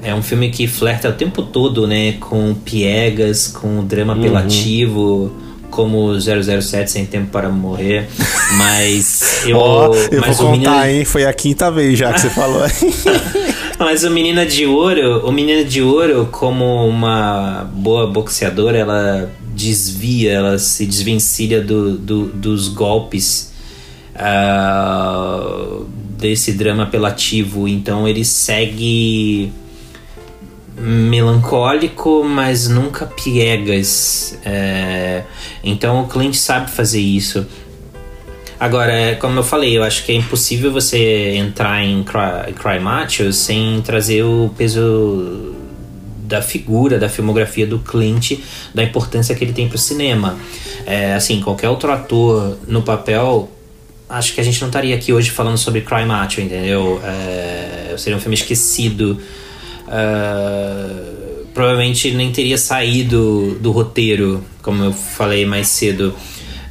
é 0.02 0.14
um 0.14 0.22
filme 0.22 0.50
que 0.50 0.66
flerta 0.66 1.08
o 1.08 1.12
tempo 1.12 1.42
todo, 1.42 1.86
né? 1.86 2.12
Com 2.20 2.54
piegas, 2.54 3.48
com 3.48 3.84
drama 3.84 4.14
Uhum. 4.14 4.20
apelativo. 4.20 5.32
Como 5.70 6.12
007 6.20 6.90
Sem 6.90 7.06
Tempo 7.06 7.30
para 7.30 7.48
Morrer, 7.48 8.08
mas 8.58 9.44
eu, 9.46 9.56
Ó, 9.56 9.94
eu 10.10 10.20
mas 10.20 10.36
vou 10.36 10.50
contar, 10.50 10.90
hein? 10.90 11.04
Foi 11.04 11.24
a 11.24 11.32
quinta 11.32 11.70
vez 11.70 11.96
já 11.96 12.12
que 12.12 12.20
você 12.22 12.30
falou 12.30 12.60
mas 13.78 14.02
o 14.02 14.10
Menina 14.10 14.44
de 14.44 14.66
Ouro, 14.66 15.24
o 15.24 15.30
Menina 15.30 15.62
de 15.62 15.80
Ouro, 15.80 16.28
como 16.32 16.84
uma 16.88 17.70
boa 17.72 18.08
boxeadora, 18.08 18.78
ela 18.78 19.30
desvia, 19.60 20.32
ela 20.32 20.58
se 20.58 20.86
desvencilha 20.86 21.60
do, 21.60 21.96
do- 21.98 22.28
dos 22.28 22.68
golpes 22.68 23.52
ah, 24.14 25.80
desse 26.18 26.52
drama 26.52 26.84
apelativo. 26.84 27.68
Então 27.68 28.08
ele 28.08 28.24
segue 28.24 29.52
melancólico, 30.76 32.24
mas 32.24 32.68
nunca 32.68 33.06
piegas. 33.06 34.38
É, 34.44 35.24
então 35.62 36.02
o 36.02 36.08
Clint 36.08 36.34
sabe 36.34 36.70
fazer 36.70 37.00
isso. 37.00 37.46
Agora, 38.58 38.92
é, 38.92 39.14
como 39.14 39.38
eu 39.38 39.42
falei, 39.42 39.76
eu 39.76 39.82
acho 39.82 40.04
que 40.04 40.12
é 40.12 40.14
impossível 40.16 40.70
você 40.70 41.34
entrar 41.36 41.82
em 41.82 42.02
Cry, 42.02 42.52
Cry 42.54 42.78
Macho 42.78 43.32
sem 43.32 43.80
trazer 43.80 44.22
o 44.22 44.50
peso 44.56 45.54
da 46.30 46.40
figura, 46.40 46.98
da 46.98 47.08
filmografia 47.08 47.66
do 47.66 47.80
Clint, 47.80 48.38
da 48.72 48.82
importância 48.82 49.34
que 49.34 49.44
ele 49.44 49.52
tem 49.52 49.68
pro 49.68 49.76
cinema. 49.76 50.38
É, 50.86 51.14
assim, 51.14 51.40
qualquer 51.40 51.68
outro 51.68 51.90
ator 51.92 52.56
no 52.66 52.82
papel, 52.82 53.50
acho 54.08 54.32
que 54.32 54.40
a 54.40 54.44
gente 54.44 54.60
não 54.60 54.68
estaria 54.68 54.94
aqui 54.94 55.12
hoje 55.12 55.30
falando 55.30 55.58
sobre 55.58 55.80
Cry 55.82 56.06
Macho, 56.06 56.40
entendeu? 56.40 57.00
É, 57.04 57.94
seria 57.98 58.16
um 58.16 58.20
filme 58.20 58.36
esquecido. 58.36 59.20
Ah, 59.88 61.20
provavelmente 61.52 62.12
nem 62.12 62.30
teria 62.30 62.56
saído 62.56 63.58
do 63.60 63.72
roteiro, 63.72 64.42
como 64.62 64.84
eu 64.84 64.92
falei 64.92 65.44
mais 65.44 65.66
cedo. 65.66 66.14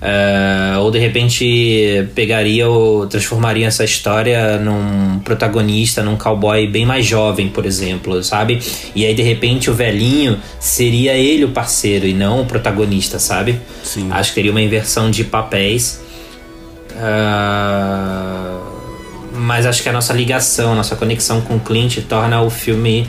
Ah, 0.01 0.77
ou 0.80 0.91
de 0.91 0.97
repente 0.97 2.07
pegaria 2.15 2.69
ou 2.69 3.05
transformaria 3.05 3.67
essa 3.67 3.84
história 3.84 4.57
num 4.57 5.19
protagonista, 5.19 6.01
num 6.01 6.15
cowboy 6.15 6.67
bem 6.67 6.85
mais 6.85 7.05
jovem, 7.05 7.49
por 7.49 7.65
exemplo, 7.65 8.23
sabe? 8.23 8.59
E 8.95 9.05
aí 9.05 9.13
de 9.13 9.21
repente 9.21 9.69
o 9.69 9.73
velhinho 9.73 10.39
seria 10.59 11.13
ele 11.13 11.43
o 11.43 11.49
parceiro 11.49 12.07
e 12.07 12.13
não 12.13 12.41
o 12.41 12.45
protagonista, 12.45 13.19
sabe? 13.19 13.59
Sim. 13.84 14.07
Acho 14.11 14.30
que 14.30 14.35
teria 14.35 14.51
uma 14.51 14.61
inversão 14.61 15.11
de 15.11 15.23
papéis. 15.26 16.01
Ah, 16.95 18.57
mas 19.34 19.65
acho 19.65 19.84
que 19.84 19.89
a 19.89 19.93
nossa 19.93 20.13
ligação, 20.13 20.73
a 20.73 20.76
nossa 20.76 20.95
conexão 20.95 21.41
com 21.41 21.55
o 21.55 21.59
Clint 21.59 21.97
torna 22.07 22.41
o 22.41 22.49
filme 22.49 23.07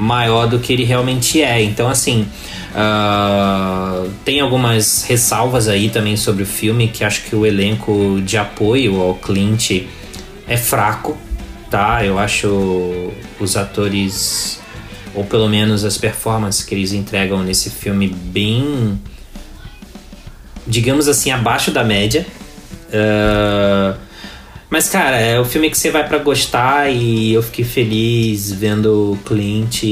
maior 0.00 0.46
do 0.46 0.58
que 0.58 0.72
ele 0.72 0.84
realmente 0.84 1.42
é. 1.42 1.62
Então, 1.62 1.88
assim, 1.88 2.26
ah, 2.74 4.04
tem 4.24 4.40
algumas 4.40 5.04
ressalvas 5.04 5.68
aí 5.68 5.90
também 5.90 6.16
sobre 6.16 6.42
o 6.42 6.46
filme, 6.46 6.88
que 6.88 7.04
acho 7.04 7.24
que 7.24 7.36
o 7.36 7.46
elenco 7.46 8.20
de 8.24 8.36
apoio 8.36 9.00
ao 9.00 9.14
Clint 9.14 9.82
é 10.48 10.56
fraco, 10.56 11.16
tá? 11.70 12.04
Eu 12.04 12.18
acho 12.18 13.12
os 13.38 13.56
atores, 13.56 14.60
ou 15.14 15.24
pelo 15.24 15.48
menos 15.48 15.84
as 15.84 15.96
performances 15.98 16.64
que 16.64 16.74
eles 16.74 16.92
entregam 16.92 17.42
nesse 17.42 17.70
filme, 17.70 18.08
bem 18.08 18.98
digamos 20.66 21.08
assim, 21.08 21.30
abaixo 21.30 21.70
da 21.70 21.82
média. 21.82 22.26
Ah, 22.92 23.96
mas, 24.70 24.88
cara, 24.88 25.16
é 25.16 25.40
o 25.40 25.44
filme 25.44 25.68
que 25.68 25.76
você 25.76 25.90
vai 25.90 26.06
pra 26.06 26.18
gostar 26.18 26.88
e 26.90 27.32
eu 27.32 27.42
fiquei 27.42 27.64
feliz 27.64 28.52
vendo 28.52 29.12
o 29.12 29.18
Clint, 29.26 29.82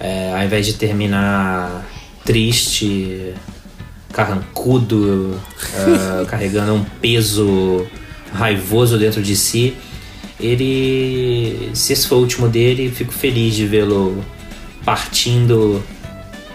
é, 0.00 0.32
ao 0.34 0.42
invés 0.42 0.66
de 0.66 0.74
terminar 0.74 1.86
triste, 2.24 3.32
carrancudo, 4.12 5.40
ah, 5.76 6.24
carregando 6.28 6.74
um 6.74 6.84
peso 7.00 7.86
raivoso 8.32 8.98
dentro 8.98 9.22
de 9.22 9.36
si, 9.36 9.76
ele, 10.40 11.70
se 11.74 11.92
esse 11.92 12.08
for 12.08 12.16
o 12.16 12.20
último 12.20 12.48
dele, 12.48 12.90
fico 12.90 13.12
feliz 13.12 13.54
de 13.54 13.66
vê-lo 13.66 14.24
partindo, 14.84 15.82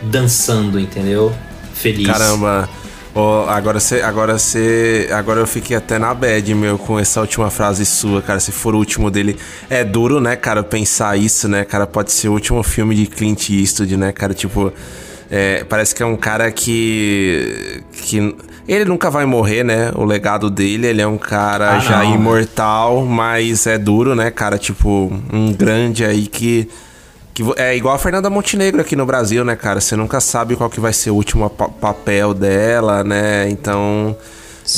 dançando, 0.01 0.79
entendeu? 0.79 1.33
Feliz. 1.73 2.05
Caramba. 2.07 2.69
Ó, 3.15 3.47
agora 3.49 3.79
você. 3.79 4.01
Agora 4.01 4.37
você. 4.37 5.09
Agora 5.11 5.39
eu 5.39 5.47
fiquei 5.47 5.75
até 5.75 5.97
na 5.97 6.13
bad, 6.13 6.53
meu, 6.53 6.77
com 6.77 6.99
essa 6.99 7.19
última 7.21 7.49
frase 7.49 7.85
sua, 7.85 8.21
cara. 8.21 8.39
Se 8.39 8.51
for 8.51 8.75
o 8.75 8.77
último 8.77 9.09
dele. 9.09 9.37
É 9.69 9.83
duro, 9.83 10.19
né, 10.21 10.35
cara, 10.35 10.63
pensar 10.63 11.17
isso, 11.17 11.47
né, 11.47 11.65
cara? 11.65 11.87
Pode 11.87 12.11
ser 12.11 12.29
o 12.29 12.33
último 12.33 12.61
filme 12.63 12.95
de 12.95 13.07
Clint 13.07 13.49
Eastwood, 13.49 13.97
né, 13.97 14.11
cara? 14.11 14.33
Tipo. 14.33 14.71
é, 15.29 15.63
parece 15.63 15.95
que 15.95 16.03
é 16.03 16.05
um 16.05 16.15
cara 16.15 16.51
que. 16.51 17.83
que. 17.91 18.35
Ele 18.67 18.85
nunca 18.85 19.09
vai 19.09 19.25
morrer, 19.25 19.63
né? 19.63 19.91
O 19.95 20.05
legado 20.05 20.47
dele, 20.47 20.85
ele 20.85 21.01
é 21.01 21.07
um 21.07 21.17
cara 21.17 21.77
Ah, 21.77 21.79
já 21.79 22.03
não. 22.03 22.13
imortal, 22.13 23.03
mas 23.03 23.65
é 23.65 23.79
duro, 23.79 24.13
né, 24.13 24.29
cara? 24.29 24.59
Tipo, 24.59 25.11
um 25.33 25.51
grande 25.51 26.05
aí 26.05 26.27
que. 26.27 26.69
Que 27.39 27.61
é 27.61 27.73
igual 27.75 27.95
a 27.95 27.97
Fernanda 27.97 28.29
Montenegro 28.29 28.81
aqui 28.81 28.97
no 28.97 29.05
Brasil, 29.05 29.45
né, 29.45 29.55
cara? 29.55 29.79
Você 29.79 29.95
nunca 29.95 30.19
sabe 30.19 30.57
qual 30.57 30.69
que 30.69 30.79
vai 30.81 30.91
ser 30.91 31.11
o 31.11 31.15
último 31.15 31.49
pa- 31.49 31.69
papel 31.69 32.33
dela, 32.33 33.01
né? 33.03 33.47
Então. 33.49 34.15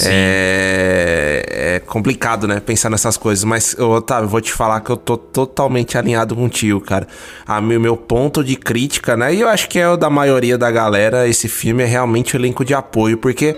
É, 0.05 1.73
é 1.75 1.79
complicado, 1.79 2.47
né? 2.47 2.59
Pensar 2.59 2.89
nessas 2.89 3.17
coisas. 3.17 3.43
Mas, 3.43 3.75
Otávio, 3.77 4.29
vou 4.29 4.39
te 4.39 4.53
falar 4.53 4.79
que 4.81 4.91
eu 4.91 4.95
tô 4.95 5.17
totalmente 5.17 5.97
alinhado 5.97 6.35
contigo, 6.35 6.79
cara. 6.79 7.07
A 7.47 7.59
meu, 7.59 7.79
meu 7.79 7.97
ponto 7.97 8.43
de 8.43 8.55
crítica, 8.55 9.17
né? 9.17 9.33
E 9.33 9.41
eu 9.41 9.49
acho 9.49 9.67
que 9.67 9.79
é 9.79 9.89
o 9.89 9.97
da 9.97 10.09
maioria 10.09 10.57
da 10.57 10.69
galera. 10.69 11.27
Esse 11.27 11.47
filme 11.49 11.83
é 11.83 11.85
realmente 11.87 12.35
o 12.35 12.37
elenco 12.37 12.63
de 12.63 12.73
apoio, 12.75 13.17
porque. 13.17 13.57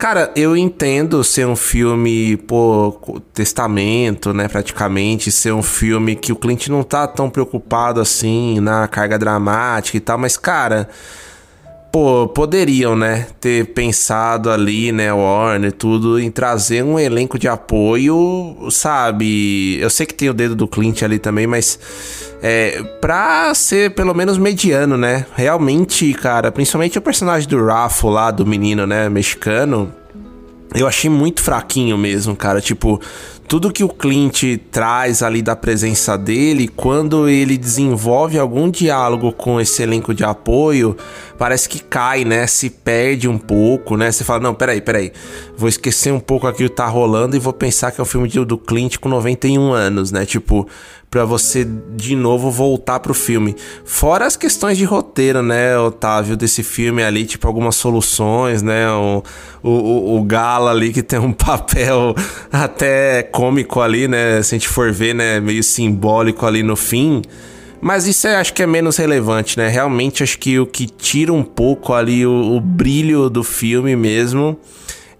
Cara, 0.00 0.32
eu 0.34 0.56
entendo 0.56 1.22
ser 1.22 1.46
um 1.46 1.54
filme, 1.54 2.34
pô, 2.38 3.20
testamento, 3.34 4.32
né, 4.32 4.48
praticamente, 4.48 5.30
ser 5.30 5.52
um 5.52 5.62
filme 5.62 6.16
que 6.16 6.32
o 6.32 6.36
Clint 6.36 6.68
não 6.68 6.82
tá 6.82 7.06
tão 7.06 7.28
preocupado 7.28 8.00
assim 8.00 8.60
na 8.60 8.88
carga 8.88 9.18
dramática 9.18 9.98
e 9.98 10.00
tal, 10.00 10.16
mas, 10.16 10.38
cara, 10.38 10.88
pô, 11.92 12.28
poderiam, 12.28 12.94
né, 12.94 13.26
ter 13.40 13.66
pensado 13.72 14.50
ali, 14.50 14.92
né, 14.92 15.12
Warner 15.12 15.70
e 15.70 15.72
tudo, 15.72 16.18
em 16.20 16.30
trazer 16.30 16.84
um 16.84 16.98
elenco 16.98 17.38
de 17.38 17.48
apoio, 17.48 18.56
sabe? 18.70 19.78
Eu 19.80 19.90
sei 19.90 20.06
que 20.06 20.14
tem 20.14 20.28
o 20.28 20.34
dedo 20.34 20.54
do 20.54 20.68
Clint 20.68 21.02
ali 21.02 21.18
também, 21.18 21.46
mas 21.46 21.78
é, 22.42 22.82
pra 23.00 23.52
ser 23.54 23.94
pelo 23.94 24.14
menos 24.14 24.38
mediano, 24.38 24.96
né? 24.96 25.26
Realmente, 25.34 26.12
cara, 26.14 26.52
principalmente 26.52 26.98
o 26.98 27.02
personagem 27.02 27.48
do 27.48 27.64
Raffo 27.64 28.08
lá, 28.08 28.30
do 28.30 28.46
menino, 28.46 28.86
né, 28.86 29.08
mexicano, 29.08 29.92
eu 30.74 30.86
achei 30.86 31.10
muito 31.10 31.42
fraquinho 31.42 31.98
mesmo, 31.98 32.36
cara. 32.36 32.60
Tipo, 32.60 33.00
tudo 33.50 33.72
que 33.72 33.82
o 33.82 33.88
Clint 33.88 34.44
traz 34.70 35.24
ali 35.24 35.42
da 35.42 35.56
presença 35.56 36.16
dele, 36.16 36.68
quando 36.68 37.28
ele 37.28 37.58
desenvolve 37.58 38.38
algum 38.38 38.70
diálogo 38.70 39.32
com 39.32 39.60
esse 39.60 39.82
elenco 39.82 40.14
de 40.14 40.22
apoio, 40.22 40.96
parece 41.36 41.68
que 41.68 41.80
cai, 41.80 42.24
né? 42.24 42.46
Se 42.46 42.70
perde 42.70 43.26
um 43.26 43.36
pouco, 43.36 43.96
né? 43.96 44.12
Você 44.12 44.22
fala, 44.22 44.38
não, 44.38 44.54
peraí, 44.54 44.80
peraí, 44.80 45.10
vou 45.56 45.68
esquecer 45.68 46.12
um 46.12 46.20
pouco 46.20 46.46
aqui 46.46 46.64
o 46.64 46.68
que 46.68 46.76
tá 46.76 46.86
rolando 46.86 47.34
e 47.34 47.40
vou 47.40 47.52
pensar 47.52 47.90
que 47.90 48.00
é 48.00 48.02
o 48.02 48.06
filme 48.06 48.28
do 48.28 48.56
Clint 48.56 48.98
com 48.98 49.08
91 49.08 49.72
anos, 49.72 50.12
né? 50.12 50.24
Tipo, 50.24 50.68
para 51.10 51.24
você 51.24 51.66
de 51.96 52.14
novo 52.14 52.50
voltar 52.52 53.00
pro 53.00 53.12
filme. 53.12 53.56
Fora 53.84 54.26
as 54.26 54.36
questões 54.36 54.78
de 54.78 54.84
roteiro, 54.84 55.42
né, 55.42 55.76
Otávio, 55.76 56.36
desse 56.36 56.62
filme 56.62 57.02
ali, 57.02 57.26
tipo 57.26 57.48
algumas 57.48 57.74
soluções, 57.74 58.62
né, 58.62 58.88
o, 58.92 59.22
o, 59.60 60.16
o 60.18 60.22
Gala 60.22 60.70
ali 60.70 60.92
que 60.92 61.02
tem 61.02 61.18
um 61.18 61.32
papel 61.34 62.14
até 62.52 63.24
cômico 63.24 63.80
ali, 63.80 64.06
né, 64.06 64.40
se 64.42 64.54
a 64.54 64.58
gente 64.58 64.68
for 64.68 64.92
ver, 64.92 65.14
né, 65.14 65.40
meio 65.40 65.64
simbólico 65.64 66.46
ali 66.46 66.62
no 66.62 66.76
fim. 66.76 67.22
Mas 67.80 68.06
isso 68.06 68.28
é, 68.28 68.36
acho 68.36 68.54
que 68.54 68.62
é 68.62 68.66
menos 68.66 68.98
relevante, 68.98 69.56
né? 69.56 69.66
Realmente 69.66 70.22
acho 70.22 70.38
que 70.38 70.58
o 70.58 70.66
que 70.66 70.86
tira 70.86 71.32
um 71.32 71.42
pouco 71.42 71.94
ali 71.94 72.26
o, 72.26 72.54
o 72.56 72.60
brilho 72.60 73.30
do 73.30 73.42
filme 73.42 73.96
mesmo 73.96 74.60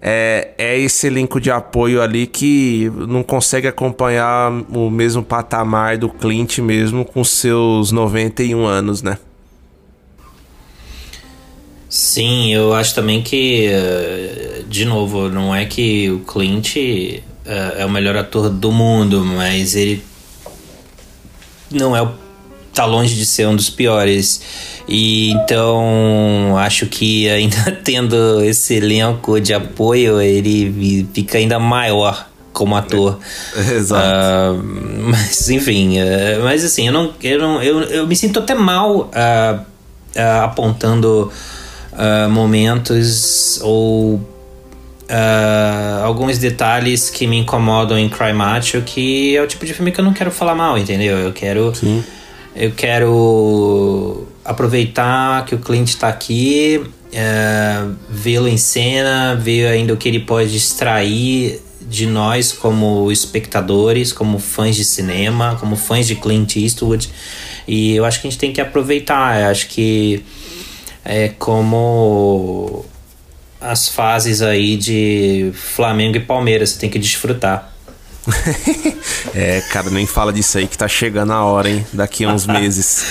é, 0.01 0.51
é 0.57 0.79
esse 0.79 1.05
elenco 1.05 1.39
de 1.39 1.51
apoio 1.51 2.01
ali 2.01 2.25
que 2.25 2.91
não 3.07 3.21
consegue 3.21 3.67
acompanhar 3.67 4.51
o 4.69 4.89
mesmo 4.89 5.21
patamar 5.21 5.97
do 5.97 6.09
Clint 6.09 6.57
mesmo 6.57 7.05
com 7.05 7.23
seus 7.23 7.91
91 7.91 8.65
anos, 8.65 9.03
né? 9.03 9.19
Sim, 11.87 12.53
eu 12.53 12.73
acho 12.73 12.95
também 12.95 13.21
que, 13.21 13.67
eh, 13.67 14.63
de 14.67 14.85
novo, 14.85 15.29
não 15.29 15.53
é 15.53 15.65
que 15.65 16.09
o 16.09 16.19
Clint 16.19 16.77
eh, 16.77 17.21
é 17.77 17.85
o 17.85 17.89
melhor 17.89 18.15
ator 18.15 18.49
do 18.49 18.71
mundo, 18.71 19.25
mas 19.25 19.75
ele 19.75 20.01
não 21.69 21.95
é 21.95 22.01
o 22.01 22.13
tá 22.73 22.85
longe 22.85 23.15
de 23.15 23.25
ser 23.25 23.47
um 23.47 23.55
dos 23.55 23.69
piores. 23.69 24.41
E 24.93 25.31
então 25.31 26.57
acho 26.57 26.85
que 26.85 27.29
ainda 27.29 27.71
tendo 27.81 28.43
esse 28.43 28.75
elenco 28.75 29.39
de 29.39 29.53
apoio, 29.53 30.19
ele 30.19 31.07
fica 31.13 31.37
ainda 31.37 31.57
maior 31.57 32.27
como 32.51 32.75
ator. 32.75 33.17
É, 33.55 33.75
exato. 33.75 34.59
Uh, 34.59 34.63
mas 35.09 35.49
enfim, 35.49 35.97
uh, 36.01 36.43
mas 36.43 36.65
assim, 36.65 36.87
eu 36.87 36.93
não, 36.93 37.13
eu 37.23 37.39
não, 37.39 37.63
eu, 37.63 37.81
eu 37.83 38.05
me 38.05 38.17
sinto 38.17 38.39
até 38.39 38.53
mal 38.53 39.09
uh, 39.09 39.65
apontando 40.43 41.31
momentos 42.29 43.59
ou 43.63 44.19
alguns 46.03 46.37
detalhes 46.37 47.09
que 47.09 47.27
me 47.27 47.37
incomodam 47.37 47.97
em 47.97 48.09
Cry 48.09 48.33
Macho, 48.33 48.81
que 48.81 49.35
é 49.35 49.41
o 49.41 49.47
tipo 49.47 49.65
de 49.65 49.73
filme 49.73 49.91
que 49.91 49.99
eu 49.99 50.05
não 50.05 50.13
quero 50.13 50.31
falar 50.31 50.55
mal, 50.55 50.77
entendeu? 50.77 51.17
Eu 51.17 51.31
quero 51.31 51.73
Sim 51.73 52.03
eu 52.55 52.71
quero 52.71 54.27
aproveitar 54.51 55.45
que 55.45 55.55
o 55.55 55.59
cliente 55.59 55.95
está 55.95 56.07
aqui, 56.07 56.83
é, 57.11 57.85
vê-lo 58.09 58.47
em 58.47 58.57
cena, 58.57 59.35
ver 59.35 59.67
ainda 59.67 59.93
o 59.93 59.97
que 59.97 60.07
ele 60.07 60.19
pode 60.19 60.55
extrair 60.55 61.61
de 61.81 62.05
nós 62.05 62.51
como 62.51 63.11
espectadores, 63.11 64.13
como 64.13 64.39
fãs 64.39 64.75
de 64.75 64.85
cinema, 64.85 65.57
como 65.59 65.75
fãs 65.75 66.07
de 66.07 66.15
Clint 66.15 66.55
Eastwood. 66.55 67.09
E 67.67 67.95
eu 67.95 68.05
acho 68.05 68.21
que 68.21 68.27
a 68.27 68.29
gente 68.31 68.39
tem 68.39 68.53
que 68.53 68.61
aproveitar. 68.61 69.41
Eu 69.41 69.47
acho 69.47 69.67
que 69.67 70.23
é 71.03 71.29
como 71.29 72.85
as 73.59 73.89
fases 73.89 74.41
aí 74.41 74.77
de 74.77 75.51
Flamengo 75.53 76.17
e 76.17 76.19
Palmeiras, 76.19 76.71
você 76.71 76.79
tem 76.79 76.89
que 76.89 76.97
desfrutar. 76.97 77.70
é, 79.33 79.61
cara, 79.71 79.89
nem 79.89 80.05
fala 80.05 80.31
disso 80.31 80.57
aí 80.57 80.67
que 80.67 80.77
tá 80.77 80.87
chegando 80.87 81.33
a 81.33 81.43
hora, 81.43 81.69
hein? 81.69 81.85
Daqui 81.91 82.23
a 82.23 82.29
uns 82.29 82.45
meses. 82.47 83.03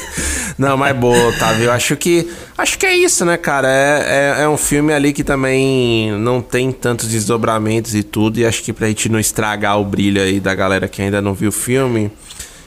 não, 0.56 0.76
mas 0.76 0.96
boa, 0.96 1.28
Otávio. 1.28 1.64
Eu 1.64 1.72
acho 1.72 1.96
que. 1.96 2.30
Acho 2.56 2.78
que 2.78 2.86
é 2.86 2.96
isso, 2.96 3.24
né, 3.24 3.36
cara? 3.36 3.68
É, 3.68 4.38
é, 4.38 4.42
é, 4.44 4.48
um 4.48 4.56
filme 4.56 4.92
ali 4.92 5.12
que 5.12 5.22
também 5.22 6.10
não 6.18 6.40
tem 6.40 6.72
tantos 6.72 7.08
desdobramentos 7.08 7.94
e 7.94 8.02
tudo. 8.02 8.38
E 8.38 8.46
acho 8.46 8.62
que 8.62 8.72
pra 8.72 8.88
gente 8.88 9.08
não 9.08 9.20
estragar 9.20 9.78
o 9.78 9.84
brilho 9.84 10.22
aí 10.22 10.40
da 10.40 10.54
galera 10.54 10.88
que 10.88 11.02
ainda 11.02 11.20
não 11.20 11.34
viu 11.34 11.50
o 11.50 11.52
filme. 11.52 12.10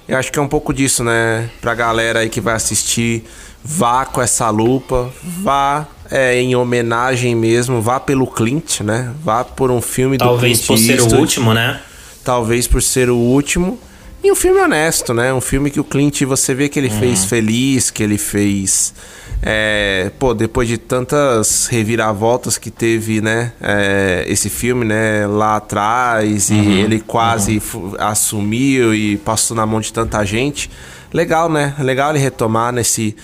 Eu 0.07 0.17
acho 0.17 0.31
que 0.31 0.39
é 0.39 0.41
um 0.41 0.47
pouco 0.47 0.73
disso, 0.73 1.03
né? 1.03 1.49
Pra 1.61 1.73
galera 1.73 2.19
aí 2.19 2.29
que 2.29 2.41
vai 2.41 2.55
assistir, 2.55 3.23
vá 3.63 4.05
com 4.05 4.21
essa 4.21 4.49
lupa, 4.49 5.11
vá 5.23 5.87
é, 6.09 6.39
em 6.39 6.55
homenagem 6.55 7.35
mesmo, 7.35 7.81
vá 7.81 7.99
pelo 7.99 8.25
Clint, 8.25 8.81
né? 8.81 9.13
Vá 9.23 9.43
por 9.43 9.69
um 9.71 9.81
filme 9.81 10.17
Talvez 10.17 10.59
do 10.59 10.67
Clint 10.67 10.77
Talvez 10.79 10.97
por 10.97 11.07
ser 11.07 11.15
o 11.15 11.19
último, 11.19 11.53
né? 11.53 11.79
Talvez 12.23 12.67
por 12.67 12.81
ser 12.81 13.09
o 13.09 13.15
último. 13.15 13.79
E 14.23 14.31
um 14.31 14.35
filme 14.35 14.59
honesto, 14.59 15.13
né? 15.13 15.33
Um 15.33 15.39
filme 15.39 15.71
que 15.71 15.79
o 15.79 15.83
Clint, 15.83 16.23
você 16.23 16.53
vê 16.53 16.67
que 16.67 16.77
ele 16.77 16.89
uhum. 16.89 16.99
fez 16.99 17.25
feliz, 17.25 17.89
que 17.89 18.03
ele 18.03 18.17
fez... 18.17 18.93
É, 19.41 20.11
pô, 20.19 20.33
depois 20.33 20.67
de 20.67 20.77
tantas 20.77 21.67
reviravoltas 21.67 22.57
que 22.57 22.69
teve, 22.69 23.21
né? 23.21 23.53
É, 23.61 24.25
esse 24.27 24.49
filme, 24.49 24.83
né? 24.83 25.25
Lá 25.25 25.55
atrás, 25.55 26.49
uhum. 26.49 26.61
e 26.61 26.81
ele 26.81 26.99
quase 26.99 27.61
uhum. 27.73 27.93
assumiu 27.97 28.93
e 28.93 29.15
passou 29.15 29.55
na 29.55 29.65
mão 29.65 29.79
de 29.79 29.93
tanta 29.93 30.25
gente. 30.25 30.69
Legal, 31.13 31.49
né? 31.49 31.73
Legal 31.79 32.09
ele 32.09 32.19
retomar 32.19 32.73
nesse 32.73 33.15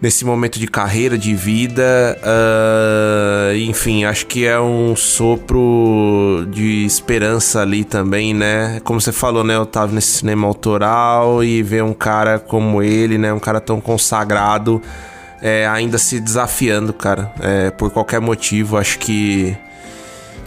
nesse 0.00 0.24
momento 0.24 0.58
de 0.58 0.66
carreira, 0.66 1.18
de 1.18 1.34
vida. 1.34 2.18
Uh, 2.22 3.56
enfim, 3.56 4.04
acho 4.04 4.26
que 4.26 4.46
é 4.46 4.58
um 4.58 4.96
sopro 4.96 6.46
de 6.50 6.84
esperança 6.84 7.60
ali 7.60 7.84
também, 7.84 8.32
né? 8.32 8.80
Como 8.82 9.00
você 9.00 9.12
falou, 9.12 9.44
né? 9.44 9.56
Eu 9.56 9.66
tava 9.66 9.92
nesse 9.92 10.18
cinema 10.18 10.46
autoral 10.46 11.44
e 11.44 11.62
ver 11.62 11.82
um 11.82 11.92
cara 11.92 12.38
como 12.38 12.82
ele, 12.82 13.18
né? 13.18 13.32
Um 13.32 13.38
cara 13.38 13.60
tão 13.60 13.80
consagrado, 13.80 14.80
é, 15.42 15.66
ainda 15.66 15.98
se 15.98 16.18
desafiando, 16.18 16.92
cara. 16.92 17.32
É, 17.40 17.70
por 17.70 17.90
qualquer 17.90 18.20
motivo, 18.20 18.78
acho 18.78 18.98
que, 18.98 19.54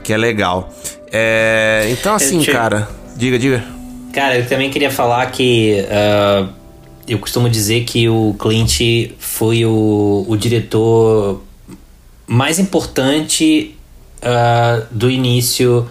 que 0.04 0.12
é 0.12 0.18
legal. 0.18 0.70
É, 1.12 1.88
então, 1.92 2.16
assim, 2.16 2.40
te... 2.40 2.52
cara, 2.52 2.88
diga, 3.16 3.38
diga. 3.38 3.64
Cara, 4.12 4.38
eu 4.38 4.48
também 4.48 4.72
queria 4.72 4.90
falar 4.90 5.28
que. 5.28 5.86
Uh 5.86 6.63
eu 7.08 7.20
costumo 7.20 7.50
dizer 7.50 7.84
que 7.84 8.08
o 8.08 8.36
Clint 8.40 9.12
foi 9.20 9.66
o, 9.66 10.26
o 10.28 10.38
diretor 10.38 11.42
mais 12.26 12.60
importante 12.60 13.76
uh, 14.22 14.86
do 14.90 15.10
início 15.10 15.88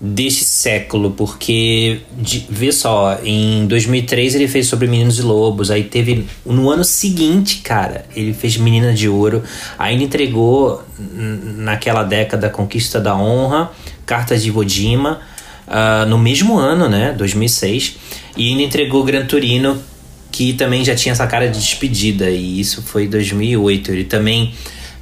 deste 0.00 0.44
século, 0.44 1.12
porque 1.12 2.00
de, 2.12 2.46
vê 2.50 2.70
só, 2.70 3.18
em 3.24 3.66
2003 3.66 4.34
ele 4.34 4.48
fez 4.48 4.66
sobre 4.66 4.86
Meninos 4.86 5.18
e 5.18 5.22
Lobos, 5.22 5.70
aí 5.70 5.84
teve 5.84 6.26
no 6.44 6.70
ano 6.70 6.84
seguinte, 6.84 7.58
cara, 7.58 8.04
ele 8.14 8.34
fez 8.34 8.56
Menina 8.56 8.92
de 8.92 9.08
Ouro, 9.08 9.42
ainda 9.78 10.04
entregou 10.04 10.82
naquela 10.98 12.02
década 12.02 12.50
Conquista 12.50 13.00
da 13.00 13.16
Honra, 13.16 13.70
Cartas 14.04 14.42
de 14.42 14.48
Iwo 14.48 14.68
Jima, 14.68 15.20
uh, 15.66 16.06
no 16.06 16.18
mesmo 16.18 16.58
ano, 16.58 16.88
né, 16.88 17.14
2006, 17.16 17.96
e 18.36 18.50
ainda 18.50 18.62
entregou 18.62 19.04
Gran 19.04 19.24
Turino 19.24 19.80
que 20.34 20.52
também 20.52 20.84
já 20.84 20.96
tinha 20.96 21.12
essa 21.12 21.28
cara 21.28 21.48
de 21.48 21.60
despedida, 21.60 22.28
e 22.28 22.58
isso 22.58 22.82
foi 22.82 23.04
em 23.04 23.08
2008. 23.08 23.92
Ele 23.92 24.02
também. 24.02 24.52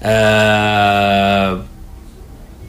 Uh, 0.03 1.63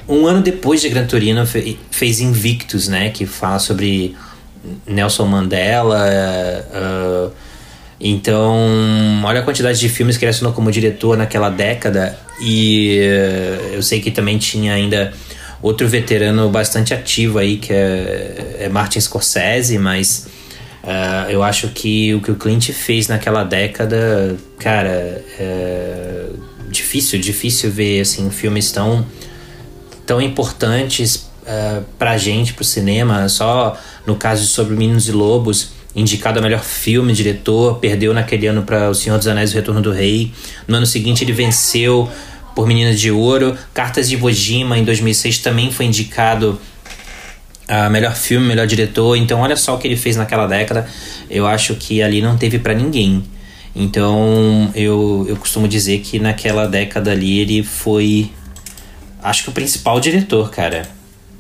um 0.08 0.26
ano 0.26 0.42
depois 0.42 0.80
de 0.80 0.88
Gran 0.88 1.06
Turino, 1.06 1.46
fez 1.92 2.22
Invictus, 2.22 2.88
né? 2.88 3.10
Que 3.10 3.26
fala 3.26 3.60
sobre 3.60 4.16
Nelson 4.88 5.26
Mandela. 5.26 6.08
Uh, 6.74 7.32
então, 8.00 8.56
olha 9.26 9.42
a 9.42 9.44
quantidade 9.44 9.78
de 9.78 9.90
filmes 9.90 10.16
que 10.16 10.24
ele 10.24 10.30
assinou 10.30 10.54
como 10.54 10.72
diretor 10.72 11.18
naquela 11.18 11.50
década. 11.50 12.18
E 12.42 12.98
uh, 13.02 13.74
eu 13.74 13.84
sei 13.84 14.00
que 14.00 14.10
também 14.10 14.38
tinha 14.38 14.74
ainda 14.74 15.12
outro 15.62 15.86
veterano 15.86 16.50
bastante 16.50 16.94
ativo 16.94 17.40
aí, 17.40 17.58
que 17.58 17.74
é, 17.74 18.58
é 18.62 18.70
Martin 18.70 19.02
Scorsese, 19.02 19.78
mas 19.78 20.32
Uh, 20.84 21.30
eu 21.30 21.42
acho 21.42 21.70
que 21.70 22.14
o 22.14 22.22
que 22.22 22.30
o 22.30 22.36
Clint 22.36 22.72
fez 22.72 23.08
naquela 23.08 23.44
década, 23.44 24.36
cara, 24.60 25.24
é 25.40 26.26
difícil, 26.70 27.20
difícil 27.20 27.72
ver 27.72 28.02
assim 28.02 28.30
filmes 28.30 28.72
tão 28.72 29.06
tão 30.06 30.22
importantes 30.22 31.30
uh, 31.44 31.84
pra 31.98 32.18
gente, 32.18 32.54
pro 32.54 32.66
cinema. 32.66 33.30
Só 33.30 33.78
no 34.06 34.16
caso 34.16 34.42
de 34.42 34.48
Sobre 34.50 34.76
Meninos 34.76 35.08
e 35.08 35.14
Lobos, 35.14 35.72
indicado 35.96 36.40
a 36.40 36.42
melhor 36.42 36.62
filme, 36.62 37.14
diretor, 37.14 37.80
perdeu 37.80 38.14
naquele 38.14 38.48
ano 38.48 38.64
para 38.64 38.90
O 38.90 38.96
Senhor 38.96 39.18
dos 39.18 39.28
Anéis 39.28 39.52
e 39.52 39.54
o 39.54 39.56
Retorno 39.56 39.82
do 39.82 39.92
Rei. 39.92 40.34
No 40.68 40.76
ano 40.76 40.86
seguinte 40.86 41.24
ele 41.24 41.32
venceu 41.32 42.10
por 42.54 42.68
Meninas 42.68 43.00
de 43.00 43.10
Ouro. 43.10 43.58
Cartas 43.74 44.10
de 44.10 44.16
Iwo 44.16 44.30
Jima, 44.32 44.78
em 44.78 44.84
2006, 44.84 45.40
também 45.40 45.72
foi 45.72 45.86
indicado 45.86 46.60
a 47.68 47.90
melhor 47.90 48.16
filme, 48.16 48.48
melhor 48.48 48.68
diretor. 48.68 49.16
Então, 49.16 49.40
olha 49.40 49.56
só 49.56 49.76
o 49.76 49.78
que 49.78 49.88
ele 49.88 49.98
fez 49.98 50.16
naquela 50.16 50.48
década. 50.48 50.88
Eu 51.30 51.48
acho 51.48 51.76
que 51.76 52.02
ali 52.02 52.22
não 52.22 52.38
teve 52.38 52.60
para 52.60 52.74
ninguém. 52.74 53.24
Então, 53.76 54.72
eu, 54.76 55.26
eu 55.28 55.36
costumo 55.36 55.68
dizer 55.68 56.00
que 56.00 56.20
naquela 56.20 56.68
década 56.68 57.12
ali 57.12 57.40
ele 57.40 57.64
foi. 57.64 58.32
Acho 59.22 59.44
que 59.44 59.50
o 59.50 59.54
principal 59.54 60.00
diretor, 60.00 60.50
cara. 60.52 60.84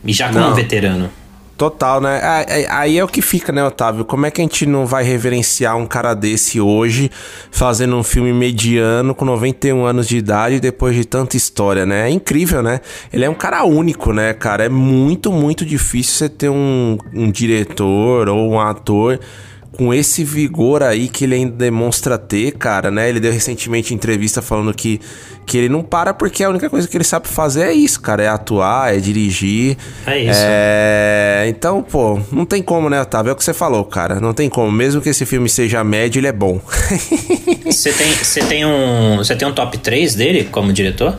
E 0.03 0.11
já 0.11 0.27
como 0.27 0.39
não. 0.39 0.55
veterano. 0.55 1.09
Total, 1.57 2.01
né? 2.01 2.19
É, 2.21 2.61
é, 2.61 2.67
Aí 2.71 2.97
é 2.97 3.03
o 3.03 3.07
que 3.07 3.21
fica, 3.21 3.51
né, 3.51 3.63
Otávio? 3.63 4.03
Como 4.03 4.25
é 4.25 4.31
que 4.31 4.41
a 4.41 4.43
gente 4.43 4.65
não 4.65 4.85
vai 4.85 5.03
reverenciar 5.03 5.77
um 5.77 5.85
cara 5.85 6.13
desse 6.13 6.59
hoje, 6.59 7.11
fazendo 7.51 7.95
um 7.95 8.03
filme 8.03 8.33
mediano, 8.33 9.13
com 9.13 9.23
91 9.23 9.85
anos 9.85 10.07
de 10.07 10.17
idade, 10.17 10.59
depois 10.59 10.95
de 10.95 11.05
tanta 11.05 11.37
história, 11.37 11.85
né? 11.85 12.09
É 12.09 12.11
incrível, 12.11 12.63
né? 12.63 12.81
Ele 13.11 13.23
é 13.23 13.29
um 13.29 13.35
cara 13.35 13.63
único, 13.63 14.11
né, 14.11 14.33
cara? 14.33 14.65
É 14.65 14.69
muito, 14.69 15.31
muito 15.31 15.63
difícil 15.63 16.15
você 16.15 16.29
ter 16.29 16.49
um, 16.49 16.97
um 17.13 17.29
diretor 17.29 18.29
ou 18.29 18.51
um 18.51 18.59
ator 18.59 19.19
com 19.77 19.93
esse 19.93 20.23
vigor 20.23 20.83
aí 20.83 21.07
que 21.07 21.23
ele 21.23 21.35
ainda 21.35 21.55
demonstra 21.55 22.17
ter, 22.17 22.53
cara, 22.53 22.91
né? 22.91 23.09
Ele 23.09 23.19
deu 23.19 23.31
recentemente 23.31 23.93
entrevista 23.93 24.41
falando 24.41 24.73
que, 24.73 25.01
que 25.45 25.57
ele 25.57 25.69
não 25.69 25.81
para 25.81 26.13
porque 26.13 26.43
a 26.43 26.49
única 26.49 26.69
coisa 26.69 26.87
que 26.87 26.95
ele 26.95 27.03
sabe 27.03 27.27
fazer 27.27 27.63
é 27.63 27.73
isso, 27.73 27.99
cara. 27.99 28.23
É 28.23 28.27
atuar, 28.27 28.95
é 28.95 28.99
dirigir. 28.99 29.77
É 30.05 30.19
isso. 30.19 30.41
É... 30.43 31.45
Então, 31.47 31.81
pô, 31.81 32.19
não 32.31 32.45
tem 32.45 32.61
como, 32.61 32.89
né, 32.89 33.01
Otávio? 33.01 33.31
É 33.31 33.33
o 33.33 33.35
que 33.35 33.43
você 33.43 33.53
falou, 33.53 33.83
cara. 33.83 34.19
Não 34.19 34.33
tem 34.33 34.49
como. 34.49 34.71
Mesmo 34.71 35.01
que 35.01 35.09
esse 35.09 35.25
filme 35.25 35.49
seja 35.49 35.83
médio, 35.83 36.19
ele 36.19 36.27
é 36.27 36.33
bom. 36.33 36.61
Você 37.65 37.91
tem, 37.91 38.11
você 38.11 38.41
tem 38.41 38.65
um. 38.65 39.17
Você 39.17 39.35
tem 39.35 39.47
um 39.47 39.51
top 39.51 39.77
3 39.77 40.13
dele 40.13 40.43
como 40.43 40.71
diretor? 40.71 41.17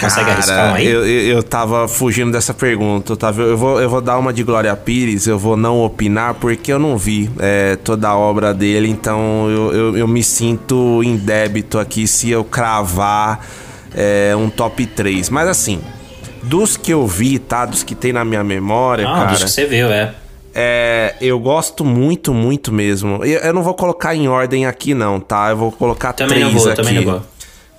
Consegue 0.00 0.30
arriscar 0.30 0.72
um 0.72 0.74
aí? 0.74 0.86
Eu, 0.86 1.06
eu, 1.06 1.36
eu 1.36 1.42
tava 1.42 1.88
fugindo 1.88 2.30
dessa 2.32 2.52
pergunta, 2.52 3.12
Otávio. 3.14 3.44
Eu 3.46 3.56
vou, 3.56 3.80
eu 3.80 3.88
vou 3.88 4.00
dar 4.00 4.18
uma 4.18 4.32
de 4.32 4.42
Glória 4.42 4.74
Pires, 4.76 5.26
eu 5.26 5.38
vou 5.38 5.56
não 5.56 5.82
opinar, 5.82 6.34
porque 6.34 6.72
eu 6.72 6.78
não 6.78 6.96
vi 6.96 7.30
é, 7.38 7.76
toda 7.76 8.08
a 8.08 8.16
obra 8.16 8.52
dele, 8.52 8.88
então 8.88 9.48
eu, 9.50 9.72
eu, 9.72 9.96
eu 9.98 10.08
me 10.08 10.22
sinto 10.22 11.02
em 11.02 11.16
débito 11.16 11.78
aqui 11.78 12.06
se 12.06 12.30
eu 12.30 12.44
cravar 12.44 13.46
é, 13.94 14.34
um 14.36 14.48
top 14.50 14.84
3. 14.86 15.30
Mas 15.30 15.48
assim, 15.48 15.80
dos 16.42 16.76
que 16.76 16.92
eu 16.92 17.06
vi, 17.06 17.38
tá? 17.38 17.64
Dos 17.64 17.82
que 17.82 17.94
tem 17.94 18.12
na 18.12 18.24
minha 18.24 18.44
memória, 18.44 19.08
Ah, 19.08 19.14
cara. 19.14 19.30
dos 19.32 19.44
que 19.44 19.50
você 19.50 19.64
viu, 19.66 19.88
é. 19.88 20.14
É, 20.58 21.14
eu 21.20 21.38
gosto 21.38 21.84
muito, 21.84 22.32
muito 22.32 22.72
mesmo. 22.72 23.22
Eu, 23.24 23.40
eu 23.40 23.52
não 23.52 23.62
vou 23.62 23.74
colocar 23.74 24.14
em 24.14 24.26
ordem 24.26 24.64
aqui, 24.64 24.94
não, 24.94 25.20
tá? 25.20 25.50
Eu 25.50 25.56
vou 25.58 25.70
colocar 25.70 26.14
Também 26.14 26.38
três 26.38 26.44
não 26.54 26.58
vou, 26.60 26.66
aqui. 26.72 26.76
também 26.76 26.94
não 26.94 27.12
vou. 27.12 27.22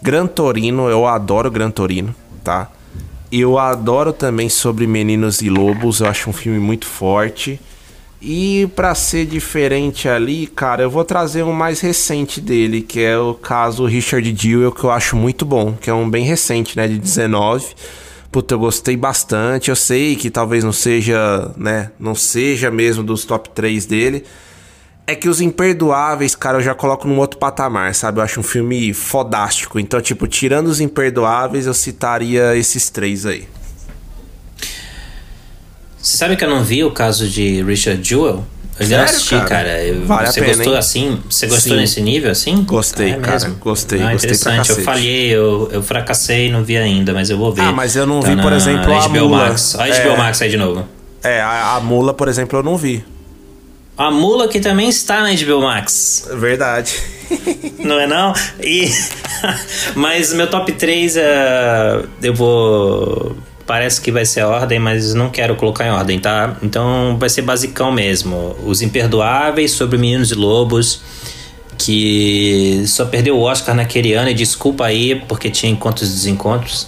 Gran 0.01 0.27
Torino, 0.27 0.89
eu 0.89 1.05
adoro 1.07 1.49
Gran 1.49 1.71
Torino, 1.71 2.13
tá? 2.43 2.69
Eu 3.31 3.57
adoro 3.57 4.13
também 4.13 4.47
sobre 4.47 4.87
Meninos 4.87 5.41
e 5.41 5.49
Lobos, 5.49 5.99
eu 5.99 6.07
acho 6.07 6.29
um 6.29 6.33
filme 6.33 6.59
muito 6.59 6.85
forte. 6.85 7.59
E 8.21 8.67
pra 8.75 8.95
ser 8.95 9.25
diferente 9.25 10.09
ali, 10.09 10.47
cara, 10.47 10.81
eu 10.81 10.89
vou 10.89 11.03
trazer 11.03 11.43
um 11.43 11.51
mais 11.51 11.81
recente 11.81 12.41
dele, 12.41 12.81
que 12.81 13.01
é 13.01 13.17
o 13.17 13.33
caso 13.33 13.85
Richard 13.85 14.35
Jewell, 14.35 14.71
que 14.71 14.83
eu 14.83 14.91
acho 14.91 15.15
muito 15.15 15.45
bom, 15.45 15.73
que 15.73 15.89
é 15.89 15.93
um 15.93 16.09
bem 16.09 16.25
recente, 16.25 16.75
né, 16.75 16.87
de 16.87 16.97
19. 16.97 17.75
Puta, 18.31 18.55
eu 18.55 18.59
gostei 18.59 18.97
bastante. 18.97 19.69
Eu 19.69 19.75
sei 19.75 20.15
que 20.15 20.29
talvez 20.29 20.63
não 20.63 20.71
seja, 20.71 21.51
né, 21.55 21.91
não 21.99 22.15
seja 22.15 22.71
mesmo 22.71 23.03
dos 23.03 23.23
top 23.23 23.49
3 23.49 23.85
dele. 23.85 24.23
É 25.09 25.15
que 25.15 25.29
os 25.29 25.39
Imperdoáveis, 25.39 26.35
cara, 26.35 26.57
eu 26.57 26.61
já 26.61 26.75
coloco 26.75 27.07
num 27.07 27.17
outro 27.17 27.39
patamar, 27.39 27.95
sabe? 27.95 28.19
Eu 28.19 28.23
acho 28.25 28.41
um 28.41 28.43
filme 28.43 28.93
fodástico. 28.93 29.79
Então, 29.79 30.01
tipo, 30.01 30.27
tirando 30.27 30.67
os 30.67 30.81
Imperdoáveis, 30.81 31.65
eu 31.65 31.73
citaria 31.73 32.53
esses 32.57 32.89
três 32.89 33.25
aí. 33.25 33.47
Você 35.97 36.17
sabe 36.17 36.35
que 36.35 36.43
eu 36.43 36.49
não 36.49 36.61
vi 36.63 36.83
o 36.83 36.91
caso 36.91 37.27
de 37.27 37.61
Richard 37.63 38.03
Jewell? 38.07 38.43
Eu 38.79 38.85
Sério, 38.85 39.05
assisti, 39.05 39.29
cara? 39.35 39.45
cara. 39.47 39.83
Eu- 39.83 40.05
Vale 40.05 40.27
a 40.27 40.31
você 40.31 40.39
pena, 40.41 40.53
gostou 40.53 40.73
hein? 40.73 40.79
assim? 40.79 41.19
Você 41.29 41.47
gostou 41.47 41.73
Sim. 41.73 41.79
nesse 41.79 42.01
nível 42.01 42.29
assim? 42.29 42.63
Gostei, 42.63 43.13
Ah, 43.13 43.15
é 43.15 43.19
cara. 43.19 43.49
Gostei, 43.59 44.01
Ah, 44.01 44.11
gostei 44.11 44.29
interessante. 44.31 44.69
Eu 44.69 44.75
falhei, 44.83 45.27
eu, 45.33 45.69
eu 45.71 45.81
fracassei 45.81 46.47
e 46.47 46.51
não 46.51 46.63
vi 46.63 46.77
ainda, 46.77 47.11
mas 47.13 47.29
eu 47.31 47.37
vou 47.37 47.51
ver. 47.51 47.61
Ah, 47.61 47.71
mas 47.71 47.95
eu 47.95 48.05
não 48.05 48.19
Tá 48.19 48.35
vi, 48.35 48.41
por 48.41 48.53
exemplo, 48.53 48.93
a 48.93 49.07
HBO 49.07 49.29
Mula. 49.29 49.47
Max. 49.49 49.75
A 49.75 49.85
HBO 49.87 49.91
É. 50.13 50.17
Max 50.17 50.41
aí 50.43 50.49
de 50.49 50.57
novo. 50.57 50.85
É, 51.23 51.41
a, 51.41 51.75
a 51.75 51.79
Mula, 51.79 52.13
por 52.13 52.27
exemplo, 52.27 52.59
eu 52.59 52.63
não 52.63 52.77
vi. 52.77 53.03
A 53.97 54.11
Mula 54.11 54.47
que 54.47 54.59
também 54.59 54.89
está 54.89 55.21
na 55.21 55.33
HBO 55.33 55.61
Max. 55.61 56.27
Verdade. 56.35 56.95
Não 57.79 57.99
é 57.99 58.05
não? 58.05 58.33
E... 58.61 58.89
mas 59.95 60.33
meu 60.33 60.47
top 60.49 60.71
3 60.71 61.17
é... 61.17 62.03
eu 62.21 62.33
vou. 62.33 63.35
Parece 63.65 63.99
que 63.99 64.11
vai 64.11 64.25
ser 64.25 64.41
a 64.41 64.47
ordem, 64.47 64.79
mas 64.79 65.13
não 65.13 65.29
quero 65.29 65.55
colocar 65.55 65.85
em 65.85 65.91
ordem, 65.91 66.19
tá? 66.19 66.55
Então 66.61 67.17
vai 67.19 67.27
ser 67.27 67.41
basicão 67.41 67.91
mesmo. 67.91 68.55
Os 68.63 68.81
Imperdoáveis 68.81 69.71
sobre 69.71 69.97
Meninos 69.97 70.31
e 70.31 70.35
Lobos. 70.35 71.01
Que 71.77 72.83
só 72.87 73.05
perdeu 73.05 73.37
o 73.37 73.41
Oscar 73.41 73.75
naquele 73.75 74.13
ano, 74.13 74.29
e 74.29 74.33
desculpa 74.33 74.85
aí, 74.85 75.21
porque 75.27 75.49
tinha 75.49 75.71
encontros 75.71 76.09
e 76.09 76.13
desencontros. 76.13 76.87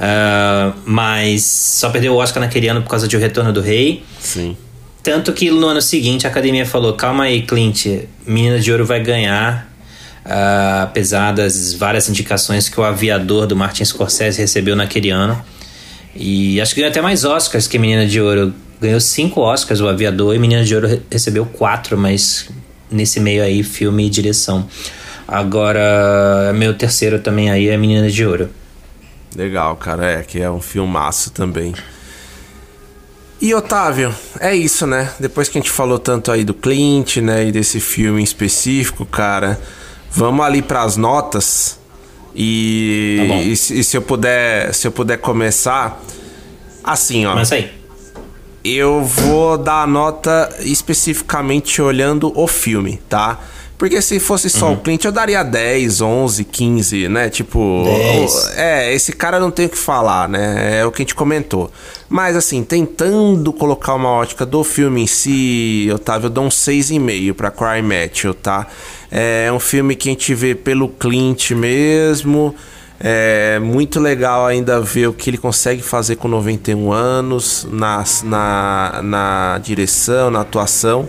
Ah, 0.00 0.72
mas 0.84 1.44
só 1.44 1.90
perdeu 1.90 2.14
o 2.14 2.16
Oscar 2.16 2.40
naquele 2.42 2.68
ano 2.68 2.80
por 2.80 2.88
causa 2.88 3.06
de 3.06 3.16
O 3.16 3.20
Retorno 3.20 3.52
do 3.52 3.60
Rei. 3.60 4.02
Sim. 4.18 4.56
Tanto 5.02 5.32
que 5.32 5.50
no 5.50 5.66
ano 5.66 5.80
seguinte 5.80 6.26
a 6.26 6.30
academia 6.30 6.66
falou: 6.66 6.92
calma 6.94 7.24
aí, 7.24 7.42
Clint, 7.42 7.86
Menina 8.26 8.58
de 8.58 8.70
Ouro 8.70 8.84
vai 8.84 9.00
ganhar. 9.00 9.68
ah, 10.24 10.82
apesar 10.82 11.32
das 11.32 11.72
várias 11.72 12.08
indicações 12.08 12.68
que 12.68 12.78
o 12.78 12.84
aviador 12.84 13.46
do 13.46 13.56
Martin 13.56 13.84
Scorsese 13.84 14.38
recebeu 14.40 14.76
naquele 14.76 15.10
ano. 15.10 15.40
E 16.14 16.60
acho 16.60 16.74
que 16.74 16.80
ganhou 16.80 16.90
até 16.90 17.00
mais 17.00 17.24
Oscars 17.24 17.66
que 17.66 17.78
Menina 17.78 18.06
de 18.06 18.20
Ouro. 18.20 18.52
Ganhou 18.80 19.00
cinco 19.00 19.40
Oscars 19.42 19.80
o 19.80 19.88
aviador 19.88 20.34
e 20.34 20.38
Menina 20.38 20.64
de 20.64 20.74
Ouro 20.74 20.86
re- 20.88 21.02
recebeu 21.10 21.44
quatro, 21.46 21.96
mas 21.98 22.48
nesse 22.90 23.20
meio 23.20 23.42
aí, 23.42 23.62
filme 23.62 24.06
e 24.06 24.10
direção. 24.10 24.66
Agora, 25.28 26.52
meu 26.54 26.74
terceiro 26.74 27.18
também 27.20 27.50
aí 27.50 27.68
é 27.68 27.76
Menina 27.76 28.10
de 28.10 28.24
Ouro. 28.26 28.50
Legal, 29.36 29.76
cara. 29.76 30.04
É, 30.04 30.22
que 30.22 30.40
é 30.40 30.50
um 30.50 30.60
filmaço 30.60 31.30
também. 31.30 31.72
E 33.40 33.54
Otávio, 33.54 34.14
é 34.38 34.54
isso, 34.54 34.86
né? 34.86 35.10
Depois 35.18 35.48
que 35.48 35.56
a 35.56 35.60
gente 35.60 35.70
falou 35.70 35.98
tanto 35.98 36.30
aí 36.30 36.44
do 36.44 36.52
Clint, 36.52 37.16
né, 37.18 37.46
e 37.46 37.52
desse 37.52 37.80
filme 37.80 38.20
em 38.20 38.24
específico, 38.24 39.06
cara, 39.06 39.58
vamos 40.10 40.44
ali 40.44 40.60
pras 40.60 40.98
notas. 40.98 41.78
E, 42.34 43.26
Tá 43.28 43.34
e, 43.36 43.56
se, 43.56 43.80
e 43.80 43.84
se 43.84 43.96
eu 43.96 44.02
puder, 44.02 44.74
se 44.74 44.86
eu 44.86 44.92
puder 44.92 45.16
começar, 45.16 46.02
assim, 46.84 47.24
ó. 47.24 47.34
Mas 47.34 47.50
aí. 47.50 47.72
Eu 48.62 49.02
vou 49.02 49.56
dar 49.56 49.84
a 49.84 49.86
nota 49.86 50.54
especificamente 50.60 51.80
olhando 51.80 52.30
o 52.38 52.46
filme, 52.46 53.00
tá? 53.08 53.40
Porque 53.80 54.02
se 54.02 54.20
fosse 54.20 54.50
só 54.50 54.74
o 54.74 54.76
Clint, 54.76 55.06
eu 55.06 55.10
daria 55.10 55.42
10, 55.42 56.02
11, 56.02 56.44
15, 56.44 57.08
né? 57.08 57.30
Tipo. 57.30 57.82
10. 57.86 58.34
o- 58.34 58.48
É, 58.54 58.92
esse 58.92 59.10
cara 59.10 59.40
não 59.40 59.50
tem 59.50 59.64
o 59.64 59.68
que 59.70 59.78
falar, 59.78 60.28
né? 60.28 60.80
É 60.80 60.84
o 60.84 60.92
que 60.92 61.00
a 61.00 61.02
gente 61.04 61.14
comentou. 61.14 61.70
Mas, 62.06 62.36
assim, 62.36 62.62
tentando 62.62 63.50
colocar 63.54 63.94
uma 63.94 64.10
ótica 64.10 64.44
do 64.44 64.62
filme 64.62 65.00
em 65.02 65.06
si, 65.06 65.88
Otávio, 65.94 66.26
eu 66.26 66.30
dou 66.30 66.44
um 66.44 66.50
6,5 66.50 67.32
pra 67.32 67.50
Cry 67.50 67.80
Matthew, 67.80 68.34
tá? 68.34 68.66
É 69.10 69.50
um 69.50 69.58
filme 69.58 69.96
que 69.96 70.10
a 70.10 70.12
gente 70.12 70.34
vê 70.34 70.54
pelo 70.54 70.86
Clint 70.86 71.52
mesmo. 71.52 72.54
É 73.02 73.58
muito 73.60 73.98
legal 73.98 74.44
ainda 74.46 74.78
ver 74.82 75.06
o 75.08 75.12
que 75.14 75.30
ele 75.30 75.38
consegue 75.38 75.80
fazer 75.80 76.16
com 76.16 76.28
91 76.28 76.92
anos 76.92 77.66
na, 77.72 78.04
na, 78.24 79.00
na 79.02 79.60
direção, 79.62 80.30
na 80.30 80.42
atuação. 80.42 81.08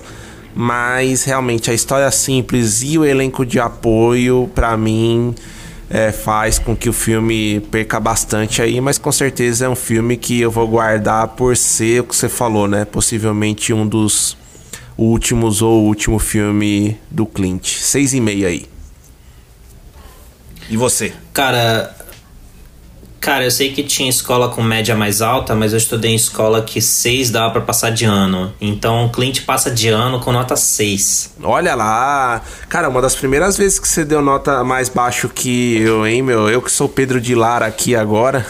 Mas 0.54 1.24
realmente 1.24 1.72
a 1.72 1.74
história 1.74 2.10
simples 2.12 2.82
e 2.84 2.98
o 2.98 3.06
elenco 3.06 3.46
de 3.46 3.60
apoio, 3.60 4.50
pra 4.54 4.76
mim, 4.76 5.34
é, 5.90 6.12
faz 6.12 6.58
com 6.58 6.76
que 6.76 6.90
o 6.90 6.94
filme 6.94 7.60
perca 7.72 8.00
bastante 8.00 8.62
aí. 8.62 8.80
Mas 8.80 8.98
com 8.98 9.12
certeza 9.12 9.66
é 9.66 9.70
um 9.70 9.76
filme 9.76 10.18
que 10.18 10.40
eu 10.40 10.52
vou 10.52 10.68
guardar 10.68 11.30
por 11.30 11.56
ser 11.56 12.02
o 12.02 12.04
que 12.06 12.16
você 12.16 12.30
falou, 12.30 12.68
né? 12.68 12.86
Possivelmente 12.86 13.74
um 13.74 13.86
dos 13.88 14.38
últimos 14.98 15.62
ou 15.62 15.84
último 15.84 16.20
filme 16.20 16.98
do 17.10 17.26
Clint. 17.26 17.78
6,5 17.78 18.46
aí. 18.46 18.66
E 20.70 20.78
você? 20.78 21.14
Cara, 21.34 21.94
cara, 23.22 23.46
eu 23.46 23.52
sei 23.52 23.72
que 23.72 23.84
tinha 23.84 24.10
escola 24.10 24.50
com 24.50 24.64
média 24.64 24.96
mais 24.96 25.22
alta, 25.22 25.54
mas 25.56 25.72
eu 25.72 25.78
estudei 25.78 26.12
em 26.12 26.16
escola 26.16 26.64
que 26.64 26.82
6 26.82 27.30
dava 27.30 27.52
pra 27.52 27.62
passar 27.62 27.92
de 27.92 28.04
ano. 28.04 28.52
Então 28.60 29.06
o 29.06 29.10
Clint 29.12 29.46
passa 29.46 29.70
de 29.70 29.88
ano 29.90 30.20
com 30.20 30.32
nota 30.32 30.56
6. 30.56 31.36
Olha 31.44 31.76
lá. 31.76 32.42
Cara, 32.68 32.90
uma 32.90 33.00
das 33.02 33.16
primeiras 33.16 33.56
vezes 33.56 33.80
que 33.80 33.88
você 33.88 34.04
deu 34.04 34.22
nota 34.22 34.64
mais 34.64 34.90
baixo 34.90 35.30
que 35.30 35.80
eu, 35.80 36.06
hein, 36.06 36.24
meu? 36.24 36.50
Eu 36.50 36.62
que 36.62 36.72
sou 36.72 36.90
Pedro 36.90 37.22
de 37.22 37.36
Lara 37.36 37.68
aqui 37.68 37.96
agora. 37.96 38.44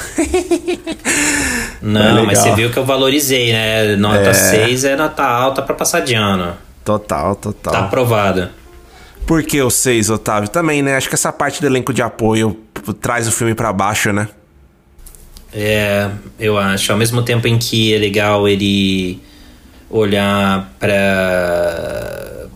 Não, 1.81 2.19
É 2.23 2.25
mas 2.25 2.39
você 2.39 2.55
viu 2.55 2.71
que 2.71 2.79
eu 2.79 2.85
valorizei, 2.85 3.51
né? 3.51 3.95
Nota 3.97 4.33
6 4.33 4.85
é 4.85 4.95
nota 4.95 5.23
alta 5.23 5.61
pra 5.61 5.75
passar 5.75 5.99
de 5.99 6.15
ano. 6.15 6.55
Total, 6.85 7.35
total. 7.35 7.73
Tá 7.73 7.79
aprovado. 7.81 8.49
Por 9.27 9.43
que 9.43 9.61
o 9.61 9.69
6, 9.69 10.09
Otávio? 10.09 10.49
Também, 10.49 10.81
né? 10.81 10.95
Acho 10.95 11.09
que 11.09 11.15
essa 11.15 11.31
parte 11.31 11.59
do 11.61 11.67
elenco 11.67 11.93
de 11.93 12.01
apoio 12.01 12.57
traz 13.01 13.27
o 13.27 13.31
filme 13.31 13.53
pra 13.53 13.71
baixo, 13.71 14.11
né? 14.11 14.27
É, 15.53 16.09
eu 16.39 16.57
acho. 16.57 16.91
Ao 16.91 16.97
mesmo 16.97 17.21
tempo 17.23 17.47
em 17.47 17.57
que 17.57 17.93
é 17.93 17.97
legal 17.97 18.47
ele 18.47 19.19
olhar 19.89 20.73
pra 20.79 22.47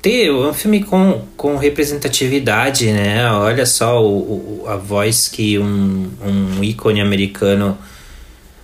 ter 0.00 0.30
um 0.32 0.52
filme 0.54 0.84
com, 0.84 1.22
com 1.36 1.56
representatividade, 1.56 2.92
né? 2.92 3.28
Olha 3.32 3.66
só 3.66 4.00
o, 4.00 4.62
o- 4.62 4.64
a 4.68 4.76
voz 4.76 5.26
que 5.26 5.58
um, 5.58 6.08
um 6.24 6.62
ícone 6.62 7.00
americano 7.00 7.76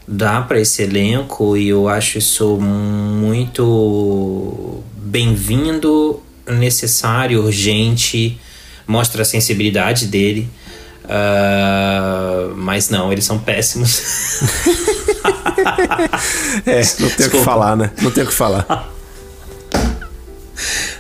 dá 0.06 0.40
para 0.42 0.60
esse 0.60 0.82
elenco 0.82 1.56
e 1.56 1.68
eu 1.70 1.88
acho 1.88 2.18
isso 2.18 2.56
muito 2.60 4.80
bem-vindo, 4.96 6.22
necessário, 6.46 7.42
urgente, 7.42 8.38
mostra 8.86 9.22
a 9.22 9.24
sensibilidade 9.24 10.06
dele. 10.06 10.48
Uh, 11.04 12.54
mas 12.56 12.88
não, 12.88 13.12
eles 13.12 13.24
são 13.24 13.38
péssimos. 13.38 14.40
é, 16.66 16.80
não 17.00 17.10
tem 17.10 17.26
o 17.26 17.30
que 17.30 17.42
falar, 17.42 17.76
né? 17.76 17.90
Não 18.00 18.10
tem 18.10 18.24
o 18.24 18.26
que 18.26 18.32
falar. 18.32 18.66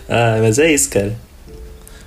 ah, 0.08 0.38
mas 0.40 0.58
é 0.58 0.72
isso, 0.72 0.90
cara. 0.90 1.16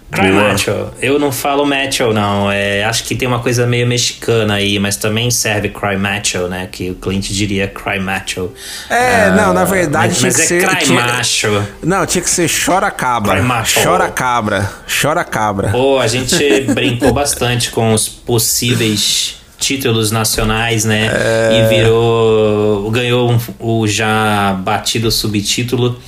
Cry 0.10 0.32
macho. 0.32 0.72
Eu 1.02 1.20
não 1.20 1.34
falo 1.34 1.66
macho, 1.66 2.14
não. 2.14 2.50
É, 2.50 2.86
acho 2.86 3.04
que 3.04 3.14
tem 3.14 3.28
uma 3.28 3.40
coisa 3.40 3.68
meio 3.68 3.86
mexicana 3.86 4.56
aí, 4.56 4.80
mas 4.80 4.96
também 4.96 5.30
serve 5.30 5.70
cry 5.70 5.98
macho, 5.98 6.48
né? 6.48 6.70
Que 6.72 6.92
o 6.92 6.96
cliente 6.96 7.34
diria 7.34 7.68
cry 7.68 8.00
macho. 8.00 8.50
É, 8.90 9.30
uh, 9.30 9.36
não, 9.36 9.54
na 9.54 9.66
verdade 9.66 10.08
mas, 10.08 10.18
tinha 10.20 10.32
mas 10.32 10.36
que 10.36 10.42
é 10.42 10.46
ser. 10.46 10.66
cry 10.66 10.86
tinha, 10.86 11.02
macho. 11.02 11.68
Não, 11.84 12.06
tinha 12.06 12.22
que 12.22 12.30
ser 12.30 12.50
chora 12.50 12.90
cabra. 12.90 13.34
Cry 13.34 13.42
macho. 13.42 13.84
Chora 13.84 14.10
cabra. 14.10 14.72
Chora 15.02 15.24
cabra. 15.26 15.70
Pô, 15.72 16.00
a 16.00 16.08
gente 16.08 16.38
brincou 16.74 17.12
bastante 17.12 17.70
com 17.72 17.94
os 17.94 18.08
possíveis 18.08 19.36
títulos 19.60 20.10
nacionais, 20.10 20.86
né? 20.86 21.12
É... 21.14 21.60
E 21.60 21.68
virou. 21.68 22.90
ganhou 22.92 23.34
um, 23.34 23.40
o 23.60 23.86
já 23.86 24.54
batido 24.54 25.12
subtítulo 25.12 26.00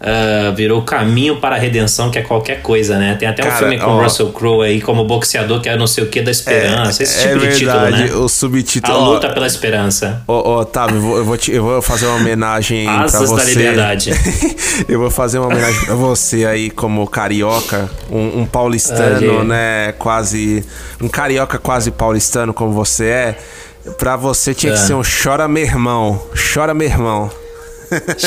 uh, 0.00 0.54
virou 0.54 0.82
Caminho 0.82 1.36
para 1.36 1.56
a 1.56 1.58
Redenção, 1.58 2.10
que 2.10 2.18
é 2.18 2.22
qualquer 2.22 2.62
coisa, 2.62 2.98
né? 2.98 3.14
Tem 3.14 3.28
até 3.28 3.42
Cara, 3.42 3.54
um 3.54 3.58
filme 3.58 3.78
com 3.78 3.90
o 3.90 4.02
Russell 4.02 4.32
Crowe 4.32 4.66
aí 4.66 4.80
como 4.80 5.04
boxeador, 5.04 5.60
que 5.60 5.68
é 5.68 5.76
não 5.76 5.86
sei 5.86 6.04
o 6.04 6.08
que 6.08 6.20
da 6.20 6.30
esperança. 6.30 7.02
É, 7.02 7.04
esse 7.04 7.22
tipo 7.22 7.44
é 7.44 7.48
de 7.48 7.64
verdade, 7.64 7.96
título, 7.96 8.18
né? 8.18 8.24
O 8.24 8.28
subtítulo. 8.28 8.96
A 8.96 9.08
luta 9.08 9.28
ó, 9.28 9.32
pela 9.32 9.46
esperança. 9.46 10.22
Ô, 10.26 10.32
oh, 10.32 10.60
Otávio, 10.60 10.96
eu 10.96 11.02
vou, 11.02 11.16
eu, 11.18 11.24
vou 11.24 11.36
te, 11.36 11.52
eu 11.52 11.62
vou 11.62 11.82
fazer 11.82 12.06
uma 12.06 12.16
homenagem 12.16 12.86
pra 12.86 13.06
você. 13.06 13.36
da 13.36 13.44
liberdade. 13.44 14.10
eu 14.88 14.98
vou 14.98 15.10
fazer 15.10 15.38
uma 15.38 15.46
homenagem 15.48 15.84
pra 15.84 15.94
você 15.94 16.44
aí, 16.44 16.70
como 16.70 17.06
carioca, 17.06 17.90
um, 18.10 18.40
um 18.40 18.46
paulistano, 18.46 19.44
né? 19.44 19.92
Quase. 19.98 20.64
Um 21.00 21.08
carioca 21.08 21.58
quase 21.58 21.90
paulistano 21.90 22.52
como 22.52 22.72
você 22.72 23.04
é. 23.06 23.38
Pra 23.98 24.16
você 24.16 24.52
tinha 24.52 24.72
que 24.72 24.78
é. 24.78 24.82
ser 24.82 24.94
um 24.94 25.02
chora 25.02 25.46
meu 25.46 25.62
irmão. 25.62 26.20
Chora 26.52 26.74
meu 26.74 26.88
irmão. 26.88 27.30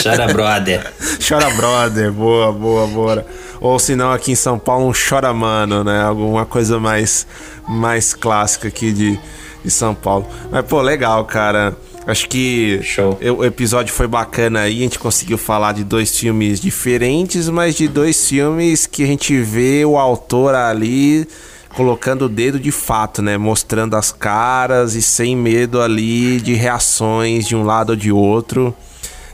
Chora 0.03 0.27
brother. 0.31 0.93
chora 1.27 1.49
brother, 1.51 2.11
boa, 2.11 2.51
boa, 2.51 2.87
boa. 2.87 3.25
Ou 3.59 3.77
se 3.77 3.95
não, 3.95 4.11
aqui 4.11 4.31
em 4.31 4.35
São 4.35 4.57
Paulo, 4.57 4.87
um 4.87 4.93
chora 4.93 5.33
mano, 5.33 5.83
né? 5.83 6.01
Alguma 6.01 6.45
coisa 6.45 6.79
mais, 6.79 7.27
mais 7.67 8.13
clássica 8.13 8.67
aqui 8.67 8.91
de, 8.91 9.19
de 9.63 9.71
São 9.71 9.93
Paulo. 9.93 10.27
Mas, 10.51 10.65
pô, 10.65 10.81
legal, 10.81 11.25
cara. 11.25 11.75
Acho 12.07 12.27
que 12.27 12.79
Show. 12.81 13.19
o 13.37 13.45
episódio 13.45 13.93
foi 13.93 14.07
bacana 14.07 14.61
aí. 14.61 14.79
A 14.79 14.83
gente 14.83 14.97
conseguiu 14.97 15.37
falar 15.37 15.73
de 15.73 15.83
dois 15.83 16.17
filmes 16.17 16.59
diferentes, 16.59 17.49
mas 17.49 17.75
de 17.75 17.87
dois 17.87 18.27
filmes 18.27 18.87
que 18.87 19.03
a 19.03 19.07
gente 19.07 19.39
vê 19.41 19.85
o 19.85 19.97
autor 19.97 20.55
ali 20.55 21.27
colocando 21.75 22.25
o 22.25 22.29
dedo 22.29 22.59
de 22.59 22.71
fato, 22.71 23.21
né? 23.21 23.37
Mostrando 23.37 23.95
as 23.95 24.11
caras 24.11 24.95
e 24.95 25.01
sem 25.01 25.35
medo 25.35 25.81
ali 25.81 26.41
de 26.41 26.53
reações 26.53 27.47
de 27.47 27.55
um 27.55 27.63
lado 27.63 27.91
ou 27.91 27.95
de 27.95 28.11
outro. 28.11 28.75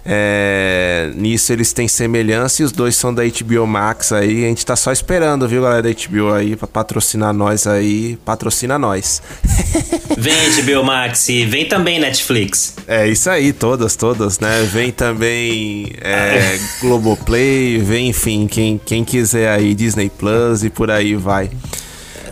É, 0.07 1.10
nisso 1.15 1.52
eles 1.52 1.73
têm 1.73 1.88
semelhança 1.88 2.61
e 2.61 2.65
os 2.65 2.72
dois 2.72 2.95
são 2.95 3.11
da 3.11 3.23
HBO 3.23 3.65
Max 3.65 4.11
aí. 4.11 4.45
A 4.45 4.48
gente 4.49 4.64
tá 4.64 4.76
só 4.76 4.91
esperando, 4.91 5.48
viu, 5.48 5.64
galera 5.64 5.82
da 5.82 5.90
HBO 5.90 6.32
aí, 6.32 6.56
pra 6.56 6.68
patrocinar 6.68 7.34
nós 7.34 7.65
aí. 7.65 8.18
Patrocina 8.23 8.77
nós. 8.77 9.22
Vem 10.18 10.34
HBO 10.64 10.84
Max 10.84 11.27
e 11.27 11.45
vem 11.45 11.65
também 11.65 11.99
Netflix. 11.99 12.76
É 12.88 13.06
isso 13.06 13.30
aí, 13.30 13.52
todas, 13.52 13.98
todas, 13.98 14.40
né? 14.40 14.61
Vem 14.72 14.90
também 14.90 15.91
é, 15.99 16.57
Globoplay, 16.80 17.80
vem, 17.80 18.10
enfim, 18.10 18.48
quem, 18.48 18.80
quem 18.84 19.03
quiser 19.03 19.49
aí, 19.49 19.73
Disney 19.73 20.10
Plus 20.10 20.64
e 20.64 20.69
por 20.69 20.90
aí 20.90 21.15
vai. 21.15 21.49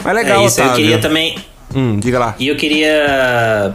Mas 0.02 0.16
legal, 0.16 0.44
é 0.44 0.46
isso, 0.46 0.62
Otávio. 0.62 0.72
eu 0.72 0.76
queria 0.78 1.00
também. 1.00 1.36
Hum, 1.76 2.00
diga 2.00 2.20
lá. 2.20 2.36
E 2.40 2.48
eu 2.48 2.56
queria 2.56 3.74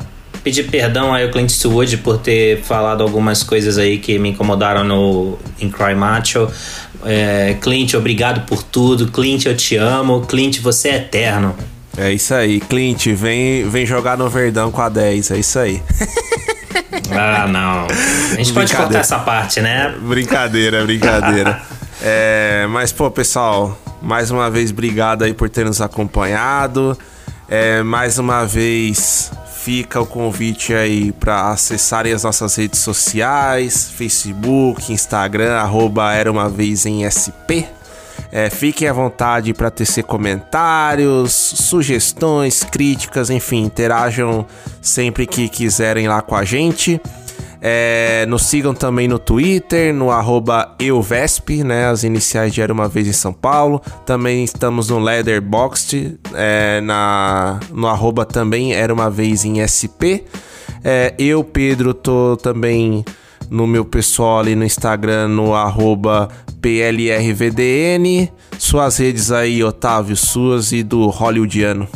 pedir 0.48 0.64
perdão 0.64 1.12
aí 1.12 1.24
ao 1.24 1.30
Clint 1.30 1.50
Eastwood 1.50 1.98
por 1.98 2.16
ter 2.16 2.62
falado 2.62 3.02
algumas 3.02 3.42
coisas 3.42 3.76
aí 3.76 3.98
que 3.98 4.18
me 4.18 4.30
incomodaram 4.30 4.82
no 4.82 5.38
em 5.60 5.70
Cry 5.70 5.94
Macho. 5.94 6.48
É, 7.04 7.54
Clint, 7.60 7.92
obrigado 7.92 8.46
por 8.46 8.62
tudo. 8.62 9.08
Clint, 9.08 9.44
eu 9.44 9.54
te 9.54 9.76
amo. 9.76 10.22
Clint, 10.22 10.60
você 10.60 10.88
é 10.88 10.96
eterno. 10.96 11.54
É 11.98 12.10
isso 12.12 12.32
aí, 12.32 12.60
Clint, 12.60 13.08
vem, 13.08 13.68
vem 13.68 13.84
jogar 13.84 14.16
no 14.16 14.30
Verdão 14.30 14.70
com 14.70 14.80
a 14.80 14.88
10, 14.88 15.32
é 15.32 15.38
isso 15.38 15.58
aí. 15.58 15.82
ah, 17.10 17.46
não. 17.46 17.86
A 18.32 18.36
gente 18.36 18.52
pode 18.52 18.74
cortar 18.74 19.00
essa 19.00 19.18
parte, 19.18 19.60
né? 19.60 19.94
Brincadeira, 20.00 20.82
brincadeira. 20.84 21.60
é, 22.00 22.66
mas, 22.70 22.90
pô, 22.92 23.10
pessoal, 23.10 23.76
mais 24.00 24.30
uma 24.30 24.48
vez, 24.48 24.70
obrigado 24.70 25.24
aí 25.24 25.34
por 25.34 25.50
ter 25.50 25.66
nos 25.66 25.80
acompanhado. 25.80 26.96
É, 27.48 27.82
mais 27.82 28.18
uma 28.18 28.44
vez, 28.44 29.32
fica 29.58 30.00
o 30.00 30.06
convite 30.06 30.72
aí 30.72 31.12
para 31.12 31.50
acessarem 31.50 32.12
as 32.12 32.22
nossas 32.22 32.54
redes 32.54 32.80
sociais, 32.80 33.90
Facebook, 33.90 34.92
Instagram, 34.92 35.54
arroba 35.54 36.12
Era 36.12 36.30
Uma 36.30 36.48
Vez 36.48 36.86
em 36.86 37.04
SP. 37.04 37.66
É, 38.30 38.50
fiquem 38.50 38.88
à 38.88 38.92
vontade 38.92 39.52
para 39.52 39.70
tecer 39.70 40.04
comentários, 40.04 41.32
sugestões, 41.32 42.62
críticas, 42.62 43.30
enfim, 43.30 43.64
interajam 43.64 44.46
sempre 44.80 45.26
que 45.26 45.48
quiserem 45.48 46.06
lá 46.06 46.22
com 46.22 46.36
a 46.36 46.44
gente. 46.44 47.00
É, 47.60 48.24
nos 48.26 48.46
sigam 48.46 48.72
também 48.72 49.08
no 49.08 49.18
Twitter, 49.18 49.92
no 49.92 50.08
EuVesp, 50.78 51.64
né? 51.64 51.86
As 51.86 52.04
iniciais 52.04 52.54
de 52.54 52.60
Era 52.60 52.72
Uma 52.72 52.88
Vez 52.88 53.08
em 53.08 53.12
São 53.12 53.32
Paulo. 53.32 53.82
Também 54.06 54.44
estamos 54.44 54.88
no 54.88 54.98
Leatherboxd, 54.98 56.18
é, 56.34 56.80
na, 56.80 57.58
no 57.72 57.88
arroba 57.88 58.24
também 58.24 58.74
Era 58.74 58.94
Uma 58.94 59.10
Vez 59.10 59.44
em 59.44 59.60
SP. 59.66 60.22
É, 60.84 61.14
eu, 61.18 61.42
Pedro, 61.42 61.92
tô 61.92 62.36
também 62.36 63.04
no 63.50 63.66
meu 63.66 63.84
pessoal 63.84 64.40
ali 64.40 64.54
no 64.54 64.64
Instagram, 64.64 65.28
no 65.28 65.54
arroba 65.54 66.28
PLRVDN. 66.60 68.30
Suas 68.58 68.98
redes 68.98 69.32
aí, 69.32 69.62
Otávio, 69.64 70.16
suas 70.16 70.72
e 70.72 70.82
do 70.82 71.08
Hollywoodiano. 71.08 71.88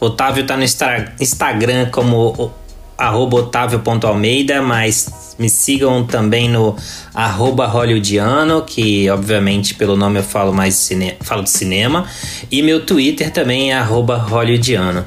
Otávio 0.00 0.46
tá 0.46 0.56
no 0.56 0.64
Instagram 0.64 1.90
como 1.90 2.52
arroba 2.96 3.38
otávio.almeida, 3.38 4.62
mas 4.62 5.34
me 5.38 5.48
sigam 5.48 6.04
também 6.04 6.48
no 6.48 6.76
arroba 7.14 7.66
hollywoodiano, 7.66 8.62
que 8.62 9.10
obviamente 9.10 9.74
pelo 9.74 9.96
nome 9.96 10.20
eu 10.20 10.24
falo 10.24 10.52
mais 10.52 10.74
de 10.74 10.80
cine... 10.80 11.16
falo 11.20 11.42
de 11.42 11.50
cinema, 11.50 12.06
e 12.50 12.62
meu 12.62 12.84
Twitter 12.84 13.30
também 13.32 13.72
é 13.72 13.78
arroba 13.78 14.16
hollywoodiano. 14.16 15.04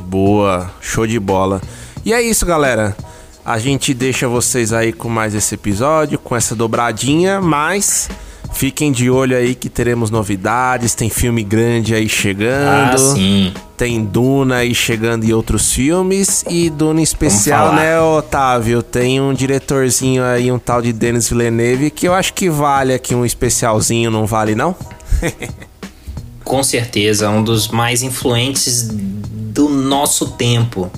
Boa, 0.00 0.70
show 0.80 1.06
de 1.06 1.18
bola. 1.18 1.60
E 2.04 2.12
é 2.12 2.20
isso, 2.20 2.44
galera. 2.44 2.96
A 3.44 3.58
gente 3.58 3.92
deixa 3.92 4.28
vocês 4.28 4.72
aí 4.72 4.92
com 4.92 5.08
mais 5.08 5.34
esse 5.34 5.54
episódio, 5.54 6.18
com 6.18 6.36
essa 6.36 6.54
dobradinha, 6.54 7.40
mas 7.40 8.08
Fiquem 8.52 8.92
de 8.92 9.10
olho 9.10 9.36
aí 9.36 9.54
que 9.54 9.68
teremos 9.68 10.10
novidades, 10.10 10.94
tem 10.94 11.08
filme 11.10 11.42
grande 11.42 11.94
aí 11.94 12.08
chegando. 12.08 12.94
Ah, 12.94 12.98
sim. 12.98 13.52
Tem 13.76 14.04
Duna 14.04 14.56
aí 14.56 14.74
chegando 14.74 15.24
e 15.24 15.34
outros 15.34 15.72
filmes. 15.72 16.44
E 16.48 16.70
Duna 16.70 17.00
em 17.00 17.02
especial, 17.02 17.74
né, 17.74 18.00
Otávio? 18.00 18.82
Tem 18.82 19.20
um 19.20 19.34
diretorzinho 19.34 20.22
aí, 20.22 20.52
um 20.52 20.58
tal 20.58 20.80
de 20.80 20.92
Denis 20.92 21.28
Villeneuve, 21.28 21.90
que 21.90 22.06
eu 22.06 22.14
acho 22.14 22.34
que 22.34 22.48
vale 22.48 22.94
aqui 22.94 23.14
um 23.14 23.24
especialzinho, 23.24 24.10
não 24.10 24.26
vale 24.26 24.54
não? 24.54 24.76
Com 26.44 26.62
certeza, 26.62 27.30
um 27.30 27.42
dos 27.42 27.68
mais 27.68 28.02
influentes 28.02 28.88
do 28.88 29.68
nosso 29.68 30.32
tempo. 30.32 30.90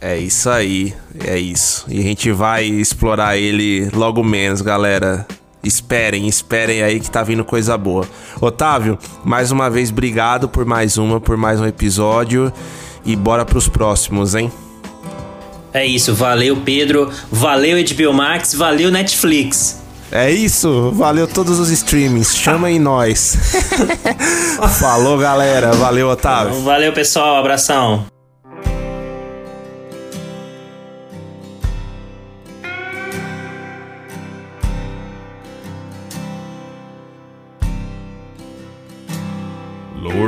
É 0.00 0.16
isso 0.16 0.48
aí, 0.48 0.94
é 1.24 1.36
isso. 1.36 1.84
E 1.88 1.98
a 1.98 2.02
gente 2.02 2.30
vai 2.30 2.64
explorar 2.64 3.36
ele 3.36 3.88
logo 3.92 4.22
menos, 4.22 4.60
galera. 4.60 5.26
Esperem, 5.68 6.26
esperem 6.26 6.82
aí 6.82 6.98
que 6.98 7.10
tá 7.10 7.22
vindo 7.22 7.44
coisa 7.44 7.76
boa. 7.76 8.06
Otávio, 8.40 8.98
mais 9.22 9.50
uma 9.50 9.68
vez, 9.68 9.90
obrigado 9.90 10.48
por 10.48 10.64
mais 10.64 10.96
uma, 10.96 11.20
por 11.20 11.36
mais 11.36 11.60
um 11.60 11.66
episódio. 11.66 12.50
E 13.04 13.14
bora 13.14 13.44
pros 13.44 13.68
próximos, 13.68 14.34
hein? 14.34 14.50
É 15.72 15.84
isso, 15.84 16.14
valeu 16.14 16.56
Pedro, 16.64 17.10
valeu 17.30 17.76
HBO 17.84 18.14
Max, 18.14 18.54
valeu 18.54 18.90
Netflix. 18.90 19.78
É 20.10 20.30
isso, 20.30 20.90
valeu 20.92 21.28
todos 21.28 21.58
os 21.58 21.68
streamings, 21.68 22.34
chama 22.34 22.70
em 22.70 22.78
nós. 22.78 23.36
Falou 24.80 25.18
galera, 25.18 25.72
valeu 25.72 26.08
Otávio. 26.08 26.62
Valeu 26.62 26.94
pessoal, 26.94 27.36
abração. 27.36 28.06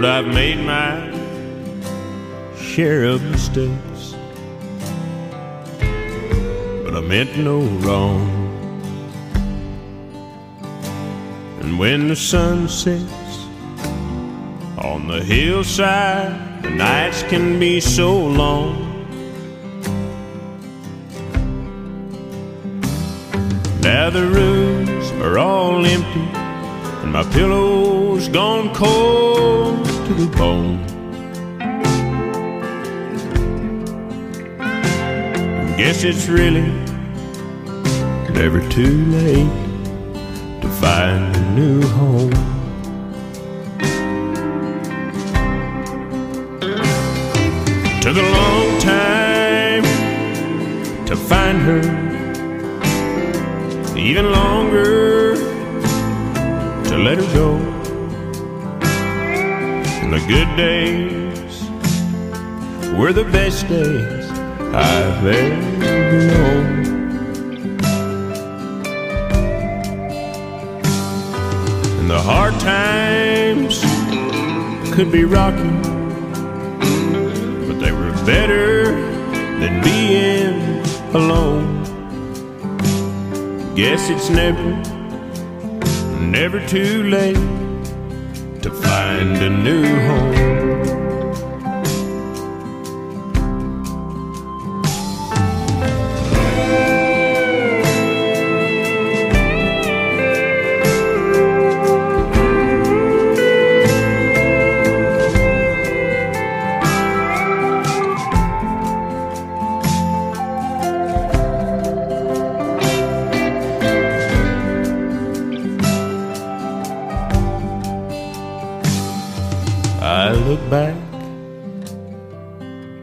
Lord, 0.00 0.24
I've 0.24 0.32
made 0.34 0.58
my 0.64 1.10
share 2.56 3.04
of 3.04 3.22
mistakes. 3.22 4.14
But 5.78 6.96
I 6.96 7.02
meant 7.02 7.36
no 7.36 7.60
wrong. 7.84 8.24
And 11.60 11.78
when 11.78 12.08
the 12.08 12.16
sun 12.16 12.66
sets 12.66 13.44
on 14.78 15.06
the 15.06 15.22
hillside, 15.22 16.62
the 16.62 16.70
nights 16.70 17.22
can 17.24 17.60
be 17.60 17.78
so 17.78 18.16
long. 18.16 19.04
Now 23.82 24.08
the 24.08 24.26
rooms 24.26 25.10
are 25.20 25.38
all 25.38 25.84
empty, 25.84 26.28
and 27.02 27.12
my 27.12 27.22
pillow's 27.24 28.28
gone 28.28 28.74
cold 28.74 29.89
to 30.10 30.26
the 30.26 30.36
bone. 30.36 30.84
Guess 35.76 36.02
it's 36.02 36.26
really 36.28 36.66
never 38.32 38.60
too 38.70 39.04
late 39.06 39.52
to 40.62 40.68
find 40.80 41.36
a 41.36 41.50
new 41.52 41.80
home. 41.98 42.30
Took 48.00 48.16
a 48.16 48.28
long 48.38 48.80
time 48.80 49.84
to 51.06 51.14
find 51.14 51.58
her, 51.68 51.82
even 53.96 54.32
longer 54.32 55.36
to 56.88 56.98
let 56.98 57.18
her 57.18 57.34
go. 57.34 57.79
The 60.10 60.18
good 60.26 60.56
days 60.56 61.70
were 62.98 63.12
the 63.12 63.22
best 63.22 63.68
days 63.68 64.28
I've 64.74 65.24
ever 65.24 66.26
known. 66.26 66.80
And 72.00 72.10
the 72.10 72.20
hard 72.20 72.58
times 72.58 73.84
could 74.92 75.12
be 75.12 75.22
rocky, 75.22 75.70
but 77.68 77.78
they 77.78 77.92
were 77.92 78.10
better 78.26 78.86
than 79.60 79.80
being 79.84 80.84
alone. 81.14 81.84
Guess 83.76 84.10
it's 84.10 84.28
never, 84.28 84.74
never 86.20 86.58
too 86.66 87.04
late 87.04 87.59
to 88.62 88.70
find 88.70 89.36
a 89.38 89.48
new 89.48 89.82
home. 90.06 90.39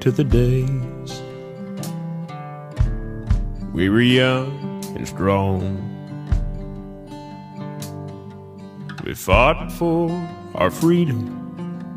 To 0.08 0.12
the 0.12 0.24
days 0.24 1.22
we 3.74 3.90
were 3.90 4.00
young 4.00 4.82
and 4.96 5.06
strong. 5.06 5.60
We 9.04 9.14
fought 9.14 9.70
for 9.70 10.10
our 10.56 10.72
freedom, 10.72 11.20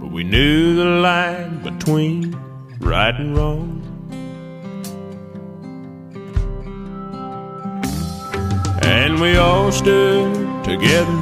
but 0.01 0.11
we 0.11 0.25
knew 0.25 0.75
the 0.75 0.87
line 1.09 1.63
between 1.63 2.37
right 2.81 3.15
and 3.15 3.37
wrong. 3.37 3.79
And 8.83 9.21
we 9.21 9.37
all 9.37 9.71
stood 9.71 10.65
together. 10.65 11.19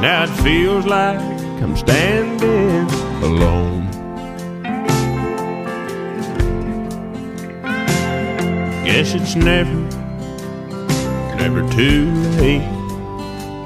Now 0.00 0.24
it 0.28 0.42
feels 0.44 0.86
like 0.86 1.18
I'm 1.60 1.76
standing 1.76 2.88
alone. 3.20 3.83
Guess 8.84 9.14
it's 9.14 9.34
never, 9.34 9.80
never 11.36 11.62
too 11.70 12.12
late 12.38 12.68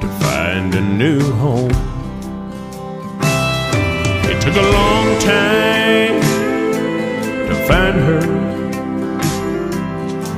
to 0.00 0.08
find 0.20 0.74
a 0.74 0.80
new 0.80 1.20
home. 1.32 1.72
It 4.30 4.40
took 4.40 4.54
a 4.54 4.68
long 4.78 5.18
time 5.18 6.20
to 7.48 7.54
find 7.66 7.96
her, 7.98 8.22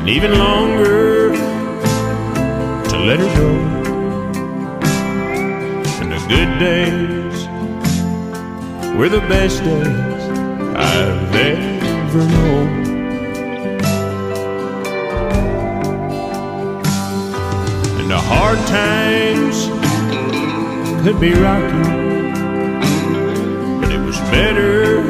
and 0.00 0.08
even 0.08 0.38
longer 0.38 1.34
to 2.88 2.96
let 2.98 3.18
her 3.20 3.36
go. 3.36 3.50
And 6.00 6.10
the 6.10 6.20
good 6.26 6.58
days 6.58 7.46
were 8.96 9.10
the 9.10 9.20
best 9.28 9.62
days 9.62 9.86
I've 10.74 11.34
ever 11.36 12.24
known. 12.26 12.79
The 18.10 18.18
hard 18.18 18.58
times 18.66 19.68
could 21.04 21.20
be 21.20 21.32
rocky, 21.32 21.82
but 23.80 23.92
it 23.92 24.00
was 24.04 24.18
better 24.32 25.00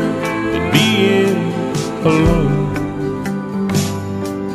than 0.52 0.70
being 0.70 1.38
alone. 2.04 3.70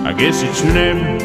I 0.06 0.14
guess 0.14 0.44
it's 0.44 0.64
never, 0.64 1.18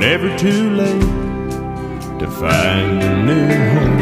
never 0.00 0.34
too 0.38 0.70
late 0.70 2.20
to 2.20 2.26
find 2.26 3.02
a 3.02 3.22
new 3.26 3.46
home. 3.74 3.95